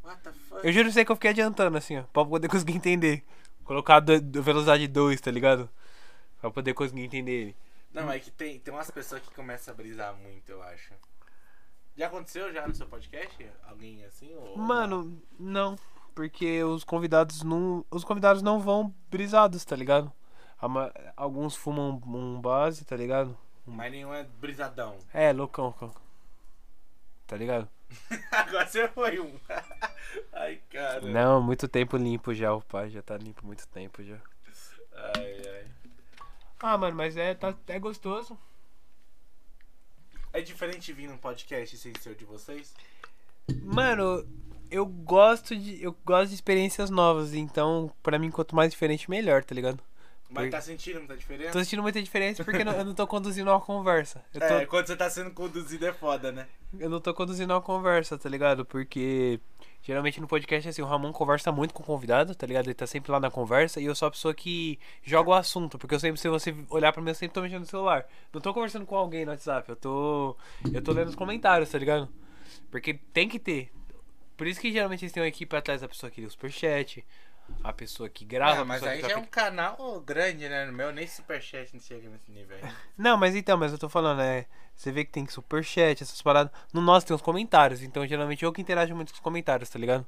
What 0.03 0.21
the 0.21 0.31
fuck? 0.31 0.65
Eu 0.65 0.71
juro 0.73 0.91
você 0.91 1.05
que 1.05 1.11
eu 1.11 1.15
fiquei 1.15 1.31
adiantando, 1.31 1.77
assim, 1.77 1.97
ó. 1.97 2.03
Pra 2.03 2.25
poder 2.25 2.47
conseguir 2.47 2.73
entender. 2.73 3.23
Colocar 3.63 3.99
do, 3.99 4.19
do 4.21 4.43
velocidade 4.43 4.87
2, 4.87 5.19
tá 5.21 5.31
ligado? 5.31 5.69
Pra 6.39 6.51
poder 6.51 6.73
conseguir 6.73 7.01
entender 7.03 7.31
ele. 7.31 7.55
Não, 7.93 8.11
é 8.11 8.19
que 8.19 8.31
tem, 8.31 8.59
tem 8.59 8.73
umas 8.73 8.89
pessoas 8.89 9.21
que 9.21 9.33
começam 9.33 9.73
a 9.73 9.77
brisar 9.77 10.15
muito, 10.15 10.51
eu 10.51 10.63
acho. 10.63 10.93
Já 11.95 12.07
aconteceu 12.07 12.53
já 12.53 12.67
no 12.67 12.73
seu 12.73 12.87
podcast? 12.87 13.45
Alguém 13.63 14.03
assim? 14.05 14.33
Ou? 14.35 14.57
Mano, 14.57 15.21
não. 15.37 15.77
Porque 16.15 16.63
os 16.63 16.83
convidados 16.83 17.43
não. 17.43 17.85
Os 17.91 18.03
convidados 18.03 18.41
não 18.41 18.59
vão 18.59 18.93
brisados, 19.09 19.65
tá 19.65 19.75
ligado? 19.75 20.11
Alguns 21.17 21.55
fumam 21.55 22.01
um 22.05 22.39
base, 22.39 22.85
tá 22.85 22.95
ligado? 22.95 23.37
Mas 23.65 23.91
nenhum 23.91 24.13
é 24.13 24.23
brisadão. 24.23 24.97
É, 25.13 25.33
loucão, 25.33 25.65
loucão. 25.65 25.93
Tá 27.27 27.35
ligado? 27.35 27.67
Agora 28.31 28.67
você 28.67 28.87
foi 28.87 29.19
um. 29.19 29.39
Ai, 30.33 30.61
cara. 30.69 31.01
Não, 31.01 31.41
muito 31.41 31.67
tempo 31.67 31.97
limpo 31.97 32.33
já, 32.33 32.53
o 32.53 32.61
pai 32.61 32.89
já 32.89 33.01
tá 33.01 33.17
limpo 33.17 33.45
muito 33.45 33.67
tempo 33.67 34.03
já. 34.03 34.17
Ai, 34.93 35.41
ai. 35.47 35.65
Ah, 36.61 36.77
mano, 36.77 36.95
mas 36.95 37.17
é, 37.17 37.33
tá, 37.33 37.55
é 37.67 37.79
gostoso. 37.79 38.37
É 40.33 40.41
diferente 40.41 40.93
vir 40.93 41.07
num 41.09 41.17
podcast 41.17 41.75
sem 41.77 41.93
ser 41.99 42.11
o 42.11 42.15
de 42.15 42.23
vocês? 42.23 42.73
Mano, 43.63 44.25
eu 44.69 44.85
gosto 44.85 45.55
de. 45.55 45.83
Eu 45.83 45.95
gosto 46.05 46.29
de 46.29 46.35
experiências 46.35 46.89
novas, 46.89 47.33
então, 47.33 47.91
pra 48.01 48.17
mim, 48.17 48.31
quanto 48.31 48.55
mais 48.55 48.71
diferente, 48.71 49.09
melhor, 49.09 49.43
tá 49.43 49.53
ligado? 49.53 49.83
Mas 50.29 50.49
tá 50.49 50.61
sentindo 50.61 50.99
muita 50.99 51.17
diferença? 51.17 51.51
Tô 51.51 51.59
sentindo 51.59 51.81
muita 51.81 52.01
diferença 52.01 52.41
porque 52.45 52.63
não- 52.63 52.71
eu 52.71 52.85
não 52.85 52.93
tô 52.95 53.05
conduzindo 53.05 53.51
uma 53.51 53.59
conversa. 53.59 54.23
Eu, 54.33 54.39
tô, 54.39 54.45
É, 54.45 54.65
quando 54.65 54.87
você 54.87 54.95
tá 54.95 55.09
sendo 55.09 55.31
conduzido 55.31 55.85
é 55.85 55.91
foda, 55.91 56.31
né? 56.31 56.47
eu 56.79 56.89
não 56.89 57.01
tô 57.01 57.13
conduzindo 57.13 57.51
uma 57.53 57.61
conversa, 57.61 58.17
tá 58.17 58.29
ligado? 58.29 58.63
Porque 58.63 59.41
geralmente 59.81 60.21
no 60.21 60.27
podcast, 60.27 60.69
assim, 60.69 60.81
o 60.81 60.85
Ramon 60.85 61.11
conversa 61.11 61.51
muito 61.51 61.73
com 61.73 61.81
o 61.81 61.85
convidado, 61.85 62.35
tá 62.35 62.45
ligado? 62.45 62.67
Ele 62.67 62.73
tá 62.73 62.85
sempre 62.85 63.11
lá 63.11 63.19
na 63.19 63.31
conversa 63.31 63.81
e 63.81 63.85
eu 63.85 63.95
sou 63.95 64.07
a 64.07 64.11
pessoa 64.11 64.33
que 64.33 64.79
joga 65.03 65.29
o 65.29 65.33
assunto. 65.33 65.77
Porque 65.77 65.95
eu 65.95 65.99
sempre, 65.99 66.19
se 66.19 66.29
você 66.29 66.55
olhar 66.69 66.93
pra 66.93 67.01
mim, 67.01 67.09
eu 67.09 67.15
sempre 67.15 67.33
tô 67.33 67.41
mexendo 67.41 67.61
no 67.61 67.65
celular. 67.65 68.05
Não 68.31 68.39
tô 68.39 68.53
conversando 68.53 68.85
com 68.85 68.95
alguém 68.95 69.25
no 69.25 69.31
WhatsApp, 69.31 69.67
eu 69.69 69.75
tô. 69.75 70.37
Eu 70.71 70.81
tô 70.81 70.91
lendo 70.91 71.09
os 71.09 71.15
comentários, 71.15 71.69
tá 71.69 71.77
ligado? 71.77 72.07
Porque 72.69 72.93
tem 73.13 73.27
que 73.27 73.39
ter. 73.39 73.71
Por 74.37 74.47
isso 74.47 74.59
que 74.59 74.71
geralmente 74.71 75.03
eles 75.03 75.11
têm 75.11 75.21
uma 75.21 75.29
equipe 75.29 75.55
atrás 75.55 75.81
da 75.81 75.87
pessoa 75.87 76.09
que 76.11 76.21
lê 76.21 76.27
o 76.27 76.31
superchat, 76.31 77.05
a 77.63 77.73
pessoa 77.73 78.09
que 78.09 78.25
grava, 78.25 78.59
Ah, 78.59 78.61
a 78.61 78.65
mas 78.65 78.83
aí 78.83 79.01
que 79.01 79.07
já 79.07 79.13
é 79.13 79.17
um 79.17 79.25
canal 79.25 80.01
grande, 80.01 80.47
né? 80.47 80.65
No 80.65 80.73
meu 80.73 80.91
nem 80.91 81.07
superchat 81.07 81.73
não 81.73 81.81
chega 81.81 82.09
nesse 82.09 82.31
nível 82.31 82.57
aí. 82.57 82.73
Não, 82.97 83.17
mas 83.17 83.35
então, 83.35 83.57
mas 83.57 83.71
eu 83.71 83.77
tô 83.77 83.89
falando, 83.89 84.21
é. 84.21 84.45
Você 84.75 84.91
vê 84.91 85.05
que 85.05 85.11
tem 85.11 85.27
superchat, 85.27 86.01
essas 86.01 86.21
paradas. 86.21 86.51
No 86.73 86.81
nosso 86.81 87.05
tem 87.05 87.15
os 87.15 87.21
comentários, 87.21 87.83
então 87.83 88.05
geralmente 88.07 88.43
eu 88.43 88.51
que 88.51 88.61
interajo 88.61 88.95
muito 88.95 89.09
com 89.09 89.15
os 89.15 89.21
comentários, 89.21 89.69
tá 89.69 89.77
ligado? 89.77 90.07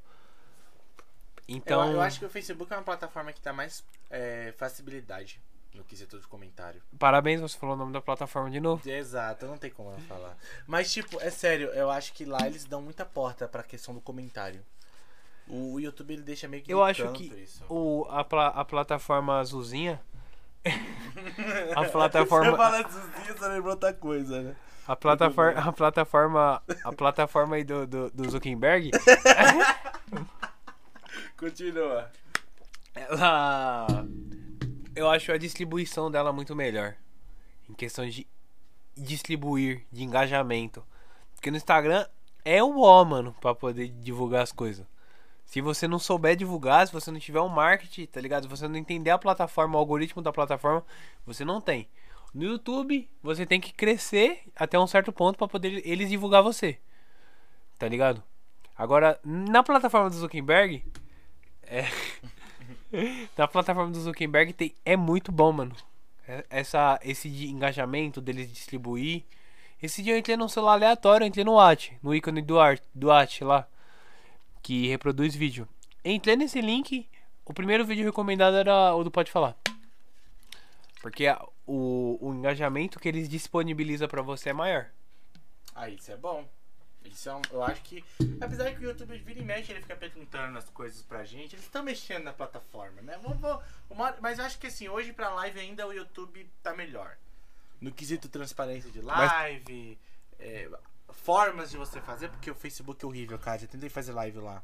Então. 1.47 1.85
Eu, 1.87 1.93
eu 1.93 2.01
acho 2.01 2.19
que 2.19 2.25
o 2.25 2.29
Facebook 2.29 2.71
é 2.71 2.77
uma 2.77 2.83
plataforma 2.83 3.31
que 3.33 3.41
dá 3.41 3.53
mais 3.53 3.83
é, 4.09 4.53
facilidade 4.57 5.41
no 5.73 5.83
quesito 5.83 6.19
de 6.19 6.27
comentário. 6.27 6.81
Parabéns, 6.97 7.41
você 7.41 7.57
falou 7.57 7.75
o 7.75 7.77
nome 7.77 7.91
da 7.91 8.01
plataforma 8.01 8.49
de 8.49 8.59
novo. 8.59 8.87
Exato, 8.87 9.45
não 9.47 9.57
tem 9.57 9.71
como 9.71 9.91
não 9.91 9.99
falar. 10.01 10.37
Mas, 10.67 10.91
tipo, 10.91 11.19
é 11.19 11.29
sério, 11.29 11.69
eu 11.69 11.89
acho 11.89 12.13
que 12.13 12.25
lá 12.25 12.45
eles 12.45 12.65
dão 12.65 12.81
muita 12.81 13.05
porta 13.05 13.47
pra 13.47 13.63
questão 13.63 13.93
do 13.93 14.01
comentário. 14.01 14.63
O 15.47 15.79
YouTube 15.79 16.13
ele 16.13 16.23
deixa 16.23 16.47
meio 16.47 16.63
que 16.63 16.73
Eu 16.73 16.81
acho 16.83 17.11
que 17.11 17.25
isso. 17.25 17.63
O, 17.69 18.05
a, 18.09 18.23
pla- 18.23 18.47
a 18.47 18.65
plataforma 18.65 19.39
azulzinha 19.39 20.01
A 21.75 21.83
plataforma. 21.85 22.51
Você 22.51 22.57
fala 22.57 22.81
Zuzinha, 22.89 23.37
você 23.37 23.47
lembrou 23.49 23.73
outra 23.73 23.93
coisa, 23.93 24.41
né? 24.41 24.55
A 24.87 24.95
plataforma, 24.95 25.59
a 25.61 25.71
plataforma, 25.71 26.63
a 26.83 26.91
plataforma 26.93 27.55
aí 27.57 27.63
do, 27.63 27.85
do, 27.87 28.09
do 28.11 28.29
Zuckerberg, 28.29 28.91
Continua. 31.37 32.09
ela. 32.95 33.87
Eu 34.95 35.09
acho 35.09 35.31
a 35.31 35.37
distribuição 35.37 36.11
dela 36.11 36.31
muito 36.31 36.55
melhor. 36.55 36.95
Em 37.69 37.73
questão 37.73 38.07
de 38.07 38.27
distribuir, 38.95 39.85
de 39.91 40.03
engajamento. 40.03 40.83
Porque 41.35 41.49
no 41.49 41.57
Instagram 41.57 42.05
é 42.45 42.63
o 42.63 42.79
ó, 42.81 43.03
mano, 43.03 43.35
pra 43.41 43.55
poder 43.55 43.87
divulgar 43.89 44.43
as 44.43 44.51
coisas. 44.51 44.85
Se 45.53 45.61
você 45.61 45.87
não 45.87 45.99
souber 45.99 46.35
divulgar, 46.35 46.87
se 46.87 46.91
você 46.91 47.11
não 47.11 47.19
tiver 47.19 47.39
um 47.39 47.47
marketing, 47.47 48.07
tá 48.07 48.19
ligado? 48.19 48.41
Se 48.41 48.49
você 48.49 48.67
não 48.67 48.75
entender 48.75 49.11
a 49.11 49.19
plataforma, 49.19 49.75
o 49.75 49.77
algoritmo 49.77 50.19
da 50.19 50.33
plataforma, 50.33 50.83
você 51.27 51.45
não 51.45 51.61
tem. 51.61 51.87
No 52.33 52.43
YouTube, 52.43 53.07
você 53.21 53.45
tem 53.45 53.61
que 53.61 53.71
crescer 53.71 54.45
até 54.55 54.79
um 54.79 54.87
certo 54.87 55.13
ponto 55.13 55.37
pra 55.37 55.47
poder 55.47 55.87
eles 55.87 56.09
divulgar 56.09 56.41
você. 56.41 56.79
Tá 57.77 57.87
ligado? 57.87 58.23
Agora, 58.75 59.19
na 59.23 59.61
plataforma 59.61 60.09
do 60.09 60.15
Zuckerberg, 60.15 60.83
é 61.67 61.85
na 63.37 63.47
plataforma 63.47 63.91
do 63.91 64.01
Zuckerberg 64.01 64.53
tem 64.53 64.73
é 64.83 64.97
muito 64.97 65.31
bom, 65.31 65.51
mano. 65.51 65.75
É- 66.27 66.43
Essa 66.49 66.99
esse 67.03 67.29
de 67.29 67.51
engajamento 67.51 68.19
deles 68.19 68.51
distribuir. 68.51 69.23
Esse 69.79 70.01
dia 70.01 70.15
eu 70.15 70.17
entrei 70.17 70.35
num 70.35 70.47
celular 70.49 70.73
aleatório, 70.73 71.25
eu 71.25 71.27
entrei 71.27 71.45
no 71.45 71.53
Watch, 71.53 71.95
no 72.01 72.15
ícone 72.15 72.41
do 72.41 72.59
Art, 72.59 72.81
do 72.95 73.09
Watch 73.09 73.43
lá, 73.43 73.67
que 74.63 74.87
reproduz 74.87 75.35
vídeo. 75.35 75.67
Entrei 76.03 76.35
nesse 76.35 76.59
link, 76.61 77.07
o 77.45 77.53
primeiro 77.53 77.85
vídeo 77.85 78.03
recomendado 78.05 78.55
era 78.55 78.95
o 78.95 79.03
do 79.03 79.11
Pode 79.11 79.29
Falar. 79.31 79.55
Porque 81.01 81.27
a- 81.27 81.45
o, 81.67 82.17
o 82.21 82.33
engajamento 82.33 82.99
que 82.99 83.07
eles 83.07 83.27
disponibilizam 83.29 84.07
pra 84.07 84.21
você 84.21 84.49
é 84.49 84.53
maior. 84.53 84.87
Ah, 85.75 85.89
isso 85.89 86.11
é 86.11 86.17
bom. 86.17 86.47
Isso 87.03 87.29
é 87.29 87.35
um, 87.35 87.41
eu 87.51 87.61
acho 87.63 87.81
que. 87.81 88.03
Apesar 88.39 88.71
que 88.73 88.79
o 88.79 88.83
YouTube 88.83 89.17
vira 89.17 89.39
e 89.39 89.43
mexe, 89.43 89.71
ele 89.73 89.81
fica 89.81 89.95
perguntando 89.95 90.57
as 90.57 90.69
coisas 90.69 91.01
pra 91.01 91.25
gente. 91.25 91.53
Eles 91.55 91.65
estão 91.65 91.83
mexendo 91.83 92.23
na 92.23 92.31
plataforma, 92.33 93.01
né? 93.01 93.19
Vou, 93.21 93.61
uma- 93.89 94.15
mas 94.21 94.39
eu 94.39 94.45
acho 94.45 94.57
que 94.57 94.67
assim, 94.67 94.87
hoje 94.87 95.11
pra 95.11 95.29
live 95.29 95.59
ainda 95.59 95.85
o 95.85 95.91
YouTube 95.93 96.49
tá 96.63 96.73
melhor. 96.73 97.17
No 97.81 97.91
quesito 97.91 98.29
transparência 98.29 98.89
de 98.89 99.01
live, 99.01 99.97
é, 100.39 100.69
formas 101.13 101.69
de 101.71 101.77
você 101.77 102.01
fazer, 102.01 102.29
porque 102.29 102.49
o 102.51 102.55
Facebook 102.55 103.03
é 103.03 103.07
horrível, 103.07 103.37
cara. 103.39 103.59
Já 103.59 103.67
tentei 103.67 103.89
fazer 103.89 104.11
live 104.13 104.39
lá. 104.39 104.61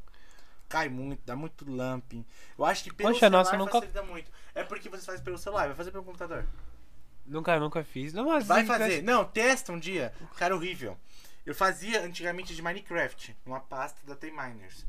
Cai 0.67 0.87
muito, 0.89 1.21
dá 1.25 1.35
muito 1.35 1.69
lamping. 1.69 2.23
Eu 2.57 2.63
acho 2.65 2.83
que 2.83 2.93
pelo 2.93 3.09
Poxa, 3.09 3.21
celular 3.21 3.43
nossa, 3.43 3.57
nunca- 3.57 3.71
facilita 3.73 4.03
muito. 4.03 4.31
É 4.53 4.63
porque 4.63 4.87
você 4.89 5.03
faz 5.03 5.19
pelo 5.21 5.37
celular, 5.37 5.67
vai 5.67 5.75
fazer 5.75 5.91
pelo 5.91 6.03
computador. 6.03 6.45
Nunca, 7.25 7.59
nunca 7.59 7.83
fiz. 7.83 8.13
Não, 8.13 8.25
mas 8.25 8.45
Vai 8.45 8.65
fazer. 8.65 8.83
tivesse- 8.85 9.01
Não, 9.03 9.25
testa 9.25 9.71
um 9.71 9.79
dia. 9.79 10.13
Cara, 10.35 10.55
horrível. 10.55 10.97
Eu 11.45 11.55
fazia 11.55 12.01
antigamente 12.03 12.53
de 12.55 12.61
Minecraft, 12.61 13.35
numa 13.45 13.59
pasta 13.59 13.99
da 14.05 14.15
T-Miners. 14.15 14.85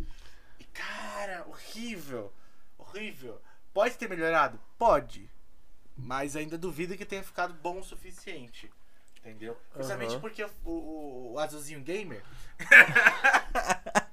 E, 0.59 0.65
cara, 0.65 1.47
horrível. 1.49 2.33
Horrível. 2.77 3.41
Pode 3.73 3.95
ter 3.97 4.09
melhorado? 4.09 4.61
Pode. 4.79 5.31
Mas 5.97 6.37
ainda 6.37 6.59
duvido 6.59 6.97
que 6.97 7.05
tenha 7.07 7.23
ficado 7.23 7.55
bom 7.55 7.79
o 7.81 7.85
suficiente. 7.85 8.71
Entendeu? 9.25 9.57
Principalmente 9.73 10.13
Aham. 10.13 10.21
porque 10.21 10.43
o, 10.43 10.49
o, 10.65 11.33
o 11.35 11.39
Azulzinho 11.39 11.81
Gamer. 11.81 12.23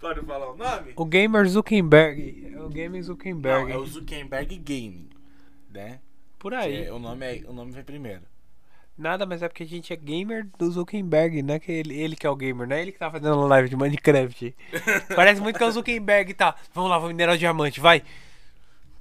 Pode 0.00 0.20
falar 0.22 0.50
o 0.50 0.56
nome? 0.56 0.92
O 0.96 1.04
Gamer 1.04 1.46
Zuckerberg. 1.46 2.52
É 2.54 2.60
o 2.60 2.68
Gamer 2.68 3.02
Zuckerberg. 3.02 3.64
Não, 3.64 3.70
é 3.70 3.76
o 3.76 3.86
Zuckerberg 3.86 4.56
Gaming. 4.58 5.08
Né? 5.70 6.00
Por 6.38 6.54
aí. 6.54 6.86
é- 6.86 6.92
o, 6.92 6.98
nome 6.98 7.26
é, 7.26 7.44
o 7.48 7.52
nome 7.52 7.72
vem 7.72 7.84
primeiro. 7.84 8.22
Nada, 8.96 9.24
mas 9.24 9.42
é 9.42 9.48
porque 9.48 9.62
a 9.62 9.66
gente 9.66 9.92
é 9.92 9.96
gamer 9.96 10.46
do 10.58 10.70
Zuckerberg, 10.70 11.42
não 11.42 11.54
é 11.54 11.58
que 11.58 11.72
ele, 11.72 11.98
ele 11.98 12.14
que 12.14 12.26
é 12.26 12.30
o 12.30 12.36
gamer, 12.36 12.68
não 12.68 12.76
é 12.76 12.82
ele 12.82 12.92
que 12.92 12.98
tá 12.98 13.10
fazendo 13.10 13.40
live 13.46 13.68
de 13.68 13.74
Minecraft. 13.74 14.54
Parece 15.16 15.40
muito 15.40 15.56
que 15.56 15.64
é 15.64 15.66
o 15.66 15.72
Zuckerberg, 15.72 16.34
tá? 16.34 16.54
Vamos 16.74 16.90
lá, 16.90 16.98
vamos 16.98 17.12
minerar 17.12 17.34
o 17.34 17.38
diamante, 17.38 17.80
vai. 17.80 18.02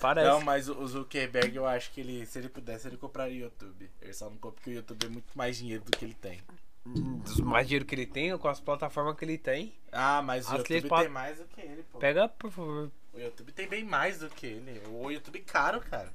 Parece. 0.01 0.27
Não, 0.27 0.41
mas 0.41 0.67
o 0.67 0.87
Zuckerberg, 0.87 1.55
eu 1.55 1.65
acho 1.67 1.91
que 1.91 2.01
ele, 2.01 2.25
se 2.25 2.39
ele 2.39 2.49
pudesse, 2.49 2.87
ele 2.87 2.97
compraria 2.97 3.37
o 3.41 3.43
YouTube. 3.43 3.89
Ele 4.01 4.13
só 4.13 4.25
não 4.29 4.35
compra 4.37 4.51
porque 4.55 4.69
o 4.71 4.73
YouTube 4.73 5.05
é 5.05 5.09
muito 5.09 5.31
mais 5.37 5.55
dinheiro 5.57 5.83
do 5.83 5.91
que 5.95 6.03
ele 6.03 6.15
tem. 6.15 6.41
Dos 6.83 7.39
mais 7.39 7.67
dinheiro 7.67 7.85
que 7.85 7.93
ele 7.93 8.07
tem, 8.07 8.35
com 8.37 8.47
as 8.47 8.59
plataformas 8.59 9.15
que 9.15 9.23
ele 9.23 9.37
tem. 9.37 9.73
Ah, 9.91 10.21
mas 10.23 10.49
o 10.49 10.55
YouTube 10.55 10.89
pa- 10.89 11.01
tem 11.01 11.09
mais 11.09 11.37
do 11.37 11.45
que 11.45 11.61
ele, 11.61 11.83
pô. 11.83 11.99
Pega, 11.99 12.27
por 12.27 12.49
favor. 12.51 12.91
O 13.13 13.19
YouTube 13.19 13.51
tem 13.51 13.67
bem 13.67 13.83
mais 13.83 14.17
do 14.19 14.29
que 14.29 14.47
ele. 14.47 14.81
O 14.89 15.11
YouTube 15.11 15.37
é 15.37 15.41
caro, 15.51 15.79
cara. 15.81 16.11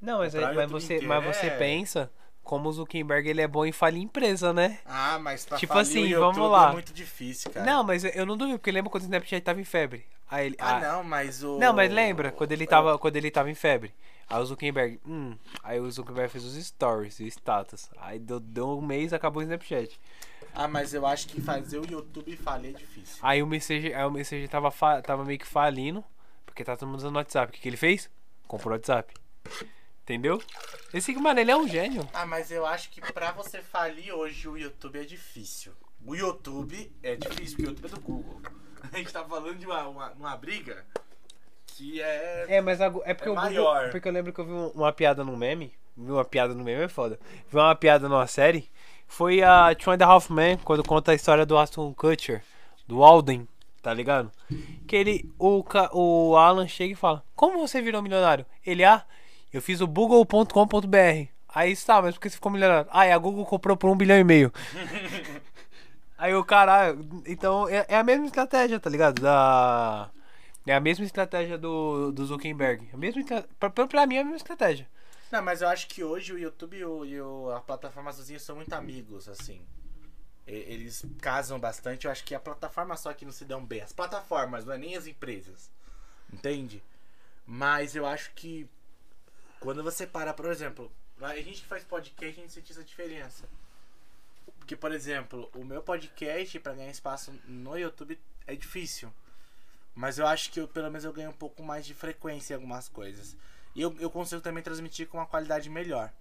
Não, 0.00 0.18
mas, 0.18 0.34
aí- 0.34 0.54
mas 0.54 0.70
você, 0.70 0.96
inteiro 0.96 1.08
mas 1.08 1.24
você 1.24 1.46
é- 1.46 1.56
pensa 1.58 2.10
como 2.46 2.68
o 2.68 2.72
Zuckerberg 2.72 3.28
ele 3.28 3.42
é 3.42 3.48
bom 3.48 3.66
em 3.66 3.72
falir 3.72 4.00
empresa, 4.00 4.52
né? 4.52 4.78
Ah, 4.86 5.18
mas 5.18 5.44
pra 5.44 5.58
Tipo 5.58 5.72
falir 5.74 5.82
assim, 5.82 6.14
o 6.14 6.20
vamos 6.20 6.48
lá. 6.50 6.68
é 6.70 6.72
muito 6.72 6.92
difícil, 6.92 7.50
cara. 7.50 7.66
Não, 7.66 7.82
mas 7.82 8.04
eu- 8.04 8.10
eu 8.12 8.24
não 8.24 8.36
duvido, 8.36 8.58
porque 8.58 8.70
lembra 8.70 8.88
quando 8.90 9.02
o 9.02 9.06
Snapchat 9.06 9.42
tava 9.42 9.60
em 9.60 9.64
febre? 9.64 10.06
Aí 10.30 10.46
ele, 10.46 10.56
Ah, 10.58 10.80
não, 10.80 11.04
mas 11.04 11.42
o... 11.42 11.58
Não, 11.58 11.72
mas 11.72 11.90
lembra 11.90 12.30
quando 12.30 12.52
ele 12.52 12.66
tava, 12.66 12.98
quando 12.98 13.16
ele 13.16 13.30
tava 13.32 13.50
em 13.50 13.54
febre. 13.54 13.92
Aí 14.30 14.40
o 14.40 14.46
Zuckerberg, 14.46 15.00
hum, 15.06 15.36
aí 15.62 15.80
o 15.80 15.90
Zuckerberg 15.90 16.30
fez 16.30 16.44
os 16.44 16.54
stories 16.64 17.18
e 17.20 17.26
status. 17.26 17.90
Aí 17.98 18.18
deu, 18.18 18.38
deu 18.40 18.78
um 18.78 18.82
mês, 18.82 19.12
acabou 19.12 19.40
o 19.40 19.42
Snapchat. 19.42 20.00
Ah, 20.54 20.68
mas 20.68 20.94
eu 20.94 21.04
acho 21.04 21.26
que 21.28 21.40
fazer 21.40 21.78
o 21.80 21.90
YouTube 21.90 22.36
falir 22.36 22.74
é 22.74 22.78
difícil. 22.78 23.18
Aí 23.22 23.42
o 23.42 23.46
Messenger, 23.46 23.96
aí 23.96 24.04
o 24.04 24.10
Messenger 24.10 24.48
tava, 24.48 24.70
tava 25.02 25.24
meio 25.24 25.38
que 25.38 25.46
falindo, 25.46 26.02
porque 26.44 26.64
tá 26.64 26.76
todo 26.76 26.88
mundo 26.88 26.98
usando 26.98 27.14
o 27.16 27.18
WhatsApp. 27.18 27.50
O 27.50 27.52
que, 27.54 27.60
que 27.60 27.68
ele 27.68 27.76
fez? 27.76 28.08
Comprou 28.46 28.72
o 28.72 28.76
WhatsApp. 28.76 29.12
Entendeu? 30.06 30.40
Esse 30.94 31.12
mano, 31.16 31.40
ele 31.40 31.50
é 31.50 31.56
um 31.56 31.66
gênio. 31.66 32.08
Ah, 32.14 32.24
mas 32.24 32.52
eu 32.52 32.64
acho 32.64 32.90
que 32.90 33.00
pra 33.12 33.32
você 33.32 33.60
falir 33.60 34.14
hoje 34.14 34.46
o 34.46 34.56
YouTube 34.56 35.00
é 35.00 35.04
difícil. 35.04 35.72
O 36.06 36.14
YouTube 36.14 36.92
é 37.02 37.16
difícil, 37.16 37.56
porque 37.56 37.62
o 37.66 37.70
YouTube 37.70 37.86
é 37.86 37.88
do 37.88 38.00
Google. 38.00 38.40
A 38.92 38.96
gente 38.98 39.12
tá 39.12 39.24
falando 39.24 39.58
de 39.58 39.66
uma, 39.66 39.88
uma, 39.88 40.10
uma 40.12 40.36
briga 40.36 40.84
que 41.66 42.00
é... 42.00 42.46
É, 42.48 42.60
mas 42.60 42.80
a 42.80 42.84
é 43.04 43.12
porque 43.14 43.28
É 43.28 43.32
o 43.32 43.34
Google, 43.34 43.50
maior. 43.50 43.90
porque 43.90 44.06
eu 44.06 44.12
lembro 44.12 44.32
que 44.32 44.40
eu 44.40 44.44
vi 44.46 44.52
um- 44.52 44.68
uma 44.68 44.92
piada 44.92 45.24
num 45.24 45.36
meme, 45.36 45.74
vi 45.96 46.12
uma 46.12 46.24
piada 46.24 46.54
no 46.54 46.62
meme 46.62 46.84
é 46.84 46.88
foda. 46.88 47.18
Vi 47.50 47.56
uma 47.58 47.74
piada 47.74 48.08
numa 48.08 48.28
série, 48.28 48.70
foi 49.08 49.42
a 49.42 49.74
Two 49.74 49.92
and 49.92 49.98
a 50.00 50.06
Half 50.06 50.28
quando 50.62 50.84
conta 50.84 51.10
a 51.10 51.14
história 51.16 51.44
do 51.44 51.58
Aston 51.58 51.92
Kutcher, 51.94 52.44
do 52.86 53.02
Alden, 53.02 53.48
tá 53.82 53.92
ligado? 53.92 54.30
Que 54.86 54.94
ele, 54.94 55.34
o, 55.36 55.64
ca- 55.64 55.90
o 55.92 56.36
Alan 56.36 56.68
chega 56.68 56.92
e 56.92 56.96
fala: 56.96 57.24
"Como 57.34 57.58
você 57.58 57.82
virou 57.82 58.00
milionário?" 58.00 58.46
Ele: 58.64 58.84
"Ah, 58.84 59.04
eu 59.56 59.62
fiz 59.62 59.80
o 59.80 59.86
google.com.br". 59.86 61.28
Aí 61.48 61.72
está, 61.72 62.02
mas 62.02 62.14
por 62.14 62.20
que 62.20 62.28
você 62.30 62.36
ficou 62.36 62.52
milionário? 62.52 62.88
Ah, 62.92 63.06
e 63.06 63.12
a 63.12 63.18
Google 63.18 63.46
comprou 63.46 63.76
por 63.76 63.88
um 63.90 63.96
bilhão 63.96 64.18
e 64.18 64.24
meio. 64.24 64.52
Aí 66.18 66.34
o 66.34 66.44
cara, 66.44 66.96
então 67.26 67.68
é, 67.68 67.84
é 67.88 67.96
a 67.96 68.02
mesma 68.04 68.26
estratégia, 68.26 68.80
tá 68.80 68.88
ligado? 68.88 69.20
Da 69.20 70.10
é 70.66 70.74
a 70.74 70.80
mesma 70.80 71.04
estratégia 71.04 71.56
do, 71.56 72.10
do 72.10 72.26
Zuckerberg. 72.26 72.88
A 72.92 72.96
mesma 72.96 73.22
pra, 73.58 73.70
pra, 73.70 73.86
pra 73.86 74.06
mim 74.06 74.16
é 74.16 74.20
a 74.20 74.24
mesma 74.24 74.36
estratégia. 74.36 74.88
Não, 75.30 75.40
mas 75.42 75.62
eu 75.62 75.68
acho 75.68 75.86
que 75.86 76.02
hoje 76.02 76.32
o 76.32 76.38
YouTube 76.38 76.76
e, 76.76 76.84
o, 76.84 77.04
e 77.04 77.20
o- 77.20 77.50
a 77.52 77.60
plataforma 77.60 78.12
sozinha 78.12 78.38
são 78.40 78.56
muito 78.56 78.72
amigos, 78.72 79.28
assim. 79.28 79.60
E- 80.46 80.52
Eles 80.52 81.04
casam 81.20 81.58
bastante. 81.60 82.06
Eu 82.06 82.10
acho 82.10 82.24
que 82.24 82.34
a 82.34 82.40
plataforma 82.40 82.96
só 82.96 83.12
que 83.12 83.24
não 83.24 83.32
se 83.32 83.44
dão 83.44 83.64
bem. 83.64 83.80
As 83.80 83.92
plataformas, 83.92 84.64
não 84.64 84.72
é 84.72 84.78
nem 84.78 84.96
as 84.96 85.06
empresas. 85.06 85.70
Entende? 86.32 86.82
Mas 87.46 87.94
eu 87.94 88.04
acho 88.04 88.32
que 88.34 88.68
quando 89.60 89.82
você 89.82 90.06
para, 90.06 90.32
por 90.34 90.46
exemplo, 90.46 90.90
a 91.20 91.34
gente 91.36 91.62
que 91.62 91.68
faz 91.68 91.84
podcast, 91.84 92.38
a 92.38 92.42
gente 92.42 92.52
sente 92.52 92.72
essa 92.72 92.84
diferença. 92.84 93.48
Porque, 94.58 94.76
por 94.76 94.92
exemplo, 94.92 95.50
o 95.54 95.64
meu 95.64 95.82
podcast, 95.82 96.58
pra 96.60 96.74
ganhar 96.74 96.90
espaço 96.90 97.32
no 97.46 97.76
YouTube, 97.78 98.18
é 98.46 98.54
difícil. 98.54 99.12
Mas 99.94 100.18
eu 100.18 100.26
acho 100.26 100.50
que 100.50 100.60
eu, 100.60 100.68
pelo 100.68 100.90
menos 100.90 101.04
eu 101.04 101.12
ganho 101.12 101.30
um 101.30 101.34
pouco 101.34 101.62
mais 101.62 101.86
de 101.86 101.94
frequência 101.94 102.52
em 102.52 102.56
algumas 102.56 102.88
coisas. 102.88 103.36
E 103.74 103.80
eu, 103.80 103.96
eu 103.98 104.10
consigo 104.10 104.42
também 104.42 104.62
transmitir 104.62 105.08
com 105.08 105.18
uma 105.18 105.26
qualidade 105.26 105.70
melhor. 105.70 106.12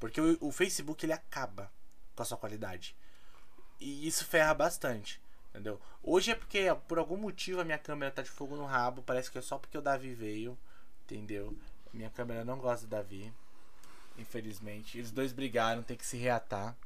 Porque 0.00 0.20
o, 0.20 0.36
o 0.40 0.50
Facebook 0.50 1.06
ele 1.06 1.12
acaba 1.12 1.70
com 2.16 2.22
a 2.22 2.26
sua 2.26 2.36
qualidade. 2.36 2.96
E 3.78 4.06
isso 4.06 4.24
ferra 4.24 4.54
bastante. 4.54 5.20
Entendeu? 5.50 5.80
Hoje 6.02 6.30
é 6.30 6.34
porque 6.34 6.66
por 6.88 6.98
algum 6.98 7.16
motivo 7.16 7.60
a 7.60 7.64
minha 7.64 7.78
câmera 7.78 8.10
tá 8.10 8.22
de 8.22 8.30
fogo 8.30 8.56
no 8.56 8.64
rabo. 8.64 9.02
Parece 9.02 9.30
que 9.30 9.38
é 9.38 9.42
só 9.42 9.58
porque 9.58 9.78
o 9.78 9.82
Davi 9.82 10.14
veio. 10.14 10.58
Entendeu? 11.04 11.56
Minha 11.92 12.10
câmera 12.10 12.44
não 12.44 12.58
gosta 12.58 12.86
do 12.86 12.90
Davi. 12.90 13.32
Infelizmente. 14.18 14.98
Eles 14.98 15.10
dois 15.10 15.32
brigaram, 15.32 15.82
tem 15.82 15.96
que 15.96 16.06
se 16.06 16.16
reatar. 16.16 16.76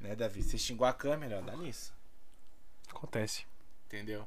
Né, 0.00 0.16
Davi? 0.16 0.42
Você 0.42 0.58
xingou 0.58 0.86
a 0.86 0.92
câmera, 0.92 1.38
ó, 1.38 1.42
dá 1.42 1.56
nisso 1.56 1.92
Acontece. 2.90 3.46
entendeu? 3.86 4.26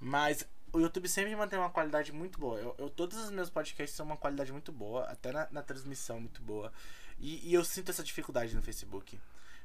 Mas 0.00 0.44
o 0.72 0.80
YouTube 0.80 1.08
sempre 1.08 1.34
mantém 1.36 1.58
uma 1.58 1.70
qualidade 1.70 2.10
muito 2.12 2.38
boa. 2.38 2.58
Eu, 2.58 2.74
eu- 2.78 2.90
todos 2.90 3.16
os 3.18 3.30
meus 3.30 3.48
podcasts 3.48 3.96
são 3.96 4.04
uma 4.06 4.16
qualidade 4.16 4.50
muito 4.50 4.72
boa, 4.72 5.04
até 5.04 5.30
na, 5.32 5.46
na 5.52 5.62
transmissão 5.62 6.18
muito 6.20 6.42
boa. 6.42 6.72
E, 7.18 7.48
e 7.48 7.54
eu 7.54 7.64
sinto 7.64 7.90
essa 7.90 8.02
dificuldade 8.02 8.54
no 8.56 8.62
Facebook. 8.62 9.20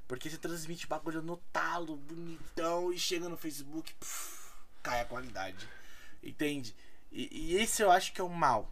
Porque 0.08 0.30
você 0.30 0.38
transmite 0.38 0.88
bagulho 0.88 1.22
no 1.22 1.38
talo, 1.52 1.96
bonitão, 1.96 2.94
e 2.94 2.98
chega 3.00 3.28
no 3.28 3.38
Facebook, 3.38 3.94
puf, 3.96 4.52
cai 4.84 5.02
a 5.02 5.06
qualidade. 5.06 5.68
Entende? 6.24 6.76
E, 7.12 7.28
e 7.32 7.56
esse 7.58 7.82
eu 7.82 7.92
acho 7.92 8.14
que 8.14 8.22
é 8.22 8.24
o 8.24 8.30
mal. 8.30 8.72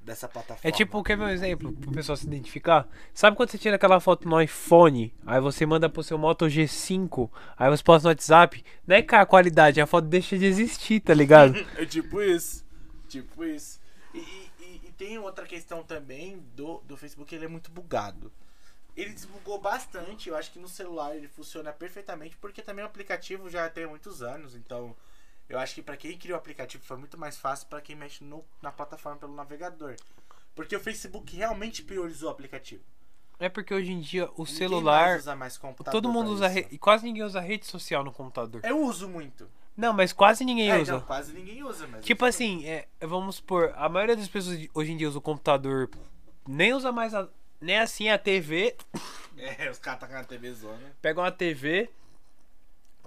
Dessa 0.00 0.26
plataforma. 0.28 0.60
É 0.62 0.70
tipo, 0.72 1.02
quer 1.02 1.16
ver 1.16 1.24
um 1.24 1.28
exemplo 1.28 1.72
pro 1.72 1.92
pessoal 1.92 2.16
se 2.16 2.26
identificar? 2.26 2.88
Sabe 3.12 3.36
quando 3.36 3.50
você 3.50 3.58
tira 3.58 3.76
aquela 3.76 4.00
foto 4.00 4.28
no 4.28 4.40
iPhone, 4.40 5.14
aí 5.26 5.40
você 5.40 5.66
manda 5.66 5.88
pro 5.88 6.02
seu 6.02 6.16
Moto 6.18 6.46
G5, 6.46 7.30
aí 7.56 7.68
você 7.70 7.82
posta 7.82 8.08
no 8.08 8.10
WhatsApp, 8.12 8.64
não 8.86 8.96
é 8.96 9.02
que 9.02 9.14
a 9.14 9.26
qualidade, 9.26 9.80
a 9.80 9.86
foto 9.86 10.06
deixa 10.08 10.38
de 10.38 10.46
existir, 10.46 11.00
tá 11.00 11.12
ligado? 11.14 11.54
é 11.76 11.84
tipo 11.84 12.20
isso. 12.22 12.64
Tipo 13.08 13.44
isso. 13.44 13.80
E, 14.14 14.18
e- 14.18 14.80
e 14.88 14.92
tem 14.92 15.18
outra 15.18 15.44
questão 15.46 15.82
também 15.82 16.42
do, 16.54 16.80
do 16.86 16.96
Facebook, 16.96 17.34
ele 17.34 17.44
é 17.44 17.48
muito 17.48 17.70
bugado. 17.70 18.32
Ele 18.96 19.10
desbugou 19.10 19.58
bastante, 19.60 20.28
eu 20.28 20.36
acho 20.36 20.50
que 20.50 20.58
no 20.58 20.68
celular 20.68 21.14
ele 21.16 21.28
funciona 21.28 21.72
perfeitamente, 21.72 22.36
porque 22.40 22.60
também 22.60 22.84
o 22.84 22.88
aplicativo 22.88 23.48
já 23.48 23.68
tem 23.70 23.86
muitos 23.86 24.20
anos, 24.22 24.54
então 24.54 24.94
eu 25.50 25.58
acho 25.58 25.74
que 25.74 25.82
pra 25.82 25.96
quem 25.96 26.16
criou 26.16 26.36
o 26.36 26.40
aplicativo 26.40 26.82
foi 26.84 26.96
muito 26.96 27.18
mais 27.18 27.36
fácil 27.36 27.66
pra 27.66 27.80
quem 27.82 27.94
mexe 27.94 28.24
no, 28.24 28.42
na 28.62 28.72
plataforma 28.72 29.18
pelo 29.18 29.34
navegador. 29.34 29.96
Porque 30.54 30.74
o 30.74 30.80
Facebook 30.80 31.36
realmente 31.36 31.82
priorizou 31.82 32.28
o 32.28 32.32
aplicativo. 32.32 32.82
É 33.38 33.48
porque 33.48 33.72
hoje 33.74 33.90
em 33.92 34.00
dia 34.00 34.26
o 34.36 34.40
Ninguém 34.40 34.54
celular, 34.54 35.06
mais 35.08 35.20
usa 35.22 35.36
mais 35.36 35.58
computador 35.58 36.00
todo 36.02 36.12
mundo 36.12 36.30
usa, 36.30 36.46
re... 36.46 36.62
quase 36.78 37.04
ninguém 37.04 37.22
usa 37.22 37.40
rede 37.40 37.66
social 37.66 38.04
no 38.04 38.12
computador. 38.12 38.60
Eu 38.64 38.78
uso 38.80 39.08
muito. 39.08 39.48
Não, 39.76 39.92
mas 39.94 40.12
quase 40.12 40.44
ninguém 40.44 40.70
É, 40.70 40.78
usa. 40.78 40.92
não, 40.92 41.00
quase 41.00 41.32
ninguém 41.32 41.62
usa, 41.62 41.86
mas 41.86 42.04
Tipo 42.04 42.24
assim, 42.26 42.66
é, 42.66 42.86
vamos 43.00 43.36
supor, 43.36 43.72
a 43.76 43.88
maioria 43.88 44.14
das 44.16 44.28
pessoas 44.28 44.58
hoje 44.74 44.92
em 44.92 44.96
dia 44.96 45.08
usa 45.08 45.18
o 45.18 45.22
computador, 45.22 45.88
nem 46.46 46.74
usa 46.74 46.92
mais 46.92 47.14
a, 47.14 47.26
nem 47.60 47.78
assim 47.78 48.08
a 48.10 48.18
TV, 48.18 48.76
É, 49.38 49.70
os 49.70 49.78
caras 49.78 50.00
tá 50.00 50.06
com 50.06 50.14
a 50.16 50.22
TV 50.24 50.52
zona. 50.52 50.92
pega 51.00 51.18
uma 51.20 51.32
TV, 51.32 51.88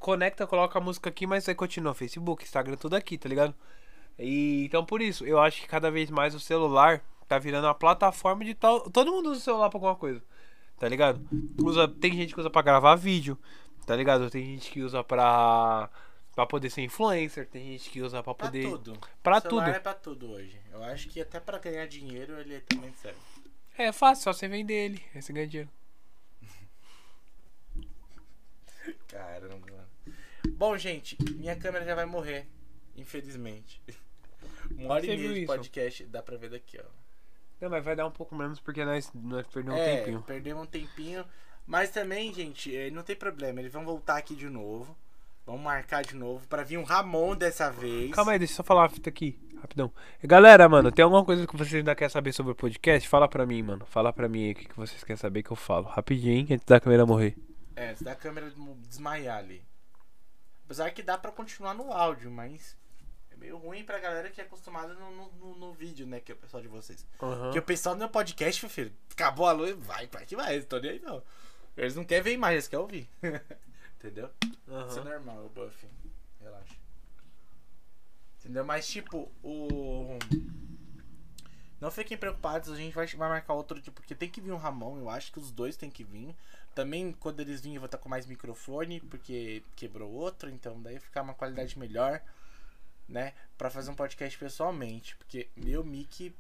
conecta, 0.03 0.45
coloca 0.45 0.77
a 0.77 0.81
música 0.81 1.09
aqui, 1.09 1.25
mas 1.25 1.47
aí 1.47 1.55
continua 1.55 1.93
Facebook, 1.93 2.43
Instagram, 2.43 2.75
tudo 2.75 2.95
aqui, 2.95 3.17
tá 3.17 3.29
ligado? 3.29 3.55
E 4.19 4.65
então 4.65 4.85
por 4.85 5.01
isso, 5.01 5.25
eu 5.25 5.39
acho 5.39 5.61
que 5.61 5.67
cada 5.67 5.89
vez 5.89 6.11
mais 6.11 6.35
o 6.35 6.39
celular 6.41 7.01
tá 7.25 7.39
virando 7.39 7.65
uma 7.65 7.73
plataforma 7.73 8.43
de 8.43 8.53
tal, 8.53 8.81
todo 8.91 9.11
mundo 9.11 9.31
usa 9.31 9.39
o 9.39 9.43
celular 9.43 9.69
pra 9.69 9.77
alguma 9.77 9.95
coisa. 9.95 10.21
Tá 10.77 10.89
ligado? 10.89 11.25
Usa, 11.63 11.87
tem 11.87 12.11
gente 12.11 12.33
que 12.33 12.39
usa 12.39 12.49
pra 12.49 12.61
gravar 12.61 12.95
vídeo, 12.95 13.37
tá 13.87 13.95
ligado? 13.95 14.29
Tem 14.29 14.43
gente 14.43 14.69
que 14.69 14.81
usa 14.81 15.01
pra 15.03 15.89
para 16.35 16.47
poder 16.47 16.69
ser 16.69 16.81
influencer, 16.81 17.47
tem 17.47 17.71
gente 17.71 17.89
que 17.89 18.01
usa 18.01 18.21
pra 18.21 18.33
Pra 18.33 18.47
poder 18.47 18.69
tudo. 18.69 18.99
Pra 19.21 19.37
o 19.37 19.41
celular 19.41 19.65
tudo. 19.65 19.75
é 19.75 19.79
pra 19.79 19.93
tudo 19.93 20.31
hoje. 20.31 20.59
Eu 20.71 20.83
acho 20.83 21.07
que 21.07 21.21
até 21.21 21.39
pra 21.39 21.59
ganhar 21.59 21.87
dinheiro 21.87 22.37
ele 22.39 22.59
também 22.61 22.91
serve. 23.01 23.17
É 23.77 23.91
fácil, 23.91 24.25
só 24.25 24.33
você 24.33 24.47
vender 24.49 24.73
ele, 24.73 25.01
aí 25.15 25.21
você 25.21 25.31
ganha 25.31 25.47
dinheiro. 25.47 25.69
Caramba. 29.07 29.72
Bom, 30.55 30.77
gente, 30.77 31.17
minha 31.35 31.55
câmera 31.55 31.85
já 31.85 31.95
vai 31.95 32.05
morrer. 32.05 32.47
Infelizmente. 32.95 33.81
Uma 34.77 34.95
hora 34.95 35.05
e 35.05 35.17
meia 35.17 35.33
de 35.33 35.45
podcast, 35.45 36.05
dá 36.05 36.21
pra 36.21 36.37
ver 36.37 36.49
daqui, 36.49 36.79
ó. 36.79 37.03
Não, 37.59 37.69
mas 37.69 37.83
vai 37.83 37.95
dar 37.95 38.05
um 38.05 38.11
pouco 38.11 38.35
menos 38.35 38.59
porque 38.59 38.83
nós, 38.83 39.11
nós 39.13 39.47
perdemos 39.47 39.79
um 39.79 39.83
é, 39.83 39.97
tempinho. 39.97 40.21
perdemos 40.21 40.63
um 40.63 40.65
tempinho. 40.65 41.25
Mas 41.65 41.89
também, 41.91 42.33
gente, 42.33 42.75
eh, 42.75 42.89
não 42.91 43.03
tem 43.03 43.15
problema. 43.15 43.59
Eles 43.59 43.71
vão 43.71 43.85
voltar 43.85 44.17
aqui 44.17 44.35
de 44.35 44.49
novo. 44.49 44.97
Vamos 45.45 45.61
marcar 45.61 46.03
de 46.03 46.15
novo 46.15 46.47
pra 46.47 46.63
vir 46.63 46.77
um 46.77 46.83
Ramon 46.83 47.35
dessa 47.35 47.69
vez. 47.69 48.11
Calma 48.11 48.33
aí, 48.33 48.39
deixa 48.39 48.53
eu 48.53 48.57
só 48.57 48.63
falar 48.63 48.83
uma 48.83 48.89
fita 48.89 49.09
aqui, 49.09 49.37
rapidão. 49.61 49.91
Galera, 50.23 50.67
mano, 50.69 50.91
tem 50.91 51.03
alguma 51.03 51.23
coisa 51.23 51.45
que 51.45 51.57
vocês 51.57 51.75
ainda 51.75 51.95
querem 51.95 52.09
saber 52.09 52.31
sobre 52.31 52.53
o 52.53 52.55
podcast? 52.55 53.07
Fala 53.07 53.27
pra 53.27 53.45
mim, 53.45 53.61
mano. 53.61 53.85
Fala 53.85 54.13
pra 54.13 54.29
mim 54.29 54.45
aí 54.45 54.51
o 54.51 54.55
que, 54.55 54.67
que 54.67 54.75
vocês 54.75 55.03
querem 55.03 55.17
saber 55.17 55.43
que 55.43 55.51
eu 55.51 55.57
falo. 55.57 55.85
Rapidinho, 55.85 56.47
antes 56.49 56.65
da 56.65 56.79
câmera 56.79 57.05
morrer. 57.05 57.35
É, 57.75 57.93
se 57.93 58.03
dá 58.03 58.13
a 58.13 58.15
câmera 58.15 58.51
desmaiar 58.87 59.37
ali. 59.37 59.61
Apesar 60.73 60.89
que 60.89 61.03
dá 61.03 61.15
pra 61.19 61.31
continuar 61.31 61.75
no 61.75 61.93
áudio, 61.93 62.31
mas 62.31 62.75
é 63.29 63.35
meio 63.35 63.57
ruim 63.57 63.83
pra 63.85 63.99
galera 63.99 64.31
que 64.31 64.41
é 64.41 64.43
acostumada 64.43 64.95
no, 64.95 65.11
no, 65.11 65.31
no- 65.33 65.55
no 65.55 65.71
vídeo, 65.73 66.07
né? 66.07 66.19
Que 66.19 66.31
é 66.31 66.35
o 66.35 66.37
pessoal 66.39 66.63
de 66.63 66.67
vocês. 66.67 67.05
Porque 67.43 67.59
o 67.59 67.63
pessoal 67.63 67.93
do 67.93 67.99
meu 67.99 68.09
podcast, 68.09 68.63
meu 68.65 68.71
filho, 68.71 68.91
acabou 69.11 69.45
a 69.45 69.51
luz, 69.51 69.75
vai, 69.77 70.07
vai 70.07 70.25
que 70.25 70.35
vai. 70.35 70.59
Tô 70.63 70.79
nem 70.79 70.89
aí, 70.93 70.99
não. 70.99 71.21
Eles 71.77 71.95
não 71.95 72.03
querem 72.03 72.23
ver 72.23 72.33
imagem, 72.33 72.55
eles 72.55 72.67
querem 72.67 72.81
ouvir. 72.81 73.07
Entendeu? 73.99 74.31
Isso 74.89 74.99
é 74.99 75.03
normal, 75.03 75.45
o 75.45 75.49
buff. 75.49 75.87
Relaxa. 76.41 76.73
Entendeu? 78.39 78.65
Mas, 78.65 78.87
tipo, 78.87 79.31
o. 79.43 80.17
Não 81.83 81.91
fiquem 81.91 82.17
preocupados, 82.17 82.71
a 82.71 82.77
gente 82.77 82.95
vai, 82.95 83.05
vai 83.05 83.27
marcar 83.27 83.53
outro 83.55 83.77
tipo, 83.81 83.97
porque 83.99 84.15
tem 84.15 84.29
que 84.29 84.39
vir 84.39 84.53
um 84.53 84.57
Ramon, 84.57 84.99
eu 84.99 85.09
acho 85.09 85.33
que 85.33 85.37
os 85.37 85.51
dois 85.51 85.75
tem 85.75 85.91
que 85.91 86.01
vir. 86.01 86.33
Também, 86.73 87.11
quando 87.19 87.41
eles 87.41 87.59
virem, 87.59 87.75
eu 87.75 87.81
vou 87.81 87.87
estar 87.87 87.97
com 87.97 88.07
mais 88.07 88.25
microfone, 88.25 89.01
porque 89.01 89.61
quebrou 89.75 90.09
outro, 90.09 90.49
então 90.49 90.81
daí 90.81 90.97
ficar 90.97 91.23
uma 91.23 91.33
qualidade 91.33 91.77
melhor, 91.77 92.21
né? 93.05 93.33
Pra 93.57 93.69
fazer 93.69 93.91
um 93.91 93.95
podcast 93.95 94.39
pessoalmente, 94.39 95.17
porque 95.17 95.49
meu 95.57 95.83
mic 95.83 96.33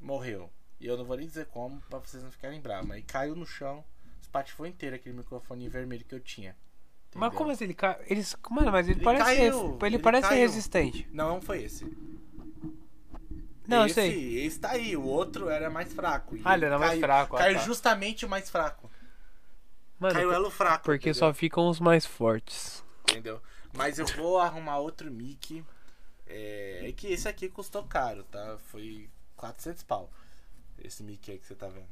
morreu. 0.00 0.48
E 0.78 0.86
eu 0.86 0.96
não 0.96 1.04
vou 1.04 1.16
nem 1.16 1.26
dizer 1.26 1.46
como, 1.46 1.80
pra 1.90 1.98
vocês 1.98 2.22
não 2.22 2.30
ficarem 2.30 2.60
bravos, 2.60 2.86
mas 2.86 3.04
caiu 3.08 3.34
no 3.34 3.44
chão, 3.44 3.84
espatifou 4.22 4.66
inteiro 4.66 4.94
aquele 4.94 5.16
microfone 5.16 5.68
vermelho 5.68 6.04
que 6.04 6.14
eu 6.14 6.20
tinha. 6.20 6.56
Mas 7.12 7.26
entendeu? 7.26 7.38
como 7.38 7.50
assim 7.50 7.64
ele 7.64 7.74
cai? 7.74 8.00
Eles, 8.06 8.36
mano, 8.48 8.70
mas 8.70 8.86
ele, 8.86 8.98
Ele 8.98 9.04
parece 9.04 9.24
caiu, 9.24 9.78
ele, 9.82 9.86
ele 9.96 9.98
parece 9.98 10.28
caiu. 10.28 10.40
resistente. 10.42 11.08
Não, 11.10 11.28
não 11.30 11.40
foi 11.40 11.64
esse. 11.64 11.84
Não, 13.70 13.80
eu 13.82 13.86
esse, 13.86 13.94
sei. 13.94 14.44
Esse 14.44 14.58
tá 14.60 14.70
aí, 14.72 14.96
o 14.96 15.02
outro 15.04 15.48
era 15.48 15.70
mais 15.70 15.92
fraco. 15.92 16.36
Ah, 16.44 16.54
ele 16.54 16.64
era 16.66 16.78
mais 16.78 16.90
caiu- 16.92 17.00
fraco, 17.02 17.36
ah, 17.36 17.38
Caiu 17.38 17.58
tá. 17.58 17.64
justamente 17.64 18.26
o 18.26 18.28
mais 18.28 18.50
fraco. 18.50 18.90
Mano, 19.98 20.14
caiu 20.14 20.32
elo 20.32 20.50
fraco. 20.50 20.84
porque 20.84 21.10
entendeu? 21.10 21.28
só 21.28 21.34
ficam 21.34 21.68
os 21.68 21.78
mais 21.78 22.04
fortes. 22.06 22.82
Entendeu? 23.02 23.40
Mas 23.74 23.98
eu 23.98 24.06
vou 24.06 24.38
arrumar 24.38 24.78
outro 24.78 25.10
mic. 25.10 25.64
É, 26.26 26.88
é 26.88 26.92
que 26.92 27.08
esse 27.08 27.28
aqui 27.28 27.48
custou 27.48 27.84
caro, 27.84 28.24
tá? 28.24 28.56
Foi 28.66 29.08
400 29.36 29.82
pau. 29.82 30.10
Esse 30.82 31.02
mic 31.02 31.30
aí 31.30 31.38
que 31.38 31.46
você 31.46 31.54
tá 31.54 31.68
vendo. 31.68 31.88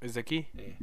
Esse 0.00 0.18
aqui? 0.18 0.46
É. 0.56 0.74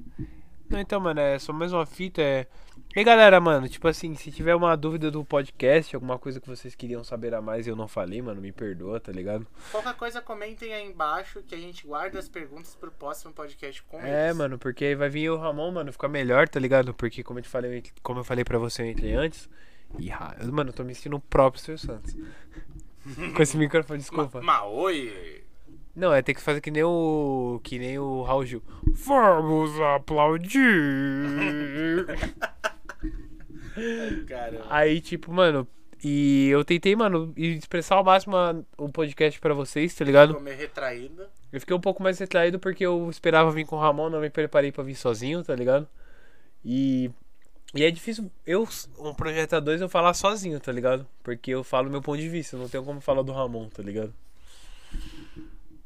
Não, 0.70 0.80
então, 0.80 1.00
mano, 1.00 1.20
é 1.20 1.38
só 1.38 1.54
mais 1.54 1.72
uma 1.74 1.86
fita. 1.86 2.22
É... 2.22 2.48
E 2.96 3.00
aí, 3.00 3.06
galera, 3.06 3.40
mano, 3.40 3.68
tipo 3.68 3.88
assim, 3.88 4.16
se 4.16 4.32
tiver 4.32 4.56
uma 4.56 4.76
dúvida 4.76 5.10
do 5.12 5.24
podcast, 5.26 5.96
alguma 5.96 6.18
coisa 6.20 6.40
que 6.40 6.48
vocês 6.48 6.74
queriam 6.76 7.04
saber 7.04 7.34
a 7.34 7.42
mais 7.42 7.66
e 7.66 7.70
eu 7.70 7.76
não 7.76 7.88
falei, 7.88 8.22
mano, 8.22 8.40
me 8.42 8.52
perdoa, 8.52 9.00
tá 9.00 9.12
ligado? 9.12 9.46
Qualquer 9.72 9.94
coisa, 9.96 10.22
comentem 10.22 10.74
aí 10.74 10.86
embaixo 10.88 11.42
que 11.44 11.54
a 11.56 11.58
gente 11.58 11.86
guarda 11.86 12.20
as 12.20 12.28
perguntas 12.30 12.76
pro 12.76 12.92
próximo 12.92 13.34
podcast 13.34 13.82
com 13.84 14.00
É, 14.00 14.26
eles. 14.26 14.38
mano, 14.38 14.58
porque 14.60 14.86
aí 14.86 14.96
vai 14.96 15.10
vir 15.10 15.30
o 15.30 15.38
Ramon, 15.38 15.72
mano, 15.72 15.92
ficar 15.92 16.08
melhor, 16.08 16.48
tá 16.48 16.60
ligado? 16.60 16.94
Porque 16.94 17.24
como 17.24 17.40
eu 17.40 17.44
te 17.44 17.50
falei, 17.50 17.84
como 18.02 18.20
eu 18.20 18.24
falei 18.24 18.44
pra 18.44 18.58
você 18.58 18.84
eu 18.84 18.88
entrei 18.92 19.14
antes. 19.14 19.50
E, 20.00 20.10
mano, 20.52 20.70
eu 20.70 20.74
tô 20.74 20.84
me 20.84 20.94
sentindo 20.96 21.16
o 21.18 21.22
próprio 21.22 21.62
Sr. 21.62 21.78
Santos. 21.78 22.16
Com 23.36 23.42
esse 23.44 23.58
microfone, 23.58 24.00
desculpa. 24.00 24.40
Ma, 24.42 24.60
ma 24.60 24.66
oi! 24.66 25.44
Não, 25.96 26.14
é 26.14 26.22
ter 26.22 26.34
que 26.34 26.42
fazer 26.42 26.60
que 26.60 26.72
nem 26.72 26.84
o. 26.84 27.60
Que 27.64 27.78
nem 27.78 28.00
o 28.00 28.24
Raul 28.24 28.46
Gil. 28.46 28.64
Vamos 28.94 29.80
aplaudir! 29.80 30.56
Caramba. 34.28 34.66
Aí, 34.70 35.00
tipo, 35.00 35.32
mano. 35.32 35.68
E 36.04 36.50
eu 36.50 36.66
tentei, 36.66 36.96
mano, 36.98 37.32
expressar 37.38 37.96
ao 37.96 38.04
máximo 38.04 38.36
o 38.78 38.90
podcast 38.90 39.40
pra 39.40 39.54
vocês, 39.54 39.96
tá 39.96 40.04
ligado? 40.04 40.30
Ficou 40.30 40.44
meio 40.44 40.58
retraído. 40.58 41.26
Eu 41.50 41.62
fiquei 41.62 41.74
um 41.74 41.80
pouco 41.80 42.04
mais 42.04 42.20
retraído 42.20 42.60
porque 42.60 42.86
eu 42.86 43.10
esperava 43.10 43.50
vir 43.52 43.66
com 43.66 43.78
o 43.78 43.80
Ramon, 43.80 44.10
não 44.10 44.20
me 44.20 44.30
preparei 44.30 44.70
pra 44.70 44.84
vir 44.84 44.96
sozinho, 44.96 45.42
tá 45.44 45.56
ligado? 45.56 45.88
E. 46.66 47.10
E 47.76 47.84
é 47.84 47.90
difícil 47.90 48.30
eu, 48.46 48.68
um 49.00 49.16
projeto 49.16 49.54
a 49.54 49.60
dois, 49.60 49.82
eu 49.82 49.90
falar 49.90 50.14
sozinho, 50.14 50.60
tá 50.60 50.72
ligado? 50.72 51.08
Porque 51.24 51.52
eu 51.52 51.64
falo 51.64 51.90
meu 51.90 52.02
ponto 52.02 52.20
de 52.20 52.30
vista, 52.30 52.58
não 52.58 52.70
tenho 52.70 52.84
como 52.84 53.00
falar 53.00 53.24
do 53.24 53.32
Ramon, 53.32 53.70
tá 53.70 53.82
ligado? 53.82 54.14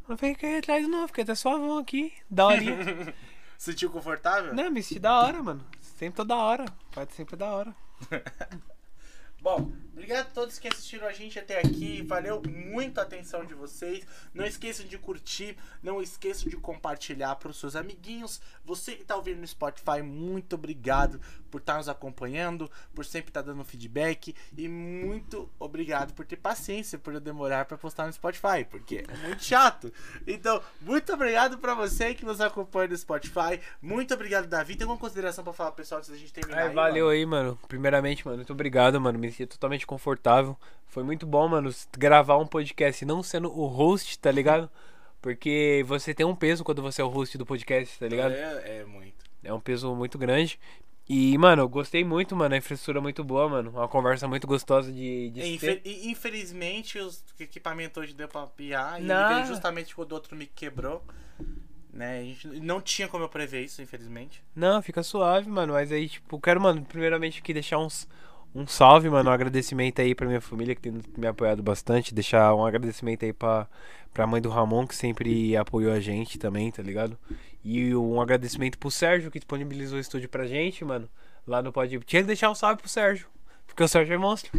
Não 0.07 0.17
fiquei 0.17 0.49
retraído, 0.51 0.87
não, 0.87 1.07
fiquei 1.07 1.23
até 1.23 1.35
suavão 1.35 1.77
aqui, 1.77 2.13
da 2.29 2.47
horinha. 2.47 3.13
Sentiu 3.57 3.89
confortável? 3.89 4.53
não, 4.53 4.69
me 4.69 4.83
senti 4.83 4.99
da 4.99 5.19
hora, 5.19 5.41
mano. 5.41 5.65
Sempre 5.81 6.17
tô 6.17 6.23
da 6.23 6.35
hora. 6.35 6.65
Pode 6.91 7.13
sempre 7.13 7.35
da 7.35 7.51
hora. 7.51 7.75
Bom, 9.41 9.71
obrigado 9.97 10.27
a 10.27 10.29
todos 10.29 10.59
que 10.59 10.67
assistiram 10.67 11.07
a 11.07 11.11
gente 11.11 11.39
até 11.39 11.59
aqui. 11.59 12.03
Valeu 12.03 12.39
muito 12.47 12.99
a 12.99 13.03
atenção 13.03 13.43
de 13.43 13.55
vocês. 13.55 14.05
Não 14.31 14.45
esqueçam 14.45 14.85
de 14.85 14.95
curtir, 14.97 15.57
não 15.81 16.01
esqueçam 16.01 16.47
de 16.47 16.55
compartilhar 16.55 17.35
para 17.37 17.49
os 17.49 17.59
seus 17.59 17.75
amiguinhos. 17.75 18.39
Você 18.63 18.93
que 18.93 19.01
está 19.01 19.15
ouvindo 19.15 19.39
no 19.39 19.47
Spotify, 19.47 20.03
muito 20.03 20.53
obrigado 20.53 21.19
por 21.49 21.61
estar 21.61 21.77
nos 21.77 21.89
acompanhando, 21.89 22.69
por 22.93 23.05
sempre 23.05 23.31
estar 23.31 23.41
dando 23.41 23.63
feedback 23.65 24.35
e 24.55 24.69
muito 24.69 25.49
obrigado 25.59 26.13
por 26.13 26.25
ter 26.25 26.35
paciência 26.35 26.99
por 26.99 27.13
eu 27.13 27.19
demorar 27.19 27.65
para 27.65 27.77
postar 27.77 28.05
no 28.05 28.13
Spotify, 28.13 28.65
porque 28.69 29.03
é 29.07 29.27
muito 29.27 29.43
chato. 29.43 29.91
Então, 30.27 30.61
muito 30.81 31.11
obrigado 31.11 31.57
para 31.57 31.73
você 31.73 32.13
que 32.13 32.25
nos 32.25 32.39
acompanha 32.39 32.89
no 32.89 32.97
Spotify. 32.97 33.59
Muito 33.81 34.13
obrigado, 34.13 34.45
Davi. 34.45 34.75
Tem 34.75 34.85
alguma 34.85 34.99
consideração 34.99 35.43
para 35.43 35.53
falar, 35.53 35.71
pessoal, 35.71 35.99
antes 35.99 36.09
da 36.11 36.17
gente 36.17 36.33
terminar? 36.33 36.61
Ai, 36.61 36.67
aí, 36.67 36.75
valeu 36.75 37.05
mano? 37.05 37.17
aí, 37.17 37.25
mano. 37.25 37.59
Primeiramente, 37.67 38.25
mano, 38.25 38.37
muito 38.37 38.53
obrigado, 38.53 39.01
mano. 39.01 39.17
Me 39.17 39.31
senti 39.31 39.47
totalmente 39.47 39.86
confortável. 39.87 40.55
Foi 40.85 41.01
muito 41.03 41.25
bom, 41.25 41.47
mano, 41.47 41.73
gravar 41.97 42.37
um 42.37 42.45
podcast 42.45 43.03
não 43.05 43.23
sendo 43.23 43.51
o 43.51 43.65
host, 43.65 44.19
tá 44.19 44.31
ligado? 44.31 44.69
Porque 45.21 45.83
você 45.87 46.13
tem 46.13 46.25
um 46.25 46.35
peso 46.35 46.63
quando 46.63 46.81
você 46.81 47.01
é 47.01 47.03
o 47.03 47.09
host 47.09 47.37
do 47.37 47.45
podcast, 47.45 47.97
tá 47.99 48.07
ligado? 48.07 48.33
É, 48.33 48.79
é 48.81 48.85
muito. 48.85 49.25
É 49.43 49.51
um 49.51 49.59
peso 49.59 49.93
muito 49.95 50.17
grande. 50.17 50.59
E, 51.09 51.37
mano, 51.37 51.61
eu 51.63 51.69
gostei 51.69 52.03
muito, 52.03 52.35
mano. 52.35 52.53
A 52.53 52.57
infraestrutura 52.57 52.99
muito 53.01 53.23
boa, 53.23 53.47
mano. 53.47 53.69
Uma 53.71 53.87
conversa 53.87 54.27
muito 54.27 54.45
gostosa 54.45 54.91
de, 54.91 55.29
de 55.29 55.41
e- 55.41 56.09
Infelizmente, 56.11 56.99
os 56.99 57.23
equipamentos 57.39 57.97
hoje 58.03 58.13
deu 58.13 58.27
pra 58.27 58.45
piar. 58.45 59.01
E 59.01 59.05
Não. 59.05 59.35
veio 59.35 59.47
justamente 59.47 59.95
quando 59.95 60.11
o 60.11 60.15
outro 60.15 60.35
me 60.35 60.45
quebrou. 60.45 61.01
Né? 61.93 62.19
A 62.19 62.23
gente 62.23 62.47
não 62.59 62.81
tinha 62.81 63.07
como 63.07 63.23
eu 63.23 63.29
prever 63.29 63.63
isso, 63.63 63.81
infelizmente. 63.81 64.43
Não, 64.55 64.81
fica 64.81 65.01
suave, 65.01 65.49
mano. 65.49 65.73
Mas 65.73 65.91
aí, 65.91 66.09
tipo, 66.09 66.39
quero, 66.39 66.59
mano, 66.61 66.83
primeiramente 66.83 67.39
aqui 67.39 67.53
deixar 67.53 67.79
uns, 67.79 68.07
um 68.53 68.65
salve, 68.67 69.09
mano. 69.09 69.29
Um 69.29 69.33
agradecimento 69.33 70.01
aí 70.01 70.15
pra 70.15 70.27
minha 70.27 70.41
família 70.41 70.75
que 70.75 70.81
tem 70.81 71.01
me 71.17 71.27
apoiado 71.27 71.61
bastante. 71.61 72.13
Deixar 72.13 72.53
um 72.55 72.65
agradecimento 72.65 73.23
aí 73.23 73.33
pra, 73.33 73.67
pra 74.13 74.27
mãe 74.27 74.41
do 74.41 74.49
Ramon, 74.49 74.87
que 74.87 74.95
sempre 74.95 75.55
apoiou 75.55 75.93
a 75.93 75.99
gente 75.99 76.39
também, 76.39 76.71
tá 76.71 76.81
ligado? 76.81 77.17
E 77.63 77.95
um 77.95 78.19
agradecimento 78.21 78.77
pro 78.77 78.89
Sérgio, 78.89 79.29
que 79.29 79.39
disponibilizou 79.39 79.97
o 79.97 80.01
estúdio 80.01 80.29
pra 80.29 80.47
gente, 80.47 80.83
mano. 80.83 81.09
Lá 81.45 81.61
no 81.61 81.71
Pode. 81.71 81.97
Tinha 81.99 82.21
que 82.21 82.27
deixar 82.27 82.49
um 82.49 82.55
salve 82.55 82.81
pro 82.81 82.89
Sérgio. 82.89 83.27
Porque 83.65 83.83
o 83.83 83.87
Sérgio 83.87 84.13
é 84.13 84.17
monstro. 84.17 84.51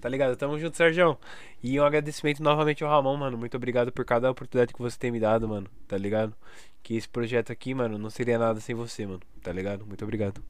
Tá 0.00 0.08
ligado? 0.08 0.36
Tamo 0.36 0.58
junto, 0.58 0.76
Sérgio. 0.76 1.18
E 1.62 1.80
um 1.80 1.84
agradecimento 1.84 2.42
novamente 2.42 2.84
ao 2.84 2.90
Ramon, 2.90 3.16
mano. 3.16 3.38
Muito 3.38 3.56
obrigado 3.56 3.90
por 3.90 4.04
cada 4.04 4.30
oportunidade 4.30 4.72
que 4.72 4.80
você 4.80 4.98
tem 4.98 5.10
me 5.10 5.20
dado, 5.20 5.48
mano. 5.48 5.66
Tá 5.88 5.96
ligado? 5.96 6.34
Que 6.82 6.96
esse 6.96 7.08
projeto 7.08 7.50
aqui, 7.50 7.72
mano, 7.74 7.96
não 7.96 8.10
seria 8.10 8.38
nada 8.38 8.60
sem 8.60 8.74
você, 8.74 9.06
mano. 9.06 9.20
Tá 9.42 9.52
ligado? 9.52 9.86
Muito 9.86 10.02
obrigado. 10.04 10.42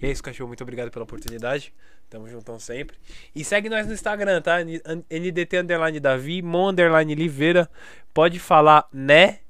E 0.00 0.06
é 0.06 0.10
isso, 0.10 0.22
cachorro. 0.22 0.48
Muito 0.48 0.62
obrigado 0.62 0.90
pela 0.90 1.04
oportunidade. 1.04 1.72
Tamo 2.10 2.28
juntão 2.28 2.58
sempre. 2.58 2.96
E 3.34 3.44
segue 3.44 3.68
nós 3.68 3.86
no 3.86 3.92
Instagram, 3.92 4.40
tá? 4.40 4.58
NDT 4.62 5.58
Underline 5.58 6.00
Davi, 6.00 6.42
Mon 6.42 6.68
Underline 6.68 7.12
Oliveira. 7.12 7.68
Pode 8.12 8.38
falar, 8.38 8.88
né? 8.92 9.40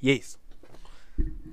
E 0.00 0.10
é 0.10 0.14
isso. 0.14 0.41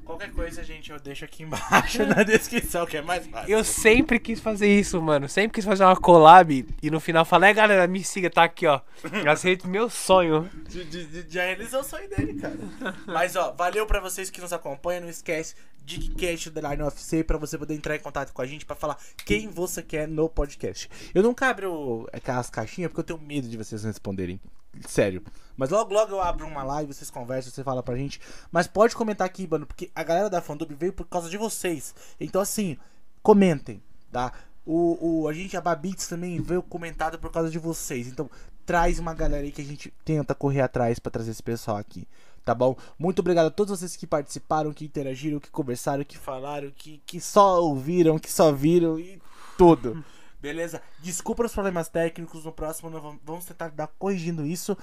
Qualquer 0.09 0.31
coisa, 0.31 0.63
gente, 0.63 0.89
eu 0.89 0.99
deixo 0.99 1.23
aqui 1.23 1.43
embaixo 1.43 2.01
na 2.03 2.23
descrição, 2.23 2.83
que 2.87 2.97
é 2.97 3.01
mais 3.03 3.27
fácil. 3.27 3.47
Eu 3.51 3.63
sempre 3.63 4.17
quis 4.19 4.39
fazer 4.39 4.67
isso, 4.67 4.99
mano. 4.99 5.29
Sempre 5.29 5.53
quis 5.53 5.65
fazer 5.65 5.83
uma 5.83 5.95
collab 5.95 6.65
e 6.81 6.89
no 6.89 6.99
final 6.99 7.23
falar, 7.23 7.49
é 7.49 7.53
galera, 7.53 7.85
me 7.87 8.03
siga, 8.03 8.27
tá 8.27 8.43
aqui, 8.43 8.65
ó. 8.65 8.81
Aceito 9.29 9.67
meu 9.67 9.87
sonho. 9.87 10.49
De- 10.67 10.83
de- 10.83 11.05
de- 11.23 11.31
Já 11.31 11.43
realizou 11.43 11.81
o 11.81 11.83
sonho 11.83 12.09
dele, 12.09 12.33
cara. 12.41 12.57
Mas, 13.05 13.35
ó, 13.35 13.51
valeu 13.51 13.85
pra 13.85 13.99
vocês 13.99 14.31
que 14.31 14.41
nos 14.41 14.51
acompanham. 14.51 15.01
Não 15.03 15.09
esquece 15.09 15.53
Dickcast 15.85 16.49
da 16.49 16.71
Line 16.71 16.81
UFC 16.81 17.23
pra 17.23 17.37
você 17.37 17.55
poder 17.55 17.75
entrar 17.75 17.95
em 17.95 17.99
contato 17.99 18.33
com 18.33 18.41
a 18.41 18.47
gente 18.47 18.65
pra 18.65 18.75
falar 18.75 18.97
quem 19.23 19.47
você 19.47 19.83
quer 19.83 20.07
no 20.07 20.27
podcast. 20.27 20.89
Eu 21.13 21.21
nunca 21.21 21.47
abro 21.51 22.09
aquelas 22.11 22.49
caixinhas 22.49 22.89
porque 22.89 23.01
eu 23.01 23.15
tenho 23.15 23.19
medo 23.27 23.47
de 23.47 23.55
vocês 23.57 23.83
responderem. 23.83 24.39
Sério. 24.87 25.23
Mas 25.57 25.71
logo, 25.71 25.93
logo 25.93 26.11
eu 26.13 26.21
abro 26.21 26.47
uma 26.47 26.63
live, 26.63 26.93
vocês 26.93 27.09
conversam, 27.09 27.51
você 27.51 27.63
fala 27.63 27.83
pra 27.83 27.97
gente. 27.97 28.21
Mas 28.51 28.67
pode 28.67 28.95
comentar 28.95 29.27
aqui, 29.27 29.45
mano, 29.45 29.65
porque 29.65 29.91
a 29.93 30.03
galera 30.03 30.29
da 30.29 30.41
Fandub 30.41 30.73
veio 30.73 30.93
por 30.93 31.05
causa 31.07 31.29
de 31.29 31.37
vocês. 31.37 31.93
Então, 32.19 32.41
assim, 32.41 32.77
comentem, 33.21 33.81
tá? 34.11 34.31
O, 34.65 35.23
o, 35.23 35.27
a 35.27 35.33
gente, 35.33 35.57
a 35.57 35.61
Babits 35.61 36.07
também 36.07 36.41
veio 36.41 36.61
comentado 36.61 37.19
por 37.19 37.31
causa 37.31 37.49
de 37.49 37.59
vocês. 37.59 38.07
Então, 38.07 38.29
traz 38.65 38.99
uma 38.99 39.13
galera 39.13 39.43
aí 39.43 39.51
que 39.51 39.61
a 39.61 39.65
gente 39.65 39.91
tenta 40.05 40.35
correr 40.35 40.61
atrás 40.61 40.99
pra 40.99 41.11
trazer 41.11 41.31
esse 41.31 41.43
pessoal 41.43 41.77
aqui. 41.77 42.07
Tá 42.45 42.55
bom? 42.55 42.75
Muito 42.97 43.19
obrigado 43.19 43.47
a 43.47 43.51
todos 43.51 43.77
vocês 43.77 43.95
que 43.95 44.07
participaram, 44.07 44.71
que 44.71 44.85
interagiram, 44.85 45.39
que 45.39 45.49
conversaram, 45.49 46.03
que 46.03 46.17
falaram, 46.17 46.71
que, 46.71 47.01
que 47.05 47.19
só 47.19 47.61
ouviram, 47.61 48.17
que 48.17 48.31
só 48.31 48.51
viram 48.51 48.97
e 48.99 49.21
tudo. 49.57 50.03
Beleza? 50.41 50.81
Desculpa 50.99 51.45
os 51.45 51.53
problemas 51.53 51.89
técnicos. 51.89 52.45
No 52.45 52.51
próximo 52.51 52.89
nós 52.89 53.01
vamos- 53.23 53.45
tentar 53.45 53.69
dar 53.69 53.87
corrigindo 53.87 54.45
isso. 54.45 54.77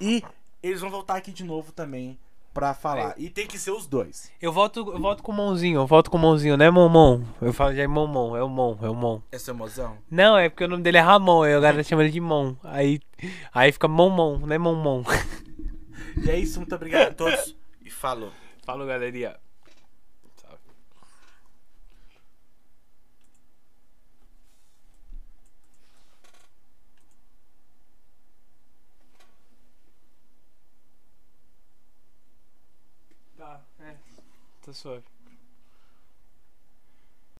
E 0.00 0.22
eles 0.62 0.80
vão 0.80 0.90
voltar 0.90 1.16
aqui 1.16 1.32
de 1.32 1.44
novo 1.44 1.72
também 1.72 2.18
pra 2.52 2.74
falar. 2.74 3.14
E 3.16 3.30
tem 3.30 3.46
que 3.46 3.58
ser 3.58 3.70
os 3.70 3.86
dois. 3.86 4.30
Eu 4.40 4.52
volto, 4.52 4.80
eu 4.80 5.00
volto 5.00 5.22
com 5.22 5.32
o 5.32 5.34
mãozinho, 5.34 5.80
eu 5.80 5.86
volto 5.86 6.10
com 6.10 6.16
o 6.18 6.20
mãozinho, 6.20 6.56
né, 6.56 6.70
Momon? 6.70 7.22
Eu 7.40 7.52
falo 7.52 7.74
já 7.74 7.82
é 7.82 7.86
Momon, 7.86 8.36
é 8.36 8.42
o 8.42 8.48
Mon, 8.48 8.76
é 8.82 8.88
o 8.90 8.94
Mon. 8.94 9.20
Essa 9.32 9.52
emoção? 9.52 9.96
Não, 10.10 10.36
é 10.36 10.48
porque 10.48 10.64
o 10.64 10.68
nome 10.68 10.82
dele 10.82 10.98
é 10.98 11.00
Ramon, 11.00 11.42
aí 11.42 11.54
a 11.54 11.60
galera 11.60 11.82
chama 11.84 12.02
ele 12.02 12.10
de 12.12 12.20
Mon. 12.20 12.56
Aí, 12.64 13.00
aí 13.54 13.70
fica 13.72 13.86
Momon, 13.88 14.38
né, 14.46 14.58
Momon? 14.58 15.02
E 16.20 16.30
é 16.30 16.36
isso. 16.36 16.58
Muito 16.58 16.74
obrigado 16.74 17.10
a 17.10 17.14
todos. 17.14 17.56
E 17.84 17.88
falou. 17.90 18.32
Falou, 18.64 18.84
galeria. 18.86 19.38
Salve. 20.42 20.58
Tá, 34.68 34.72
é. 34.72 34.72
Tá 34.72 34.72
suave. 34.74 35.07